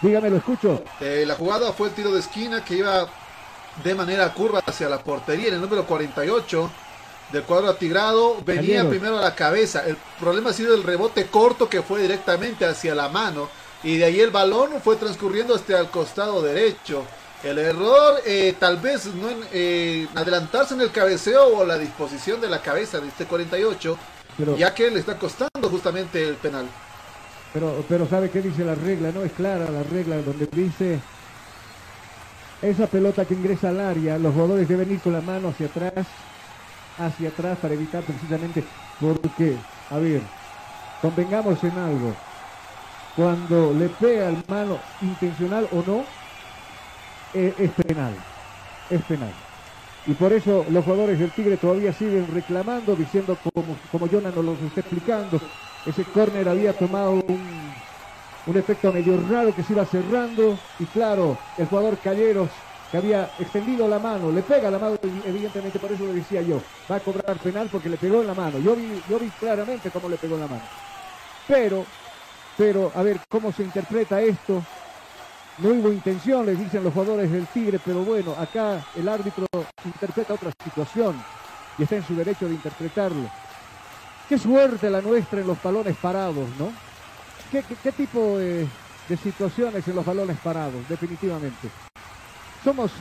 Dígame, 0.00 0.30
lo 0.30 0.38
escucho. 0.38 0.82
Eh, 1.00 1.24
la 1.26 1.34
jugada 1.34 1.72
fue 1.72 1.88
el 1.88 1.94
tiro 1.94 2.10
de 2.10 2.20
esquina 2.20 2.64
que 2.64 2.76
iba 2.76 3.06
de 3.84 3.94
manera 3.94 4.32
curva 4.32 4.62
hacia 4.66 4.88
la 4.88 4.98
portería 4.98 5.48
en 5.48 5.54
el 5.54 5.60
número 5.60 5.86
48 5.86 6.70
del 7.32 7.42
cuadro 7.44 7.70
atigrado 7.70 8.36
venía 8.44 8.86
primero 8.88 9.18
a 9.18 9.22
la 9.22 9.34
cabeza. 9.34 9.86
El 9.86 9.96
problema 10.20 10.50
ha 10.50 10.52
sido 10.52 10.74
el 10.74 10.82
rebote 10.82 11.26
corto 11.26 11.68
que 11.68 11.82
fue 11.82 12.02
directamente 12.02 12.66
hacia 12.66 12.94
la 12.94 13.08
mano. 13.08 13.48
Y 13.82 13.96
de 13.96 14.04
ahí 14.04 14.20
el 14.20 14.30
balón 14.30 14.70
fue 14.84 14.96
transcurriendo 14.96 15.54
hasta 15.54 15.80
el 15.80 15.88
costado 15.88 16.42
derecho. 16.42 17.04
El 17.42 17.58
error 17.58 18.20
eh, 18.24 18.54
tal 18.58 18.76
vez 18.76 19.06
no 19.06 19.28
en 19.28 19.38
eh, 19.52 20.06
adelantarse 20.14 20.74
en 20.74 20.82
el 20.82 20.92
cabeceo 20.92 21.58
o 21.58 21.64
la 21.64 21.76
disposición 21.76 22.40
de 22.40 22.48
la 22.48 22.62
cabeza 22.62 23.00
de 23.00 23.08
este 23.08 23.24
48, 23.24 23.98
ya 24.56 24.72
que 24.72 24.90
le 24.90 25.00
está 25.00 25.18
costando 25.18 25.68
justamente 25.68 26.22
el 26.22 26.36
penal. 26.36 26.66
Pero, 27.52 27.84
pero 27.88 28.08
¿sabe 28.08 28.30
qué 28.30 28.40
dice 28.40 28.64
la 28.64 28.76
regla? 28.76 29.10
No 29.10 29.22
es 29.22 29.32
clara 29.32 29.68
la 29.70 29.82
regla 29.82 30.18
donde 30.18 30.46
dice 30.46 31.00
esa 32.62 32.86
pelota 32.86 33.24
que 33.24 33.34
ingresa 33.34 33.70
al 33.70 33.80
área, 33.80 34.18
los 34.18 34.32
jugadores 34.32 34.68
deben 34.68 34.92
ir 34.92 35.00
con 35.00 35.12
la 35.12 35.20
mano 35.20 35.48
hacia 35.48 35.66
atrás 35.66 36.06
hacia 36.96 37.30
atrás 37.30 37.58
para 37.58 37.74
evitar 37.74 38.04
precisamente 38.06 38.68
porque, 38.98 39.68
a 39.88 39.98
ver, 39.98 40.34
convengamos 41.00 41.64
en 41.64 41.78
algo. 41.78 42.24
Cuando 43.14 43.74
le 43.74 43.90
pega 43.90 44.28
el 44.28 44.44
mano 44.48 44.90
intencional 45.00 45.68
o 45.72 45.82
no, 45.82 46.18
eh, 47.32 47.54
es 47.58 47.72
penal. 47.72 48.26
Es 48.88 49.04
penal. 49.04 49.44
Y 50.04 50.14
por 50.14 50.32
eso 50.32 50.66
los 50.70 50.84
jugadores 50.84 51.18
del 51.20 51.34
Tigre 51.34 51.58
todavía 51.58 51.92
siguen 51.92 52.28
reclamando, 52.28 52.96
diciendo 52.96 53.40
como, 53.40 53.80
como 53.88 54.08
Jonah 54.08 54.32
nos 54.32 54.44
lo 54.44 54.66
está 54.66 54.80
explicando, 54.80 55.52
ese 55.84 56.10
córner 56.10 56.48
había 56.48 56.76
tomado 56.78 57.12
un, 57.14 57.84
un 58.44 58.56
efecto 58.56 58.92
medio 58.92 59.18
raro 59.18 59.54
que 59.54 59.64
se 59.64 59.74
iba 59.74 59.86
cerrando 59.86 60.70
y 60.78 60.88
claro, 60.88 61.42
el 61.56 61.66
jugador 61.68 62.00
Calleros 62.00 62.66
que 62.92 62.98
había 62.98 63.30
extendido 63.38 63.88
la 63.88 63.98
mano, 63.98 64.30
le 64.30 64.42
pega 64.42 64.70
la 64.70 64.78
mano, 64.78 64.98
evidentemente 65.24 65.78
por 65.78 65.90
eso 65.90 66.04
le 66.04 66.12
decía 66.12 66.42
yo, 66.42 66.62
va 66.90 66.96
a 66.96 67.00
cobrar 67.00 67.38
penal 67.38 67.70
porque 67.72 67.88
le 67.88 67.96
pegó 67.96 68.20
en 68.20 68.26
la 68.26 68.34
mano. 68.34 68.58
Yo 68.58 68.76
vi, 68.76 69.02
yo 69.08 69.18
vi 69.18 69.30
claramente 69.30 69.90
cómo 69.90 70.10
le 70.10 70.18
pegó 70.18 70.34
en 70.34 70.42
la 70.42 70.46
mano. 70.46 70.62
Pero, 71.48 71.86
pero, 72.54 72.92
a 72.94 73.02
ver, 73.02 73.18
¿cómo 73.30 73.50
se 73.50 73.62
interpreta 73.62 74.20
esto? 74.20 74.62
No 75.56 75.70
hubo 75.70 75.90
intención, 75.90 76.44
le 76.44 76.54
dicen 76.54 76.84
los 76.84 76.92
jugadores 76.92 77.32
del 77.32 77.46
Tigre, 77.46 77.80
pero 77.82 78.04
bueno, 78.04 78.36
acá 78.38 78.84
el 78.94 79.08
árbitro 79.08 79.46
interpreta 79.86 80.34
otra 80.34 80.52
situación 80.62 81.16
y 81.78 81.84
está 81.84 81.96
en 81.96 82.04
su 82.04 82.14
derecho 82.14 82.46
de 82.46 82.52
interpretarlo. 82.52 83.26
Qué 84.28 84.36
suerte 84.36 84.90
la 84.90 85.00
nuestra 85.00 85.40
en 85.40 85.46
los 85.46 85.62
balones 85.62 85.96
parados, 85.96 86.46
¿no? 86.58 86.70
¿Qué, 87.50 87.64
qué, 87.82 87.92
tipo 87.92 88.36
de 88.36 88.68
situaciones 89.22 89.88
en 89.88 89.96
los 89.96 90.04
balones 90.04 90.36
parados, 90.40 90.86
definitivamente? 90.90 91.70
Somos, 92.64 92.92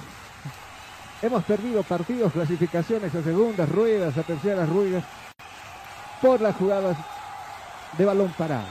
hemos 1.22 1.44
perdido 1.44 1.84
partidos, 1.84 2.34
clasificaciones 2.34 3.14
a 3.14 3.22
segundas 3.22 3.70
ruedas, 3.70 4.18
a 4.18 4.24
terceras 4.24 4.68
ruedas, 4.68 5.04
por 6.20 6.42
las 6.42 6.56
jugadas 6.56 6.98
de 7.98 8.06
balón 8.06 8.34
parado. 8.36 8.68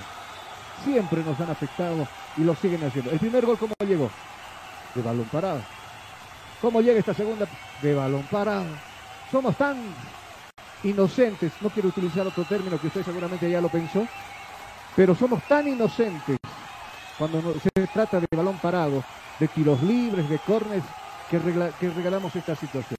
Siempre 0.84 1.22
nos 1.22 1.38
han 1.40 1.50
afectado 1.50 2.08
y 2.36 2.42
lo 2.42 2.56
siguen 2.56 2.82
haciendo. 2.82 3.12
El 3.12 3.20
primer 3.20 3.46
gol, 3.46 3.56
¿cómo 3.56 3.74
llegó? 3.86 4.10
De 4.94 5.02
balón 5.02 5.26
parado. 5.30 5.60
¿Cómo 6.60 6.80
llega 6.80 6.98
esta 6.98 7.14
segunda? 7.14 7.46
De 7.80 7.94
balón 7.94 8.26
parado. 8.28 8.66
Somos 9.30 9.56
tan 9.56 9.76
inocentes, 10.82 11.52
no 11.60 11.70
quiero 11.70 11.90
utilizar 11.90 12.26
otro 12.26 12.44
término 12.44 12.80
que 12.80 12.88
usted 12.88 13.04
seguramente 13.04 13.48
ya 13.48 13.60
lo 13.60 13.68
pensó, 13.68 14.06
pero 14.96 15.14
somos 15.14 15.40
tan 15.44 15.68
inocentes 15.68 16.38
cuando 17.20 17.54
se 17.60 17.68
trata 17.92 18.18
de 18.18 18.26
balón 18.34 18.58
parado 18.62 19.04
de 19.38 19.46
tiros 19.48 19.82
libres, 19.82 20.26
de 20.30 20.38
córneres, 20.38 20.82
que, 21.30 21.38
regalamos 21.38 22.34
esta 22.34 22.56
situación. 22.56 22.96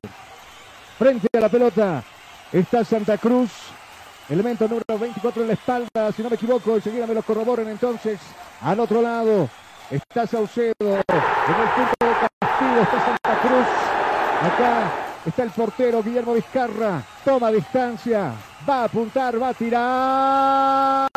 Frente 0.97 1.27
a 1.35 1.39
la 1.39 1.49
pelota 1.49 2.03
está 2.53 2.85
Santa 2.85 3.17
Cruz, 3.17 3.49
elemento 4.29 4.67
número 4.67 4.99
24 4.99 5.41
en 5.41 5.47
la 5.47 5.55
espalda, 5.55 6.11
si 6.15 6.21
no 6.21 6.29
me 6.29 6.35
equivoco, 6.35 6.75
enseguida 6.75 7.07
me 7.07 7.15
lo 7.15 7.23
corroboren 7.23 7.67
entonces. 7.67 8.19
Al 8.61 8.79
otro 8.79 9.01
lado 9.01 9.49
está 9.89 10.27
Saucedo, 10.27 10.75
en 10.79 10.87
el 10.87 11.03
punto 11.75 12.05
de 12.05 12.13
castigo 12.39 12.81
está 12.83 13.05
Santa 13.05 13.41
Cruz. 13.41 13.67
Acá 14.43 14.91
está 15.25 15.43
el 15.43 15.49
portero 15.49 16.03
Guillermo 16.03 16.35
Vizcarra, 16.35 17.03
toma 17.25 17.49
distancia, 17.49 18.33
va 18.69 18.81
a 18.81 18.83
apuntar, 18.83 19.41
va 19.41 19.49
a 19.49 19.53
tirar. 19.55 21.09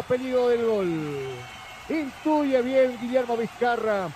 Apellido 0.00 0.48
del 0.48 0.66
gol. 0.66 0.88
Intuye 1.88 2.62
bien 2.62 2.98
Guillermo 3.00 3.36
Vizcarra. 3.36 4.08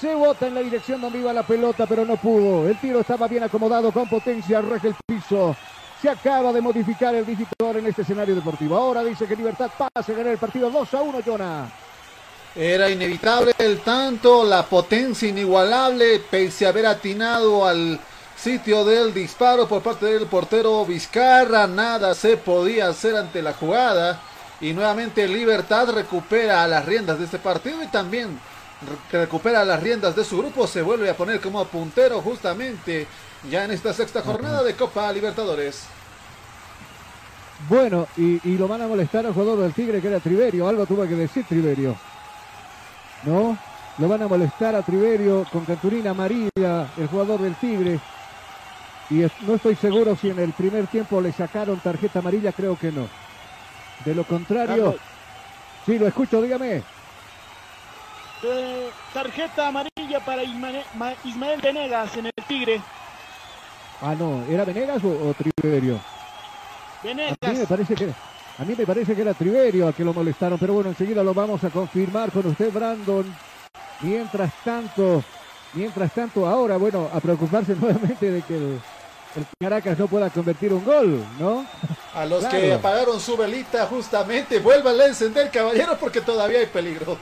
Se 0.00 0.14
bota 0.14 0.46
en 0.46 0.54
la 0.54 0.62
dirección 0.62 1.00
donde 1.00 1.18
iba 1.18 1.32
la 1.32 1.42
pelota, 1.42 1.86
pero 1.86 2.04
no 2.04 2.16
pudo. 2.16 2.68
El 2.68 2.76
tiro 2.78 3.00
estaba 3.00 3.28
bien 3.28 3.42
acomodado 3.42 3.92
con 3.92 4.08
potencia, 4.08 4.60
reja 4.60 4.88
el 4.88 4.94
piso. 5.06 5.54
Se 6.02 6.10
acaba 6.10 6.52
de 6.52 6.60
modificar 6.60 7.14
el 7.14 7.24
visitador 7.24 7.76
en 7.76 7.86
este 7.86 8.02
escenario 8.02 8.34
deportivo. 8.34 8.76
Ahora 8.76 9.04
dice 9.04 9.24
que 9.24 9.36
Libertad 9.36 9.70
pase 9.78 10.10
a 10.12 10.16
ganar 10.16 10.32
el 10.32 10.38
partido 10.38 10.68
2 10.68 10.94
a 10.94 11.00
1, 11.00 11.18
Jonah. 11.24 11.72
Era 12.56 12.90
inevitable 12.90 13.54
el 13.56 13.82
tanto, 13.82 14.42
la 14.42 14.66
potencia 14.66 15.28
inigualable, 15.28 16.20
pese 16.28 16.66
a 16.66 16.70
haber 16.70 16.86
atinado 16.86 17.64
al 17.64 18.00
sitio 18.36 18.84
del 18.84 19.14
disparo 19.14 19.68
por 19.68 19.80
parte 19.80 20.06
del 20.06 20.26
portero 20.26 20.84
Vizcarra. 20.84 21.68
Nada 21.68 22.16
se 22.16 22.36
podía 22.36 22.88
hacer 22.88 23.14
ante 23.14 23.40
la 23.40 23.52
jugada. 23.52 24.20
Y 24.60 24.72
nuevamente 24.72 25.28
Libertad 25.28 25.88
recupera 25.90 26.66
las 26.66 26.84
riendas 26.84 27.20
de 27.20 27.26
este 27.26 27.38
partido 27.38 27.80
y 27.80 27.86
también 27.86 28.40
recupera 29.12 29.64
las 29.64 29.80
riendas 29.80 30.16
de 30.16 30.24
su 30.24 30.38
grupo. 30.38 30.66
Se 30.66 30.82
vuelve 30.82 31.08
a 31.08 31.16
poner 31.16 31.40
como 31.40 31.64
puntero 31.66 32.20
justamente 32.22 33.06
ya 33.50 33.64
en 33.64 33.70
esta 33.70 33.92
sexta 33.92 34.22
jornada 34.22 34.62
de 34.62 34.74
Copa 34.76 35.12
Libertadores. 35.12 35.86
Bueno, 37.68 38.08
y, 38.16 38.40
lo 38.56 38.66
van 38.66 38.82
a 38.82 38.88
molestar 38.88 39.24
al 39.24 39.34
jugador 39.34 39.60
del 39.60 39.72
Tigre 39.72 40.00
que 40.00 40.08
era 40.08 40.20
Triverio. 40.20 40.66
Algo 40.66 40.86
tuvo 40.86 41.02
que 41.02 41.14
decir 41.14 41.44
Triverio. 41.46 41.96
¿No? 43.24 43.56
Lo 43.98 44.08
van 44.08 44.22
a 44.22 44.28
molestar 44.28 44.74
a 44.74 44.82
Triverio 44.82 45.46
con 45.52 45.64
canturina 45.64 46.10
amarilla, 46.10 46.88
el 46.96 47.06
jugador 47.06 47.40
del 47.40 47.54
Tigre. 47.56 48.00
Y 49.10 49.26
no 49.42 49.54
estoy 49.54 49.76
seguro 49.76 50.16
si 50.16 50.30
en 50.30 50.38
el 50.38 50.52
primer 50.52 50.86
tiempo 50.86 51.20
le 51.20 51.32
sacaron 51.32 51.78
tarjeta 51.80 52.20
amarilla, 52.20 52.52
creo 52.52 52.78
que 52.78 52.90
no. 52.90 53.08
De 54.04 54.14
lo 54.14 54.24
contrario, 54.24 54.96
sí, 55.86 55.98
lo 55.98 56.08
escucho, 56.08 56.40
dígame. 56.40 56.82
Eh, 58.42 58.90
tarjeta 59.12 59.68
amarilla 59.68 60.18
para 60.24 60.42
Ismael, 60.42 61.60
Venegas 61.62 62.16
en 62.16 62.26
el 62.26 62.44
Tigre. 62.48 62.80
Ah, 64.02 64.14
no, 64.18 64.44
¿era 64.50 64.64
Venegas 64.64 65.00
o, 65.04 65.32
Triverio? 65.34 66.00
Venegas. 67.02 67.38
A 67.40 67.50
mí 67.52 67.58
me 67.58 67.66
parece 67.66 67.94
que 67.94 68.12
a 68.58 68.64
mí 68.64 68.74
me 68.76 68.84
parece 68.84 69.14
que 69.14 69.22
era 69.22 69.32
Triverio 69.32 69.88
a 69.88 69.92
que 69.92 70.04
lo 70.04 70.12
molestaron, 70.12 70.58
pero 70.58 70.74
bueno, 70.74 70.90
enseguida 70.90 71.22
lo 71.22 71.32
vamos 71.32 71.62
a 71.64 71.70
confirmar 71.70 72.30
con 72.30 72.46
usted, 72.46 72.72
Brandon. 72.72 73.24
Mientras 74.00 74.52
tanto, 74.64 75.22
mientras 75.72 76.12
tanto, 76.12 76.46
ahora, 76.46 76.76
bueno, 76.76 77.08
a 77.12 77.20
preocuparse 77.20 77.74
nuevamente 77.80 78.30
de 78.30 78.42
que 78.42 78.56
el, 78.56 78.80
el 79.36 79.46
Caracas 79.58 79.98
no 79.98 80.08
pueda 80.08 80.28
convertir 80.30 80.72
un 80.72 80.84
gol, 80.84 81.24
¿no? 81.38 81.64
A 82.14 82.26
los 82.26 82.44
que 82.44 82.74
apagaron 82.74 83.18
su 83.18 83.36
velita, 83.36 83.86
justamente, 83.86 84.58
vuelvan 84.58 85.00
a 85.00 85.06
encender, 85.06 85.50
caballero, 85.50 85.96
porque 85.98 86.20
todavía 86.20 86.58
hay 86.58 86.66
peligro. 86.66 87.16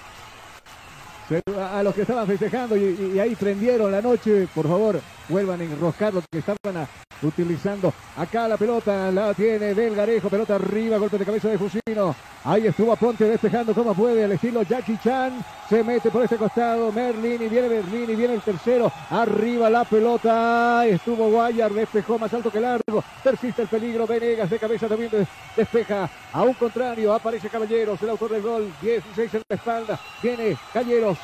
A 1.73 1.81
los 1.85 1.95
que 1.95 2.03
estaban 2.03 2.27
festejando 2.27 2.77
y, 2.77 3.17
ahí 3.21 3.37
prendieron 3.37 3.93
la 3.93 4.03
noche, 4.03 4.49
por 4.53 4.67
favor, 4.67 5.01
vuelvan 5.31 5.61
a 5.61 5.65
enroscar 5.65 6.13
los 6.13 6.25
que 6.31 6.39
estaban 6.39 6.87
utilizando. 7.23 7.93
Acá 8.17 8.49
la 8.49 8.57
pelota 8.57 9.11
la 9.11 9.33
tiene 9.35 9.75
Delgarejo, 9.75 10.29
pelota 10.29 10.57
arriba, 10.57 10.99
golpe 10.99 11.19
de 11.19 11.25
cabeza 11.25 11.49
de 11.49 11.59
Fusino. 11.59 12.15
Ahí 12.45 12.67
estuvo 12.67 12.97
Ponte 12.97 13.25
despejando 13.25 13.75
como 13.75 13.95
puede, 13.95 14.25
al 14.25 14.33
estilo 14.33 14.63
Jackie 14.63 14.99
Chan. 15.03 15.45
Se 15.69 15.85
mete 15.85 16.11
por 16.11 16.23
este 16.23 16.37
costado 16.37 16.91
Merlin 16.91 17.43
y 17.43 17.49
viene 17.49 17.69
Merlin 17.69 18.11
y 18.11 18.17
viene 18.17 18.35
el 18.35 18.41
tercero. 18.41 18.91
Arriba 19.11 19.71
la 19.71 19.85
pelota. 19.85 20.85
Estuvo 20.87 21.31
Guayar, 21.31 21.73
despejó 21.73 22.19
más 22.19 22.33
alto 22.33 22.51
que 22.51 22.61
largo. 22.61 23.05
Persiste 23.23 23.63
el 23.63 23.69
peligro. 23.69 24.07
Venegas 24.07 24.51
de 24.51 24.59
cabeza 24.59 24.89
también 24.89 25.11
despeja. 25.55 26.09
A 26.33 26.43
un 26.43 26.55
contrario, 26.55 27.13
aparece 27.13 27.49
Caballeros, 27.49 28.03
el 28.03 28.11
autor 28.11 28.31
del 28.31 28.43
gol. 28.43 28.73
16 28.81 29.35
en 29.35 29.43
la 29.49 29.57
espalda. 29.57 30.01
Viene 30.23 30.57
Caballeros. 30.73 31.19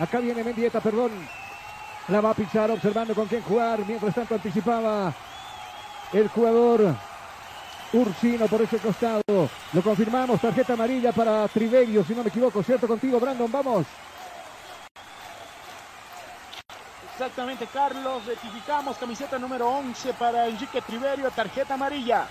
Acá 0.00 0.18
viene 0.18 0.42
Mendieta, 0.42 0.80
perdón. 0.80 1.12
La 2.08 2.20
va 2.20 2.30
a 2.30 2.34
pisar 2.34 2.70
observando 2.70 3.14
con 3.14 3.26
quién 3.26 3.42
jugar. 3.42 3.80
Mientras 3.86 4.14
tanto 4.14 4.34
anticipaba 4.34 5.12
el 6.12 6.28
jugador 6.28 6.94
Ursino 7.94 8.46
por 8.46 8.60
ese 8.62 8.78
costado. 8.78 9.22
Lo 9.72 9.82
confirmamos, 9.82 10.40
tarjeta 10.40 10.74
amarilla 10.74 11.12
para 11.12 11.46
Triverio, 11.48 12.04
si 12.04 12.14
no 12.14 12.22
me 12.22 12.28
equivoco, 12.28 12.62
¿cierto 12.62 12.88
contigo, 12.88 13.20
Brandon? 13.20 13.50
Vamos. 13.50 13.86
Exactamente, 17.12 17.68
Carlos. 17.72 18.26
Rectificamos 18.26 18.96
camiseta 18.96 19.38
número 19.38 19.68
11 19.68 20.14
para 20.14 20.48
Enrique 20.48 20.82
Triverio, 20.82 21.30
tarjeta 21.30 21.74
amarilla. 21.74 22.26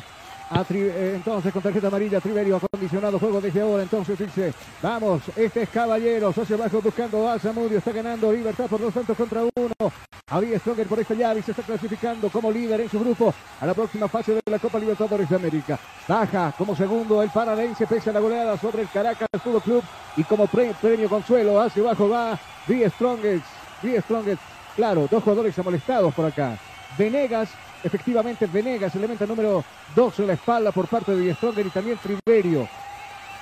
Eh, 0.69 1.13
entonces 1.15 1.51
con 1.51 1.61
tarjeta 1.61 1.87
amarilla 1.87 2.19
Triverio 2.19 2.57
acondicionado 2.57 3.17
juego 3.19 3.41
desde 3.41 3.61
ahora 3.61 3.83
entonces 3.83 4.17
dice 4.17 4.53
vamos 4.81 5.23
este 5.35 5.63
es 5.63 5.69
Caballeros 5.69 6.37
hacia 6.37 6.55
abajo 6.55 6.79
buscando 6.81 7.27
a 7.29 7.39
Zamudio 7.39 7.79
está 7.79 7.91
ganando 7.91 8.31
Libertad 8.31 8.65
por 8.67 8.79
dos 8.79 8.93
tantos 8.93 9.17
contra 9.17 9.41
uno. 9.43 9.73
Javier 10.29 10.59
Stronger 10.59 10.87
por 10.87 10.99
esta 10.99 11.13
llave 11.13 11.39
y 11.39 11.43
se 11.43 11.51
está 11.51 11.63
clasificando 11.63 12.29
como 12.29 12.51
líder 12.51 12.81
en 12.81 12.89
su 12.89 12.99
grupo 12.99 13.33
a 13.59 13.65
la 13.65 13.73
próxima 13.73 14.07
fase 14.07 14.33
de 14.33 14.41
la 14.45 14.59
Copa 14.59 14.79
Libertadores 14.79 15.29
de 15.29 15.35
América. 15.35 15.79
Baja 16.07 16.53
como 16.57 16.75
segundo 16.75 17.21
el 17.21 17.29
Paralense 17.29 17.85
pese 17.87 18.09
a 18.09 18.13
la 18.13 18.19
goleada 18.19 18.57
sobre 18.57 18.83
el 18.83 18.89
Caracas 18.89 19.27
Fútbol 19.43 19.61
Club 19.61 19.83
y 20.17 20.23
como 20.23 20.47
pre- 20.47 20.73
premio 20.81 21.09
consuelo 21.09 21.59
hacia 21.59 21.81
abajo 21.83 22.09
va 22.09 22.39
Die 22.67 22.89
Strongest 22.91 23.45
Die 23.81 23.99
Strongest 24.01 24.41
claro 24.75 25.07
dos 25.09 25.23
jugadores 25.23 25.57
amolestados 25.59 26.13
por 26.13 26.25
acá. 26.25 26.57
Venegas 26.97 27.49
Efectivamente, 27.83 28.47
Venegas, 28.47 28.95
elemento 28.95 29.27
número 29.27 29.63
2 29.93 30.19
en 30.19 30.27
la 30.27 30.33
espalda 30.33 30.71
por 30.71 30.87
parte 30.87 31.13
de 31.13 31.35
Stronger 31.35 31.65
y 31.65 31.69
también 31.69 31.97
Triverio. 31.97 32.67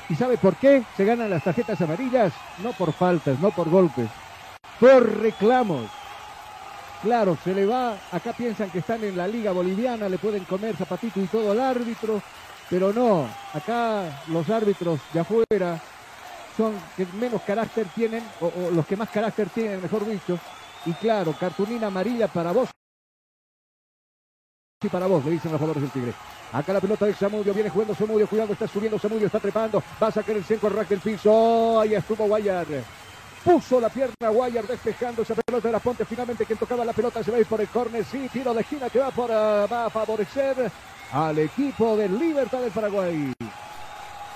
¿Y 0.10 0.16
sabe 0.16 0.38
por 0.38 0.56
qué 0.56 0.84
se 0.98 1.06
ganan 1.06 1.30
las 1.30 1.44
tarjetas 1.44 1.80
amarillas? 1.80 2.34
No 2.64 2.72
por 2.74 2.92
faltas, 2.92 3.40
no 3.40 3.52
por 3.52 3.70
golpes, 3.70 4.10
por 4.80 5.20
reclamos. 5.22 5.90
Claro, 7.04 7.38
se 7.44 7.54
le 7.54 7.66
va, 7.66 7.98
acá 8.12 8.34
piensan 8.34 8.70
que 8.72 8.80
están 8.80 9.04
en 9.04 9.16
la 9.16 9.28
liga 9.28 9.52
boliviana, 9.52 10.10
le 10.10 10.18
pueden 10.18 10.44
comer 10.44 10.76
zapatito 10.76 11.20
y 11.20 11.28
todo 11.28 11.52
al 11.52 11.60
árbitro, 11.60 12.22
pero 12.70 12.92
no, 12.92 13.28
acá 13.54 14.24
los 14.28 14.50
árbitros 14.50 15.00
de 15.14 15.20
afuera 15.20 15.80
son 16.58 16.74
que 16.98 17.06
menos 17.20 17.42
carácter 17.44 17.88
tienen, 17.96 18.24
o, 18.40 18.52
los 18.72 18.86
que 18.86 18.98
más 18.98 19.10
carácter 19.10 19.50
tienen, 19.50 19.82
mejor 19.82 20.06
dicho, 20.06 20.38
y 20.86 20.94
claro, 20.94 21.34
cartulina 21.40 21.88
amarilla 21.88 22.28
para 22.28 22.52
vos 22.52 22.70
y 24.84 24.90
para 24.90 25.06
vos, 25.06 25.24
le 25.26 25.32
dicen 25.32 25.52
los 25.52 25.60
jugadores 25.60 25.84
del 25.84 25.92
Tigre. 25.92 26.14
Acá 26.52 26.74
la 26.74 26.82
pelota 26.82 27.06
de 27.06 27.14
Samudio, 27.14 27.54
viene 27.54 27.70
jugando 27.70 27.94
Samudio, 27.94 28.28
cuidado, 28.28 28.54
está 28.54 28.68
subiendo 28.68 28.98
Samudio, 28.98 29.28
está 29.28 29.40
trepando, 29.40 29.82
va 30.02 30.08
a 30.08 30.12
sacar 30.12 30.36
el 30.36 30.44
centro 30.44 30.70
al 30.70 30.76
rack 30.76 30.90
del 30.90 31.00
piso, 31.00 31.80
ahí 31.80 31.94
estuvo 31.94 32.26
Guayar. 32.26 32.66
Puso 33.44 33.80
la 33.80 33.90
pierna 33.90 34.30
Guayar 34.30 34.66
despejando 34.66 35.22
esa 35.22 35.36
pelota 35.36 35.68
de 35.68 35.72
la 35.72 35.80
Ponte, 35.80 36.04
finalmente 36.04 36.46
quien 36.46 36.58
tocaba 36.58 36.84
la 36.84 36.94
pelota 36.94 37.24
se 37.24 37.32
va 37.32 37.38
a 37.38 37.40
ir 37.40 37.46
por 37.46 37.62
el 37.62 37.68
córner, 37.68 38.04
sí, 38.06 38.28
tiro 38.34 38.54
de 38.54 38.62
esquina 38.62 38.90
que 38.90 39.00
va, 39.00 39.12
por, 39.12 39.32
ah, 39.32 39.68
va 39.72 39.86
a 39.86 39.90
favorecer 39.90 40.72
al 41.12 41.38
equipo 41.38 41.96
de 41.96 42.10
Libertad 42.10 42.62
del 42.62 42.72
Paraguay. 42.72 43.34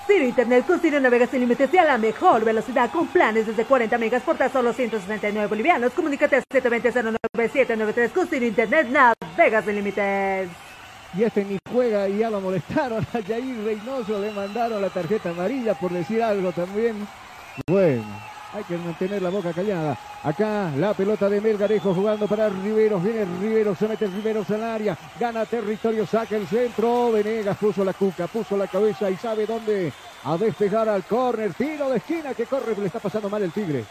Ciro 0.08 0.24
Internet 0.24 0.68
con 0.68 0.80
Ciro 0.80 1.00
navega 1.00 1.26
sin 1.26 1.40
límites 1.40 1.74
y 1.74 1.78
a 1.78 1.84
la 1.84 1.98
mejor 1.98 2.46
velocidad 2.46 2.92
con 2.92 3.08
planes 3.08 3.48
desde 3.48 3.66
40 3.66 3.98
megas 3.98 4.22
por 4.22 4.38
tan 4.38 4.52
solo 4.52 4.72
169 4.72 5.48
bolivianos. 5.48 5.94
Comunícate 5.94 6.36
a 6.36 6.42
720-09793 6.42 8.12
con 8.12 8.28
Ciro 8.28 8.46
Internet 8.46 8.88
navega 8.90 9.64
sin 9.64 9.76
límites. 9.76 10.50
Y 11.18 11.24
este 11.24 11.44
ni 11.44 11.58
juega 11.72 12.08
y 12.08 12.20
ya 12.20 12.30
lo 12.30 12.40
molestaron 12.40 13.04
a 13.14 13.22
Jair 13.24 13.64
Reynoso, 13.64 14.20
le 14.20 14.32
mandaron 14.32 14.82
la 14.82 14.90
tarjeta 14.90 15.30
amarilla 15.30 15.74
por 15.74 15.92
decir 15.92 16.22
algo 16.22 16.52
también. 16.52 17.08
Bueno, 17.68 18.04
hay 18.56 18.64
que 18.64 18.78
mantener 18.78 19.22
la 19.22 19.30
boca 19.30 19.52
callada. 19.52 19.98
Acá 20.24 20.72
la 20.78 20.94
pelota 20.94 21.28
de 21.28 21.42
Melgarejo 21.42 21.94
jugando 21.94 22.26
para 22.26 22.48
Riveros. 22.48 23.04
Viene 23.04 23.26
Riveros, 23.42 23.78
se 23.78 23.88
mete 23.88 24.08
Riveros 24.08 24.50
al 24.50 24.64
área. 24.64 24.98
Gana 25.20 25.46
territorio, 25.46 26.06
saca 26.06 26.38
el 26.38 26.48
centro. 26.48 27.12
Venegas 27.12 27.58
puso 27.58 27.84
la 27.84 27.94
cuca, 27.94 28.28
puso 28.28 28.56
la 28.56 28.68
cabeza 28.68 29.10
y 29.10 29.18
sabe 29.18 29.46
dónde. 29.46 29.92
A 30.24 30.38
despejar 30.38 30.88
al 30.88 31.04
córner. 31.04 31.54
Tiro 31.54 31.90
de 31.90 31.98
esquina 31.98 32.34
que 32.34 32.46
corre. 32.46 32.76
Le 32.78 32.86
está 32.86 33.00
pasando 33.00 33.30
mal 33.30 33.44
el 33.44 33.52
Tigre. 33.52 33.84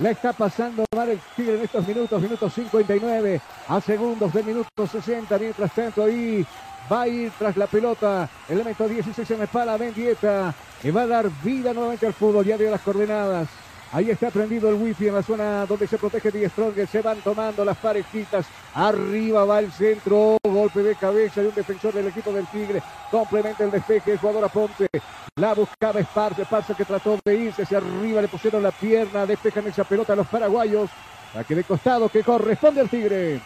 Le 0.00 0.10
está 0.10 0.32
pasando 0.32 0.84
mal 0.94 1.08
el 1.08 1.20
Tigre 1.36 1.54
en 1.54 1.62
estos 1.62 1.86
minutos, 1.86 2.20
minutos 2.20 2.52
59 2.52 3.40
a 3.68 3.80
segundos 3.80 4.32
del 4.32 4.44
minuto 4.44 4.86
60. 4.86 5.38
Mientras 5.38 5.72
tanto 5.72 6.02
ahí 6.02 6.44
va 6.90 7.02
a 7.02 7.08
ir 7.08 7.30
tras 7.38 7.56
la 7.56 7.68
pelota. 7.68 8.28
Elemento 8.48 8.88
16 8.88 9.30
en 9.30 9.38
la 9.38 9.44
espalda, 9.44 9.78
Mendieta. 9.78 10.52
Que 10.82 10.90
va 10.90 11.02
a 11.02 11.06
dar 11.06 11.30
vida 11.44 11.72
nuevamente 11.72 12.06
al 12.08 12.12
fútbol. 12.12 12.44
Ya 12.44 12.58
dio 12.58 12.70
las 12.70 12.80
coordenadas. 12.80 13.48
Ahí 13.92 14.08
está 14.08 14.30
prendido 14.30 14.68
el 14.68 14.76
wifi 14.76 15.08
en 15.08 15.14
la 15.14 15.22
zona 15.22 15.66
donde 15.66 15.88
se 15.88 15.98
protege 15.98 16.30
Die 16.30 16.48
Stronger. 16.48 16.86
Se 16.86 17.02
van 17.02 17.20
tomando 17.22 17.64
las 17.64 17.76
parejitas. 17.76 18.46
Arriba 18.72 19.44
va 19.44 19.58
el 19.58 19.72
centro. 19.72 20.38
Golpe 20.44 20.80
de 20.84 20.94
cabeza 20.94 21.40
de 21.42 21.48
un 21.48 21.54
defensor 21.54 21.92
del 21.92 22.06
equipo 22.06 22.32
del 22.32 22.46
Tigre. 22.46 22.80
Complementa 23.10 23.64
el 23.64 23.72
despeje. 23.72 24.16
Jugador 24.16 24.48
Ponte. 24.50 24.88
La 25.34 25.54
buscaba 25.54 25.98
Esparce. 25.98 26.42
Esparce 26.42 26.74
que 26.74 26.84
trató 26.84 27.18
de 27.24 27.34
irse 27.34 27.62
hacia 27.62 27.78
arriba. 27.78 28.22
Le 28.22 28.28
pusieron 28.28 28.62
la 28.62 28.70
pierna. 28.70 29.26
Despejan 29.26 29.66
esa 29.66 29.82
pelota 29.82 30.12
a 30.12 30.16
los 30.16 30.28
paraguayos. 30.28 30.88
La 31.34 31.42
que 31.42 31.56
de 31.56 31.64
costado 31.64 32.08
que 32.08 32.22
corresponde 32.22 32.82
al 32.82 32.88
Tigre. 32.88 33.40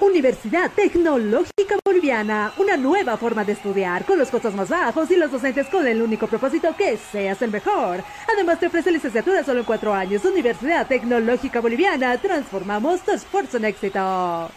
Universidad 0.00 0.70
Tecnológica 0.72 1.76
Boliviana, 1.84 2.52
una 2.58 2.76
nueva 2.76 3.16
forma 3.16 3.44
de 3.44 3.52
estudiar, 3.52 4.04
con 4.04 4.18
los 4.18 4.28
costos 4.28 4.54
más 4.54 4.68
bajos 4.68 5.10
y 5.10 5.16
los 5.16 5.30
docentes 5.30 5.68
con 5.68 5.86
el 5.86 6.02
único 6.02 6.26
propósito 6.26 6.74
que 6.76 6.96
seas 6.96 7.40
el 7.42 7.50
mejor. 7.50 8.02
Además 8.32 8.58
te 8.58 8.66
ofrece 8.66 8.90
licenciatura 8.90 9.44
solo 9.44 9.60
en 9.60 9.66
cuatro 9.66 9.94
años. 9.94 10.24
Universidad 10.24 10.86
Tecnológica 10.86 11.60
Boliviana, 11.60 12.18
transformamos 12.18 13.02
tu 13.02 13.12
esfuerzo 13.12 13.58
en 13.58 13.66
éxito. 13.66 14.50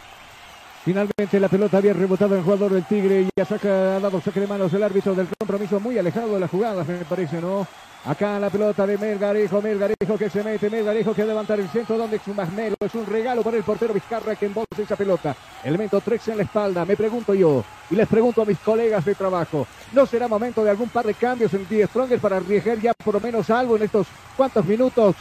Finalmente 0.84 1.40
la 1.40 1.48
pelota 1.48 1.78
había 1.78 1.92
rebotado 1.92 2.34
en 2.34 2.38
el 2.38 2.44
jugador 2.44 2.72
del 2.72 2.84
Tigre 2.86 3.22
y 3.22 3.28
ya 3.36 3.44
saca, 3.44 3.96
ha 3.96 4.00
dado 4.00 4.20
saque 4.20 4.40
de 4.40 4.46
manos 4.46 4.72
el 4.72 4.82
árbitro 4.82 5.14
del 5.14 5.28
compromiso 5.38 5.78
muy 5.78 5.98
alejado 5.98 6.34
de 6.34 6.40
la 6.40 6.48
jugada, 6.48 6.84
me 6.84 7.04
parece, 7.04 7.40
¿no? 7.40 7.66
Acá 8.04 8.38
la 8.38 8.48
pelota 8.48 8.86
de 8.86 8.96
Melgarejo, 8.96 9.60
Melgarejo 9.60 10.16
que 10.16 10.30
se 10.30 10.42
mete, 10.42 10.70
Melgarejo 10.70 11.12
que 11.12 11.24
levantar 11.24 11.58
el 11.58 11.68
centro 11.68 11.98
donde 11.98 12.20
masmelo, 12.34 12.76
es 12.80 12.94
un 12.94 13.04
regalo 13.04 13.42
para 13.42 13.56
el 13.56 13.64
portero 13.64 13.92
Vizcarra 13.92 14.36
que 14.36 14.46
embolsa 14.46 14.82
esa 14.82 14.96
pelota. 14.96 15.34
Elemento 15.64 16.00
3 16.00 16.28
en 16.28 16.36
la 16.38 16.42
espalda, 16.44 16.84
me 16.84 16.96
pregunto 16.96 17.34
yo 17.34 17.64
y 17.90 17.96
les 17.96 18.06
pregunto 18.06 18.42
a 18.42 18.44
mis 18.44 18.58
colegas 18.60 19.04
de 19.04 19.14
trabajo, 19.14 19.66
¿no 19.92 20.06
será 20.06 20.28
momento 20.28 20.62
de 20.62 20.70
algún 20.70 20.88
par 20.88 21.06
de 21.06 21.14
cambios 21.14 21.52
en 21.54 21.68
Die 21.68 21.86
Stronger 21.86 22.20
para 22.20 22.36
arriesgar 22.36 22.78
ya 22.78 22.94
por 22.94 23.14
lo 23.14 23.20
menos 23.20 23.50
algo 23.50 23.76
en 23.76 23.82
estos 23.82 24.06
cuantos 24.36 24.64
minutos? 24.64 25.16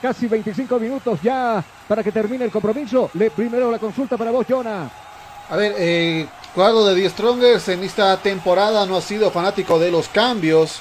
Casi 0.00 0.28
25 0.28 0.78
minutos 0.78 1.20
ya 1.22 1.62
para 1.86 2.02
que 2.02 2.10
termine 2.10 2.44
el 2.44 2.50
compromiso. 2.50 3.10
Le 3.14 3.30
primero 3.30 3.70
la 3.70 3.78
consulta 3.78 4.16
para 4.16 4.30
vos, 4.30 4.46
Jonah. 4.48 4.90
A 5.50 5.56
ver, 5.56 5.74
eh, 5.76 6.26
cuadro 6.54 6.84
de 6.86 6.94
Die 6.94 7.10
Strongers 7.10 7.68
en 7.68 7.82
esta 7.82 8.16
temporada 8.16 8.86
no 8.86 8.96
ha 8.96 9.00
sido 9.00 9.30
fanático 9.30 9.78
de 9.78 9.90
los 9.90 10.08
cambios 10.08 10.80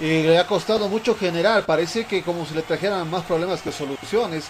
y 0.00 0.22
le 0.22 0.38
ha 0.38 0.46
costado 0.46 0.88
mucho 0.88 1.16
generar. 1.16 1.64
Parece 1.64 2.04
que 2.04 2.22
como 2.22 2.44
si 2.46 2.54
le 2.54 2.62
trajeran 2.62 3.08
más 3.10 3.24
problemas 3.24 3.62
que 3.62 3.72
soluciones. 3.72 4.46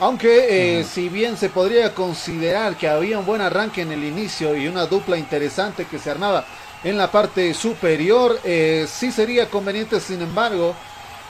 Aunque 0.00 0.80
eh, 0.80 0.84
si 0.84 1.08
bien 1.08 1.36
se 1.36 1.48
podría 1.50 1.94
considerar 1.94 2.76
que 2.76 2.88
había 2.88 3.18
un 3.18 3.26
buen 3.26 3.40
arranque 3.40 3.82
en 3.82 3.92
el 3.92 4.02
inicio 4.02 4.56
y 4.56 4.66
una 4.66 4.86
dupla 4.86 5.16
interesante 5.18 5.84
que 5.84 5.98
se 5.98 6.10
armaba 6.10 6.44
en 6.82 6.96
la 6.98 7.10
parte 7.10 7.54
superior, 7.54 8.40
eh, 8.42 8.86
sí 8.88 9.12
sería 9.12 9.48
conveniente, 9.48 10.00
sin 10.00 10.20
embargo, 10.22 10.74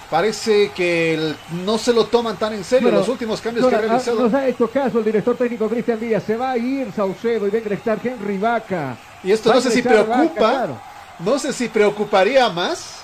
parece 0.08 0.70
que 0.70 1.14
el- 1.14 1.36
no 1.64 1.76
se 1.76 1.92
lo 1.92 2.06
toman 2.06 2.36
tan 2.36 2.54
en 2.54 2.64
serio 2.64 2.86
Bueno, 2.88 2.98
los 3.00 3.08
últimos 3.08 3.40
cambios 3.40 3.66
que 3.66 3.74
ha 3.74 3.80
realizado. 3.80 4.20
Nos 4.22 4.32
ha 4.34 4.46
hecho 4.48 4.68
caso 4.70 4.98
el 5.00 5.04
director 5.04 5.36
técnico 5.36 5.68
Cristian 5.68 6.00
Díaz. 6.00 6.22
Se 6.26 6.36
va 6.36 6.52
a 6.52 6.56
ir 6.56 6.90
Saucedo 6.94 7.46
y 7.46 7.50
va 7.50 7.56
a 7.56 7.60
ingresar 7.60 7.98
Henry 8.02 8.38
Vaca. 8.38 8.96
Y 9.24 9.32
esto 9.32 9.50
Va 9.50 9.56
no 9.56 9.60
sé 9.60 9.70
si 9.70 9.82
Vaca, 9.82 10.04
preocupa, 10.04 10.34
claro. 10.38 10.80
no 11.18 11.38
sé 11.38 11.52
si 11.52 11.68
preocuparía 11.68 12.48
más. 12.48 13.01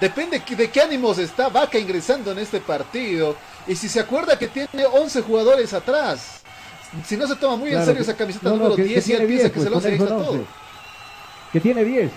Depende 0.00 0.40
de 0.56 0.70
qué 0.70 0.80
ánimos 0.80 1.18
está 1.18 1.48
Vaca 1.48 1.78
ingresando 1.78 2.32
en 2.32 2.38
este 2.38 2.60
partido. 2.60 3.36
Y 3.66 3.76
si 3.76 3.88
se 3.88 4.00
acuerda 4.00 4.38
que 4.38 4.48
tiene 4.48 4.86
11 4.92 5.20
jugadores 5.22 5.72
atrás. 5.74 6.40
Si 7.06 7.16
no 7.16 7.26
se 7.28 7.36
toma 7.36 7.56
muy 7.56 7.72
en 7.72 7.84
serio 7.84 8.02
esa 8.02 8.16
camiseta 8.16 8.48
no, 8.48 8.56
no, 8.56 8.62
número 8.62 8.76
que- 8.76 8.82
que 8.82 8.88
10 8.88 9.08
y 9.08 9.12
él 9.12 9.26
piensa 9.26 9.42
10, 9.44 9.52
que 9.52 9.60
pues, 9.60 9.72
11 9.72 9.88
y 9.88 9.92
ahí 9.92 9.98
con 9.98 10.06
está 10.08 10.16
eso 10.20 10.24
todo. 10.24 10.38
11. 10.40 10.50
Que 11.52 11.60
tiene 11.60 11.84
10. 11.84 12.10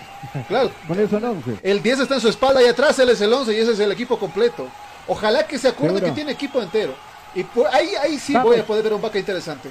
Claro. 0.48 0.70
Con 0.88 0.98
eso 0.98 1.10
son 1.10 1.24
11. 1.24 1.58
El 1.62 1.82
10 1.82 2.00
está 2.00 2.14
en 2.14 2.20
su 2.20 2.28
espalda 2.28 2.62
y 2.62 2.66
atrás 2.66 2.98
él 2.98 3.08
es 3.10 3.20
el 3.20 3.32
11 3.32 3.52
y 3.52 3.56
ese 3.56 3.72
es 3.72 3.78
el 3.80 3.92
equipo 3.92 4.18
completo. 4.18 4.66
Ojalá 5.06 5.46
que 5.46 5.58
se 5.58 5.68
acuerde 5.68 5.96
Seguro. 5.96 6.06
que 6.06 6.12
tiene 6.16 6.32
equipo 6.32 6.60
entero. 6.62 6.94
Y 7.34 7.44
por 7.44 7.66
ahí, 7.68 7.90
ahí 8.02 8.18
sí 8.18 8.32
Vamos. 8.32 8.50
voy 8.52 8.60
a 8.60 8.66
poder 8.66 8.82
ver 8.84 8.94
un 8.94 9.02
Vaca 9.02 9.18
interesante. 9.18 9.68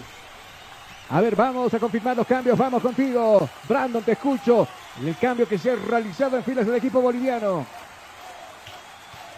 A 1.09 1.19
ver, 1.21 1.35
vamos 1.35 1.73
a 1.73 1.79
confirmar 1.79 2.15
los 2.15 2.27
cambios. 2.27 2.57
Vamos 2.57 2.81
contigo. 2.81 3.49
Brandon, 3.67 4.03
te 4.03 4.13
escucho. 4.13 4.67
El 5.03 5.17
cambio 5.17 5.47
que 5.47 5.57
se 5.57 5.71
ha 5.71 5.75
realizado 5.75 6.37
en 6.37 6.43
filas 6.43 6.65
del 6.65 6.75
equipo 6.75 7.01
boliviano. 7.01 7.65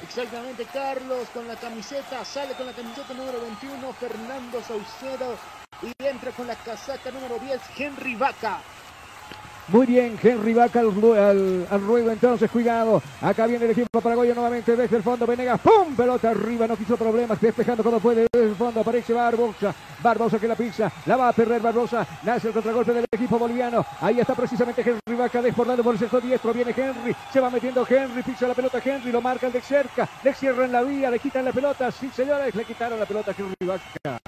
Exactamente, 0.07 0.65
Carlos, 0.71 1.27
con 1.33 1.47
la 1.47 1.55
camiseta, 1.55 2.23
sale 2.23 2.53
con 2.53 2.67
la 2.67 2.73
camiseta 2.73 3.11
número 3.15 3.41
21, 3.41 3.91
Fernando 3.93 4.61
Saucedo, 4.61 5.35
y 5.81 5.91
entra 6.03 6.31
con 6.31 6.45
la 6.45 6.55
casaca 6.55 7.09
número 7.09 7.39
10, 7.39 7.59
Henry 7.75 8.15
Vaca. 8.15 8.61
Muy 9.67 9.87
bien, 9.87 10.15
Henry 10.21 10.53
Vaca 10.53 10.79
al, 10.79 10.89
al, 11.17 11.67
al 11.71 11.81
ruedo 11.81 12.11
entonces, 12.11 12.51
cuidado. 12.51 13.01
Acá 13.19 13.47
viene 13.47 13.65
el 13.65 13.71
equipo 13.71 13.99
paraguayo 13.99 14.35
nuevamente 14.35 14.75
desde 14.75 14.97
el 14.97 15.01
fondo. 15.01 15.25
Venegas, 15.25 15.59
¡pum! 15.59 15.95
Pelota 15.95 16.29
arriba, 16.29 16.67
no 16.67 16.77
quiso 16.77 16.95
problemas. 16.95 17.41
Despejando 17.41 17.83
como 17.83 17.99
puede 17.99 18.27
desde 18.31 18.49
el 18.49 18.55
fondo. 18.55 18.81
Aparece 18.81 19.13
Barbosa. 19.13 19.73
Barbosa 20.03 20.37
que 20.37 20.47
la 20.47 20.55
pisa. 20.55 20.91
La 21.07 21.17
va 21.17 21.29
a 21.29 21.33
perder 21.33 21.61
Barbosa. 21.61 22.05
Nace 22.23 22.49
el 22.49 22.53
contragolpe 22.53 22.93
del 22.93 23.05
equipo 23.11 23.39
boliviano. 23.39 23.83
Ahí 24.01 24.19
está 24.19 24.35
precisamente 24.35 24.81
Henry 24.81 25.17
Vaca 25.17 25.41
desbordando 25.41 25.83
por 25.83 25.95
el 25.95 25.99
sector 25.99 26.21
diestro. 26.21 26.53
Viene 26.53 26.71
Henry. 26.75 27.15
Se 27.33 27.39
va 27.39 27.49
metiendo 27.49 27.87
Henry. 27.89 28.21
Pisa 28.21 28.47
la 28.47 28.53
pelota 28.53 28.79
Henry. 28.85 29.11
Lo 29.11 29.21
marcan 29.21 29.51
de 29.51 29.61
cerca. 29.61 30.07
Le 30.23 30.33
cierran 30.35 30.71
la 30.71 30.83
vía. 30.83 31.09
Le 31.09 31.17
quitan 31.17 31.43
la 31.43 31.51
pelota. 31.51 31.91
Sí, 31.91 32.11
señores. 32.15 32.53
Le 32.53 32.65
quitaron 32.65 32.99
la 32.99 33.05
pelota 33.07 33.31
a 33.31 33.35
Henry 33.35 33.65
Vaca. 33.65 34.19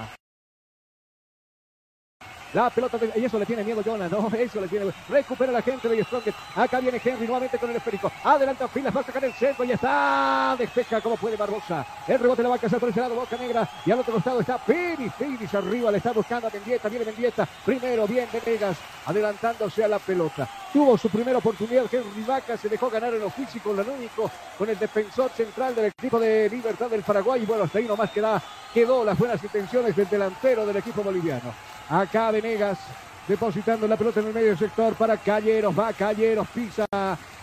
La 2.54 2.70
pelota, 2.70 2.98
y 3.14 3.24
eso 3.24 3.38
le 3.38 3.44
tiene 3.44 3.62
miedo 3.62 3.82
Jonah, 3.84 4.08
no, 4.08 4.30
eso 4.38 4.60
le 4.60 4.68
tiene. 4.68 4.90
Recupera 5.08 5.52
la 5.52 5.60
gente 5.60 5.88
de 5.88 6.02
Strongest. 6.02 6.38
Acá 6.56 6.80
viene 6.80 7.00
Henry 7.02 7.26
nuevamente 7.26 7.58
con 7.58 7.68
el 7.70 7.76
esférico. 7.76 8.10
Adelanta 8.24 8.66
filas, 8.68 8.96
va 8.96 9.00
a 9.00 9.04
sacar 9.04 9.24
el 9.24 9.34
centro 9.34 9.64
y 9.64 9.72
está. 9.72 10.56
Despeja 10.58 11.00
como 11.00 11.16
puede 11.16 11.36
Barbosa. 11.36 11.86
El 12.06 12.18
rebote 12.18 12.42
le 12.42 12.48
va 12.48 12.54
a 12.54 12.58
cazar 12.58 12.80
por 12.80 12.88
ese 12.88 13.00
lado, 13.00 13.14
Boca 13.14 13.36
Negra. 13.36 13.68
Y 13.84 13.90
al 13.90 14.00
otro 14.00 14.14
costado 14.14 14.40
está 14.40 14.56
Piri. 14.58 15.10
Piris 15.10 15.54
arriba, 15.54 15.90
le 15.90 15.98
está 15.98 16.12
buscando 16.12 16.48
a 16.48 16.50
Mendieta. 16.50 16.88
Viene 16.88 17.04
Mendieta. 17.04 17.46
Primero, 17.64 18.06
bien 18.06 18.28
Venegas, 18.32 18.78
adelantándose 19.04 19.84
a 19.84 19.88
la 19.88 19.98
pelota. 19.98 20.48
Tuvo 20.72 20.96
su 20.96 21.10
primera 21.10 21.38
oportunidad. 21.38 21.84
Henry 21.92 22.22
Vaca 22.26 22.56
se 22.56 22.70
dejó 22.70 22.88
ganar 22.88 23.12
en 23.12 23.20
lo 23.20 23.30
físico, 23.30 23.74
lo 23.74 23.82
único, 23.82 24.30
con 24.56 24.70
el 24.70 24.78
defensor 24.78 25.30
central 25.32 25.74
del 25.74 25.86
equipo 25.86 26.18
de 26.18 26.48
Libertad 26.48 26.88
del 26.88 27.02
Paraguay. 27.02 27.42
Y 27.42 27.46
bueno, 27.46 27.64
hasta 27.64 27.78
ahí 27.78 27.84
nomás 27.84 28.10
queda, 28.10 28.42
quedó 28.72 29.04
las 29.04 29.18
buenas 29.18 29.42
intenciones 29.42 29.94
del 29.94 30.08
delantero 30.08 30.64
del 30.64 30.76
equipo 30.78 31.02
boliviano. 31.02 31.52
Acá 31.88 32.30
Venegas 32.30 32.78
depositando 33.26 33.86
la 33.86 33.96
pelota 33.96 34.20
en 34.20 34.26
el 34.26 34.34
medio 34.34 34.48
del 34.48 34.58
sector 34.58 34.94
para 34.94 35.16
Calleros. 35.16 35.78
Va 35.78 35.92
Calleros, 35.92 36.46
pisa 36.48 36.86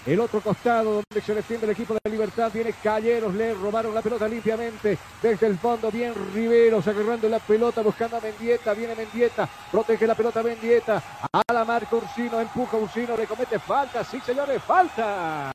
el 0.06 0.20
otro 0.20 0.42
costado 0.42 0.94
donde 0.94 1.26
se 1.26 1.34
defiende 1.34 1.66
el 1.66 1.72
equipo 1.72 1.96
de 2.04 2.12
Libertad. 2.12 2.52
Viene 2.54 2.74
Calleros, 2.74 3.34
le 3.34 3.54
robaron 3.54 3.94
la 3.94 4.02
pelota 4.02 4.28
limpiamente 4.28 4.98
desde 5.22 5.48
el 5.48 5.58
fondo. 5.58 5.92
Bien 5.92 6.14
Riveros 6.34 6.88
agarrando 6.88 7.28
la 7.30 7.40
pelota, 7.40 7.82
buscando 7.82 8.18
a 8.18 8.22
Mendieta. 8.22 8.74
Viene 8.74 8.96
Mendieta, 8.96 9.48
protege 9.72 10.06
la 10.06 10.16
pelota 10.16 10.44
Mendieta. 10.44 11.02
A 11.32 11.54
la 11.54 11.66
marca 11.66 11.96
Ursino, 11.96 12.40
empuja 12.40 12.78
Ursino, 12.78 13.16
le 13.16 13.28
comete 13.28 13.60
falta. 13.60 14.04
Sí, 14.04 14.20
señores, 14.22 14.62
falta. 14.64 15.52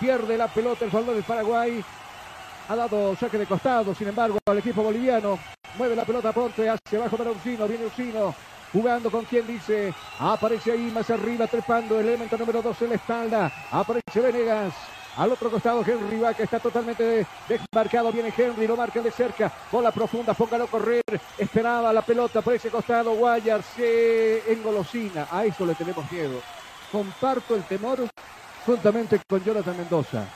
Pierde 0.00 0.36
la 0.36 0.48
pelota 0.48 0.84
el 0.84 0.90
jugador 0.90 1.14
del 1.14 1.24
Paraguay. 1.24 1.84
Ha 2.68 2.76
dado 2.76 3.16
saque 3.16 3.38
de 3.38 3.46
costado, 3.46 3.94
sin 3.94 4.08
embargo, 4.08 4.38
al 4.46 4.58
equipo 4.58 4.82
boliviano. 4.82 5.38
Mueve 5.78 5.96
la 5.96 6.04
pelota 6.04 6.32
Ponte 6.32 6.68
hacia 6.68 6.98
abajo 6.98 7.16
para 7.16 7.30
Ursino. 7.30 7.66
Viene 7.66 7.86
Ursino. 7.86 8.34
Jugando 8.70 9.10
con 9.10 9.24
quien 9.24 9.46
dice. 9.46 9.94
Aparece 10.18 10.72
ahí 10.72 10.90
más 10.92 11.08
arriba, 11.08 11.46
trepando. 11.46 11.98
El 11.98 12.08
elemento 12.08 12.36
número 12.36 12.60
2 12.60 12.82
en 12.82 12.88
la 12.90 12.94
espalda. 12.96 13.52
Aparece 13.70 14.20
Venegas. 14.20 14.74
Al 15.16 15.32
otro 15.32 15.50
costado, 15.50 15.82
Henry 15.84 16.18
Vaca 16.18 16.42
está 16.42 16.60
totalmente 16.60 17.26
desmarcado. 17.48 18.12
Viene 18.12 18.34
Henry, 18.36 18.66
lo 18.66 18.76
marca 18.76 19.00
de 19.00 19.10
cerca. 19.10 19.50
Bola 19.72 19.90
profunda, 19.90 20.34
póngalo 20.34 20.64
a 20.64 20.68
correr. 20.68 21.02
Esperaba 21.38 21.90
la 21.90 22.02
pelota 22.02 22.42
por 22.42 22.52
ese 22.52 22.68
costado. 22.68 23.14
Guayar 23.14 23.62
se 23.62 24.52
engolosina. 24.52 25.26
A 25.30 25.46
eso 25.46 25.64
le 25.64 25.74
tenemos 25.74 26.10
miedo. 26.12 26.38
Comparto 26.92 27.54
el 27.54 27.62
temor 27.62 28.06
juntamente 28.66 29.18
con 29.26 29.42
Jonathan 29.42 29.76
Mendoza. 29.78 30.26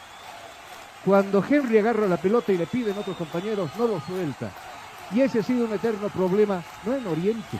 Cuando 1.04 1.44
Henry 1.48 1.78
agarra 1.78 2.06
la 2.06 2.16
pelota 2.16 2.52
y 2.52 2.58
le 2.58 2.66
piden 2.66 2.96
otros 2.96 3.16
compañeros, 3.16 3.70
no 3.78 3.86
lo 3.86 4.00
suelta. 4.00 4.50
Y 5.12 5.20
ese 5.20 5.40
ha 5.40 5.42
sido 5.42 5.66
un 5.66 5.72
eterno 5.72 6.08
problema, 6.08 6.62
no 6.84 6.94
en 6.94 7.06
Oriente, 7.06 7.58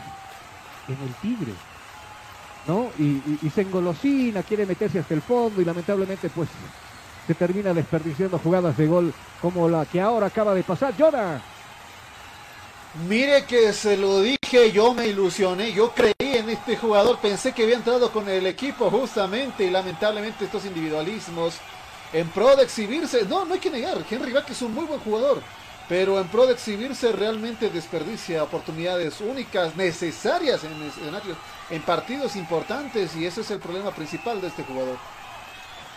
en 0.87 0.97
el 1.03 1.13
Tigre. 1.21 1.53
¿No? 2.67 2.89
Y, 2.97 3.21
y- 3.41 3.49
se 3.49 3.61
engolosina, 3.61 4.41
quiere 4.41 4.65
meterse 4.65 4.99
hasta 4.99 5.13
el 5.13 5.21
fondo 5.21 5.59
y 5.61 5.65
lamentablemente 5.65 6.29
pues 6.29 6.47
se 7.27 7.33
termina 7.33 7.73
desperdiciando 7.73 8.39
jugadas 8.39 8.77
de 8.77 8.87
gol 8.87 9.13
como 9.41 9.67
la 9.67 9.85
que 9.85 9.99
ahora 9.99 10.27
acaba 10.27 10.53
de 10.53 10.63
pasar. 10.63 10.93
Jonah. 10.97 11.41
Mire 13.09 13.43
que 13.45 13.73
se 13.73 13.97
lo 13.97 14.21
dije, 14.21 14.71
yo 14.71 14.93
me 14.93 15.07
ilusioné, 15.07 15.73
yo 15.73 15.91
creí 15.91 16.13
en 16.19 16.49
este 16.49 16.77
jugador, 16.77 17.17
pensé 17.17 17.51
que 17.51 17.63
había 17.63 17.75
entrado 17.75 18.11
con 18.11 18.29
el 18.29 18.45
equipo 18.45 18.89
justamente 18.89 19.65
y 19.65 19.69
lamentablemente 19.69 20.45
estos 20.45 20.63
individualismos 20.65 21.55
en 22.13 22.29
pro 22.29 22.55
de 22.55 22.63
exhibirse, 22.63 23.25
no, 23.25 23.43
no 23.43 23.55
hay 23.55 23.59
que 23.59 23.71
negar, 23.71 23.97
Henry 24.09 24.31
Vaca 24.31 24.51
es 24.51 24.61
un 24.61 24.73
muy 24.73 24.85
buen 24.85 24.99
jugador, 24.99 25.41
pero 25.89 26.19
en 26.19 26.27
pro 26.27 26.45
de 26.45 26.53
exhibirse 26.53 27.11
realmente 27.11 27.69
desperdicia 27.69 28.43
oportunidades 28.43 29.19
únicas, 29.19 29.75
necesarias 29.75 30.63
en 30.63 30.81
escenarios, 30.83 31.37
en 31.69 31.81
partidos 31.81 32.35
importantes 32.35 33.15
y 33.15 33.25
ese 33.25 33.41
es 33.41 33.51
el 33.51 33.59
problema 33.59 33.91
principal 33.91 34.39
de 34.39 34.47
este 34.47 34.63
jugador. 34.63 34.97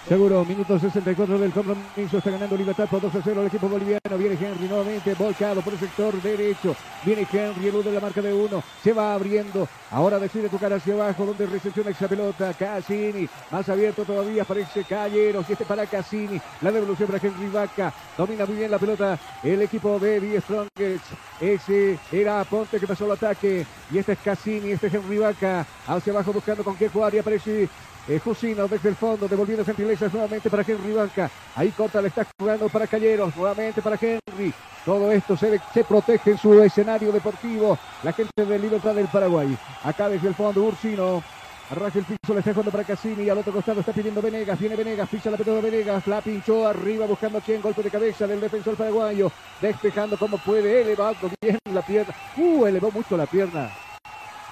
Seguro, 0.08 0.44
minuto 0.44 0.78
64 0.78 1.36
del 1.36 1.50
compromiso. 1.50 2.18
Está 2.18 2.30
ganando 2.30 2.56
Libertad 2.56 2.86
por 2.88 3.00
2 3.00 3.12
a 3.12 3.20
0 3.24 3.40
el 3.40 3.48
equipo 3.48 3.68
boliviano. 3.68 4.16
Viene 4.16 4.38
Henry 4.40 4.68
nuevamente 4.68 5.14
volcado 5.14 5.60
por 5.62 5.72
el 5.72 5.80
sector 5.80 6.14
derecho. 6.22 6.76
Viene 7.04 7.26
Henry, 7.32 7.66
elude 7.66 7.90
la 7.90 7.98
marca 7.98 8.22
de 8.22 8.32
uno. 8.32 8.62
Se 8.84 8.92
va 8.92 9.14
abriendo. 9.14 9.66
Ahora 9.90 10.20
decide 10.20 10.48
tocar 10.48 10.72
hacia 10.72 10.94
abajo 10.94 11.26
donde 11.26 11.46
recepciona 11.46 11.90
esa 11.90 12.06
pelota. 12.06 12.54
Cassini. 12.54 13.28
Más 13.50 13.68
abierto 13.68 14.04
todavía 14.04 14.42
aparece 14.42 14.84
Calleros. 14.84 15.44
Y 15.48 15.54
este 15.54 15.64
para 15.64 15.84
Cassini. 15.86 16.40
La 16.60 16.70
devolución 16.70 17.08
para 17.08 17.26
Henry 17.26 17.48
Vaca. 17.48 17.92
Domina 18.16 18.46
muy 18.46 18.54
bien 18.58 18.70
la 18.70 18.78
pelota 18.78 19.18
el 19.42 19.60
equipo 19.60 19.98
de 19.98 20.20
Die 20.20 20.40
Strongest. 20.40 21.04
Ese 21.40 21.98
era 22.12 22.44
Ponte 22.44 22.78
que 22.78 22.86
pasó 22.86 23.06
el 23.06 23.10
ataque. 23.10 23.66
Y 23.90 23.98
este 23.98 24.12
es 24.12 24.18
Cassini. 24.20 24.70
Este 24.70 24.86
es 24.86 24.94
Henry 24.94 25.18
Vaca. 25.18 25.66
Hacia 25.88 26.12
abajo 26.12 26.32
buscando 26.32 26.62
con 26.62 26.76
qué 26.76 26.88
jugar. 26.88 27.12
Y 27.12 27.18
aparece 27.18 27.68
eh, 28.08 28.20
Jusino 28.22 28.68
desde 28.68 28.88
el 28.88 28.94
fondo, 28.94 29.26
devolviendo 29.26 29.64
gentilezas 29.64 30.12
nuevamente 30.12 30.48
para 30.48 30.62
Henry 30.62 30.92
Banca. 30.92 31.30
Ahí 31.54 31.70
corta, 31.70 32.00
le 32.00 32.08
está 32.08 32.26
jugando 32.38 32.68
para 32.68 32.86
Calleros, 32.86 33.34
nuevamente 33.36 33.82
para 33.82 33.98
Henry. 34.00 34.52
Todo 34.84 35.10
esto 35.10 35.36
se, 35.36 35.60
protege 35.88 36.32
en 36.32 36.38
su 36.38 36.62
escenario 36.62 37.10
deportivo. 37.10 37.76
La 38.04 38.12
gente 38.12 38.44
de 38.44 38.58
Libertad 38.58 38.94
del 38.94 39.08
Paraguay. 39.08 39.56
Acá 39.82 40.08
desde 40.08 40.28
el 40.28 40.34
fondo, 40.34 40.62
Ursino. 40.62 41.22
Arranca 41.68 41.98
el 41.98 42.04
piso, 42.04 42.32
le 42.32 42.38
está 42.38 42.52
jugando 42.52 42.70
para 42.70 42.84
Cassini 42.84 43.28
al 43.28 43.38
otro 43.38 43.52
costado 43.52 43.80
está 43.80 43.92
pidiendo 43.92 44.22
Venegas. 44.22 44.56
Viene 44.56 44.76
Venegas, 44.76 45.08
pisa 45.08 45.32
la 45.32 45.36
pelota 45.36 45.60
de 45.60 45.70
Venegas, 45.70 46.06
la 46.06 46.20
pinchó 46.20 46.68
arriba 46.68 47.06
buscando 47.06 47.38
aquí 47.38 47.54
en 47.54 47.60
golpe 47.60 47.82
de 47.82 47.90
cabeza 47.90 48.24
del 48.28 48.40
defensor 48.40 48.76
paraguayo. 48.76 49.32
Despejando 49.60 50.16
como 50.16 50.38
puede, 50.38 50.82
elevando 50.82 51.28
bien 51.42 51.58
la 51.72 51.82
pierna. 51.82 52.14
Uh, 52.36 52.66
elevó 52.66 52.92
mucho 52.92 53.16
la 53.16 53.26
pierna 53.26 53.68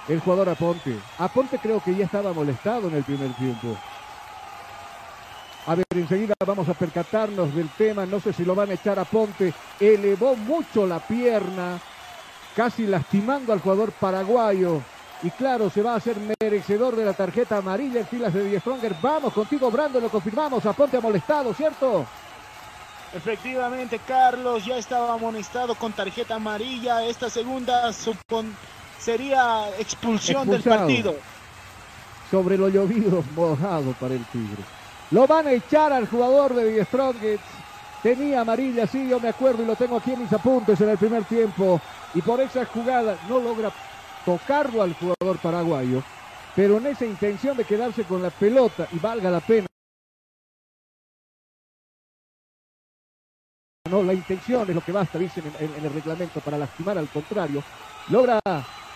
el 0.09 0.21
jugador 0.21 0.49
Aponte. 0.49 0.99
Aponte 1.19 1.59
creo 1.59 1.81
que 1.83 1.95
ya 1.95 2.05
estaba 2.05 2.33
molestado 2.33 2.89
en 2.89 2.97
el 2.97 3.05
primer 3.05 3.33
tiempo. 3.35 3.77
A 5.67 5.75
ver, 5.75 5.87
enseguida 5.95 6.35
vamos 6.45 6.69
a 6.69 6.75
percatarnos 6.75 7.55
del 7.55 7.71
tema. 7.71 8.05
No 8.05 8.21
sé 8.21 8.33
si 8.33 8.45
lo 8.45 8.55
van 8.55 8.71
a 8.71 8.75
echar 8.75 8.99
a 8.99 9.05
Ponte. 9.05 9.55
Elevó 9.81 10.37
mucho 10.37 10.87
la 10.87 10.99
pierna, 10.99 11.81
casi 12.55 12.87
lastimando 12.87 13.53
al 13.53 13.61
jugador 13.61 13.93
paraguayo. 13.93 14.83
Y 15.23 15.31
claro, 15.31 15.71
se 15.71 15.81
va 15.81 15.95
a 15.95 15.97
hacer 15.97 16.17
merecedor 16.39 16.97
de 16.97 17.05
la 17.05 17.15
tarjeta 17.15 17.57
amarilla 17.57 18.01
en 18.01 18.07
filas 18.07 18.35
de 18.35 18.45
Die 18.45 18.61
Stronger. 18.61 18.95
Vamos 19.01 19.33
contigo, 19.33 19.71
Brando, 19.71 20.01
lo 20.01 20.11
confirmamos. 20.11 20.67
Aponte 20.67 20.99
ha 20.99 21.01
molestado, 21.01 21.55
¿cierto? 21.55 22.05
Efectivamente, 23.15 24.01
Carlos 24.07 24.67
ya 24.67 24.77
estaba 24.77 25.15
amonestado 25.15 25.77
con 25.77 25.93
tarjeta 25.93 26.35
amarilla. 26.35 27.05
Esta 27.05 27.31
segunda 27.31 27.91
supon 27.93 28.55
sería 29.05 29.69
expulsión 29.79 30.49
del 30.49 30.63
partido. 30.63 31.15
sobre 32.31 32.57
lo 32.57 32.69
llovido, 32.69 33.23
mojado 33.37 33.93
para 34.01 34.15
el 34.15 34.25
Tigre. 34.27 34.63
Lo 35.11 35.27
van 35.27 35.47
a 35.47 35.53
echar 35.53 35.93
al 35.93 36.09
jugador 36.09 36.55
de 36.55 36.83
Strongest. 36.87 37.43
Tenía 38.03 38.41
amarilla, 38.41 38.87
sí, 38.87 39.07
yo 39.09 39.21
me 39.21 39.29
acuerdo 39.29 39.63
y 39.63 39.67
lo 39.67 39.77
tengo 39.77 39.97
aquí 39.99 40.13
en 40.13 40.21
mis 40.23 40.33
apuntes 40.33 40.81
en 40.81 40.89
el 40.89 40.99
primer 40.99 41.25
tiempo. 41.25 41.81
Y 42.15 42.23
por 42.23 42.41
esa 42.41 42.65
jugada 42.65 43.19
no 43.29 43.39
logra 43.41 43.71
tocarlo 44.25 44.83
al 44.83 44.95
jugador 44.95 45.39
paraguayo. 45.43 46.03
Pero 46.57 46.79
en 46.79 46.87
esa 46.87 47.05
intención 47.05 47.57
de 47.57 47.65
quedarse 47.65 48.05
con 48.05 48.23
la 48.23 48.31
pelota 48.31 48.89
y 48.93 48.99
valga 48.99 49.31
la 49.31 49.41
pena. 49.41 49.67
No, 53.91 54.03
la 54.03 54.15
intención 54.15 54.69
es 54.69 54.75
lo 54.75 54.81
que 54.83 54.93
basta, 54.93 55.19
dicen 55.19 55.45
en, 55.47 55.65
en- 55.67 55.75
en 55.77 55.85
el 55.85 55.93
reglamento, 55.93 56.41
para 56.41 56.57
lastimar 56.59 56.97
al 56.99 57.09
contrario. 57.09 57.63
Logra 58.09 58.41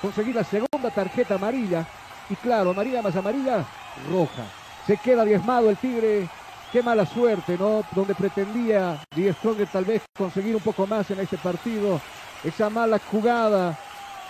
conseguir 0.03 0.35
la 0.35 0.45
segunda 0.45 0.91
tarjeta 0.95 1.37
amarilla. 1.37 1.87
Y 2.31 2.37
claro, 2.37 2.71
amarilla 2.71 3.03
más 3.03 3.17
amarilla, 3.17 3.65
roja. 4.11 4.45
Se 4.87 4.97
queda 4.99 5.25
diezmado 5.25 5.71
el 5.71 5.77
Tigre. 5.77 6.29
Qué 6.73 6.83
mala 6.83 7.07
suerte, 7.07 7.57
¿no? 7.59 7.83
Donde 7.93 8.15
pretendía 8.15 9.03
Die 9.17 9.33
Stronger 9.33 9.67
tal 9.69 9.87
vez 9.87 10.03
conseguir 10.17 10.55
un 10.55 10.61
poco 10.61 10.87
más 10.87 11.11
en 11.11 11.21
este 11.21 11.39
partido. 11.39 11.99
Esa 12.45 12.69
mala 12.69 13.01
jugada 13.11 13.79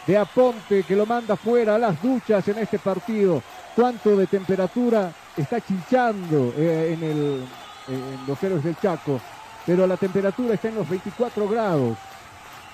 de 0.06 0.16
Aponte 0.16 0.84
que 0.84 0.94
lo 0.94 1.04
manda 1.04 1.34
fuera 1.36 1.74
a 1.74 1.78
las 1.78 2.00
duchas 2.00 2.46
en 2.46 2.58
este 2.58 2.78
partido. 2.78 3.42
¿Cuánto 3.74 4.16
de 4.16 4.28
temperatura 4.28 5.12
está 5.36 5.60
chinchando 5.60 6.54
eh, 6.56 6.96
en, 6.96 7.02
el, 7.02 7.48
en 7.88 8.26
los 8.26 8.40
héroes 8.42 8.62
del 8.62 8.78
Chaco? 8.78 9.20
Pero 9.66 9.86
la 9.86 9.96
temperatura 9.96 10.54
está 10.54 10.68
en 10.68 10.76
los 10.76 10.88
24 10.88 11.48
grados. 11.48 11.98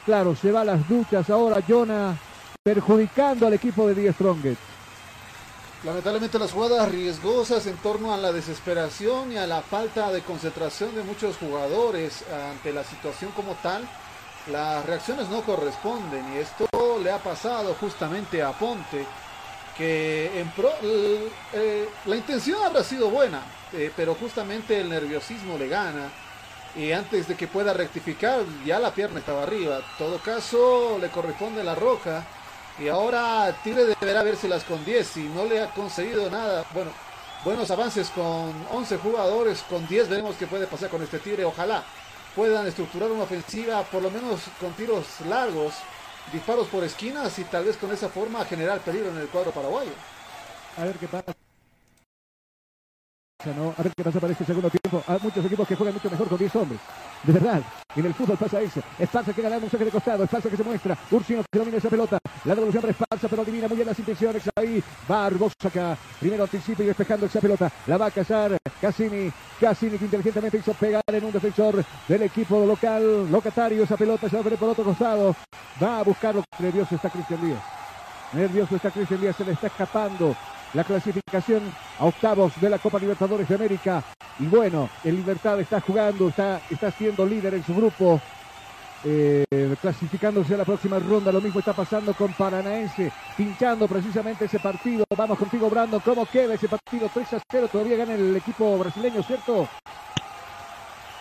Claro, 0.05 0.37
se 0.37 0.53
va 0.53 0.61
a 0.63 0.65
las 0.65 0.87
duchas 0.89 1.31
ahora 1.31 1.61
Jonah, 1.67 2.17
perjudicando 2.63 3.47
al 3.47 3.55
equipo 3.55 3.87
de 3.89 3.95
Die 3.95 4.13
Strongest. 4.13 4.61
Lamentablemente 5.83 6.39
las 6.39 6.53
jugadas 6.53 6.91
riesgosas 6.91 7.67
en 7.67 7.77
torno 7.77 8.13
a 8.15 8.17
la 8.17 8.33
desesperación 8.33 9.33
y 9.33 9.37
a 9.37 9.47
la 9.47 9.61
falta 9.61 10.11
de 10.11 10.23
concentración 10.23 10.95
de 10.95 11.03
muchos 11.03 11.37
jugadores 11.37 12.25
ante 12.51 12.73
la 12.73 12.85
situación 12.85 13.31
como 13.33 13.53
tal, 13.63 13.87
las 14.51 14.85
reacciones 14.87 15.29
no 15.29 15.43
corresponden 15.43 16.25
y 16.35 16.39
esto 16.39 16.67
le 17.03 17.11
ha 17.11 17.19
pasado 17.19 17.75
justamente 17.81 18.43
a 18.43 18.53
Ponte, 18.53 19.05
que 19.77 20.41
en 20.41 20.49
pro- 20.53 20.71
eh, 20.83 21.89
la 22.07 22.17
intención 22.17 22.63
habrá 22.65 22.83
sido 22.83 23.11
buena, 23.11 23.43
eh, 23.73 23.91
pero 23.95 24.15
justamente 24.15 24.81
el 24.81 24.89
nerviosismo 24.89 25.59
le 25.59 25.69
gana 25.69 26.09
y 26.77 26.93
antes 26.93 27.29
de 27.29 27.37
que 27.37 27.47
pueda 27.47 27.73
rectificar 27.73 28.41
ya 28.65 28.79
la 28.79 28.93
pierna 28.93 29.21
estaba 29.21 29.43
arriba. 29.43 29.81
Todo 29.99 30.19
caso 30.19 30.99
le 31.01 31.09
corresponde 31.09 31.63
la 31.63 31.75
roja 31.75 32.25
Y 32.79 32.89
ahora 32.89 33.55
Tigre 33.63 33.85
deberá 33.85 34.23
vérselas 34.23 34.65
con 34.65 34.85
10 34.85 35.07
si 35.07 35.23
no 35.29 35.45
le 35.45 35.63
ha 35.63 35.71
conseguido 35.71 36.29
nada. 36.31 36.65
Bueno, 36.75 36.91
buenos 37.45 37.71
avances 37.71 38.11
con 38.11 38.53
11 38.73 38.99
jugadores, 38.99 39.63
con 39.69 39.87
10 39.87 40.09
veremos 40.09 40.37
qué 40.37 40.47
puede 40.47 40.67
pasar 40.67 40.91
con 40.91 41.03
este 41.03 41.21
Tigre. 41.21 41.45
Ojalá 41.45 41.85
puedan 42.35 42.67
estructurar 42.67 43.11
una 43.13 43.25
ofensiva, 43.25 43.83
por 43.85 44.03
lo 44.03 44.11
menos 44.11 44.41
con 44.61 44.73
tiros 44.73 45.07
largos, 45.29 45.75
disparos 46.33 46.67
por 46.69 46.83
esquinas 46.83 47.39
y 47.39 47.45
tal 47.45 47.65
vez 47.65 47.77
con 47.77 47.93
esa 47.93 48.09
forma 48.09 48.45
generar 48.45 48.81
peligro 48.81 49.11
en 49.11 49.19
el 49.19 49.29
cuadro 49.29 49.53
paraguayo. 49.53 49.93
A 50.77 50.85
ver 50.85 50.97
qué 50.97 51.07
pasa. 51.07 51.44
¿No? 53.53 53.75
A 53.77 53.83
ver 53.83 53.93
qué 53.95 54.05
pasa 54.05 54.21
para 54.21 54.33
este 54.33 54.45
segundo 54.45 54.71
tiempo. 54.71 55.03
Hay 55.07 55.19
muchos 55.23 55.45
equipos 55.45 55.69
que 55.69 55.77
juegan 55.77 55.95
mucho 55.95 56.11
mejor 56.11 56.29
con 56.29 56.39
10 56.39 56.57
hombres. 56.57 56.81
De 57.23 57.33
verdad. 57.33 57.63
En 57.97 58.07
el 58.07 58.15
fútbol 58.15 58.37
pasa 58.37 58.61
eso. 58.61 58.81
Esparza 58.99 59.33
que 59.33 59.43
gana 59.43 59.57
un 59.59 59.71
saque 59.71 59.85
de 59.85 59.91
costado. 59.91 60.25
Esparza 60.25 60.49
que 60.49 60.57
se 60.57 60.65
muestra. 60.65 60.97
Ursino 61.11 61.43
que 61.51 61.59
domina 61.59 61.79
esa 61.79 61.89
pelota. 61.89 62.19
La 62.45 62.55
devolución 62.55 62.81
para 62.81 62.93
Esparza, 62.93 63.29
pero 63.29 63.43
adivina 63.43 63.69
muy 63.69 63.77
bien 63.77 63.89
las 63.89 63.99
intenciones. 63.99 64.43
Ahí 64.57 64.83
Barbosa 65.09 65.69
acá. 65.69 65.97
Primero 66.21 66.45
anticipa 66.45 66.83
y 66.83 66.87
despejando 66.87 67.27
esa 67.27 67.41
pelota. 67.41 67.71
La 67.87 67.97
va 67.97 68.07
a 68.07 68.11
cazar 68.11 68.57
Cassini. 68.81 69.31
Cassini 69.61 69.99
que 69.99 70.05
inteligentemente 70.07 70.59
hizo 70.59 70.75
pegar 70.75 71.03
en 71.07 71.25
un 71.25 71.33
defensor 71.33 71.85
del 72.09 72.23
equipo 72.23 72.65
local. 72.67 73.31
Locatario. 73.31 73.85
Esa 73.85 73.97
pelota 73.97 74.29
se 74.29 74.37
va 74.37 74.41
a 74.41 74.45
ver 74.45 74.59
por 74.59 74.71
otro 74.71 74.85
costado. 74.85 75.37
Va 75.83 76.01
a 76.01 76.03
buscarlo. 76.03 76.43
Nervioso 76.59 76.95
está 76.95 77.11
Cristian 77.11 77.45
Díaz. 77.45 77.63
Nervioso 78.33 78.77
está 78.77 78.91
Cristian 78.91 79.21
Díaz. 79.21 79.37
Se 79.37 79.45
le 79.45 79.53
está 79.53 79.69
escapando 79.69 80.37
la 80.75 80.85
clasificación 80.85 81.63
a 81.99 82.05
octavos 82.05 82.61
de 82.61 82.69
la 82.69 82.79
Copa 82.79 82.99
Libertadores 82.99 83.49
de 83.49 83.55
América. 83.55 84.03
Y 84.39 84.47
bueno, 84.47 84.91
el 85.05 85.17
Libertad 85.17 85.61
está 85.61 85.81
jugando, 85.81 86.29
está, 86.29 86.61
está 86.69 86.91
siendo 86.91 87.25
líder 87.25 87.55
en 87.55 87.65
su 87.65 87.75
grupo, 87.75 88.21
eh, 89.05 89.45
clasificándose 89.81 90.55
a 90.55 90.59
la 90.59 90.65
próxima 90.65 90.99
ronda. 90.99 91.31
Lo 91.31 91.41
mismo 91.41 91.61
está 91.61 91.73
pasando 91.73 92.13
con 92.15 92.33
Paranaense, 92.33 93.13
pinchando 93.37 93.87
precisamente 93.87 94.47
ese 94.47 94.59
partido. 94.59 95.05
Vamos 95.17 95.39
contigo, 95.39 95.71
Brando. 95.71 96.01
¿Cómo 96.01 96.27
queda 96.27 96.55
ese 96.55 96.69
partido? 96.69 97.09
3 97.13 97.35
a 97.35 97.39
0. 97.51 97.69
Todavía 97.71 97.97
gana 97.97 98.15
el 98.15 98.37
equipo 98.37 98.77
brasileño, 98.79 99.23
¿cierto? 99.23 99.69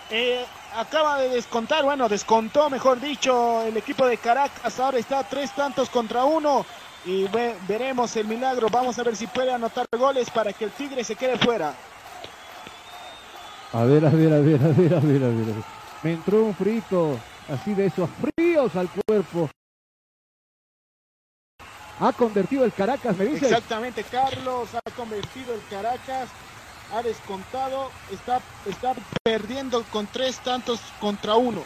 Eh, 0.09 0.45
acaba 0.75 1.19
de 1.19 1.29
descontar, 1.29 1.83
bueno, 1.83 2.09
descontó, 2.09 2.69
mejor 2.69 2.99
dicho, 2.99 3.61
el 3.63 3.77
equipo 3.77 4.05
de 4.05 4.17
Caracas. 4.17 4.79
Ahora 4.79 4.97
está 4.97 5.23
tres 5.23 5.51
tantos 5.55 5.89
contra 5.89 6.23
uno 6.23 6.65
y 7.05 7.27
ve, 7.27 7.55
veremos 7.67 8.15
el 8.15 8.27
milagro. 8.27 8.67
Vamos 8.69 8.97
a 8.99 9.03
ver 9.03 9.15
si 9.15 9.27
puede 9.27 9.53
anotar 9.53 9.85
goles 9.97 10.29
para 10.29 10.53
que 10.53 10.65
el 10.65 10.71
Tigre 10.71 11.03
se 11.03 11.15
quede 11.15 11.37
fuera. 11.37 11.73
A 13.73 13.83
ver, 13.85 14.05
a 14.05 14.09
ver, 14.09 14.33
a 14.33 14.39
ver, 14.39 14.61
a 14.61 14.67
ver, 14.67 14.93
a 14.93 14.99
ver, 14.99 15.23
a 15.23 15.27
ver. 15.27 15.55
Me 16.03 16.13
entró 16.13 16.43
un 16.43 16.55
frito, 16.55 17.17
así 17.49 17.73
de 17.73 17.87
esos 17.87 18.09
fríos 18.21 18.75
al 18.75 18.89
cuerpo. 18.89 19.49
Ha 21.99 22.11
convertido 22.13 22.65
el 22.65 22.73
Caracas, 22.73 23.17
me 23.17 23.25
dice. 23.25 23.45
Exactamente, 23.45 24.03
Carlos 24.03 24.69
ha 24.75 24.91
convertido 24.91 25.53
el 25.53 25.61
Caracas, 25.69 26.29
ha 26.93 27.01
descontado, 27.01 27.91
está, 28.11 28.41
está 28.65 28.93
perdiendo 29.23 29.83
con 29.91 30.07
tres 30.07 30.39
tantos 30.39 30.79
contra 30.99 31.35
uno. 31.35 31.63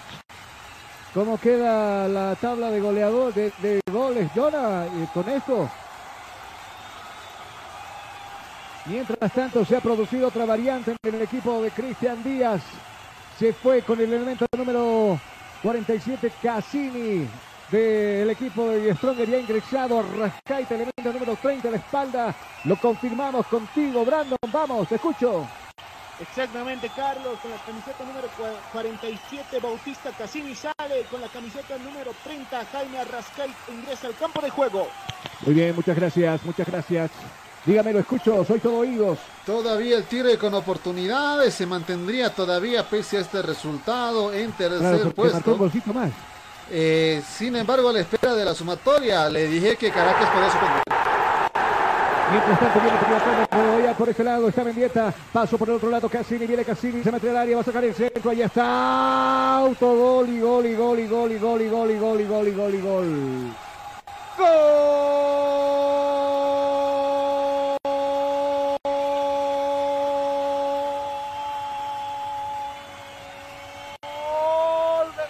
¿Cómo 1.13 1.39
queda 1.39 2.07
la 2.07 2.35
tabla 2.35 2.69
de 2.69 2.79
goleador 2.79 3.34
de, 3.34 3.81
goles, 3.91 4.29
Jonah, 4.35 4.85
eh, 4.85 5.07
con 5.13 5.27
esto? 5.29 5.69
Mientras 8.85 9.34
tanto, 9.34 9.65
se 9.65 9.75
ha 9.75 9.81
producido 9.81 10.27
otra 10.27 10.45
variante 10.45 10.95
en 11.03 11.15
el 11.15 11.21
equipo 11.21 11.61
de 11.61 11.71
Cristian 11.71 12.23
Díaz. 12.23 12.61
Se 13.38 13.53
fue 13.53 13.81
con 13.81 13.99
el 13.99 14.13
elemento 14.13 14.45
número 14.57 15.19
47, 15.61 16.31
Cassini, 16.41 17.27
del 17.71 18.29
equipo 18.29 18.69
de 18.69 18.95
Stronger. 18.95 19.29
Ya 19.29 19.39
ingresado 19.39 20.03
Rascaita, 20.17 20.75
elemento 20.75 21.13
número 21.13 21.35
30 21.35 21.67
a 21.67 21.71
la 21.71 21.77
espalda. 21.77 22.35
Lo 22.63 22.75
confirmamos 22.77 23.45
contigo, 23.47 24.05
Brandon. 24.05 24.38
Vamos, 24.51 24.88
te 24.88 24.95
escucho. 24.95 25.47
Exactamente, 26.19 26.89
Carlos, 26.95 27.38
con 27.41 27.52
la 27.52 27.57
camiseta 27.57 28.03
número 28.03 28.27
47, 28.72 29.60
Bautista 29.61 30.10
Cassini 30.18 30.56
sale, 30.56 31.03
con 31.11 31.22
la 31.22 31.27
camiseta 31.27 31.77
número 31.77 32.11
30, 32.23 32.65
Jaime 32.72 32.99
Arrascay 32.99 33.53
ingresa 33.72 34.07
al 34.07 34.15
campo 34.15 34.41
de 34.41 34.49
juego. 34.49 34.88
Muy 35.45 35.53
bien, 35.53 35.76
muchas 35.76 35.95
gracias, 35.95 36.44
muchas 36.44 36.68
gracias. 36.68 37.11
Dígame, 37.65 37.94
lo 37.94 37.99
escucho, 37.99 38.44
soy 38.45 38.60
todo 38.60 38.77
oídos. 38.77 39.19
Todavía 39.45 39.98
el 39.98 40.06
Tigre 40.06 40.38
con 40.38 40.53
oportunidades 40.56 41.53
se 41.53 41.65
mantendría 41.68 42.34
todavía 42.34 42.84
pese 42.89 43.18
a 43.18 43.22
este 43.22 43.41
resultado 43.44 44.34
en 44.34 44.52
tercer 44.53 44.80
Claro, 44.80 45.11
porque 45.14 45.34
marcó 45.34 45.52
un 45.52 45.57
puesto. 45.69 45.94
más. 45.94 46.11
Eh, 46.72 47.22
sin 47.38 47.56
embargo, 47.56 47.89
a 47.89 47.94
la 47.94 47.99
espera 47.99 48.34
de 48.34 48.44
la 48.45 48.56
sumatoria, 48.56 49.30
le 49.30 49.48
dije 49.48 49.76
que 49.76 49.91
Caracas 49.91 50.30
podía 50.30 50.49
suspender. 50.49 50.84
Mientras 52.31 52.60
tanto 52.60 52.80
viene 52.81 52.98
por 53.98 54.10
ese 54.10 54.24
lado, 54.24 54.48
está 54.48 54.64
Mendieta, 54.64 55.11
paso 55.34 55.57
por 55.57 55.69
el 55.69 55.76
otro 55.76 55.90
lado, 55.90 56.07
Cassini, 56.07 56.45
viene 56.45 56.64
Cassini, 56.64 57.03
se 57.03 57.11
mete 57.11 57.30
al 57.32 57.38
área, 57.38 57.56
va 57.56 57.61
a 57.61 57.65
sacar 57.65 57.84
el 57.84 57.95
centro, 57.95 58.30
ahí 58.30 58.44
está, 58.44 59.57
autogol 59.57 60.30
y 60.30 60.40
gol 60.40 60.65
y 60.68 60.76
gol 60.76 60.99
y 60.99 61.07
gol 61.07 61.32
y 61.32 61.38
gol 61.40 61.61
y 61.61 61.68
gol 61.68 61.91
y 61.91 61.98
gol 61.98 62.22
y 62.22 62.26
gol 62.26 62.48
y 62.48 62.52
gol 62.52 62.76
y 62.76 62.82
gol. 62.82 63.56
Gol 64.38 64.68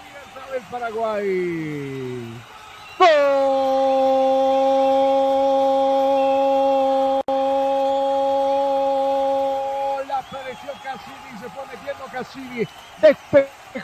Libertad 0.04 0.52
del 0.52 0.64
Paraguay. 0.70 1.77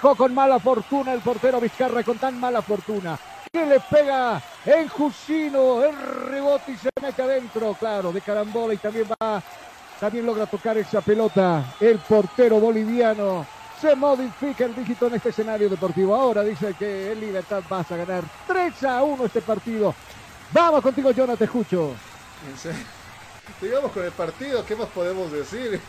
Con 0.03 0.35
mala 0.35 0.59
fortuna 0.59 1.13
el 1.13 1.21
portero 1.21 1.61
Vizcarra 1.61 2.03
con 2.03 2.17
tan 2.17 2.37
mala 2.37 2.61
fortuna. 2.61 3.17
Que 3.49 3.65
le 3.65 3.79
pega 3.79 4.41
en 4.65 4.89
Jusino, 4.89 5.81
el 5.81 5.95
rebote 5.95 6.73
y 6.73 6.75
se 6.75 6.89
mete 7.01 7.21
adentro, 7.21 7.73
claro, 7.79 8.11
de 8.11 8.19
carambola 8.19 8.73
y 8.73 8.77
también 8.77 9.07
va, 9.09 9.41
también 10.01 10.25
logra 10.25 10.45
tocar 10.45 10.77
esa 10.77 10.99
pelota. 10.99 11.75
El 11.79 11.99
portero 11.99 12.59
boliviano 12.59 13.45
se 13.79 13.95
modifica 13.95 14.65
el 14.65 14.75
dígito 14.75 15.07
en 15.07 15.13
este 15.15 15.29
escenario 15.29 15.69
deportivo. 15.69 16.13
Ahora 16.13 16.43
dice 16.43 16.75
que 16.77 17.13
en 17.13 17.21
Libertad 17.21 17.63
vas 17.69 17.89
a 17.89 17.95
ganar 17.95 18.25
3 18.45 18.83
a 18.83 19.03
1 19.03 19.25
este 19.25 19.41
partido. 19.41 19.95
Vamos 20.51 20.81
contigo, 20.81 21.11
Jonathan, 21.11 21.37
te 21.37 21.45
escucho. 21.45 21.93
Digamos 23.61 23.91
con 23.93 24.03
el 24.03 24.11
partido, 24.11 24.65
¿qué 24.65 24.75
más 24.75 24.89
podemos 24.89 25.31
decir? 25.31 25.79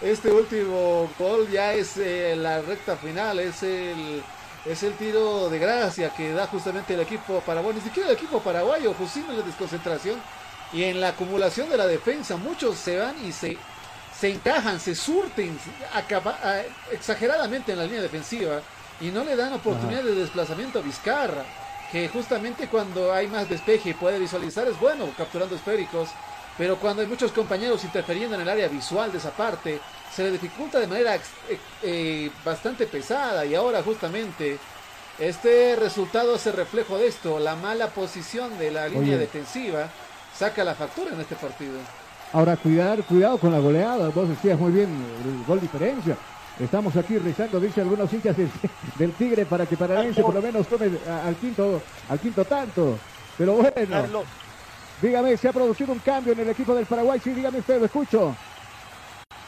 Este 0.00 0.30
último 0.30 1.10
gol 1.18 1.48
ya 1.50 1.72
es 1.74 1.96
eh, 1.96 2.34
la 2.36 2.60
recta 2.62 2.96
final, 2.96 3.38
es 3.40 3.62
el, 3.62 4.22
es 4.64 4.82
el 4.82 4.96
tiro 4.96 5.48
de 5.50 5.58
gracia 5.58 6.10
que 6.10 6.32
da 6.32 6.46
justamente 6.46 6.94
el 6.94 7.00
equipo 7.00 7.40
paraguayo, 7.40 7.74
ni 7.78 7.80
siquiera 7.84 8.08
el 8.08 8.14
equipo 8.14 8.42
paraguayo, 8.42 8.94
Jusino 8.94 9.30
en 9.32 9.38
la 9.38 9.42
desconcentración. 9.42 10.22
Y 10.70 10.84
en 10.84 11.00
la 11.00 11.08
acumulación 11.08 11.70
de 11.70 11.78
la 11.78 11.86
defensa, 11.86 12.36
muchos 12.36 12.76
se 12.78 12.98
van 12.98 13.14
y 13.24 13.32
se, 13.32 13.56
se 14.10 14.28
encajan, 14.30 14.78
se 14.80 14.94
surten 14.94 15.58
acaba- 15.94 16.38
a- 16.42 16.62
exageradamente 16.92 17.72
en 17.72 17.78
la 17.78 17.84
línea 17.84 18.02
defensiva 18.02 18.60
y 19.00 19.10
no 19.10 19.24
le 19.24 19.34
dan 19.36 19.54
oportunidad 19.54 20.02
de 20.02 20.14
desplazamiento 20.14 20.78
a 20.78 20.82
Vizcarra, 20.82 21.44
que 21.90 22.06
justamente 22.08 22.68
cuando 22.68 23.12
hay 23.14 23.28
más 23.28 23.48
despeje 23.48 23.90
y 23.90 23.94
puede 23.94 24.18
visualizar 24.18 24.68
es 24.68 24.78
bueno 24.78 25.14
capturando 25.16 25.54
esféricos, 25.56 26.10
pero 26.58 26.76
cuando 26.76 27.02
hay 27.02 27.08
muchos 27.08 27.30
compañeros 27.30 27.84
interfiriendo 27.84 28.34
en 28.34 28.42
el 28.42 28.48
área 28.48 28.66
visual 28.68 29.12
de 29.12 29.18
esa 29.18 29.30
parte, 29.30 29.78
se 30.14 30.24
le 30.24 30.32
dificulta 30.32 30.80
de 30.80 30.88
manera 30.88 31.14
eh, 31.14 31.20
eh, 31.82 32.30
bastante 32.44 32.86
pesada 32.86 33.46
y 33.46 33.54
ahora 33.54 33.82
justamente 33.82 34.58
este 35.18 35.76
resultado 35.76 36.34
es 36.34 36.46
el 36.48 36.54
reflejo 36.54 36.98
de 36.98 37.06
esto, 37.06 37.38
la 37.38 37.54
mala 37.54 37.86
posición 37.88 38.58
de 38.58 38.72
la 38.72 38.88
línea 38.88 39.14
Oye. 39.14 39.18
defensiva 39.18 39.88
saca 40.36 40.64
la 40.64 40.74
factura 40.74 41.12
en 41.12 41.20
este 41.20 41.36
partido. 41.36 41.78
Ahora, 42.32 42.56
cuidar, 42.56 43.02
cuidado 43.04 43.38
con 43.38 43.52
la 43.52 43.58
goleada. 43.58 44.10
Vos 44.10 44.28
decías 44.28 44.58
muy 44.58 44.70
bien 44.70 44.88
el 45.24 45.44
gol 45.46 45.60
diferencia. 45.60 46.16
Estamos 46.60 46.94
aquí 46.96 47.16
rezando, 47.18 47.58
dice 47.58 47.80
algunos 47.80 48.12
hinchas 48.12 48.36
del, 48.36 48.50
del 48.96 49.12
Tigre, 49.12 49.46
para 49.46 49.64
que 49.64 49.76
Paranaense 49.76 50.22
por 50.22 50.34
lo 50.34 50.42
menos 50.42 50.66
tome 50.66 50.90
al 51.24 51.34
quinto, 51.36 51.80
al 52.08 52.18
quinto 52.18 52.44
tanto. 52.44 52.98
Pero 53.38 53.54
bueno, 53.54 53.72
Carlos, 53.88 54.24
dígame, 55.00 55.36
¿se 55.36 55.48
ha 55.48 55.52
producido 55.52 55.92
un 55.92 55.98
cambio 56.00 56.32
en 56.32 56.40
el 56.40 56.48
equipo 56.50 56.74
del 56.74 56.86
Paraguay? 56.86 57.20
Sí, 57.20 57.30
dígame 57.30 57.58
usted, 57.58 57.78
lo 57.78 57.86
escucho. 57.86 58.34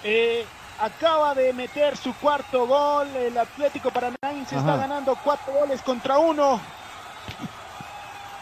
eh, 0.04 0.44
acaba 0.80 1.34
de 1.34 1.52
meter 1.52 1.96
su 1.96 2.14
cuarto 2.14 2.66
gol, 2.66 3.08
el 3.16 3.36
Atlético 3.36 3.90
Paranaense 3.90 4.56
está 4.56 4.76
ganando 4.76 5.16
cuatro 5.22 5.52
goles 5.52 5.82
contra 5.82 6.18
uno. 6.18 6.60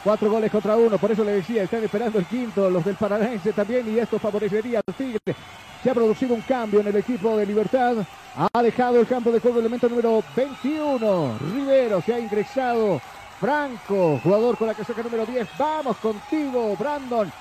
Cuatro 0.04 0.30
goles 0.30 0.50
contra 0.50 0.76
uno, 0.76 0.96
por 0.96 1.10
eso 1.10 1.24
le 1.24 1.32
decía, 1.32 1.64
están 1.64 1.82
esperando 1.82 2.20
el 2.20 2.26
quinto, 2.26 2.70
los 2.70 2.84
del 2.84 2.94
Paranaense 2.94 3.52
también, 3.52 3.92
y 3.92 3.98
esto 3.98 4.18
favorecería 4.18 4.80
al 4.86 4.94
Tigre. 4.94 5.34
Se 5.82 5.90
ha 5.90 5.94
producido 5.94 6.34
un 6.34 6.40
cambio 6.42 6.80
en 6.80 6.86
el 6.86 6.96
equipo 6.96 7.36
de 7.36 7.44
Libertad. 7.46 7.96
Ha 8.52 8.62
dejado 8.62 9.00
el 9.00 9.06
campo 9.06 9.32
de 9.32 9.40
juego 9.40 9.58
el 9.58 9.66
elemento 9.66 9.88
número 9.88 10.22
21. 10.36 11.38
Rivero 11.52 12.00
se 12.00 12.14
ha 12.14 12.20
ingresado 12.20 13.00
Franco, 13.40 14.20
jugador 14.22 14.56
con 14.56 14.66
la 14.66 14.74
casaca 14.74 15.02
número 15.02 15.24
10. 15.24 15.48
Vamos 15.58 15.96
contigo, 15.98 16.76
Brandon. 16.76 17.32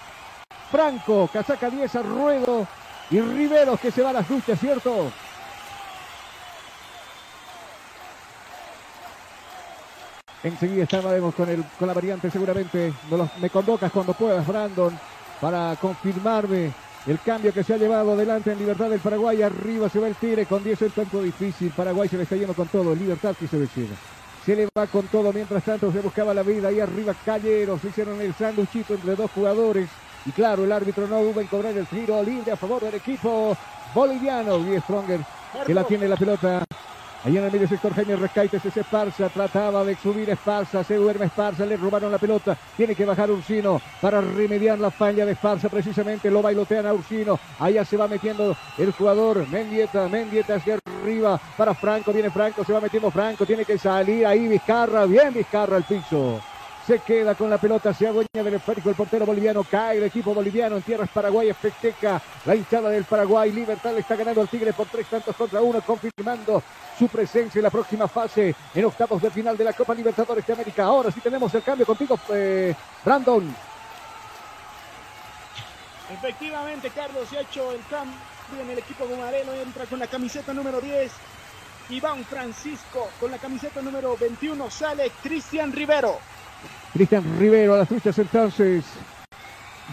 Franco, 0.69 1.30
casaca 1.32 1.69
10 1.69 1.95
a 1.95 2.02
Ruedo. 2.03 2.68
Y 3.10 3.19
Riveros 3.22 3.80
que 3.80 3.90
se 3.90 4.02
va 4.03 4.11
a 4.11 4.14
las 4.14 4.30
luchas, 4.30 4.60
¿cierto? 4.60 5.11
Enseguida 10.44 10.84
estaremos 10.84 11.34
con, 11.34 11.49
el, 11.49 11.64
con 11.80 11.88
la 11.88 11.94
variante 11.94 12.30
seguramente. 12.30 12.94
me 13.41 13.49
convocas 13.49 13.91
cuando 13.91 14.14
puedas, 14.14 14.45
Brandon, 14.45 14.98
para 15.41 15.76
confirmarme 15.78 16.72
el 17.07 17.19
cambio 17.22 17.53
que 17.53 17.64
se 17.64 17.74
ha 17.74 17.78
llevado 17.78 18.11
adelante 18.11 18.52
en 18.52 18.60
Libertad 18.60 18.90
del 18.90 18.99
Paraguay. 18.99 19.41
Arriba 19.41 19.90
se 19.90 19.99
va 19.99 20.07
el 20.07 20.15
Tigre 20.15 20.45
con 20.45 20.64
10 20.64 20.82
en 20.84 20.90
campo 20.90 21.22
difícil. 21.24 21.72
Paraguay 21.72 22.07
se 22.07 22.18
le 22.18 22.24
está 22.24 22.36
yendo 22.36 22.53
con 22.53 22.68
todo. 22.68 22.94
Libertad 22.94 23.36
que 23.36 23.48
se 23.48 23.57
decide. 23.57 23.95
Se 24.48 24.56
le 24.56 24.69
va 24.78 24.88
con 24.88 25.06
todo. 25.07 25.34
Mientras 25.34 25.61
tanto 25.61 25.91
se 25.91 25.99
buscaba 25.99 26.34
la 26.34 26.41
vida. 26.41 26.69
Ahí 26.69 26.80
arriba 26.80 27.14
Calleros. 27.26 27.84
Hicieron 27.84 28.22
el 28.22 28.34
sanduchito 28.34 28.94
entre 28.94 29.14
dos 29.14 29.30
jugadores. 29.32 29.90
Y 30.26 30.32
claro, 30.32 30.64
el 30.64 30.72
árbitro 30.72 31.06
no 31.06 31.22
duda 31.22 31.41
en 31.41 31.48
cobrar 31.48 31.76
el 31.76 31.86
tiro 31.86 32.24
libre 32.24 32.53
a 32.53 32.56
favor 32.56 32.82
del 32.82 32.95
equipo 32.95 33.57
boliviano. 33.94 34.57
Y 34.60 34.80
Stronger 34.80 35.19
que 35.65 35.74
la 35.74 35.84
tiene 35.84 36.07
la 36.07 36.15
pelota. 36.15 36.64
Ahí 37.28 37.36
en 37.36 37.44
el 37.44 37.52
medio 37.52 37.68
sector 37.68 37.94
Jaime 37.94 38.16
Rescaites 38.16 38.64
es 38.64 38.78
Esparza, 38.78 39.28
trataba 39.28 39.84
de 39.84 39.98
subir 39.98 40.30
Esparza, 40.30 40.82
se 40.82 40.95
duerme 40.95 41.26
Esparza, 41.26 41.66
le 41.66 41.76
robaron 41.76 42.10
la 42.10 42.18
pelota, 42.18 42.56
tiene 42.78 42.95
que 42.95 43.04
bajar 43.04 43.30
Ursino 43.30 43.82
para 44.02 44.22
remediar 44.22 44.80
la 44.80 44.91
falla 44.91 45.26
de 45.26 45.34
Esparza, 45.34 45.68
precisamente 45.68 46.32
lo 46.32 46.41
bailotean 46.41 46.86
a 46.86 46.94
Ursino, 46.94 47.38
allá 47.60 47.84
se 47.84 47.98
va 47.98 48.08
metiendo 48.08 48.56
el 48.78 48.94
jugador 48.94 49.45
Mendieta, 49.49 50.08
Mendieta 50.08 50.56
hacia 50.56 50.80
arriba 51.02 51.38
para 51.58 51.76
Franco, 51.76 52.14
viene 52.14 52.32
Franco, 52.32 52.64
se 52.64 52.72
va 52.72 52.80
metiendo 52.80 53.12
Franco, 53.12 53.45
tiene 53.45 53.66
que 53.66 53.78
salir 53.78 54.26
ahí 54.26 54.48
Vizcarra, 54.48 55.06
bien 55.06 55.34
Vizcarra 55.34 55.76
al 55.76 55.84
piso 55.84 56.40
se 56.88 57.00
queda 57.00 57.36
con 57.36 57.50
la 57.50 57.58
pelota, 57.58 57.94
se 57.94 58.08
adueña 58.08 58.28
del 58.34 58.54
esférico 58.54 58.90
el 58.90 58.96
portero 58.96 59.26
boliviano, 59.26 59.66
cae 59.66 59.98
el 59.98 60.06
equipo 60.06 60.34
boliviano 60.34 60.78
en 60.78 60.82
tierras 60.84 61.10
Paraguay, 61.10 61.52
festeja 61.52 62.22
la 62.46 62.56
hinchada 62.56 62.90
del 62.90 63.04
Paraguay, 63.04 63.52
Libertad 63.52 63.92
le 63.92 64.00
está 64.00 64.16
ganando 64.16 64.40
al 64.40 64.48
Tigre 64.48 64.72
por 64.72 64.88
tres 64.88 65.06
tantos 65.08 65.36
contra 65.36 65.62
uno, 65.62 65.82
confirmando 65.82 66.64
su 66.98 67.10
presencia 67.10 67.60
en 67.60 67.64
la 67.64 67.70
próxima 67.72 68.08
fase 68.08 68.56
en 68.74 68.86
octavos 68.86 69.22
de 69.22 69.30
final 69.30 69.58
de 69.58 69.66
la 69.66 69.74
Copa 69.74 69.94
Libertadores 69.94 70.48
de 70.48 70.54
América. 70.54 70.86
Ahora 70.86 71.12
sí 71.12 71.20
tenemos 71.20 71.54
el 71.54 71.62
cambio 71.62 71.86
contigo, 71.86 72.18
eh, 72.30 72.74
Brandon. 73.04 73.54
Efectivamente, 76.10 76.90
Carlos 76.92 77.28
se 77.30 77.38
ha 77.38 77.42
hecho 77.42 77.74
el 77.74 77.82
cambio 77.90 78.16
en 78.64 78.70
el 78.70 78.80
equipo 78.80 79.06
gumareno, 79.06 79.52
entra 79.52 79.86
con 79.88 80.00
la 80.00 80.08
camiseta 80.08 80.54
número 80.54 80.80
10. 80.80 81.12
Iván 81.90 82.24
Francisco 82.24 83.10
con 83.20 83.30
la 83.30 83.40
camiseta 83.40 83.82
número 83.82 84.16
21 84.16 84.72
sale 84.72 85.12
Cristian 85.22 85.74
Rivero. 85.74 86.18
Cristian 86.98 87.24
Rivero 87.38 87.76
a 87.76 87.78
las 87.78 87.88
truchas 87.88 88.18
entonces. 88.18 88.84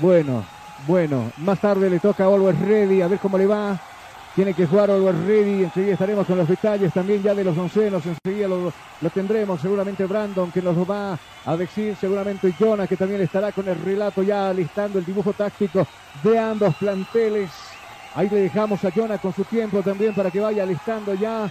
Bueno, 0.01 0.43
bueno, 0.87 1.31
más 1.37 1.61
tarde 1.61 1.91
le 1.91 2.01
toca 2.01 2.25
a 2.25 2.29
Always 2.29 2.59
Ready, 2.61 3.03
a 3.03 3.09
ver 3.09 3.19
cómo 3.19 3.37
le 3.37 3.47
va. 3.47 3.79
Tiene 4.35 4.55
que 4.55 4.67
jugar 4.67 4.91
Always 4.91 5.19
Ready, 5.27 5.65
enseguida 5.65 5.93
estaremos 5.93 6.27
con 6.27 6.39
los 6.39 6.49
detalles 6.49 6.95
también 6.95 7.23
ya 7.23 7.35
de 7.35 7.45
los 7.45 7.59
oncenos, 7.59 8.03
enseguida 8.07 8.49
lo, 8.49 8.73
tendremos, 9.11 9.61
seguramente 9.61 10.07
Brandon 10.07 10.51
que 10.51 10.63
nos 10.63 10.75
lo 10.77 10.87
va 10.87 11.19
a 11.45 11.57
decir, 11.59 11.95
seguramente 12.01 12.55
Jonah 12.59 12.87
que 12.87 12.97
también 12.97 13.21
estará 13.21 13.53
con 13.53 13.69
el 13.69 13.79
relato 13.85 14.23
ya 14.23 14.51
listando 14.55 14.99
el 14.99 15.05
dibujo 15.05 15.35
táctico 15.35 15.87
de 16.23 16.39
ambos 16.39 16.75
planteles. 16.77 17.51
Ahí 18.15 18.31
le 18.31 18.43
dejamos 18.43 18.83
a 18.83 18.91
Jonah 18.91 19.19
con 19.19 19.35
su 19.35 19.45
tiempo 19.45 19.83
también 19.83 20.15
para 20.15 20.31
que 20.31 20.41
vaya 20.41 20.65
listando 20.65 21.13
ya 21.13 21.51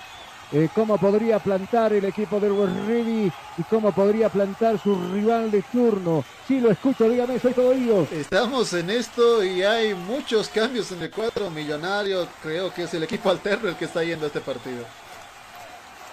eh, 0.51 0.69
cómo 0.73 0.97
podría 0.97 1.39
plantar 1.39 1.93
el 1.93 2.05
equipo 2.05 2.39
del 2.39 2.55
Ready 2.85 3.31
y 3.57 3.63
cómo 3.69 3.91
podría 3.91 4.29
plantar 4.29 4.79
su 4.79 4.95
rival 5.11 5.49
de 5.49 5.61
turno. 5.63 6.23
Sí, 6.47 6.59
lo 6.59 6.71
escucho, 6.71 7.09
dígame, 7.09 7.39
soy 7.39 7.53
todo 7.53 7.69
oídos. 7.69 8.11
Estamos 8.11 8.73
en 8.73 8.89
esto 8.89 9.43
y 9.43 9.63
hay 9.63 9.93
muchos 9.93 10.49
cambios 10.49 10.91
en 10.91 11.01
el 11.01 11.11
cuadro 11.11 11.49
millonario. 11.49 12.27
Creo 12.41 12.73
que 12.73 12.83
es 12.83 12.93
el 12.93 13.03
equipo 13.03 13.29
alterno 13.29 13.69
el 13.69 13.75
que 13.75 13.85
está 13.85 14.03
yendo 14.03 14.25
a 14.25 14.27
este 14.27 14.41
partido. 14.41 14.85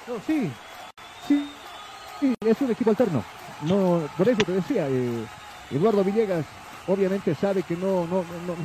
No, 0.07 0.15
sí, 0.27 0.51
sí, 1.29 1.51
sí, 2.21 2.35
es 2.41 2.61
un 2.61 2.71
equipo 2.71 2.91
alterno. 2.91 3.25
No, 3.63 4.09
por 4.17 4.29
eso 4.29 4.41
te 4.45 4.53
decía, 4.53 4.89
eh, 4.89 5.25
Eduardo 5.71 6.03
Villegas 6.03 6.47
obviamente 6.87 7.35
sabe 7.35 7.63
que 7.63 7.77
no, 7.77 8.07
no, 8.07 8.25
no, 8.47 8.57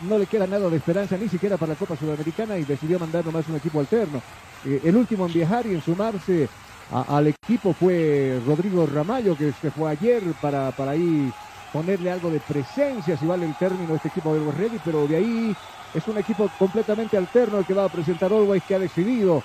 no 0.00 0.18
le 0.18 0.26
queda 0.26 0.46
nada 0.46 0.68
de 0.68 0.76
esperanza 0.76 1.16
ni 1.16 1.28
siquiera 1.28 1.56
para 1.56 1.72
la 1.72 1.78
Copa 1.78 1.96
Sudamericana 1.96 2.58
y 2.58 2.64
decidió 2.64 2.98
mandar 2.98 3.24
nomás 3.24 3.48
un 3.48 3.56
equipo 3.56 3.80
alterno. 3.80 4.22
Eh, 4.64 4.80
el 4.84 4.96
último 4.96 5.26
en 5.26 5.32
viajar 5.32 5.66
y 5.66 5.74
en 5.74 5.82
sumarse 5.82 6.48
al 6.90 7.26
equipo 7.26 7.72
fue 7.72 8.40
Rodrigo 8.46 8.86
Ramallo, 8.86 9.36
que 9.36 9.52
se 9.52 9.70
fue 9.70 9.90
ayer 9.90 10.22
para, 10.40 10.70
para 10.70 10.92
ahí 10.92 11.32
ponerle 11.72 12.10
algo 12.10 12.30
de 12.30 12.40
presencia, 12.40 13.16
si 13.16 13.26
vale 13.26 13.46
el 13.46 13.56
término, 13.56 13.92
a 13.92 13.96
este 13.96 14.08
equipo 14.08 14.34
de 14.34 14.52
Ready, 14.52 14.78
pero 14.84 15.06
de 15.06 15.16
ahí 15.16 15.56
es 15.94 16.06
un 16.06 16.16
equipo 16.18 16.48
completamente 16.58 17.16
alterno 17.16 17.58
el 17.58 17.66
que 17.66 17.74
va 17.74 17.84
a 17.84 17.88
presentar 17.88 18.32
Always, 18.32 18.62
que 18.64 18.74
ha 18.76 18.78
decidido 18.78 19.42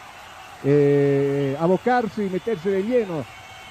eh, 0.63 1.57
abocarse 1.59 2.25
y 2.25 2.29
meterse 2.29 2.69
de 2.69 2.83
lleno. 2.83 3.25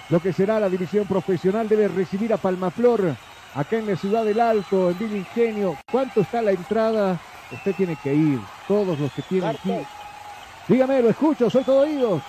Lo 0.09 0.21
que 0.21 0.33
será 0.33 0.59
la 0.59 0.69
división 0.69 1.07
profesional 1.07 1.69
debe 1.69 1.87
recibir 1.87 2.33
a 2.33 2.37
Palmaflor 2.37 3.15
acá 3.55 3.77
en 3.77 3.87
la 3.87 3.97
ciudad 3.97 4.25
del 4.25 4.41
Alto, 4.41 4.91
en 4.91 4.99
Villa 4.99 5.17
Ingenio. 5.17 5.77
¿Cuánto 5.91 6.21
está 6.21 6.43
la 6.43 6.53
entrada? 6.53 7.19
Usted 7.53 7.75
tiene 7.75 7.97
que 7.97 8.15
ir, 8.15 8.41
todos 8.69 8.99
los 8.99 9.13
que 9.13 9.23
tienen 9.23 9.57
que 9.63 9.69
ir. 9.81 9.87
Dígame, 10.69 11.03
lo 11.03 11.11
escucho, 11.11 11.51
soy 11.51 11.65
todo 11.65 11.81
oídos. 11.81 12.23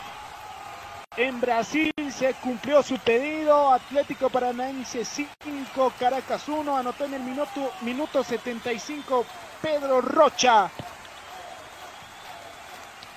En 1.18 1.42
Brasil 1.42 1.92
se 2.10 2.34
cumplió 2.36 2.82
su 2.82 2.98
pedido. 2.98 3.72
Atlético 3.74 4.30
Paranaense 4.30 5.04
5, 5.04 5.94
Caracas 6.00 6.48
1. 6.48 6.78
Anotó 6.78 7.04
en 7.06 7.16
el 7.16 7.22
minuto, 7.22 7.70
minuto 7.82 8.24
75 8.24 9.26
Pedro 9.62 10.00
Rocha. 10.00 10.72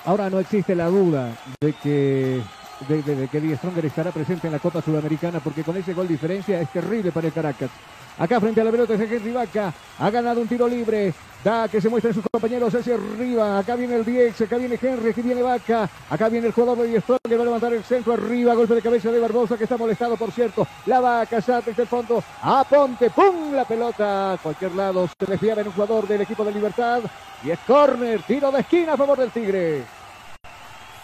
Ahora 0.04 0.28
no 0.28 0.40
existe 0.40 0.74
la 0.74 0.86
duda 0.88 1.30
de 1.60 1.72
que 1.72 2.42
de, 2.88 3.28
que 3.28 3.40
Die 3.40 3.56
Stronger 3.56 3.86
estará 3.86 4.10
presente 4.10 4.48
en 4.48 4.52
la 4.52 4.58
Copa 4.58 4.82
Sudamericana 4.82 5.40
porque 5.40 5.62
con 5.62 5.76
ese 5.76 5.94
gol 5.94 6.08
diferencia 6.08 6.60
es 6.60 6.70
terrible 6.70 7.12
para 7.12 7.28
el 7.28 7.32
Caracas. 7.32 7.70
Acá 8.16 8.40
frente 8.40 8.60
a 8.60 8.64
la 8.64 8.70
pelota 8.70 8.94
es 8.94 9.00
Henry 9.00 9.32
Vaca. 9.32 9.72
Ha 9.98 10.10
ganado 10.10 10.40
un 10.40 10.46
tiro 10.46 10.68
libre. 10.68 11.12
Da 11.42 11.68
que 11.68 11.80
se 11.80 11.88
muestran 11.88 12.14
sus 12.14 12.24
compañeros 12.30 12.72
hacia 12.74 12.94
arriba. 12.94 13.58
Acá 13.58 13.74
viene 13.74 13.96
el 13.96 14.04
10. 14.04 14.42
Acá 14.42 14.56
viene 14.56 14.78
Henry. 14.80 15.10
Aquí 15.10 15.20
viene 15.20 15.42
Vaca. 15.42 15.88
Acá 16.08 16.28
viene 16.28 16.46
el 16.46 16.52
jugador 16.52 16.78
de 16.78 16.92
Die 16.92 17.02
que 17.28 17.36
va 17.36 17.42
a 17.42 17.44
levantar 17.44 17.72
el 17.72 17.82
centro 17.82 18.12
arriba. 18.12 18.54
Golpe 18.54 18.76
de 18.76 18.82
cabeza 18.82 19.10
de 19.10 19.18
Barbosa 19.18 19.58
que 19.58 19.64
está 19.64 19.76
molestado, 19.76 20.16
por 20.16 20.30
cierto. 20.30 20.66
La 20.86 21.00
Vaca 21.00 21.40
salta 21.42 21.70
desde 21.70 21.82
el 21.82 21.88
fondo. 21.88 22.22
A 22.42 22.64
Ponte. 22.64 23.10
¡Pum! 23.10 23.52
La 23.52 23.64
pelota. 23.64 24.38
Cualquier 24.40 24.76
lado 24.76 25.08
se 25.08 25.26
desviaba 25.26 25.62
en 25.62 25.66
un 25.66 25.72
jugador 25.72 26.06
del 26.06 26.20
equipo 26.20 26.44
de 26.44 26.52
Libertad. 26.52 27.00
Y 27.42 27.50
es 27.50 27.58
corner. 27.66 28.22
Tiro 28.22 28.52
de 28.52 28.60
esquina 28.60 28.92
a 28.92 28.96
favor 28.96 29.18
del 29.18 29.30
Tigre. 29.30 30.03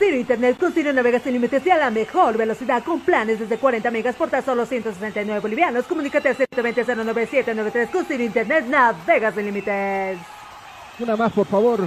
Ciro 0.00 0.16
Internet 0.16 0.58
con 0.58 0.72
Ciro 0.72 0.94
Navega 0.94 1.20
sin 1.20 1.34
límites 1.34 1.64
y 1.66 1.70
a 1.70 1.76
la 1.76 1.90
mejor 1.90 2.38
velocidad 2.38 2.82
con 2.82 3.00
planes 3.00 3.38
desde 3.38 3.58
40 3.58 3.90
megas 3.90 4.16
por 4.16 4.30
tan 4.30 4.42
solo 4.42 4.64
169 4.64 5.40
bolivianos. 5.40 5.84
Comunícate 5.84 6.30
al 6.30 6.38
120-09793 6.38 7.90
con 7.90 8.06
Ciro 8.06 8.24
Internet 8.24 8.64
Navega 8.66 9.30
sin 9.30 9.44
límites. 9.44 10.18
Una 11.00 11.16
más, 11.16 11.30
por 11.32 11.46
favor. 11.46 11.86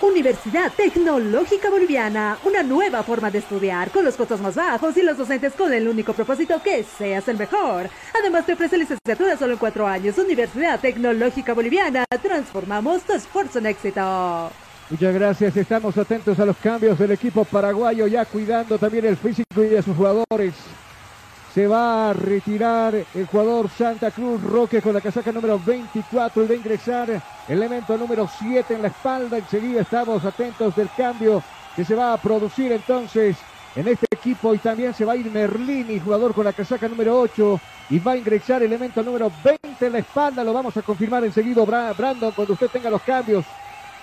Universidad 0.00 0.72
Tecnológica 0.72 1.70
Boliviana, 1.70 2.36
una 2.44 2.64
nueva 2.64 3.04
forma 3.04 3.30
de 3.30 3.38
estudiar 3.38 3.92
con 3.92 4.04
los 4.04 4.16
costos 4.16 4.40
más 4.40 4.56
bajos 4.56 4.96
y 4.96 5.02
los 5.02 5.16
docentes 5.16 5.52
con 5.52 5.72
el 5.72 5.86
único 5.86 6.12
propósito 6.12 6.60
que 6.60 6.82
seas 6.82 7.28
el 7.28 7.38
mejor. 7.38 7.88
Además 8.18 8.44
te 8.44 8.54
ofrece 8.54 8.78
licenciatura 8.78 9.36
solo 9.36 9.52
en 9.52 9.58
cuatro 9.60 9.86
años. 9.86 10.18
Universidad 10.18 10.80
Tecnológica 10.80 11.54
Boliviana, 11.54 12.04
transformamos 12.20 13.02
tu 13.04 13.12
esfuerzo 13.12 13.60
en 13.60 13.66
éxito. 13.66 14.50
Muchas 14.92 15.14
gracias. 15.14 15.56
Estamos 15.56 15.96
atentos 15.96 16.38
a 16.38 16.44
los 16.44 16.58
cambios 16.58 16.98
del 16.98 17.12
equipo 17.12 17.46
paraguayo, 17.46 18.06
ya 18.06 18.26
cuidando 18.26 18.76
también 18.76 19.06
el 19.06 19.16
físico 19.16 19.64
y 19.64 19.68
de 19.68 19.80
sus 19.80 19.96
jugadores. 19.96 20.52
Se 21.54 21.66
va 21.66 22.10
a 22.10 22.12
retirar 22.12 22.94
el 23.14 23.26
jugador 23.26 23.70
Santa 23.70 24.10
Cruz 24.10 24.42
Roque 24.42 24.82
con 24.82 24.92
la 24.92 25.00
casaca 25.00 25.32
número 25.32 25.58
24 25.58 26.44
y 26.44 26.46
va 26.46 26.52
a 26.52 26.56
ingresar 26.58 27.22
elemento 27.48 27.96
número 27.96 28.28
7 28.38 28.74
en 28.74 28.82
la 28.82 28.88
espalda. 28.88 29.38
Enseguida 29.38 29.80
estamos 29.80 30.26
atentos 30.26 30.76
del 30.76 30.90
cambio 30.94 31.42
que 31.74 31.86
se 31.86 31.94
va 31.94 32.12
a 32.12 32.18
producir 32.18 32.70
entonces 32.70 33.38
en 33.74 33.88
este 33.88 34.04
equipo 34.10 34.54
y 34.54 34.58
también 34.58 34.92
se 34.92 35.06
va 35.06 35.14
a 35.14 35.16
ir 35.16 35.30
Merlini, 35.30 36.00
jugador 36.00 36.34
con 36.34 36.44
la 36.44 36.52
casaca 36.52 36.86
número 36.86 37.18
8 37.18 37.60
y 37.88 37.98
va 37.98 38.12
a 38.12 38.18
ingresar 38.18 38.62
elemento 38.62 39.02
número 39.02 39.32
20 39.42 39.86
en 39.86 39.92
la 39.94 40.00
espalda. 40.00 40.44
Lo 40.44 40.52
vamos 40.52 40.76
a 40.76 40.82
confirmar 40.82 41.24
enseguida, 41.24 41.64
Brandon, 41.64 42.32
cuando 42.32 42.52
usted 42.52 42.68
tenga 42.68 42.90
los 42.90 43.00
cambios. 43.00 43.46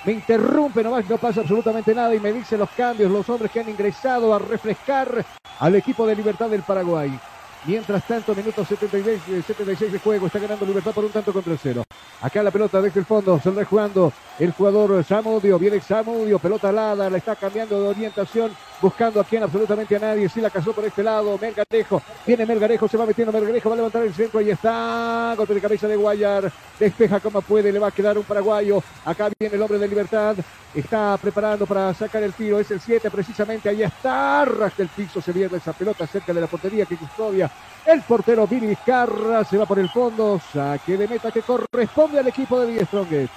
Me 0.06 0.14
interrumpe 0.14 0.82
nomás, 0.82 1.10
no 1.10 1.18
pasa 1.18 1.42
absolutamente 1.42 1.94
nada 1.94 2.16
y 2.16 2.20
me 2.20 2.32
dice 2.32 2.58
los 2.58 2.70
cambios, 2.70 3.12
los 3.12 3.28
hombres 3.30 3.52
que 3.52 3.60
han 3.60 3.70
ingresado 3.70 4.34
a 4.34 4.40
refrescar 4.40 5.26
al 5.60 5.76
equipo 5.76 6.08
de 6.08 6.16
Libertad 6.16 6.50
del 6.50 6.64
Paraguay. 6.64 7.20
Mientras 7.66 8.08
tanto, 8.08 8.34
minuto 8.34 8.64
76, 8.64 9.46
76 9.46 9.92
de 9.92 10.00
juego, 10.00 10.28
está 10.28 10.40
ganando 10.40 10.66
Libertad 10.66 10.94
por 10.94 11.04
un 11.04 11.12
tanto 11.12 11.34
contra 11.34 11.52
el 11.52 11.60
cero. 11.60 11.84
Acá 12.22 12.42
la 12.42 12.52
pelota 12.52 12.82
desde 12.82 13.02
el 13.02 13.06
fondo, 13.06 13.40
se 13.40 13.66
jugando 13.66 14.14
el 14.40 14.54
jugador 14.54 15.04
Samudio, 15.04 15.60
viene 15.60 15.82
Samudio, 15.82 16.40
pelota 16.40 16.70
alada, 16.70 17.10
la 17.10 17.18
está 17.18 17.36
cambiando 17.36 17.82
de 17.82 17.88
orientación 17.90 18.52
buscando 18.82 19.20
aquí 19.20 19.36
en 19.36 19.44
absolutamente 19.44 19.96
a 19.96 20.00
nadie. 20.00 20.30
Sí 20.30 20.42
la 20.42 20.50
casó 20.50 20.74
por 20.74 20.86
este 20.86 21.04
lado. 21.04 21.38
Melgarejo. 21.38 22.02
Viene 22.26 22.46
Melgarejo, 22.46 22.88
se 22.88 22.98
va 22.98 23.06
metiendo 23.06 23.32
Melgarejo, 23.32 23.70
va 23.70 23.74
a 23.74 23.78
levantar 23.78 24.04
el 24.04 24.14
centro. 24.14 24.40
Ahí 24.40 24.50
está. 24.50 25.34
Golpe 25.38 25.54
de 25.54 25.62
cabeza 25.62 25.88
de 25.88 25.96
Guayar. 25.96 26.52
Despeja 26.80 27.20
como 27.20 27.42
puede. 27.42 27.72
Le 27.72 27.80
va 27.80 27.88
a 27.88 27.92
quedar 27.92 28.18
un 28.18 28.24
paraguayo. 28.24 28.82
Acá 29.06 29.30
viene 29.40 29.56
el 29.56 29.62
hombre 29.62 29.80
de 29.80 29.88
libertad. 29.88 30.36
Está 30.74 31.18
preparando 31.18 31.66
para 31.66 31.94
sacar 31.94 32.24
el 32.24 32.34
tiro. 32.34 32.60
Es 32.60 32.72
el 32.72 32.80
7 32.80 33.10
precisamente. 33.10 33.70
Ahí 33.70 33.84
está. 33.84 34.46
Ras 34.46 34.78
del 34.78 34.90
piso. 34.90 35.22
Se 35.22 35.32
viene 35.32 35.58
esa 35.58 35.74
pelota 35.74 36.08
cerca 36.08 36.34
de 36.34 36.42
la 36.42 36.48
portería 36.48 36.86
que 36.86 36.98
custodia. 36.98 37.50
El 37.86 38.02
portero 38.02 38.46
Billy 38.46 38.68
Vizcarra 38.68 39.44
se 39.44 39.58
va 39.58 39.66
por 39.66 39.80
el 39.80 39.90
fondo. 39.90 40.40
Saque 40.54 40.98
de 40.98 41.08
meta 41.08 41.32
que 41.32 41.42
corresponde 41.42 42.20
al 42.20 42.28
equipo 42.28 42.60
de 42.60 42.68
Die 42.68 42.86
Strongest. 42.86 43.34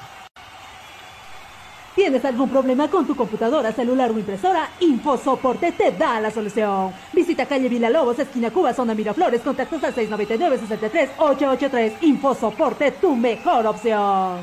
¿Tienes 1.94 2.24
algún 2.24 2.48
problema 2.48 2.88
con 2.88 3.06
tu 3.06 3.14
computadora, 3.14 3.70
celular 3.70 4.10
o 4.10 4.18
impresora? 4.18 4.70
InfoSoporte 4.80 5.72
te 5.72 5.92
da 5.92 6.20
la 6.20 6.30
solución. 6.30 6.90
Visita 7.12 7.44
calle 7.44 7.68
Villalobos, 7.68 8.18
esquina 8.18 8.50
Cuba, 8.50 8.72
zona 8.72 8.94
Miraflores, 8.94 9.42
contactos 9.42 9.84
al 9.84 9.94
699-63-883. 9.94 11.96
InfoSoporte, 12.00 12.92
tu 12.92 13.14
mejor 13.14 13.66
opción. 13.66 14.40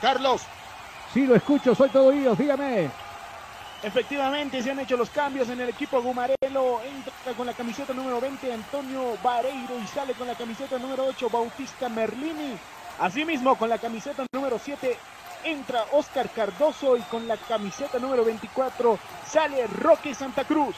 Carlos. 0.00 0.40
Sí, 1.12 1.26
lo 1.26 1.34
escucho, 1.34 1.74
soy 1.74 1.90
todo 1.90 2.06
oídos, 2.06 2.38
dígame. 2.38 2.90
Efectivamente, 3.82 4.62
se 4.62 4.70
han 4.70 4.80
hecho 4.80 4.96
los 4.96 5.10
cambios 5.10 5.50
en 5.50 5.60
el 5.60 5.68
equipo 5.68 6.00
Gumarelo. 6.00 6.80
Entra 6.82 7.34
con 7.36 7.46
la 7.46 7.52
camiseta 7.52 7.92
número 7.92 8.18
20 8.18 8.50
Antonio 8.52 9.18
Vareiro 9.22 9.78
y 9.78 9.86
sale 9.86 10.14
con 10.14 10.26
la 10.26 10.34
camiseta 10.34 10.78
número 10.78 11.04
8 11.04 11.28
Bautista 11.30 11.90
Merlini. 11.90 12.56
Asimismo, 12.98 13.56
con 13.56 13.68
la 13.68 13.78
camiseta 13.78 14.24
número 14.32 14.58
7 14.58 14.96
entra 15.50 15.84
Oscar 15.92 16.28
Cardoso 16.30 16.96
y 16.96 17.00
con 17.02 17.26
la 17.26 17.36
camiseta 17.36 17.98
número 17.98 18.24
24 18.24 18.98
sale 19.26 19.66
Roque 19.66 20.14
Santa 20.14 20.44
Cruz. 20.44 20.76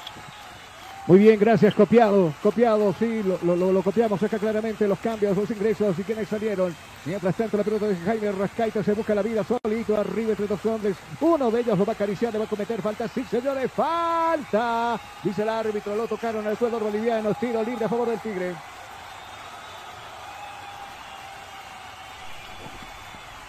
Muy 1.07 1.19
bien, 1.19 1.41
gracias, 1.41 1.75
copiado, 1.75 2.33
copiado, 2.43 2.95
sí, 2.97 3.23
lo, 3.25 3.83
copiamos 3.83 4.23
acá 4.23 4.39
claramente, 4.39 4.87
los 4.87 4.99
cambios, 4.99 5.37
los 5.37 5.51
ingresos 5.51 5.99
y 5.99 6.05
quienes 6.05 6.29
salieron. 6.29 6.75
Mientras 7.05 7.35
tanto, 7.35 7.57
la 7.57 7.65
pelota 7.65 7.89
de 7.89 7.97
Jaime 7.97 8.31
Rascaita 8.31 8.85
se 8.85 8.93
busca 8.93 9.15
la 9.15 9.23
vida 9.23 9.43
solito, 9.43 9.97
arriba 9.97 10.31
entre 10.31 10.47
dos 10.47 10.65
hombres. 10.67 10.97
Uno 11.21 11.51
de 11.51 11.63
ellos 11.63 11.77
lo 11.77 11.85
va 11.87 11.95
a 11.95 11.95
acariciar, 11.95 12.33
le 12.33 12.39
va 12.39 12.45
a 12.45 12.49
cometer 12.49 12.81
falta. 12.83 13.09
Sí, 13.09 13.25
señores, 13.29 13.73
falta. 13.73 15.01
Dice 15.25 15.43
el 15.43 15.49
árbitro, 15.49 15.97
lo 15.97 16.07
tocaron 16.07 16.47
al 16.47 16.57
jugador 16.57 16.85
boliviano. 16.85 17.35
Tiro 17.35 17.63
libre 17.65 17.87
a 17.87 17.89
favor 17.89 18.09
del 18.09 18.21
Tigre. 18.21 18.55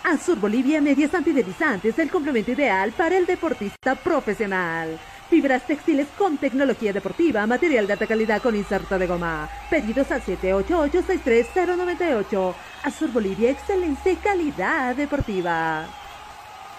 Azur 0.04 0.40
Bolivia 0.40 0.82
Medias 0.82 1.14
Antideslizantes, 1.14 2.00
el 2.00 2.10
complemento 2.10 2.52
ideal 2.52 2.92
para 2.92 3.18
el 3.18 3.26
deportista 3.26 3.96
profesional. 3.96 5.00
Fibras 5.30 5.68
textiles 5.68 6.08
con 6.18 6.38
tecnología 6.38 6.92
deportiva, 6.92 7.48
material 7.48 7.88
de 7.88 7.94
alta 7.94 8.08
calidad 8.08 8.42
con 8.42 8.54
inserto 8.56 9.00
de 9.00 9.08
goma. 9.08 9.48
Pedidos 9.70 10.12
al 10.12 10.22
788-63098. 10.24 12.54
Azur 12.84 13.12
Bolivia, 13.12 13.52
excelente 13.52 14.18
calidad 14.22 14.94
deportiva. 14.96 15.86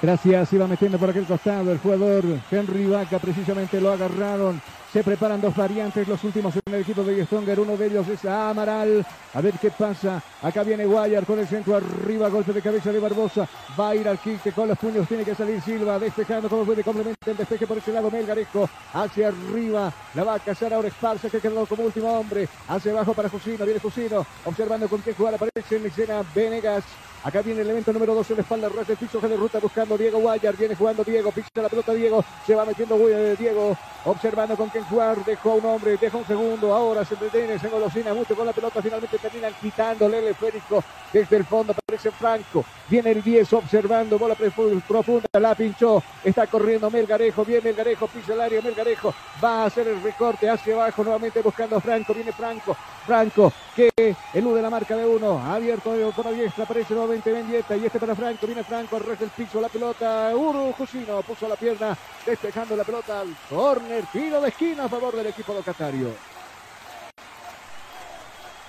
Gracias, 0.02 0.52
iba 0.52 0.66
metiendo 0.66 0.98
por 0.98 1.08
aquel 1.10 1.24
costado 1.24 1.70
el 1.70 1.78
jugador 1.78 2.24
Henry 2.50 2.86
Vaca, 2.86 3.20
precisamente 3.20 3.80
lo 3.80 3.92
agarraron. 3.92 4.60
Se 4.92 5.02
preparan 5.02 5.40
dos 5.40 5.56
variantes, 5.56 6.06
los 6.06 6.22
últimos 6.22 6.54
en 6.54 6.74
el 6.74 6.82
equipo 6.82 7.02
de 7.02 7.24
Stronger. 7.24 7.58
Uno 7.60 7.78
de 7.78 7.86
ellos 7.86 8.06
es 8.08 8.26
Amaral. 8.26 9.06
A 9.32 9.40
ver 9.40 9.54
qué 9.54 9.70
pasa. 9.70 10.22
Acá 10.42 10.62
viene 10.64 10.84
Guayar 10.84 11.24
con 11.24 11.38
el 11.38 11.48
centro 11.48 11.76
arriba. 11.76 12.28
Golpe 12.28 12.52
de 12.52 12.60
cabeza 12.60 12.92
de 12.92 12.98
Barbosa. 12.98 13.48
Va 13.80 13.88
a 13.88 13.94
ir 13.94 14.06
al 14.06 14.18
kick 14.18 14.52
con 14.54 14.68
los 14.68 14.78
puños. 14.78 15.08
Tiene 15.08 15.24
que 15.24 15.34
salir 15.34 15.62
Silva. 15.62 15.98
Despejando 15.98 16.50
como 16.50 16.66
puede. 16.66 16.84
Complementa 16.84 17.30
el 17.30 17.38
despeje 17.38 17.66
por 17.66 17.78
ese 17.78 17.90
lado. 17.90 18.10
Melgarejo 18.10 18.68
hacia 18.92 19.28
arriba. 19.28 19.90
La 20.12 20.24
va 20.24 20.34
a 20.34 20.38
cazar 20.40 20.74
ahora 20.74 20.88
Esparza 20.88 21.30
que 21.30 21.40
quedó 21.40 21.64
como 21.64 21.84
último 21.84 22.12
hombre. 22.12 22.46
Hacia 22.68 22.92
abajo 22.92 23.14
para 23.14 23.30
Jusino. 23.30 23.64
Viene 23.64 23.80
Jusino. 23.80 24.26
Observando 24.44 24.88
con 24.88 25.00
qué 25.00 25.14
jugar. 25.14 25.36
Aparece 25.36 25.76
en 25.76 25.86
escena 25.86 26.22
Venegas. 26.34 26.84
Acá 27.24 27.40
viene 27.40 27.60
el 27.60 27.68
elemento 27.68 27.92
número 27.92 28.16
12 28.16 28.32
en 28.32 28.36
la 28.38 28.42
espalda, 28.42 28.68
ras 28.68 28.88
del 28.88 28.96
piso 28.96 29.20
de 29.20 29.36
ruta 29.36 29.60
buscando 29.60 29.96
Diego 29.96 30.18
Guayar. 30.18 30.56
Viene 30.56 30.74
jugando 30.74 31.04
Diego, 31.04 31.30
pisa 31.30 31.48
la 31.54 31.68
pelota 31.68 31.94
Diego. 31.94 32.24
Se 32.44 32.52
va 32.56 32.64
metiendo 32.64 32.96
Diego, 33.38 33.76
observando 34.06 34.56
con 34.56 34.68
quién 34.70 34.82
jugar. 34.84 35.24
Dejó 35.24 35.54
un 35.54 35.64
hombre, 35.66 35.96
deja 35.96 36.16
un 36.16 36.26
segundo. 36.26 36.74
Ahora 36.74 37.04
se 37.04 37.14
detiene, 37.14 37.60
se 37.60 37.68
engolosina 37.68 38.12
mucho 38.12 38.34
con 38.34 38.44
la 38.44 38.52
pelota. 38.52 38.82
Finalmente 38.82 39.18
terminan 39.18 39.54
quitándole 39.60 40.18
el 40.18 40.28
esférico 40.28 40.82
desde 41.12 41.36
el 41.36 41.44
fondo. 41.44 41.72
Aparece 41.72 42.10
Franco. 42.10 42.64
Viene 42.88 43.12
el 43.12 43.22
10 43.22 43.52
observando, 43.52 44.18
bola 44.18 44.34
profunda. 44.34 45.28
La 45.34 45.54
pinchó. 45.54 46.02
Está 46.24 46.48
corriendo 46.48 46.90
Melgarejo. 46.90 47.44
Viene 47.44 47.62
Melgarejo, 47.62 48.08
pisa 48.08 48.34
el 48.34 48.40
área. 48.40 48.60
Melgarejo 48.60 49.14
va 49.42 49.62
a 49.62 49.66
hacer 49.66 49.86
el 49.86 50.02
recorte 50.02 50.50
hacia 50.50 50.74
abajo. 50.74 51.04
Nuevamente 51.04 51.40
buscando 51.40 51.76
a 51.76 51.80
Franco. 51.80 52.14
Viene 52.14 52.32
Franco. 52.32 52.76
Franco 53.06 53.52
que 53.76 54.16
elude 54.34 54.60
la 54.60 54.70
marca 54.70 54.96
de 54.96 55.06
uno. 55.06 55.38
Abierto 55.38 55.94
por 56.16 56.24
la 56.24 56.32
diestra. 56.32 56.64
Aparece 56.64 56.94
nuevamente 56.94 57.11
Mendieta 57.12 57.76
y 57.76 57.84
este 57.84 58.00
para 58.00 58.14
Franco, 58.14 58.46
viene 58.46 58.64
Franco, 58.64 58.96
al 58.96 59.18
del 59.18 59.28
piso, 59.30 59.60
la 59.60 59.68
pelota, 59.68 60.32
Uru 60.34 60.72
Jusino 60.72 61.20
puso 61.22 61.46
la 61.46 61.56
pierna, 61.56 61.96
despejando 62.24 62.74
la 62.74 62.84
pelota 62.84 63.20
al 63.20 63.36
corner, 63.50 64.04
tiro 64.10 64.40
de 64.40 64.48
esquina 64.48 64.84
a 64.84 64.88
favor 64.88 65.14
del 65.14 65.26
equipo 65.26 65.52
locatario. 65.52 66.08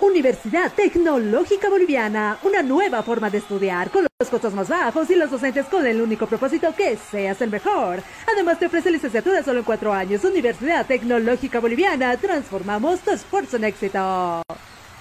Universidad 0.00 0.70
Tecnológica 0.72 1.70
Boliviana, 1.70 2.38
una 2.42 2.62
nueva 2.62 3.02
forma 3.02 3.30
de 3.30 3.38
estudiar 3.38 3.90
con 3.90 4.02
los 4.02 4.28
costos 4.28 4.52
más 4.52 4.68
bajos 4.68 5.08
y 5.08 5.14
los 5.14 5.30
docentes 5.30 5.64
con 5.66 5.86
el 5.86 6.02
único 6.02 6.26
propósito 6.26 6.74
que 6.76 6.98
seas 6.98 7.40
el 7.40 7.48
mejor. 7.48 8.02
Además 8.30 8.58
te 8.58 8.66
ofrece 8.66 8.90
licenciatura 8.90 9.42
solo 9.42 9.60
en 9.60 9.64
cuatro 9.64 9.92
años. 9.92 10.22
Universidad 10.24 10.84
Tecnológica 10.84 11.60
Boliviana, 11.60 12.14
transformamos 12.18 13.00
tu 13.00 13.12
esfuerzo 13.12 13.56
en 13.56 13.64
éxito. 13.64 14.42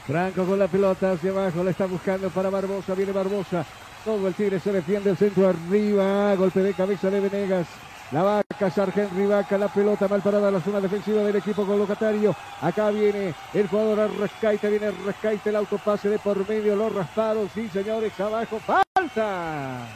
Franco 0.06 0.46
con 0.46 0.60
la 0.60 0.68
pelota 0.68 1.14
hacia 1.14 1.32
abajo, 1.32 1.64
la 1.64 1.72
está 1.72 1.86
buscando 1.86 2.30
para 2.30 2.50
Barbosa, 2.50 2.94
viene 2.94 3.14
Barbosa. 3.14 3.66
Todo 4.04 4.28
el 4.28 4.34
Tigre 4.34 4.60
se 4.60 4.74
defiende 4.74 5.12
el 5.12 5.18
centro 5.18 5.48
arriba, 5.48 6.36
golpe 6.36 6.60
de 6.62 6.74
cabeza 6.74 7.10
de 7.10 7.22
Venegas. 7.22 7.68
La 8.12 8.22
va 8.22 8.40
a 8.40 8.44
cazar 8.44 8.92
Henry 8.94 9.26
Vaca, 9.26 9.58
la 9.58 9.70
pelota 9.70 10.08
mal 10.10 10.22
parada 10.22 10.52
la 10.52 10.60
zona 10.60 10.82
defensiva 10.82 11.24
del 11.24 11.38
equipo 11.38 11.66
colocatario. 11.66 12.36
Acá 12.62 12.90
viene 12.92 13.34
el 13.54 13.68
jugador 13.68 14.02
Arrascaite, 14.02 14.70
viene 14.70 14.88
Arrascaite, 14.88 15.50
el 15.50 15.56
autopase 15.56 16.10
de 16.10 16.20
por 16.20 16.48
medio, 16.48 16.76
los 16.76 16.94
raspados, 16.94 17.50
sí 17.54 17.70
señores, 17.70 18.20
abajo, 18.20 18.60
falta. 18.60 19.88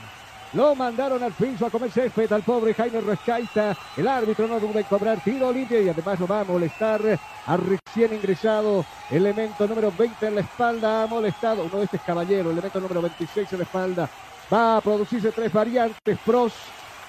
Lo 0.54 0.76
mandaron 0.76 1.22
al 1.22 1.34
piso 1.34 1.66
a 1.66 1.70
comer 1.70 1.92
césped 1.92 2.32
al 2.32 2.42
pobre 2.42 2.74
Jaime 2.74 3.02
Rescaita. 3.02 3.76
El 3.98 4.08
árbitro 4.08 4.48
no 4.48 4.60
duda 4.60 4.80
en 4.80 4.86
cobrar 4.86 5.20
tiro 5.20 5.52
limpio 5.52 5.82
y 5.82 5.90
además 5.90 6.20
lo 6.20 6.28
va 6.28 6.42
a 6.42 6.46
molestar 6.46 7.02
a 7.46 7.58
recién 7.58 8.14
ingresado. 8.14 8.86
Elemento 9.12 9.68
número 9.68 9.92
20 9.92 10.28
en 10.28 10.36
la 10.36 10.42
espalda. 10.42 11.04
Ha 11.04 11.08
molestado. 11.08 11.66
Uno 11.66 11.80
de 11.80 11.86
este 11.86 11.98
es 11.98 12.04
caballero. 12.04 12.52
Elemento 12.52 12.80
número 12.80 13.02
26 13.02 13.52
en 13.52 13.58
la 13.58 13.64
espalda. 13.66 14.10
Va 14.52 14.78
a 14.78 14.82
producirse 14.82 15.32
tres 15.32 15.52
variantes. 15.52 16.18
Pros. 16.26 16.54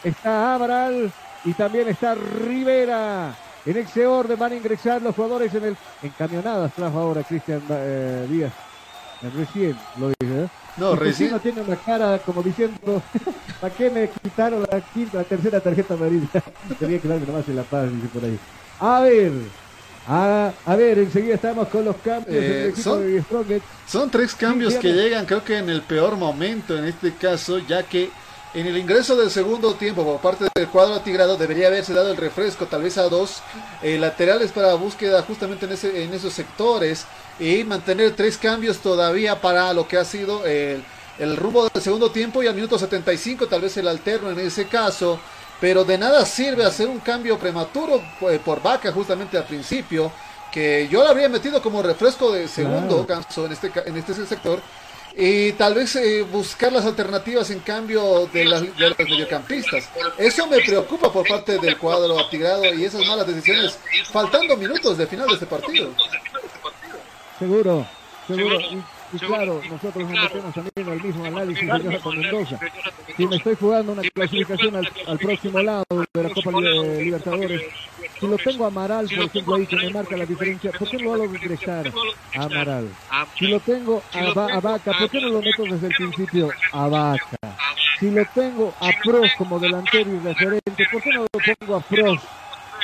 Está 0.02 0.55
Amaral 0.55 1.12
y 1.44 1.52
también 1.55 1.89
está 1.89 2.15
Rivera. 2.15 3.35
En 3.65 3.77
ese 3.77 4.06
orden 4.06 4.39
van 4.39 4.52
a 4.52 4.56
ingresar 4.56 5.02
los 5.02 5.15
jugadores 5.15 5.55
en 5.55 5.65
el 5.65 5.77
encamionadas. 6.02 6.73
Trajo 6.73 6.98
ahora 6.98 7.23
Cristian 7.23 7.62
eh, 7.69 8.27
Díaz. 8.28 8.68
Recién 9.23 9.77
lo 9.99 10.09
dije. 10.09 10.45
¿eh? 10.45 10.49
No, 10.77 10.95
recién. 10.95 11.32
No 11.32 11.40
tiene 11.40 11.61
una 11.61 11.77
cara 11.77 12.19
como 12.19 12.43
diciendo, 12.43 13.03
¿para 13.61 13.74
qué 13.74 13.90
me 13.90 14.09
quitaron 14.09 14.65
la 14.70 14.81
quinta, 14.81 15.19
la 15.19 15.24
tercera 15.24 15.61
tarjeta 15.61 15.95
amarilla? 15.95 16.43
Tenía 16.78 17.01
que 17.01 17.09
darme 17.09 17.27
nomás 17.27 17.49
en 17.49 17.57
la 17.57 17.65
paz, 17.65 17.90
dice 17.93 18.09
por 18.09 18.24
ahí. 18.24 18.39
A 18.81 19.01
ver, 19.01 19.32
a, 20.07 20.53
a, 20.65 20.77
ver, 20.77 20.99
enseguida 21.01 21.35
estamos 21.35 21.69
con 21.69 21.85
los 21.85 21.97
cambios 21.97 22.28
eh, 22.31 22.73
son, 22.81 23.03
son, 23.86 24.09
tres 24.09 24.35
cambios 24.35 24.74
que 24.74 24.93
llegan, 24.93 25.27
creo 25.27 25.45
que 25.45 25.59
en 25.59 25.69
el 25.69 25.82
peor 25.82 26.16
momento 26.16 26.78
en 26.78 26.85
este 26.85 27.12
caso, 27.15 27.59
ya 27.59 27.82
que 27.82 28.09
en 28.55 28.66
el 28.66 28.78
ingreso 28.78 29.16
del 29.16 29.31
segundo 29.31 29.74
tiempo 29.74 30.05
por 30.05 30.20
parte 30.20 30.47
del 30.55 30.69
cuadro 30.69 30.95
atigrado 30.95 31.36
debería 31.36 31.66
haberse 31.66 31.93
dado 31.93 32.11
el 32.11 32.16
refresco 32.16 32.66
tal 32.66 32.82
vez 32.82 32.97
a 32.97 33.09
dos 33.09 33.43
eh, 33.82 33.99
laterales 33.99 34.53
para 34.53 34.73
búsqueda 34.74 35.23
justamente 35.23 35.66
en, 35.66 35.73
ese, 35.73 36.05
en 36.05 36.15
esos 36.15 36.32
sectores 36.32 37.05
y 37.39 37.65
mantener 37.65 38.15
tres 38.15 38.36
cambios 38.36 38.78
todavía 38.78 39.40
para 39.40 39.73
lo 39.73 39.86
que 39.86 39.97
ha 39.97 40.05
sido 40.05 40.44
el, 40.44 40.82
el 41.19 41.36
rumbo 41.36 41.69
del 41.69 41.82
segundo 41.82 42.10
tiempo 42.10 42.43
y 42.43 42.47
al 42.47 42.55
minuto 42.55 42.78
75 42.78 43.47
tal 43.47 43.60
vez 43.60 43.77
el 43.77 43.89
alterno 43.89 44.31
en 44.31 44.39
ese 44.40 44.66
caso. 44.66 45.20
Pero 45.60 45.85
de 45.85 45.98
nada 45.98 46.24
sirve 46.24 46.65
hacer 46.65 46.89
un 46.89 47.01
cambio 47.01 47.36
prematuro 47.39 48.01
eh, 48.31 48.40
por 48.44 48.62
vaca 48.62 48.93
justamente 48.93 49.36
al 49.36 49.44
principio, 49.44 50.12
que 50.52 50.89
yo 50.89 51.02
lo 51.02 51.09
habría 51.09 51.28
metido 51.28 51.60
como 51.60 51.82
refresco 51.82 52.32
de 52.32 52.47
segundo 52.47 53.05
canso 53.06 53.47
en 53.47 53.52
este, 53.52 53.73
en 53.85 53.97
este 53.97 54.15
sector 54.15 54.60
y 55.20 55.52
tal 55.55 55.74
vez 55.74 55.97
eh, 55.97 56.23
buscar 56.23 56.73
las 56.73 56.85
alternativas 56.85 57.51
en 57.51 57.59
cambio 57.59 58.28
de, 58.32 58.44
las, 58.44 58.60
de, 58.62 58.89
los 58.89 58.98
mediocampistas. 58.98 59.89
Eso 60.16 60.47
me 60.47 60.60
preocupa 60.60 61.12
por 61.12 61.27
parte 61.27 61.59
del 61.59 61.77
cuadro 61.77 62.20
atigrado 62.20 62.65
y 62.73 62.85
esas 62.85 63.05
malas 63.05 63.27
decisiones, 63.27 63.77
faltando 64.12 64.56
minutos 64.56 64.97
de 64.97 65.09
final 65.09 65.27
de 65.27 65.35
este 65.35 65.47
partido. 65.47 65.90
Seguro, 67.39 67.86
seguro. 68.27 68.59
Y 69.10 69.16
claro, 69.19 69.62
nosotros 69.70 70.05
nos 70.06 70.20
metemos 70.23 70.55
también 70.55 70.73
en 70.77 70.89
el 70.89 71.02
mismo 71.02 71.24
análisis 71.24 71.66
de 71.66 71.78
Jonathan 71.82 72.19
Mendoza. 72.19 72.59
Si 73.16 73.27
me 73.27 73.36
estoy 73.36 73.55
jugando 73.55 73.93
una 73.93 74.02
clasificación 74.02 74.77
al, 74.77 74.89
al 75.06 75.19
próximo 75.19 75.62
lado 75.62 75.85
de 76.12 76.23
la 76.23 76.28
Copa 76.31 76.51
Li- 76.60 77.05
Libertadores, 77.05 77.62
si 78.20 78.27
lo 78.27 78.36
tengo 78.36 78.65
a 78.65 78.69
Amaral, 78.69 79.06
por 79.09 79.24
ejemplo, 79.24 79.55
ahí 79.55 79.66
que 79.66 79.77
me 79.77 79.90
marca 79.90 80.16
la 80.16 80.27
diferencia, 80.27 80.73
¿por 80.73 80.90
qué 80.90 80.98
no 80.98 81.05
lo 81.16 81.23
hago 81.23 81.35
ingresar 81.35 81.90
a 82.36 82.43
Amaral? 82.44 82.89
Si 83.39 83.47
lo 83.47 83.60
tengo 83.60 84.02
a, 84.12 84.19
a 84.19 84.60
Vaca, 84.60 84.93
¿por 84.98 85.09
qué 85.10 85.20
no 85.23 85.28
lo 85.28 85.40
meto 85.40 85.62
desde 85.62 85.86
el 85.86 85.94
principio 85.94 86.51
a 86.73 86.89
Vaca? 86.89 87.36
Si 87.98 88.10
lo 88.10 88.24
tengo 88.35 88.74
a 88.78 88.90
Pros 89.02 89.31
como 89.39 89.59
delantero 89.59 90.10
y 90.12 90.19
referente, 90.19 90.86
¿por 90.93 91.02
qué 91.02 91.10
no 91.15 91.23
lo 91.23 91.28
pongo 91.56 91.77
a 91.77 91.81
Pros 91.81 92.20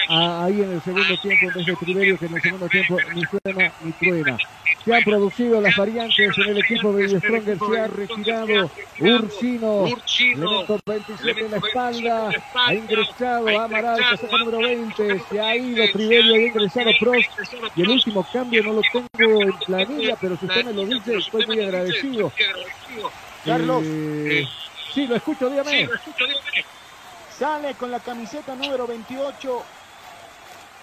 a- 0.09 0.45
ahí 0.45 0.61
en 0.63 0.73
el 0.73 0.83
segundo 0.83 1.17
tiempo 1.19 1.47
en 1.49 1.55
vez 1.55 1.67
de 1.67 1.77
Triverio 1.77 2.19
que 2.19 2.27
en 2.27 2.35
el 2.35 2.43
segundo 2.43 2.69
tiempo 2.69 2.97
ni 3.15 3.23
suena 3.25 3.73
ni 3.83 3.93
truena? 3.93 4.39
Se 4.85 4.95
han 4.95 5.03
producido 5.05 5.61
las 5.63 5.75
variantes 5.77 6.37
en 6.39 6.49
el 6.51 6.59
equipo 6.59 6.93
de 6.93 7.09
Stronger, 7.19 7.59
se 7.59 7.79
ha 7.79 7.87
retirado 7.87 8.71
Ursino, 9.01 9.87
elemento 10.35 10.81
27 10.87 11.45
en 11.45 11.51
la 11.51 11.57
espalda, 11.57 12.31
ha 12.55 12.75
ingresado 12.75 13.61
Amaral, 13.61 13.99
casaca 14.11 14.37
número 14.39 14.59
20, 14.59 15.21
se 15.31 15.41
ha 15.41 15.57
ido 15.57 15.85
Triverio, 15.93 16.35
ha 16.35 16.39
ingresado 16.39 16.91
Pros, 17.01 17.25
y 17.75 17.83
el 17.83 17.89
último 17.91 18.27
cambio 18.33 18.63
no 18.63 18.73
lo 18.75 18.83
tengo 18.93 19.43
en 19.43 19.53
planilla, 19.67 20.17
pero 20.21 20.37
si 20.37 20.47
usted 20.47 20.65
me 20.67 20.73
lo 20.75 20.85
dice, 20.87 21.17
estoy 21.17 21.47
muy 21.47 21.61
agradecido. 21.61 22.33
Carlos. 23.45 23.83
Eh, 23.85 24.45
sí, 24.93 25.07
lo 25.07 25.17
escucho, 25.17 25.49
dígame. 25.49 25.89
Sale 27.31 27.75
con 27.75 27.91
la 27.91 28.01
camiseta 28.01 28.55
número 28.55 28.87
28. 28.87 29.65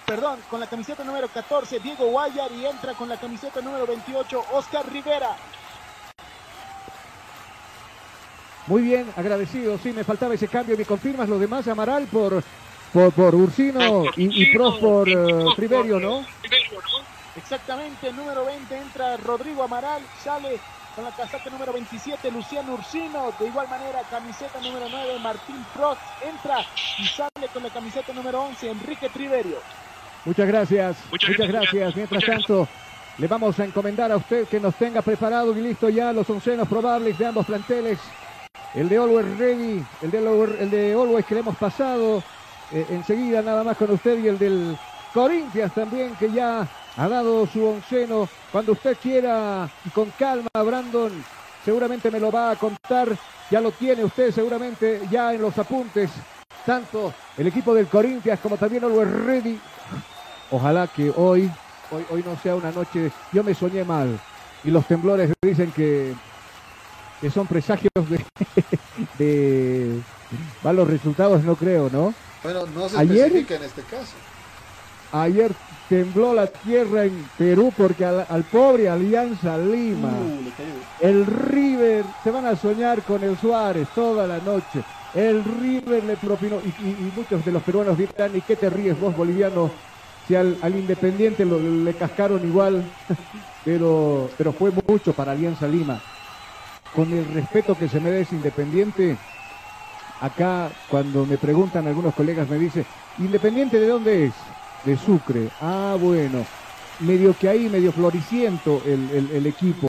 Perdón, 0.06 0.40
con 0.50 0.60
la 0.60 0.66
camiseta 0.66 1.04
número 1.04 1.28
14, 1.28 1.78
Diego 1.80 2.06
Guayar 2.06 2.50
y 2.52 2.66
entra 2.66 2.94
con 2.94 3.08
la 3.08 3.16
camiseta 3.16 3.60
número 3.60 3.86
28, 3.86 4.44
Oscar 4.52 4.90
Rivera. 4.90 5.36
Muy 8.66 8.82
bien, 8.82 9.12
agradecido. 9.16 9.78
Sí, 9.78 9.92
me 9.92 10.04
faltaba 10.04 10.34
ese 10.34 10.48
cambio. 10.48 10.76
¿Me 10.76 10.84
confirmas 10.84 11.28
lo 11.28 11.38
demás, 11.38 11.66
Amaral, 11.68 12.06
por, 12.06 12.42
por, 12.92 13.12
por 13.12 13.34
Ursino 13.34 14.04
y, 14.16 14.42
y 14.42 14.52
Pros 14.54 14.78
por 14.78 15.08
Triverio, 15.56 15.98
no? 15.98 16.24
Exactamente, 17.34 18.08
el 18.08 18.16
número 18.16 18.44
20 18.44 18.76
entra 18.76 19.16
Rodrigo 19.16 19.62
Amaral, 19.62 20.02
sale 20.22 20.60
con 20.94 21.04
la 21.04 21.10
casaca 21.12 21.48
número 21.48 21.72
27 21.72 22.30
Luciano 22.30 22.74
Ursino, 22.74 23.32
de 23.38 23.46
igual 23.46 23.68
manera 23.68 24.02
camiseta 24.10 24.60
número 24.60 24.86
9 24.90 25.18
Martín 25.20 25.64
Prost 25.74 26.00
entra 26.22 26.58
y 26.98 27.06
sale 27.06 27.48
con 27.52 27.62
la 27.62 27.70
camiseta 27.70 28.12
número 28.12 28.42
11 28.42 28.70
Enrique 28.70 29.08
Triverio. 29.08 29.56
Muchas 30.24 30.46
gracias, 30.46 30.96
muchas, 31.10 31.48
gracias. 31.48 31.96
Mientras 31.96 32.24
tanto, 32.24 32.68
le 33.18 33.26
vamos 33.26 33.58
a 33.58 33.64
encomendar 33.64 34.12
a 34.12 34.16
usted 34.16 34.46
que 34.48 34.60
nos 34.60 34.74
tenga 34.76 35.02
preparado 35.02 35.56
y 35.56 35.62
listo 35.62 35.88
ya 35.88 36.12
los 36.12 36.28
oncenos 36.30 36.68
probables 36.68 37.18
de 37.18 37.26
ambos 37.26 37.44
planteles. 37.46 37.98
El 38.74 38.88
de 38.88 38.96
Always 38.96 39.38
Ready, 39.38 39.84
el 40.02 40.10
de, 40.10 40.20
Always- 40.20 40.60
el 40.60 40.70
de 40.70 40.92
Always 40.94 41.26
que 41.26 41.34
le 41.34 41.40
hemos 41.40 41.56
pasado 41.56 42.22
eh, 42.72 42.86
enseguida 42.90 43.42
nada 43.42 43.64
más 43.64 43.76
con 43.76 43.90
usted 43.90 44.18
y 44.18 44.28
el 44.28 44.38
del 44.38 44.76
Corinthians 45.12 45.74
también 45.74 46.14
que 46.16 46.30
ya 46.30 46.66
ha 46.96 47.08
dado 47.08 47.46
su 47.46 47.64
onceno. 47.66 48.28
Cuando 48.50 48.72
usted 48.72 48.96
quiera 49.02 49.68
y 49.84 49.90
con 49.90 50.08
calma, 50.18 50.48
Brandon, 50.54 51.10
seguramente 51.64 52.10
me 52.10 52.20
lo 52.20 52.30
va 52.30 52.52
a 52.52 52.56
contar. 52.56 53.08
Ya 53.50 53.60
lo 53.60 53.72
tiene 53.72 54.04
usted 54.04 54.30
seguramente 54.30 55.02
ya 55.10 55.34
en 55.34 55.42
los 55.42 55.58
apuntes. 55.58 56.10
Tanto 56.64 57.12
el 57.36 57.46
equipo 57.48 57.74
del 57.74 57.86
Corinthians 57.88 58.40
como 58.40 58.56
también 58.56 58.84
Always 58.84 59.10
Ready. 59.26 59.58
Ojalá 60.54 60.86
que 60.88 61.10
hoy, 61.14 61.56
hoy, 61.88 62.04
hoy 62.10 62.22
no 62.22 62.36
sea 62.36 62.54
una 62.56 62.70
noche. 62.70 63.14
Yo 63.30 63.42
me 63.42 63.54
soñé 63.54 63.84
mal 63.86 64.20
y 64.62 64.70
los 64.70 64.86
temblores 64.86 65.32
dicen 65.42 65.72
que, 65.72 66.18
que 67.20 67.30
son 67.30 67.46
presagios 67.48 67.90
de, 68.06 68.26
de 69.14 70.04
malos 70.60 70.88
resultados, 70.88 71.42
no 71.42 71.56
creo, 71.56 71.88
¿no? 71.88 72.14
Bueno, 72.42 72.66
no 72.66 72.86
se 72.90 72.98
Ayer- 72.98 73.24
especifica 73.28 73.54
en 73.56 73.62
este 73.62 73.86
caso. 73.86 74.18
Ayer 75.10 75.56
tembló 75.88 76.34
la 76.34 76.46
tierra 76.46 77.04
en 77.04 77.30
Perú 77.36 77.72
porque 77.76 78.04
al, 78.04 78.26
al 78.28 78.46
pobre 78.46 78.88
Alianza 78.88 79.56
Lima, 79.58 80.26
el 80.98 81.26
River, 81.26 82.14
se 82.22 82.30
van 82.30 82.46
a 82.46 82.56
soñar 82.56 83.04
con 83.04 83.22
el 83.22 83.36
Suárez 83.38 83.90
toda 83.92 84.26
la 84.26 84.40
noche. 84.40 84.84
El 85.12 85.44
River 85.44 86.04
le 86.04 86.16
propinó, 86.16 86.62
y, 86.62 86.74
y- 86.78 87.06
y 87.06 87.10
muchos 87.10 87.44
de 87.44 87.52
los 87.52 87.62
peruanos 87.62 87.96
dirán, 87.98 88.34
¿y 88.36 88.42
qué 88.42 88.56
te 88.56 88.70
ríes 88.70 88.98
vos, 88.98 89.14
boliviano? 89.14 89.91
Si 90.22 90.34
al, 90.34 90.58
al 90.62 90.76
Independiente 90.76 91.44
lo- 91.44 91.60
le 91.60 91.96
cascaron 91.96 92.44
igual, 92.44 92.92
pero, 93.64 94.34
pero 94.36 94.52
fue 94.52 94.70
mucho 94.70 95.14
para 95.14 95.32
Alianza 95.32 95.66
Lima. 95.68 96.02
Con 96.90 97.12
el 97.12 97.26
respeto 97.26 97.76
que 97.76 97.88
se 97.88 98.00
merece 98.00 98.36
Independiente, 98.36 99.18
acá 100.20 100.72
cuando 100.86 101.26
me 101.26 101.38
preguntan 101.38 101.86
algunos 101.86 102.14
colegas 102.14 102.48
me 102.48 102.58
dice, 102.58 102.86
¿Independiente 103.18 103.80
de 103.80 103.86
dónde 103.88 104.26
es? 104.26 104.54
De 104.84 104.96
Sucre. 104.96 105.52
Ah, 105.58 105.96
bueno. 105.98 106.48
Medio 106.98 107.36
que 107.36 107.48
ahí, 107.48 107.68
medio 107.68 107.92
floriciento 107.92 108.82
el, 108.84 109.10
el- 109.10 109.46
equipo. 109.46 109.88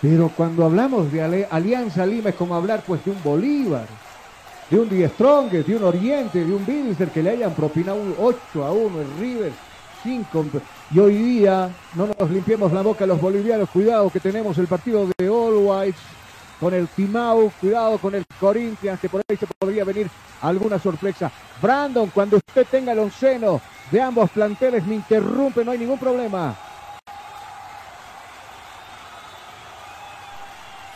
Pero 0.00 0.30
cuando 0.30 0.64
hablamos 0.64 1.10
de 1.12 1.46
Alianza 1.50 2.06
Lima 2.06 2.30
es 2.30 2.34
como 2.36 2.54
hablar 2.54 2.84
pues 2.84 3.04
de 3.04 3.10
un 3.10 3.22
Bolívar, 3.22 3.88
de 4.70 4.78
un 4.78 4.88
Die 4.88 5.08
de 5.08 5.76
un 5.76 5.82
Oriente, 5.84 6.44
de 6.44 6.54
un 6.54 6.64
Bilster 6.66 7.10
que 7.10 7.22
le 7.22 7.30
hayan 7.30 7.54
propinado 7.54 7.98
un 7.98 8.14
8 8.16 8.64
a 8.64 8.72
1 8.72 9.00
el 9.00 9.16
River. 9.18 9.67
5. 10.02 10.44
Y 10.90 10.98
hoy 10.98 11.14
día 11.14 11.70
no 11.94 12.08
nos 12.18 12.30
limpiemos 12.30 12.72
la 12.72 12.82
boca 12.82 13.06
los 13.06 13.20
bolivianos. 13.20 13.68
Cuidado 13.70 14.10
que 14.10 14.20
tenemos 14.20 14.56
el 14.58 14.66
partido 14.66 15.06
de 15.18 15.28
All 15.28 15.56
Whites 15.56 16.00
con 16.60 16.74
el 16.74 16.88
Timau, 16.88 17.50
cuidado 17.60 17.98
con 17.98 18.14
el 18.14 18.24
Corinthians, 18.40 19.00
que 19.00 19.08
por 19.08 19.22
ahí 19.28 19.36
se 19.36 19.46
podría 19.46 19.84
venir 19.84 20.08
alguna 20.42 20.78
sorpresa. 20.78 21.30
Brandon, 21.62 22.10
cuando 22.10 22.36
usted 22.36 22.66
tenga 22.70 22.92
el 22.92 22.98
onceno 22.98 23.60
de 23.90 24.00
ambos 24.00 24.30
planteles, 24.30 24.86
me 24.86 24.96
interrumpe, 24.96 25.64
no 25.64 25.70
hay 25.70 25.78
ningún 25.78 25.98
problema. 25.98 26.56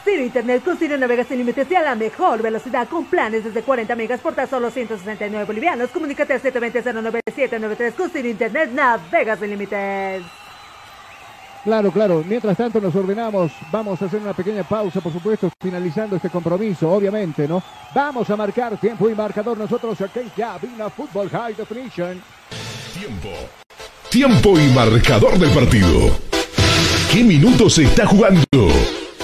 Ciro 0.04 0.22
Internet 0.22 0.64
con 0.64 0.76
Ciro 0.76 0.96
navega 0.96 1.24
sin 1.24 1.38
límites 1.38 1.70
y 1.70 1.74
a 1.74 1.82
la 1.82 1.94
mejor 1.94 2.42
velocidad 2.42 2.88
con 2.88 3.04
planes 3.04 3.44
desde 3.44 3.62
40 3.62 3.94
megas 3.94 4.20
por 4.20 4.34
tan 4.34 4.48
solo 4.48 4.70
169 4.70 5.44
bolivianos. 5.44 5.90
Comunícate 5.90 6.32
al 6.34 6.42
720-09793 6.42 7.92
con 7.94 8.10
Ciro 8.10 8.28
Internet 8.28 8.70
navega 8.72 9.36
sin 9.36 9.50
límites. 9.50 10.22
Claro, 11.64 11.92
claro. 11.92 12.24
Mientras 12.26 12.56
tanto 12.56 12.80
nos 12.80 12.94
ordenamos, 12.96 13.52
vamos 13.70 14.02
a 14.02 14.06
hacer 14.06 14.20
una 14.20 14.32
pequeña 14.32 14.64
pausa, 14.64 15.00
por 15.00 15.12
supuesto, 15.12 15.48
finalizando 15.60 16.16
este 16.16 16.28
compromiso, 16.28 16.90
obviamente, 16.90 17.46
¿no? 17.46 17.62
Vamos 17.94 18.28
a 18.30 18.36
marcar 18.36 18.76
tiempo 18.78 19.08
y 19.08 19.14
marcador 19.14 19.56
nosotros 19.56 20.00
aquí 20.00 20.18
en 20.18 20.28
Cabina 20.30 20.90
Fútbol 20.90 21.30
High 21.30 21.54
Definition. 21.54 22.20
Tiempo. 22.98 23.28
Tiempo 24.10 24.58
y 24.58 24.66
marcador 24.74 25.38
del 25.38 25.50
partido. 25.50 26.10
¿Qué 27.12 27.22
minutos 27.22 27.74
se 27.74 27.84
está 27.84 28.06
jugando? 28.06 28.42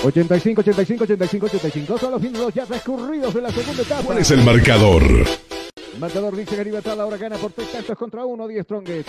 85, 0.04 0.60
85, 0.60 1.04
85, 1.04 1.46
85. 1.46 1.98
Son 1.98 2.12
los 2.12 2.20
minutos 2.20 2.54
ya 2.54 2.64
transcurridos 2.66 3.34
de 3.34 3.42
la 3.42 3.50
segunda 3.50 3.82
etapa. 3.82 4.02
¿Cuál 4.02 4.18
es 4.18 4.30
el 4.30 4.42
marcador? 4.42 5.02
El 5.02 6.00
marcador 6.00 6.36
dice 6.36 6.56
que 6.56 6.64
Libertad 6.64 7.00
ahora 7.00 7.16
gana 7.16 7.36
por 7.36 7.52
tres 7.52 7.72
tantos 7.72 7.96
contra 7.96 8.24
uno, 8.24 8.46
10 8.46 8.64
Strongest. 8.64 9.08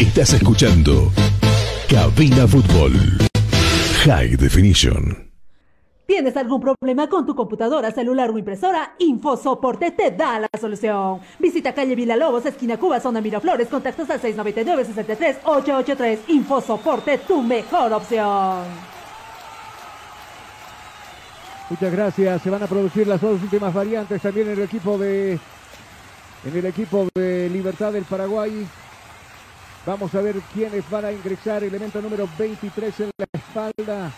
Estás 0.00 0.32
escuchando 0.32 1.12
Cabina 1.88 2.46
Fútbol. 2.46 2.92
High 4.04 4.36
Definition. 4.36 5.29
¿Tienes 6.10 6.36
algún 6.36 6.60
problema 6.60 7.08
con 7.08 7.24
tu 7.24 7.36
computadora, 7.36 7.92
celular 7.92 8.30
o 8.30 8.36
impresora? 8.36 8.94
InfoSoporte 8.98 9.92
te 9.92 10.10
da 10.10 10.40
la 10.40 10.50
solución. 10.60 11.20
Visita 11.38 11.72
calle 11.72 11.94
Villalobos, 11.94 12.44
esquina 12.46 12.76
Cuba, 12.78 12.98
zona 12.98 13.20
Miraflores, 13.20 13.68
contactos 13.68 14.10
al 14.10 14.20
699-63-883. 14.20 16.18
InfoSoporte, 16.26 17.18
tu 17.18 17.40
mejor 17.42 17.92
opción. 17.92 18.64
Muchas 21.70 21.92
gracias. 21.92 22.42
Se 22.42 22.50
van 22.50 22.64
a 22.64 22.66
producir 22.66 23.06
las 23.06 23.20
dos 23.20 23.40
últimas 23.40 23.72
variantes 23.72 24.20
también 24.20 24.48
en 24.48 24.54
el 24.54 24.62
equipo 24.64 24.98
de 24.98 25.38
en 26.44 26.56
el 26.56 26.66
equipo 26.66 27.06
de 27.14 27.48
Libertad 27.50 27.92
del 27.92 28.02
Paraguay. 28.02 28.66
Vamos 29.86 30.12
a 30.16 30.20
ver 30.20 30.40
quiénes 30.52 30.90
van 30.90 31.04
a 31.04 31.12
ingresar. 31.12 31.62
Elemento 31.62 32.02
número 32.02 32.28
23 32.36 32.98
en 32.98 33.10
la 33.16 33.26
espalda. 33.32 34.10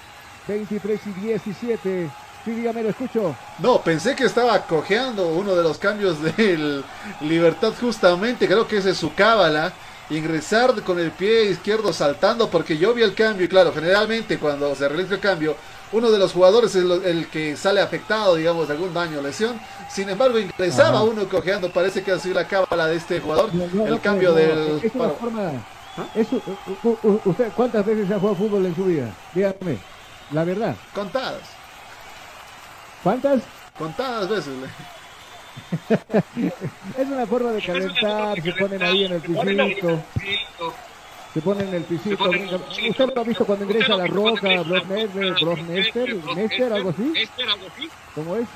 23 0.49 1.01
y 1.07 1.21
17. 1.27 2.11
Sí, 2.45 2.51
dígame, 2.51 2.83
lo 2.83 2.89
escucho. 2.91 3.37
No, 3.61 3.81
pensé 3.83 4.17
que 4.17 4.25
estaba 4.25 4.59
cojeando 4.67 5.29
uno 5.29 5.55
de 5.55 5.63
los 5.63 5.79
cambios 5.79 6.17
del 6.37 6.85
Libertad 7.21 7.73
justamente, 7.81 8.47
creo 8.47 8.67
que 8.67 8.79
ese 8.79 8.91
es 8.91 8.99
su 8.99 9.15
cábala, 9.15 9.73
ingresar 10.11 10.83
con 10.83 10.99
el 10.99 11.13
pie 11.13 11.45
izquierdo 11.51 11.93
saltando 11.93 12.49
porque 12.51 12.77
yo 12.77 12.93
vi 12.95 13.03
el 13.03 13.15
cambio 13.15 13.47
y 13.47 13.49
claro, 13.49 13.73
generalmente 13.73 14.39
cuando 14.39 14.75
se 14.75 14.89
realiza 14.89 15.15
el 15.15 15.21
cambio, 15.21 15.57
uno 15.93 16.11
de 16.11 16.19
los 16.19 16.33
jugadores 16.33 16.75
es 16.75 16.85
el 16.85 17.29
que 17.29 17.57
sale 17.57 17.81
afectado, 17.81 18.35
digamos, 18.35 18.67
de 18.67 18.75
algún 18.75 18.93
daño 18.93 19.21
o 19.21 19.23
lesión, 19.23 19.61
sin 19.89 20.09
embargo 20.11 20.39
ingresaba 20.39 20.97
Ajá. 20.99 21.03
uno 21.05 21.29
cojeando, 21.29 21.71
parece 21.73 22.03
que 22.03 22.11
ha 22.11 22.19
sido 22.19 22.35
la 22.35 22.49
cábala 22.49 22.87
de 22.89 22.97
este 22.97 23.21
jugador, 23.21 23.55
No, 23.55 23.67
no, 23.73 23.87
el 23.87 23.93
no, 23.93 24.01
cambio 24.01 24.33
del... 24.35 24.81
Es 24.83 24.93
una 24.95 25.11
forma, 25.11 25.53
Eso, 26.15 26.41
u- 26.83 27.21
¿Usted 27.25 27.49
cuántas 27.55 27.85
veces 27.87 28.11
ha 28.11 28.19
jugado 28.19 28.37
fútbol 28.37 28.67
en 28.67 28.75
su 28.75 28.85
vida? 28.87 29.11
Dígame, 29.35 29.79
la 30.33 30.45
verdad. 30.45 30.77
Contadas. 30.95 31.43
¿Cuántas? 33.03 33.43
Contadas 33.79 34.29
veces. 34.29 34.55
Es 36.99 37.09
una 37.09 37.27
forma 37.27 37.51
de 37.53 37.63
calentar, 37.63 38.41
se 38.41 38.53
ponen 38.53 38.83
ahí 38.83 39.05
en 39.05 39.13
el 39.13 39.21
pisito. 39.21 40.03
Se 41.35 41.43
ponen 41.43 41.69
en 41.69 41.75
el 41.75 41.85
pisito. 41.85 42.31
¿Usted 42.31 43.15
lo 43.15 43.21
ha 43.21 43.25
visto 43.25 43.45
cuando 43.45 43.65
ingresa 43.65 43.95
a 43.95 43.99
la 43.99 44.07
roca, 44.07 44.63
Brock 44.63 44.87
Nestor, 44.87 46.73
algo 46.73 46.91
así? 46.91 47.13
¿Cómo 48.15 48.37
es? 48.37 48.49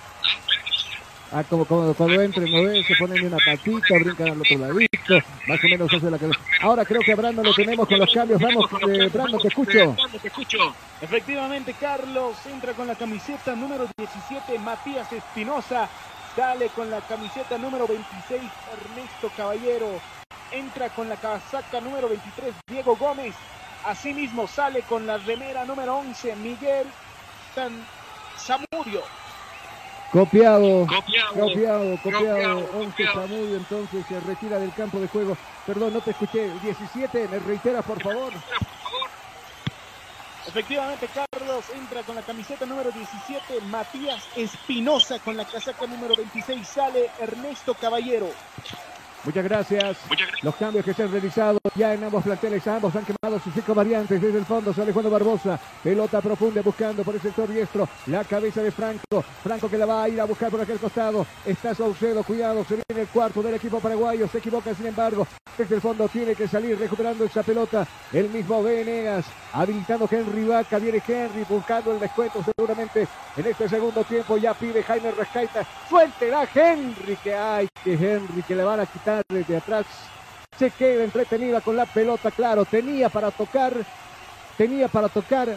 Ah, 1.36 1.44
como, 1.44 1.66
cuando 1.66 2.22
entren, 2.22 2.50
¿no 2.50 2.62
ves? 2.62 2.86
Se 2.86 2.94
ponen 2.96 3.18
en 3.18 3.26
una 3.26 3.36
patita, 3.36 3.98
brincan 4.00 4.28
al 4.28 4.40
otro 4.40 4.56
ladito, 4.56 5.18
más 5.46 5.62
o 5.62 5.68
menos 5.68 5.92
hace 5.92 6.10
la 6.10 6.18
cabeza. 6.18 6.40
Ahora 6.62 6.82
creo 6.86 7.02
que 7.02 7.12
a 7.12 7.16
Brandon 7.16 7.44
lo 7.44 7.52
tenemos 7.52 7.86
con 7.86 7.98
los 7.98 8.10
cambios. 8.10 8.40
Vamos, 8.40 8.64
eh, 8.88 9.10
Brandon, 9.12 9.38
te 9.42 9.48
escucho. 9.48 10.74
Efectivamente, 11.02 11.74
Carlos 11.78 12.38
entra 12.46 12.72
con 12.72 12.86
la 12.86 12.94
camiseta 12.94 13.54
número 13.54 13.86
17, 13.98 14.58
Matías 14.60 15.12
Espinosa. 15.12 15.90
Sale 16.34 16.68
con 16.70 16.90
la 16.90 17.02
camiseta 17.02 17.58
número 17.58 17.86
26, 17.86 18.40
Ernesto 18.72 19.30
Caballero. 19.36 20.00
Entra 20.50 20.88
con 20.88 21.06
la 21.06 21.16
casaca 21.16 21.82
número 21.82 22.08
23, 22.08 22.54
Diego 22.66 22.96
Gómez. 22.96 23.34
Asimismo 23.84 24.46
sale 24.46 24.80
con 24.88 25.06
la 25.06 25.18
remera 25.18 25.66
número 25.66 25.98
11, 25.98 26.34
Miguel 26.36 26.86
San 27.54 27.72
Zamudio. 28.38 29.25
Copiado, 30.16 30.86
Copiado, 30.86 31.34
copiado, 31.34 31.98
copiado, 31.98 31.98
copiado, 32.02 32.70
11 32.72 32.90
copiado. 32.90 33.20
Zamudio, 33.20 33.56
entonces 33.58 34.06
se 34.08 34.20
retira 34.20 34.58
del 34.58 34.72
campo 34.72 34.98
de 34.98 35.08
juego. 35.08 35.36
Perdón, 35.66 35.92
no 35.92 36.00
te 36.00 36.12
escuché. 36.12 36.50
17, 36.62 37.28
me 37.28 37.38
reiteras, 37.38 37.84
por 37.84 38.02
favor. 38.02 38.32
Efectivamente, 40.46 41.06
Carlos 41.12 41.66
entra 41.74 42.02
con 42.02 42.14
la 42.14 42.22
camiseta 42.22 42.64
número 42.64 42.90
17, 42.92 43.60
Matías 43.66 44.26
Espinosa 44.36 45.18
con 45.18 45.36
la 45.36 45.44
casaca 45.44 45.86
número 45.86 46.16
26, 46.16 46.66
sale 46.66 47.10
Ernesto 47.20 47.74
Caballero. 47.74 48.30
Muchas 49.26 49.42
gracias. 49.42 49.96
Los 50.42 50.54
cambios 50.54 50.84
que 50.84 50.94
se 50.94 51.02
han 51.02 51.10
realizado 51.10 51.58
ya 51.74 51.92
en 51.94 52.04
ambos 52.04 52.22
planteles, 52.22 52.64
ambos 52.68 52.94
han 52.94 53.04
quemado 53.04 53.40
sus 53.40 53.52
cinco 53.52 53.74
variantes. 53.74 54.22
Desde 54.22 54.38
el 54.38 54.44
fondo 54.44 54.72
sale 54.72 54.92
Juan 54.92 55.10
Barbosa. 55.10 55.58
Pelota 55.82 56.20
profunda 56.20 56.62
buscando 56.62 57.02
por 57.02 57.16
el 57.16 57.20
sector 57.20 57.48
diestro. 57.48 57.88
La 58.06 58.22
cabeza 58.22 58.62
de 58.62 58.70
Franco. 58.70 59.24
Franco 59.42 59.68
que 59.68 59.78
la 59.78 59.86
va 59.86 60.04
a 60.04 60.08
ir 60.08 60.20
a 60.20 60.24
buscar 60.26 60.48
por 60.48 60.60
aquel 60.60 60.78
costado. 60.78 61.26
Está 61.44 61.74
Saucedo. 61.74 62.22
Cuidado. 62.22 62.64
Se 62.64 62.76
viene 62.76 63.02
el 63.02 63.08
cuarto 63.08 63.42
del 63.42 63.54
equipo 63.54 63.80
paraguayo. 63.80 64.28
Se 64.28 64.38
equivoca, 64.38 64.72
sin 64.74 64.86
embargo. 64.86 65.26
Desde 65.58 65.74
el 65.74 65.80
fondo 65.80 66.06
tiene 66.08 66.36
que 66.36 66.46
salir 66.46 66.78
recuperando 66.78 67.24
esa 67.24 67.42
pelota. 67.42 67.84
El 68.12 68.28
mismo 68.28 68.62
Venegas. 68.62 69.24
Habilitando 69.52 70.08
Henry 70.08 70.44
Vaca. 70.44 70.78
Viene 70.78 71.02
Henry 71.04 71.44
buscando 71.48 71.92
el 71.92 71.98
descuento 71.98 72.44
seguramente 72.44 73.08
en 73.36 73.46
este 73.46 73.68
segundo 73.68 74.04
tiempo. 74.04 74.36
Ya 74.36 74.54
pide 74.54 74.84
Jaime 74.84 75.10
Rescaita. 75.10 75.66
Suéltela 75.88 76.46
Henry. 76.54 77.16
Que 77.24 77.34
hay 77.34 77.68
que 77.82 77.94
Henry 77.94 78.42
que 78.42 78.54
le 78.54 78.62
van 78.62 78.78
a 78.78 78.86
quitar 78.86 79.15
desde 79.28 79.56
atrás. 79.56 79.86
Se 80.58 80.70
queda 80.70 81.04
entretenida 81.04 81.60
con 81.60 81.76
la 81.76 81.86
pelota, 81.86 82.30
claro, 82.30 82.64
tenía 82.64 83.08
para 83.08 83.30
tocar, 83.30 83.74
tenía 84.56 84.88
para 84.88 85.08
tocar 85.08 85.48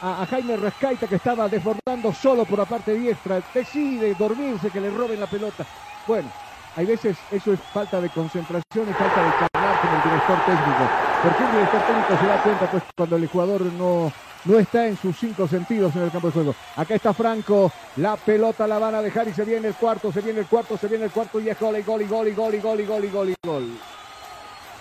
a, 0.00 0.22
a 0.22 0.26
Jaime 0.26 0.56
Rascaita 0.56 1.06
que 1.06 1.16
estaba 1.16 1.48
desbordando 1.48 2.12
solo 2.12 2.44
por 2.44 2.58
la 2.58 2.64
parte 2.64 2.94
diestra. 2.94 3.42
Decide 3.52 4.14
dormirse 4.14 4.70
que 4.70 4.80
le 4.80 4.90
roben 4.90 5.20
la 5.20 5.26
pelota. 5.26 5.66
Bueno, 6.06 6.30
hay 6.76 6.84
veces 6.84 7.16
eso 7.30 7.54
es 7.54 7.60
falta 7.72 8.00
de 8.00 8.10
concentración 8.10 8.90
y 8.90 8.92
falta 8.92 9.22
de 9.22 9.32
charlar 9.32 9.78
con 9.78 9.92
el 9.94 10.02
director 10.02 10.38
técnico. 10.44 10.88
Porque 11.22 11.44
el 11.44 11.50
director 11.50 11.80
técnico 11.82 12.16
se 12.18 12.26
da 12.26 12.38
cuenta 12.38 12.66
pues 12.66 12.82
cuando 12.94 13.16
el 13.16 13.26
jugador 13.28 13.62
no, 13.62 14.12
no 14.44 14.58
está 14.58 14.86
en 14.86 14.96
sus 14.98 15.16
cinco 15.18 15.48
sentidos 15.48 15.96
en 15.96 16.02
el 16.02 16.10
campo 16.10 16.28
de 16.28 16.34
juego. 16.34 16.54
Acá 16.76 16.94
está 16.94 17.14
Franco, 17.14 17.72
la 17.96 18.16
pelota 18.16 18.66
la 18.66 18.78
van 18.78 18.94
a 18.94 19.00
dejar 19.00 19.26
y 19.26 19.32
se 19.32 19.44
viene 19.44 19.68
el 19.68 19.74
cuarto, 19.74 20.12
se 20.12 20.20
viene 20.20 20.40
el 20.40 20.46
cuarto, 20.46 20.76
se 20.76 20.88
viene 20.88 21.06
el 21.06 21.10
cuarto 21.10 21.40
y 21.40 21.48
es 21.48 21.58
gol 21.58 21.78
y 21.78 21.82
gol 21.82 22.02
y 22.02 22.06
gol 22.06 22.28
y 22.28 22.32
gol 22.32 22.54
y 22.54 22.60
gol 22.60 22.80
y 22.80 22.84
gol 22.84 23.04
y 23.04 23.08
gol 23.08 23.30
y 23.30 23.34
gol. 23.42 23.68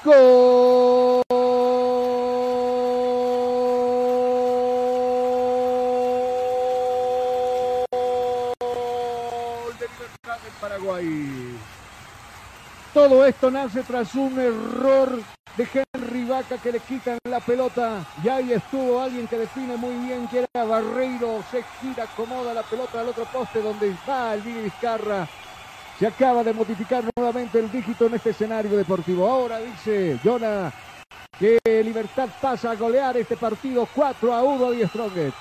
Gol 0.03 1.23
de 9.79 9.87
Libertad 9.87 10.39
del 10.43 10.53
Paraguay. 10.59 11.54
Todo 12.95 13.25
esto 13.25 13.51
nace 13.51 13.83
tras 13.83 14.15
un 14.15 14.39
error 14.39 15.21
de 15.57 15.85
Henry 15.93 16.23
Vaca 16.23 16.57
que 16.57 16.71
le 16.71 16.79
quitan 16.79 17.17
la 17.25 17.41
pelota. 17.41 18.05
Y 18.23 18.29
ahí 18.29 18.53
estuvo 18.53 19.01
alguien 19.01 19.27
que 19.27 19.37
define 19.37 19.75
muy 19.75 19.95
bien 19.95 20.29
que 20.29 20.45
era 20.53 20.63
Barreiro. 20.63 21.43
Se 21.51 21.61
gira, 21.81 22.05
acomoda 22.05 22.53
la 22.53 22.63
pelota 22.63 23.01
al 23.01 23.09
otro 23.09 23.25
poste 23.25 23.61
donde 23.61 23.93
va 24.07 24.33
el 24.33 24.41
Vini 24.43 24.61
Vizcarra. 24.61 25.27
Se 25.99 26.07
acaba 26.07 26.41
de 26.41 26.53
modificar 26.53 27.03
nuevamente 27.17 27.59
el 27.59 27.69
dígito 27.69 28.05
en 28.05 28.13
este 28.13 28.29
escenario 28.29 28.77
deportivo. 28.77 29.29
Ahora 29.29 29.59
dice 29.59 30.17
Jonah 30.23 30.71
que 31.37 31.59
Libertad 31.65 32.29
pasa 32.41 32.71
a 32.71 32.75
golear 32.75 33.17
este 33.17 33.35
partido 33.35 33.89
4 33.93 34.33
a 34.33 34.41
1 34.41 34.67
a 34.67 34.71
Die 34.71 34.87
Strongest. 34.87 35.35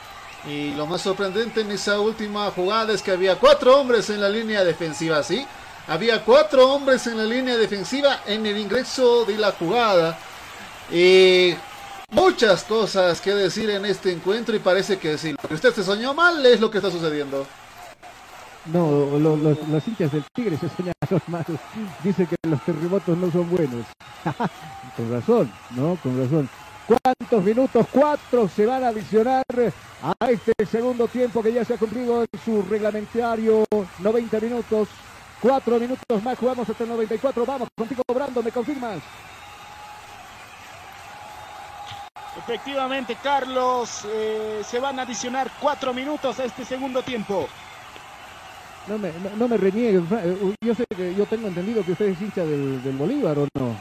Y 0.48 0.74
lo 0.74 0.86
más 0.86 1.02
sorprendente 1.02 1.60
en 1.60 1.70
esa 1.70 2.00
última 2.00 2.50
jugada 2.50 2.92
es 2.92 3.00
que 3.00 3.12
había 3.12 3.38
cuatro 3.38 3.80
hombres 3.80 4.10
en 4.10 4.20
la 4.20 4.28
línea 4.28 4.64
defensiva, 4.64 5.22
¿sí? 5.22 5.46
Había 5.86 6.24
cuatro 6.24 6.72
hombres 6.72 7.06
en 7.06 7.18
la 7.18 7.24
línea 7.24 7.56
defensiva 7.56 8.20
en 8.26 8.46
el 8.46 8.56
ingreso 8.56 9.24
de 9.24 9.36
la 9.36 9.52
jugada. 9.52 10.18
Y 10.90 11.54
muchas 12.10 12.64
cosas 12.64 13.20
que 13.20 13.34
decir 13.34 13.68
en 13.70 13.84
este 13.84 14.12
encuentro 14.12 14.54
y 14.56 14.60
parece 14.60 14.98
que 14.98 15.18
sí. 15.18 15.32
Lo 15.42 15.48
que 15.48 15.54
usted 15.54 15.74
se 15.74 15.84
soñó 15.84 16.14
mal 16.14 16.44
es 16.46 16.60
lo 16.60 16.70
que 16.70 16.78
está 16.78 16.90
sucediendo. 16.90 17.46
No, 18.66 19.18
lo- 19.18 19.36
los, 19.36 19.68
los 19.68 19.86
hinchas 19.88 20.10
del 20.10 20.24
Tigre 20.32 20.56
se 20.56 20.70
señalan 20.70 20.94
mal. 21.26 21.44
Dicen 22.02 22.26
que 22.26 22.36
los 22.48 22.64
terremotos 22.64 23.16
no 23.18 23.30
son 23.30 23.50
buenos. 23.50 23.84
con 24.96 25.12
razón, 25.12 25.52
¿no? 25.70 25.98
Con 26.02 26.18
razón. 26.18 26.48
¿Cuántos 26.86 27.44
minutos? 27.44 27.86
Cuatro 27.92 28.48
se 28.48 28.64
van 28.66 28.84
a 28.84 28.88
adicionar 28.88 29.42
a 30.02 30.30
este 30.30 30.52
segundo 30.70 31.08
tiempo 31.08 31.42
que 31.42 31.52
ya 31.52 31.64
se 31.64 31.74
ha 31.74 31.78
cumplido 31.78 32.22
en 32.22 32.40
su 32.42 32.62
reglamentario. 32.62 33.64
90 33.98 34.40
minutos. 34.40 34.88
Cuatro 35.44 35.78
minutos 35.78 36.22
más, 36.22 36.38
jugamos 36.38 36.66
hasta 36.66 36.84
el 36.84 36.88
94. 36.88 37.44
Vamos 37.44 37.68
contigo, 37.76 38.02
Brando, 38.14 38.42
¿me 38.42 38.50
confirmas? 38.50 38.98
Efectivamente, 42.38 43.18
Carlos, 43.22 44.06
eh, 44.06 44.62
se 44.64 44.80
van 44.80 44.98
a 44.98 45.02
adicionar 45.02 45.52
cuatro 45.60 45.92
minutos 45.92 46.40
a 46.40 46.44
este 46.44 46.64
segundo 46.64 47.02
tiempo. 47.02 47.46
No 48.86 48.96
me, 48.96 49.12
no, 49.12 49.36
no 49.36 49.48
me 49.48 49.58
renieguen. 49.58 50.08
Eh, 50.12 50.54
Yo 50.62 50.74
sé 50.74 50.86
que 50.96 51.14
yo 51.14 51.26
tengo 51.26 51.48
entendido 51.48 51.84
que 51.84 51.92
usted 51.92 52.06
es 52.06 52.22
hincha 52.22 52.46
del, 52.46 52.82
del 52.82 52.96
Bolívar, 52.96 53.38
¿o 53.38 53.46
no? 53.54 53.76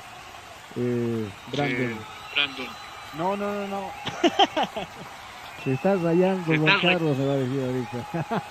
Eh, 0.76 1.30
Brandon. 1.48 1.98
Brandon. 2.36 2.68
No, 3.14 3.38
no, 3.38 3.54
no, 3.54 3.68
no. 3.68 3.92
Se 5.64 5.74
está 5.74 5.96
rayando 5.96 6.46
Se 6.46 6.56
está 6.56 6.74
ra- 6.76 6.82
Carlos, 6.82 7.18
me 7.18 7.26
va 7.26 7.34
a 7.34 7.38
decir 7.38 7.64
ahorita. 7.64 8.44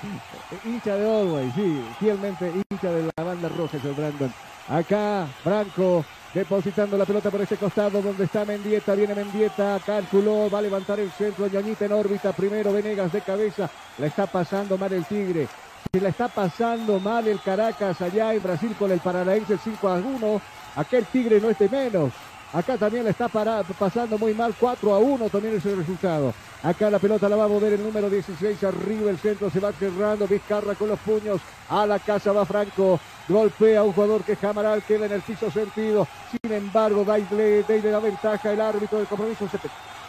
hincha 0.65 0.97
de 0.97 1.07
Orway, 1.07 1.51
sí, 1.55 1.85
fielmente 1.99 2.53
hincha 2.71 2.91
de 2.91 3.11
la 3.17 3.25
banda 3.25 3.49
roja, 3.49 3.77
es 3.77 3.85
el 3.85 3.93
Brandon. 3.93 4.33
Acá, 4.69 5.27
Franco 5.43 6.05
depositando 6.35 6.97
la 6.97 7.05
pelota 7.05 7.31
por 7.31 7.43
ese 7.43 7.57
costado 7.57 8.01
donde 8.01 8.25
está 8.25 8.45
Mendieta, 8.45 8.95
viene 8.95 9.15
Mendieta, 9.15 9.79
calculó, 9.85 10.49
va 10.51 10.59
a 10.59 10.63
levantar 10.63 10.99
el 11.01 11.11
centro, 11.11 11.47
Ñañita 11.47 11.85
en 11.85 11.93
órbita, 11.93 12.33
primero 12.33 12.73
Venegas 12.73 13.13
de 13.13 13.21
cabeza, 13.21 13.69
la 13.99 14.07
está 14.07 14.27
pasando 14.27 14.79
mal 14.79 14.93
el 14.93 15.05
Tigre. 15.05 15.47
Se 15.93 16.01
la 16.01 16.09
está 16.09 16.29
pasando 16.29 16.99
mal 17.01 17.29
el 17.29 17.39
Caracas 17.41 18.01
allá 18.01 18.33
en 18.33 18.43
Brasil 18.43 18.75
con 18.79 18.91
el 18.91 19.01
Paranaense 19.01 19.59
5 19.63 19.89
a 19.89 19.97
1. 19.97 20.41
Aquel 20.77 21.05
Tigre 21.07 21.39
no 21.39 21.51
es 21.51 21.59
de 21.59 21.69
menos. 21.69 22.13
Acá 22.55 22.77
también 22.77 23.05
le 23.05 23.11
está 23.11 23.31
para- 23.31 23.65
pasando 23.65 24.19
muy 24.19 24.35
mal 24.35 24.55
4 24.57 24.93
a 24.93 24.99
1 24.99 25.31
también 25.31 25.55
es 25.55 25.65
el 25.65 25.75
resultado. 25.77 26.37
Acá 26.61 26.91
la 26.91 27.01
pelota 27.01 27.27
la 27.29 27.37
va 27.37 27.45
a 27.45 27.49
mover 27.49 27.73
el 27.73 27.83
número 27.83 28.11
16 28.11 28.63
arriba, 28.63 29.11
el 29.11 29.19
centro 29.19 29.49
se 29.49 29.59
va 29.59 29.73
cerrando, 29.73 30.29
Vizcarra 30.29 30.77
con 30.77 30.89
los 30.91 31.01
puños, 31.01 31.47
a 31.69 31.87
la 31.87 32.01
casa 32.01 32.31
va 32.33 32.45
Franco, 32.45 33.03
golpea 33.27 33.81
a 33.81 33.85
un 33.85 33.93
jugador 33.95 34.23
que 34.23 34.37
Jamaral 34.37 34.85
queda 34.85 35.07
en 35.07 35.13
el 35.13 35.23
piso 35.25 35.51
sentido, 35.51 36.11
sin 36.25 36.53
embargo 36.53 37.05
Daile, 37.07 37.65
Daile 37.65 37.91
la 37.91 38.01
ventaja, 38.01 38.53
el 38.53 38.61
árbitro 38.61 38.99
del 38.99 39.09
compromiso 39.09 39.49
se 39.49 39.59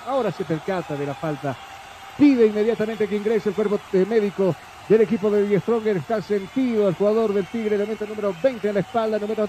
ahora 0.03 0.32
se 0.32 0.44
percata 0.45 0.98
de 0.98 1.06
la 1.06 1.15
falta, 1.15 1.57
pide 2.15 2.45
inmediatamente 2.48 3.07
que 3.07 3.15
ingrese 3.15 3.49
el 3.49 3.56
cuerpo 3.56 3.82
eh, 3.91 4.06
médico 4.06 4.57
del 4.88 5.02
equipo 5.02 5.32
de 5.32 5.44
Die 5.48 5.60
Stronger. 5.61 5.98
Está 5.98 6.22
sentido 6.22 6.88
el 6.90 6.95
jugador 6.95 7.34
del 7.34 7.48
Tigre, 7.49 7.78
le 7.78 7.86
mete 7.86 8.03
el 8.03 8.10
número 8.10 8.34
20 8.36 8.68
en 8.68 8.74
la 8.76 8.82
espalda, 8.82 9.18
número, 9.20 9.48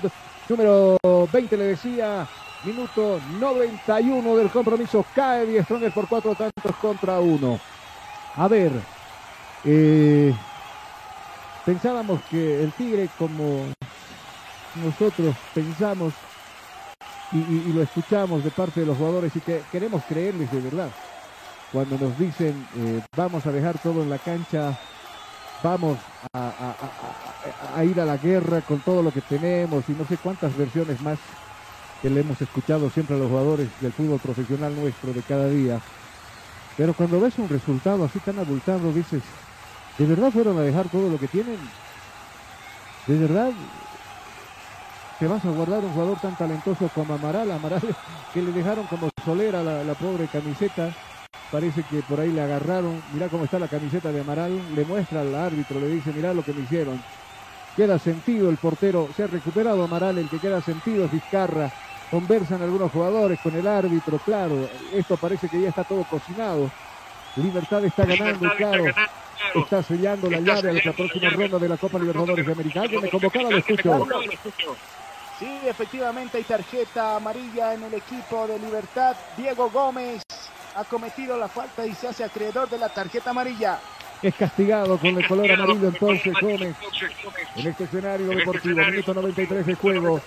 número 0.48 0.96
20 1.30 1.56
le 1.56 1.64
decía. 1.64 2.30
Minuto 2.64 3.20
91 3.38 4.36
del 4.36 4.50
compromiso. 4.50 5.04
Cae 5.14 5.44
Die 5.44 5.62
Stronger 5.62 5.92
por 5.92 6.08
cuatro 6.08 6.34
tantos 6.34 6.74
contra 6.76 7.20
uno. 7.20 7.60
A 8.36 8.48
ver, 8.48 8.72
eh, 9.64 10.34
pensábamos 11.66 12.22
que 12.30 12.64
el 12.64 12.72
Tigre, 12.72 13.10
como 13.18 13.66
nosotros 14.82 15.36
pensamos, 15.52 16.14
y, 17.32 17.72
lo 17.72 17.82
escuchamos 17.82 18.42
de 18.42 18.50
parte 18.50 18.80
de 18.80 18.86
los 18.86 18.96
jugadores 18.96 19.34
y 19.36 19.40
que 19.40 19.62
queremos 19.70 20.02
creerles 20.08 20.50
de 20.50 20.60
verdad. 20.60 20.88
Cuando 21.70 21.98
nos 21.98 22.18
dicen 22.18 22.66
eh, 22.76 23.02
vamos 23.16 23.44
a 23.44 23.52
dejar 23.52 23.78
todo 23.78 24.02
en 24.02 24.08
la 24.08 24.18
cancha, 24.18 24.78
vamos 25.62 25.98
a 26.32 27.84
ir 27.84 28.00
a 28.00 28.04
la 28.04 28.16
guerra 28.16 28.60
con 28.60 28.78
todo 28.80 29.02
lo 29.02 29.10
que 29.10 29.20
tenemos 29.20 29.86
y 29.88 29.92
no 29.92 30.06
sé 30.06 30.16
cuántas 30.16 30.56
versiones 30.56 31.00
más 31.02 31.18
que 32.05 32.10
le 32.10 32.20
hemos 32.20 32.39
escuchado 32.43 32.90
siempre 32.90 33.16
a 33.16 33.18
los 33.18 33.31
jugadores 33.31 33.66
del 33.81 33.90
fútbol 33.90 34.20
profesional 34.20 34.76
nuestro 34.78 35.10
de 35.14 35.22
cada 35.22 35.48
día. 35.48 35.81
Pero 36.76 36.93
cuando 36.93 37.18
ves 37.18 37.39
un 37.39 37.48
resultado 37.48 38.05
así 38.05 38.18
tan 38.18 38.39
abultado, 38.39 38.93
dices, 38.93 39.22
¿de 39.97 40.05
verdad 40.05 40.31
fueron 40.31 40.59
a 40.59 40.60
dejar 40.60 40.86
todo 40.90 41.09
lo 41.09 41.18
que 41.18 41.28
tienen? 41.28 41.56
¿De 43.06 43.18
verdad 43.18 43.52
te 45.18 45.26
vas 45.26 45.43
a 45.47 45.51
guardar 45.51 45.82
un 45.82 45.94
jugador 45.94 46.20
tan 46.20 46.36
talentoso 46.36 46.90
como 46.94 47.14
Amaral? 47.14 47.51
Amaral 47.51 47.81
que 48.35 48.43
le 48.43 48.52
dejaron 48.52 48.86
como 48.89 49.09
solera 49.24 49.62
la, 49.62 49.94
pobre 49.94 50.26
camiseta. 50.26 50.90
Parece 51.51 51.85
que 51.85 52.02
por 52.02 52.20
ahí 52.20 52.32
le 52.32 52.43
agarraron. 52.43 53.02
Mirá 53.14 53.31
cómo 53.31 53.44
está 53.44 53.59
la 53.59 53.68
camiseta 53.68 54.12
de 54.12 54.20
Amaral. 54.20 54.52
Le 54.76 54.85
muestra 54.85 55.22
al 55.22 55.35
árbitro, 55.35 55.81
le 55.81 55.89
dice, 55.89 56.12
mirá 56.12 56.35
lo 56.35 56.44
que 56.44 56.52
me 56.52 56.64
hicieron. 56.64 57.01
Queda 57.74 57.98
sentido 57.98 58.51
el 58.51 58.59
portero. 58.59 59.09
Se 59.16 59.22
ha 59.22 59.26
recuperado 59.26 59.82
Amaral. 59.82 60.18
El 60.18 60.28
que 60.28 60.39
queda 60.39 60.60
sentido 60.60 61.06
es 61.06 61.10
Vizcarra. 61.10 61.72
Conversan 62.14 62.62
algunos 62.62 62.92
jugadores 62.92 63.40
con 63.40 63.56
el 63.56 63.66
árbitro. 63.66 64.20
Claro, 64.20 64.68
esto 64.92 65.16
parece 65.16 65.48
que 65.48 65.60
ya 65.60 65.70
está 65.70 65.82
todo 65.82 66.04
cocinado. 66.04 66.70
Libertad 67.34 67.84
está 67.84 68.04
ganando, 68.04 68.48
claro. 68.56 68.84
Está 69.52 69.82
sellando 69.82 70.30
la 70.30 70.38
llave 70.38 70.70
a 70.70 70.74
la 70.74 70.92
próxima 70.92 71.30
ronda 71.30 71.58
de 71.58 71.68
la 71.68 71.76
Copa 71.76 71.98
Libertadores 71.98 72.46
de 72.46 72.52
América. 72.52 72.82
Alguien 72.82 73.02
me 73.02 73.10
convocaba, 73.10 73.50
lo 73.50 73.58
escucho. 73.58 74.06
Sí, 75.40 75.58
efectivamente 75.66 76.38
hay 76.38 76.44
tarjeta 76.44 77.16
amarilla 77.16 77.74
en 77.74 77.82
el 77.82 77.94
equipo 77.94 78.46
de 78.46 78.60
Libertad. 78.60 79.16
Diego 79.36 79.68
Gómez 79.70 80.22
ha 80.76 80.84
cometido 80.84 81.36
la 81.36 81.48
falta 81.48 81.84
y 81.84 81.94
se 81.94 82.06
hace 82.06 82.22
acreedor 82.22 82.70
de 82.70 82.78
la 82.78 82.90
tarjeta 82.90 83.30
amarilla. 83.30 83.80
Es 84.22 84.36
castigado 84.36 84.96
con 84.98 85.18
el 85.18 85.26
color 85.26 85.50
amarillo 85.50 85.88
entonces 85.88 86.32
Gómez 86.40 86.76
en 87.56 87.66
este 87.66 87.84
escenario 87.84 88.28
deportivo. 88.28 88.80
Minuto 88.86 89.14
93 89.14 89.66
de 89.66 89.74
juego. 89.74 90.20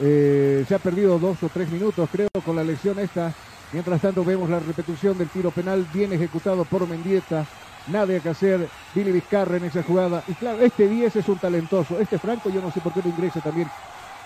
Eh, 0.00 0.64
se 0.66 0.74
ha 0.74 0.78
perdido 0.78 1.18
dos 1.18 1.42
o 1.42 1.48
tres 1.48 1.68
minutos, 1.70 2.08
creo, 2.10 2.28
con 2.44 2.56
la 2.56 2.64
lesión 2.64 2.98
esta. 2.98 3.32
Mientras 3.72 4.00
tanto 4.00 4.24
vemos 4.24 4.48
la 4.48 4.60
repetición 4.60 5.18
del 5.18 5.28
tiro 5.28 5.50
penal 5.50 5.86
bien 5.92 6.12
ejecutado 6.12 6.64
por 6.64 6.88
Mendieta. 6.88 7.46
Nada 7.88 8.18
que 8.20 8.28
hacer 8.28 8.68
Billy 8.94 9.12
Vizcarra 9.12 9.56
en 9.56 9.64
esa 9.64 9.82
jugada. 9.82 10.22
Y 10.28 10.34
claro, 10.34 10.60
este 10.60 10.88
10 10.88 11.16
es 11.16 11.28
un 11.28 11.38
talentoso. 11.38 11.98
Este 11.98 12.18
Franco 12.18 12.50
yo 12.50 12.62
no 12.62 12.70
sé 12.70 12.80
por 12.80 12.92
qué 12.92 13.00
no 13.02 13.10
ingresa 13.10 13.40
también 13.40 13.68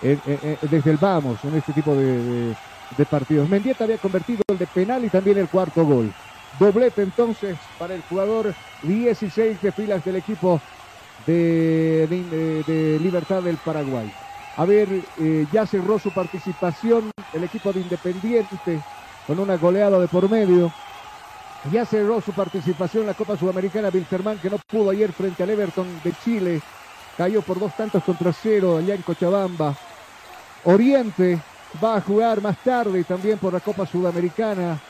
desde 0.00 0.90
el 0.90 0.96
vamos 0.96 1.42
en 1.44 1.56
este 1.56 1.72
tipo 1.72 1.94
de, 1.94 2.54
partidos. 3.10 3.48
Mendieta 3.48 3.84
había 3.84 3.98
convertido 3.98 4.42
el 4.48 4.58
de 4.58 4.66
penal 4.66 5.04
y 5.04 5.08
también 5.08 5.38
el 5.38 5.48
cuarto 5.48 5.84
gol. 5.84 6.12
Doblete 6.58 7.02
entonces 7.02 7.56
para 7.78 7.94
el 7.94 8.02
jugador 8.02 8.54
16 8.82 9.60
de 9.60 9.72
filas 9.72 10.04
del 10.04 10.16
equipo 10.16 10.60
de 11.26 12.98
Libertad 13.00 13.42
del 13.42 13.56
Paraguay. 13.56 14.12
A 14.58 14.64
ver, 14.64 14.88
eh, 15.20 15.46
ya 15.52 15.64
cerró 15.66 16.00
su 16.00 16.10
participación 16.10 17.12
el 17.32 17.44
equipo 17.44 17.72
de 17.72 17.78
Independiente 17.78 18.82
con 19.24 19.38
una 19.38 19.56
goleada 19.56 20.00
de 20.00 20.08
por 20.08 20.28
medio. 20.28 20.72
Ya 21.70 21.86
cerró 21.86 22.20
su 22.20 22.32
participación 22.32 23.02
en 23.02 23.06
la 23.06 23.14
Copa 23.14 23.36
Sudamericana 23.36 23.90
Wilstermann 23.94 24.38
que 24.38 24.50
no 24.50 24.58
pudo 24.58 24.90
ayer 24.90 25.12
frente 25.12 25.44
al 25.44 25.50
Everton 25.50 26.00
de 26.02 26.12
Chile. 26.24 26.60
Cayó 27.16 27.40
por 27.42 27.60
dos 27.60 27.76
tantos 27.76 28.02
contra 28.02 28.32
cero 28.32 28.78
allá 28.78 28.96
en 28.96 29.02
Cochabamba. 29.02 29.76
Oriente 30.64 31.40
va 31.82 31.98
a 31.98 32.00
jugar 32.00 32.40
más 32.40 32.58
tarde 32.58 33.04
también 33.04 33.38
por 33.38 33.52
la 33.52 33.60
Copa 33.60 33.86
Sudamericana. 33.86 34.80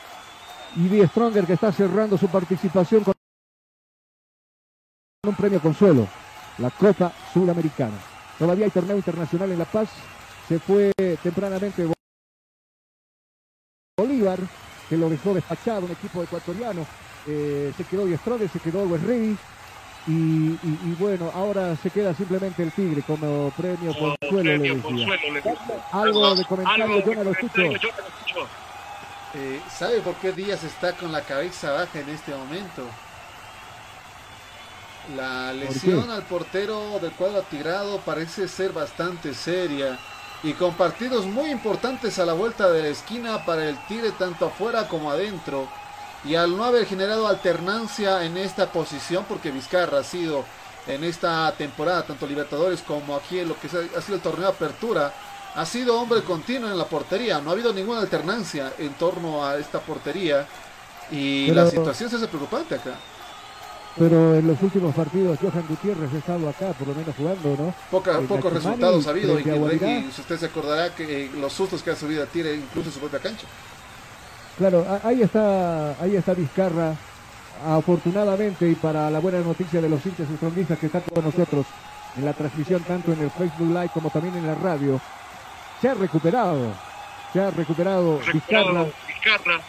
Y 0.76 0.88
Die 0.88 1.06
Stronger 1.08 1.44
que 1.44 1.54
está 1.54 1.72
cerrando 1.72 2.16
su 2.16 2.28
participación 2.28 3.04
con 3.04 3.12
un 5.26 5.34
premio 5.34 5.60
consuelo, 5.60 6.08
la 6.56 6.70
Copa 6.70 7.12
Sudamericana. 7.34 8.17
Todavía 8.38 8.66
hay 8.66 8.70
torneo 8.70 8.96
internacional 8.96 9.50
en 9.50 9.58
La 9.58 9.64
Paz. 9.64 9.88
Se 10.48 10.58
fue 10.58 10.92
tempranamente 11.22 11.86
Bolívar, 13.98 14.38
que 14.88 14.96
lo 14.96 15.10
dejó 15.10 15.34
despachado, 15.34 15.86
un 15.86 15.92
equipo 15.92 16.22
ecuatoriano. 16.22 16.86
Eh, 17.26 17.72
se 17.76 17.84
quedó 17.84 18.06
Die 18.06 18.16
Stronger, 18.16 18.48
se 18.48 18.60
quedó 18.60 18.86
Ready. 18.96 19.36
Y, 20.06 20.10
y- 20.10 20.58
y 20.84 20.96
bueno, 20.98 21.30
ahora 21.34 21.76
se 21.76 21.90
queda 21.90 22.14
simplemente 22.14 22.62
el 22.62 22.72
Tigre 22.72 23.02
como 23.02 23.50
premio 23.56 23.92
consuelo, 23.98 24.42
le 24.56 24.58
decía. 24.76 25.06
Algo 25.92 26.34
de 26.34 26.44
comentario, 26.46 27.04
yo 27.04 27.14
no 27.14 27.24
lo 27.24 27.30
escucho. 27.32 27.62
Eh, 29.34 29.60
¿Sabe 29.70 30.00
por 30.00 30.14
qué 30.14 30.32
Díaz 30.32 30.64
está 30.64 30.92
con 30.96 31.12
la 31.12 31.20
cabeza 31.22 31.72
baja 31.72 32.00
en 32.00 32.08
este 32.08 32.34
momento? 32.34 32.84
La 35.16 35.52
lesión 35.54 36.10
al 36.10 36.22
portero 36.24 36.98
del 37.00 37.12
cuadro 37.12 37.38
atigrado 37.38 37.98
parece 38.00 38.46
ser 38.46 38.72
bastante 38.72 39.32
seria 39.32 39.98
y 40.42 40.52
con 40.52 40.74
partidos 40.74 41.24
muy 41.24 41.50
importantes 41.50 42.18
a 42.18 42.26
la 42.26 42.34
vuelta 42.34 42.70
de 42.70 42.82
la 42.82 42.88
esquina 42.88 43.44
para 43.44 43.68
el 43.68 43.76
Tigre 43.86 44.12
tanto 44.12 44.46
afuera 44.46 44.86
como 44.86 45.10
adentro. 45.10 45.66
Y 46.24 46.34
al 46.34 46.56
no 46.56 46.64
haber 46.64 46.84
generado 46.84 47.26
alternancia 47.26 48.24
en 48.24 48.36
esta 48.36 48.70
posición, 48.70 49.24
porque 49.28 49.50
Vizcarra 49.50 50.00
ha 50.00 50.04
sido 50.04 50.44
en 50.86 51.04
esta 51.04 51.50
temporada, 51.52 52.02
tanto 52.02 52.26
Libertadores 52.26 52.82
como 52.82 53.16
aquí 53.16 53.38
en 53.38 53.48
lo 53.48 53.58
que 53.58 53.68
ha 53.68 54.00
sido 54.02 54.16
el 54.16 54.20
torneo 54.20 54.48
de 54.48 54.54
apertura, 54.54 55.12
ha 55.54 55.64
sido 55.64 55.98
hombre 55.98 56.22
continuo 56.22 56.70
en 56.70 56.76
la 56.78 56.84
portería. 56.84 57.40
No 57.40 57.50
ha 57.50 57.52
habido 57.54 57.72
ninguna 57.72 58.00
alternancia 58.00 58.72
en 58.78 58.92
torno 58.94 59.44
a 59.46 59.56
esta 59.56 59.80
portería. 59.80 60.46
Y 61.10 61.48
Pero- 61.48 61.64
la 61.64 61.70
situación 61.70 62.10
se 62.10 62.16
hace 62.16 62.28
preocupante 62.28 62.74
acá. 62.74 62.94
Pero 63.98 64.36
en 64.36 64.46
los 64.46 64.62
últimos 64.62 64.94
partidos 64.94 65.38
Johan 65.40 65.64
Gutiérrez 65.68 66.10
ha 66.14 66.18
estado 66.18 66.48
acá, 66.48 66.68
por 66.78 66.88
lo 66.88 66.94
menos 66.94 67.14
jugando, 67.16 67.56
¿no? 67.58 67.74
Poca- 67.90 68.20
pocos 68.20 68.52
resultados 68.52 69.06
ha 69.06 69.10
habido. 69.10 69.38
Y. 69.40 69.42
Reggie, 69.42 70.08
usted 70.08 70.36
se 70.38 70.46
acordará 70.46 70.94
que 70.94 71.24
eh, 71.24 71.30
los 71.40 71.52
sustos 71.52 71.82
que 71.82 71.90
ha 71.90 71.96
subido 71.96 72.22
a 72.22 72.26
Tigre 72.26 72.54
incluso 72.54 72.88
en 72.88 72.94
su 72.94 73.00
propia 73.00 73.18
cancha. 73.18 73.46
Claro, 74.56 74.86
a- 74.88 75.06
ahí 75.08 75.22
está, 75.22 76.00
ahí 76.00 76.14
está 76.16 76.34
Vizcarra, 76.34 76.94
afortunadamente 77.66 78.68
y 78.68 78.74
para 78.74 79.10
la 79.10 79.18
buena 79.18 79.40
noticia 79.40 79.80
de 79.80 79.88
los 79.88 80.04
hinchas 80.06 80.28
estronguistas 80.30 80.78
que 80.78 80.86
están 80.86 81.02
con 81.12 81.24
nosotros 81.24 81.66
en 82.16 82.24
la 82.24 82.32
transmisión 82.32 82.82
tanto 82.82 83.12
en 83.12 83.20
el 83.22 83.30
Facebook 83.30 83.68
Live 83.68 83.90
como 83.92 84.10
también 84.10 84.36
en 84.36 84.46
la 84.46 84.54
radio, 84.54 85.00
se 85.80 85.88
ha 85.88 85.94
recuperado, 85.94 86.72
se 87.32 87.40
ha 87.40 87.50
recuperado 87.50 88.20
Vizcarra, 88.32 88.86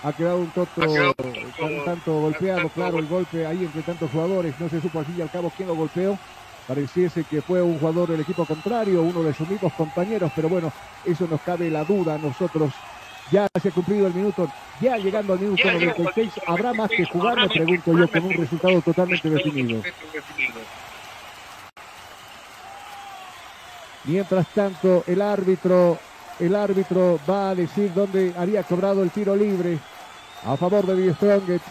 ha 0.03 0.13
quedado 0.13 0.37
un 0.37 0.51
toto 0.51 0.81
un 0.81 1.85
tanto 1.85 2.13
golpeado, 2.13 2.69
claro, 2.69 2.99
el 2.99 3.07
golpe 3.07 3.45
ahí 3.45 3.63
entre 3.65 3.81
tantos 3.81 4.11
jugadores, 4.11 4.53
no 4.59 4.69
se 4.69 4.81
supo 4.81 4.99
al 4.99 5.05
fin 5.05 5.15
y 5.17 5.21
al 5.21 5.31
cabo 5.31 5.51
quién 5.55 5.67
lo 5.67 5.75
golpeó, 5.75 6.17
pareciese 6.67 7.23
que 7.23 7.41
fue 7.41 7.61
un 7.61 7.79
jugador 7.79 8.09
del 8.09 8.21
equipo 8.21 8.45
contrario, 8.45 9.01
uno 9.01 9.23
de 9.23 9.33
sus 9.33 9.49
mismos 9.49 9.73
compañeros, 9.73 10.31
pero 10.35 10.49
bueno, 10.49 10.71
eso 11.05 11.27
nos 11.27 11.41
cabe 11.41 11.69
la 11.69 11.83
duda 11.83 12.15
a 12.15 12.17
nosotros. 12.17 12.73
Ya 13.31 13.47
se 13.61 13.69
ha 13.69 13.71
cumplido 13.71 14.07
el 14.07 14.13
minuto, 14.13 14.49
ya 14.81 14.97
llegando 14.97 15.33
al 15.33 15.39
minuto 15.39 15.63
96, 15.71 16.31
¿habrá 16.47 16.73
más 16.73 16.89
que 16.89 17.05
jugar? 17.05 17.37
Me 17.37 17.47
pregunto 17.47 17.97
yo, 17.97 18.07
con 18.07 18.23
un 18.23 18.33
resultado 18.33 18.81
totalmente 18.81 19.29
definido. 19.29 19.83
Mientras 24.05 24.47
tanto, 24.47 25.03
el 25.05 25.21
árbitro, 25.21 25.99
el 26.39 26.55
árbitro 26.55 27.19
va 27.29 27.49
a 27.49 27.55
decir 27.55 27.93
dónde 27.93 28.33
haría 28.37 28.63
cobrado 28.63 29.03
el 29.03 29.11
tiro 29.11 29.35
libre 29.35 29.77
a 30.45 30.55
favor 30.55 30.85
de 30.85 31.13
Strongest. 31.13 31.65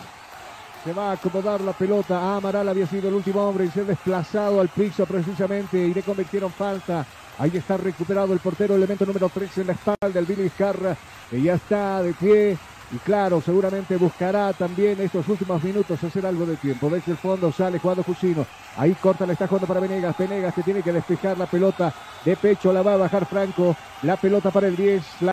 Se 0.84 0.92
va 0.92 1.10
a 1.10 1.12
acomodar 1.12 1.60
la 1.60 1.72
pelota. 1.72 2.36
Amaral 2.36 2.68
había 2.68 2.86
sido 2.86 3.08
el 3.08 3.14
último 3.14 3.46
hombre 3.46 3.64
en 3.64 3.72
ser 3.72 3.86
desplazado 3.86 4.60
al 4.60 4.68
piso 4.68 5.06
precisamente 5.06 5.78
y 5.78 5.92
le 5.92 6.02
convirtieron 6.02 6.52
falta. 6.52 7.04
Ahí 7.38 7.50
está 7.54 7.76
recuperado 7.76 8.32
el 8.32 8.40
portero, 8.40 8.74
elemento 8.74 9.06
número 9.06 9.28
13 9.28 9.60
en 9.62 9.66
la 9.68 9.72
espalda, 9.72 10.18
el 10.18 10.26
Billy 10.26 10.42
Vizcarra, 10.44 10.96
que 11.30 11.40
ya 11.40 11.54
está 11.54 12.02
de 12.02 12.12
pie. 12.14 12.58
Y 12.90 12.96
claro, 12.98 13.42
seguramente 13.42 13.96
buscará 13.96 14.52
también 14.54 14.98
estos 15.00 15.28
últimos 15.28 15.62
minutos 15.62 16.02
hacer 16.02 16.24
algo 16.24 16.46
de 16.46 16.56
tiempo. 16.56 16.88
Desde 16.88 17.12
el 17.12 17.18
fondo 17.18 17.52
sale 17.52 17.78
jugando 17.78 18.02
Cusino. 18.02 18.46
Ahí 18.78 18.94
corta, 18.94 19.26
le 19.26 19.34
está 19.34 19.46
jugando 19.46 19.66
para 19.66 19.80
Venegas. 19.80 20.16
Venegas 20.16 20.54
que 20.54 20.62
tiene 20.62 20.82
que 20.82 20.92
despejar 20.92 21.36
la 21.36 21.44
pelota 21.44 21.92
de 22.24 22.34
pecho. 22.36 22.72
La 22.72 22.80
va 22.82 22.94
a 22.94 22.96
bajar 22.96 23.26
Franco. 23.26 23.76
La 24.02 24.16
pelota 24.16 24.50
para 24.50 24.68
el 24.68 24.76
10. 24.76 25.04
La 25.20 25.32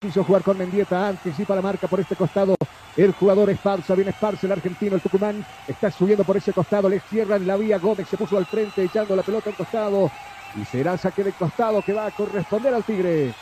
quiso 0.00 0.24
jugar 0.24 0.42
con 0.42 0.56
Mendieta. 0.56 1.06
Anticipa 1.06 1.54
la 1.54 1.62
marca 1.62 1.86
por 1.86 2.00
este 2.00 2.16
costado. 2.16 2.56
El 2.96 3.12
jugador 3.12 3.50
Esparza. 3.50 3.94
Viene 3.94 4.12
Esparza, 4.12 4.46
el 4.46 4.52
argentino, 4.52 4.94
el 4.94 5.02
Tucumán. 5.02 5.44
Está 5.68 5.90
subiendo 5.90 6.24
por 6.24 6.38
ese 6.38 6.54
costado. 6.54 6.88
Le 6.88 7.00
cierran 7.00 7.46
la 7.46 7.58
vía. 7.58 7.78
Gómez 7.78 8.08
se 8.08 8.16
puso 8.16 8.38
al 8.38 8.46
frente 8.46 8.84
echando 8.84 9.14
la 9.14 9.22
pelota 9.22 9.50
al 9.50 9.56
costado. 9.56 10.10
Y 10.58 10.64
será 10.64 10.96
saque 10.96 11.22
de 11.22 11.32
costado 11.32 11.82
que 11.82 11.92
va 11.92 12.06
a 12.06 12.10
corresponder 12.10 12.72
al 12.72 12.84
Tigre. 12.84 13.34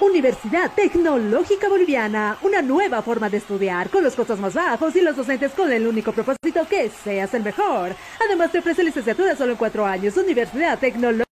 Universidad 0.00 0.72
Tecnológica 0.74 1.68
Boliviana, 1.68 2.36
una 2.42 2.60
nueva 2.60 3.00
forma 3.00 3.30
de 3.30 3.38
estudiar 3.38 3.88
con 3.88 4.04
los 4.04 4.14
costos 4.14 4.38
más 4.38 4.52
bajos 4.52 4.94
y 4.94 5.00
los 5.00 5.16
docentes 5.16 5.52
con 5.52 5.72
el 5.72 5.86
único 5.86 6.12
propósito 6.12 6.66
que 6.68 6.90
seas 6.90 7.32
el 7.32 7.42
mejor. 7.42 7.96
Además 8.24 8.52
te 8.52 8.58
ofrece 8.58 8.84
licenciatura 8.84 9.34
solo 9.34 9.52
en 9.52 9.58
cuatro 9.58 9.86
años. 9.86 10.16
Universidad 10.16 10.78
Tecnológica 10.78 11.26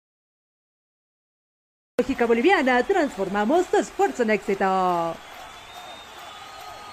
Boliviana, 2.26 2.82
transformamos 2.84 3.66
tu 3.66 3.76
esfuerzo 3.76 4.22
en 4.22 4.30
éxito. 4.30 5.14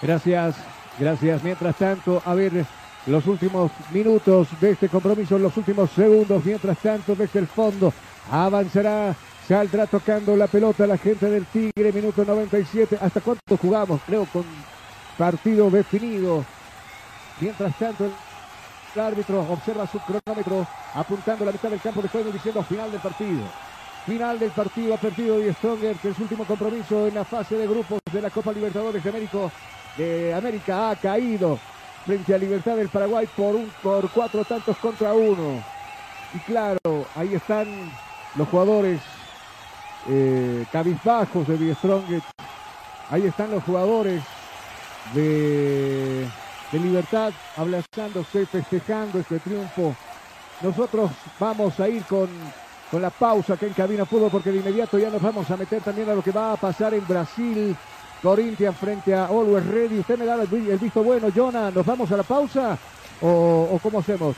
Gracias, 0.01 0.55
gracias. 0.99 1.43
Mientras 1.43 1.75
tanto, 1.77 2.21
a 2.25 2.33
ver 2.33 2.65
los 3.07 3.25
últimos 3.27 3.71
minutos 3.91 4.49
de 4.59 4.71
este 4.71 4.89
compromiso, 4.89 5.39
los 5.39 5.55
últimos 5.55 5.89
segundos. 5.91 6.43
Mientras 6.43 6.77
tanto, 6.79 7.15
desde 7.15 7.39
el 7.39 7.47
fondo 7.47 7.93
avanzará, 8.29 9.15
saldrá 9.47 9.87
tocando 9.87 10.35
la 10.35 10.47
pelota 10.47 10.87
la 10.87 10.97
gente 10.97 11.29
del 11.29 11.45
Tigre, 11.45 11.91
minuto 11.91 12.23
97. 12.23 12.97
¿Hasta 13.01 13.21
cuánto 13.21 13.57
jugamos? 13.57 14.01
Creo 14.05 14.25
con 14.25 14.45
partido 15.17 15.69
definido. 15.69 16.45
Mientras 17.39 17.77
tanto, 17.77 18.05
el 18.95 19.01
árbitro 19.01 19.41
observa 19.49 19.87
su 19.87 19.99
cronómetro 19.99 20.67
apuntando 20.93 21.45
la 21.45 21.51
mitad 21.51 21.69
del 21.69 21.81
campo 21.81 22.01
de 22.01 22.09
juego 22.09 22.31
diciendo 22.31 22.63
final 22.63 22.91
del 22.91 23.01
partido. 23.01 23.41
Final 24.05 24.39
del 24.39 24.51
partido 24.51 24.95
ha 24.95 24.97
perdido 24.97 25.37
Die 25.37 25.53
Stronger, 25.53 25.95
que 25.97 26.09
es 26.09 26.15
su 26.15 26.23
último 26.23 26.43
compromiso 26.45 27.07
en 27.07 27.15
la 27.15 27.23
fase 27.23 27.55
de 27.55 27.67
grupos 27.67 27.99
de 28.11 28.21
la 28.21 28.29
Copa 28.29 28.51
Libertadores 28.51 29.03
de 29.03 29.09
América, 29.09 29.37
de 29.97 30.33
América 30.33 30.89
ha 30.89 30.95
caído 30.95 31.59
frente 32.05 32.33
a 32.33 32.37
Libertad 32.37 32.77
del 32.77 32.89
Paraguay 32.89 33.27
por, 33.35 33.55
un, 33.55 33.71
por 33.83 34.09
cuatro 34.09 34.43
tantos 34.43 34.75
contra 34.77 35.13
uno. 35.13 35.63
Y 36.33 36.39
claro, 36.39 37.05
ahí 37.15 37.35
están 37.35 37.91
los 38.35 38.47
jugadores 38.47 39.01
eh, 40.09 40.65
cabizbajos 40.71 41.47
de 41.47 41.57
Die 41.57 41.75
Stronger. 41.75 42.21
Ahí 43.09 43.25
están 43.27 43.51
los 43.51 43.63
jugadores 43.63 44.23
de, 45.13 46.27
de 46.71 46.79
Libertad 46.79 47.33
abrazándose, 47.57 48.45
festejando 48.45 49.19
este 49.19 49.39
triunfo. 49.39 49.95
Nosotros 50.61 51.11
vamos 51.39 51.79
a 51.79 51.89
ir 51.89 52.03
con, 52.03 52.29
con 52.89 53.01
la 53.01 53.09
pausa 53.09 53.57
que 53.57 53.67
en 53.67 53.73
Cabina 53.73 54.05
Fútbol 54.05 54.29
porque 54.31 54.51
de 54.51 54.59
inmediato 54.59 54.97
ya 54.97 55.09
nos 55.09 55.21
vamos 55.21 55.49
a 55.49 55.57
meter 55.57 55.81
también 55.81 56.09
a 56.09 56.13
lo 56.13 56.21
que 56.21 56.31
va 56.31 56.53
a 56.53 56.57
pasar 56.57 56.93
en 56.93 57.05
Brasil. 57.07 57.75
Corinthians 58.21 58.77
frente 58.77 59.15
a 59.15 59.25
Always 59.25 59.65
Ready. 59.65 59.99
¿Usted 59.99 60.19
me 60.19 60.25
da 60.25 60.35
el, 60.35 60.53
el 60.53 60.77
visto 60.77 61.03
bueno, 61.03 61.29
Jonah? 61.35 61.71
¿Nos 61.71 61.85
vamos 61.85 62.11
a 62.11 62.17
la 62.17 62.23
pausa 62.23 62.77
o, 63.19 63.69
o 63.71 63.79
cómo 63.81 63.99
hacemos? 63.99 64.35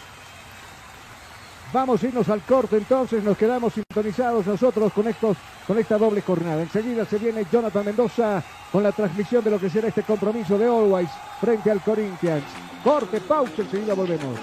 Vamos 1.73 2.03
a 2.03 2.07
irnos 2.07 2.29
al 2.29 2.41
corte 2.41 2.77
entonces, 2.77 3.23
nos 3.23 3.35
quedamos 3.35 3.73
sintonizados 3.73 4.45
nosotros 4.45 4.93
con 4.93 5.07
estos, 5.07 5.35
con 5.65 5.79
esta 5.79 5.97
doble 5.97 6.21
jornada. 6.21 6.61
Enseguida 6.61 7.03
se 7.03 7.17
viene 7.17 7.47
Jonathan 7.51 7.83
Mendoza 7.83 8.43
con 8.71 8.83
la 8.83 8.91
transmisión 8.91 9.43
de 9.43 9.49
lo 9.49 9.59
que 9.59 9.71
será 9.71 9.87
este 9.87 10.03
compromiso 10.03 10.55
de 10.55 10.65
Always 10.65 11.09
frente 11.41 11.71
al 11.71 11.81
Corinthians. 11.81 12.43
Corte, 12.83 13.19
pausa, 13.21 13.63
enseguida 13.63 13.95
volvemos. 13.95 14.37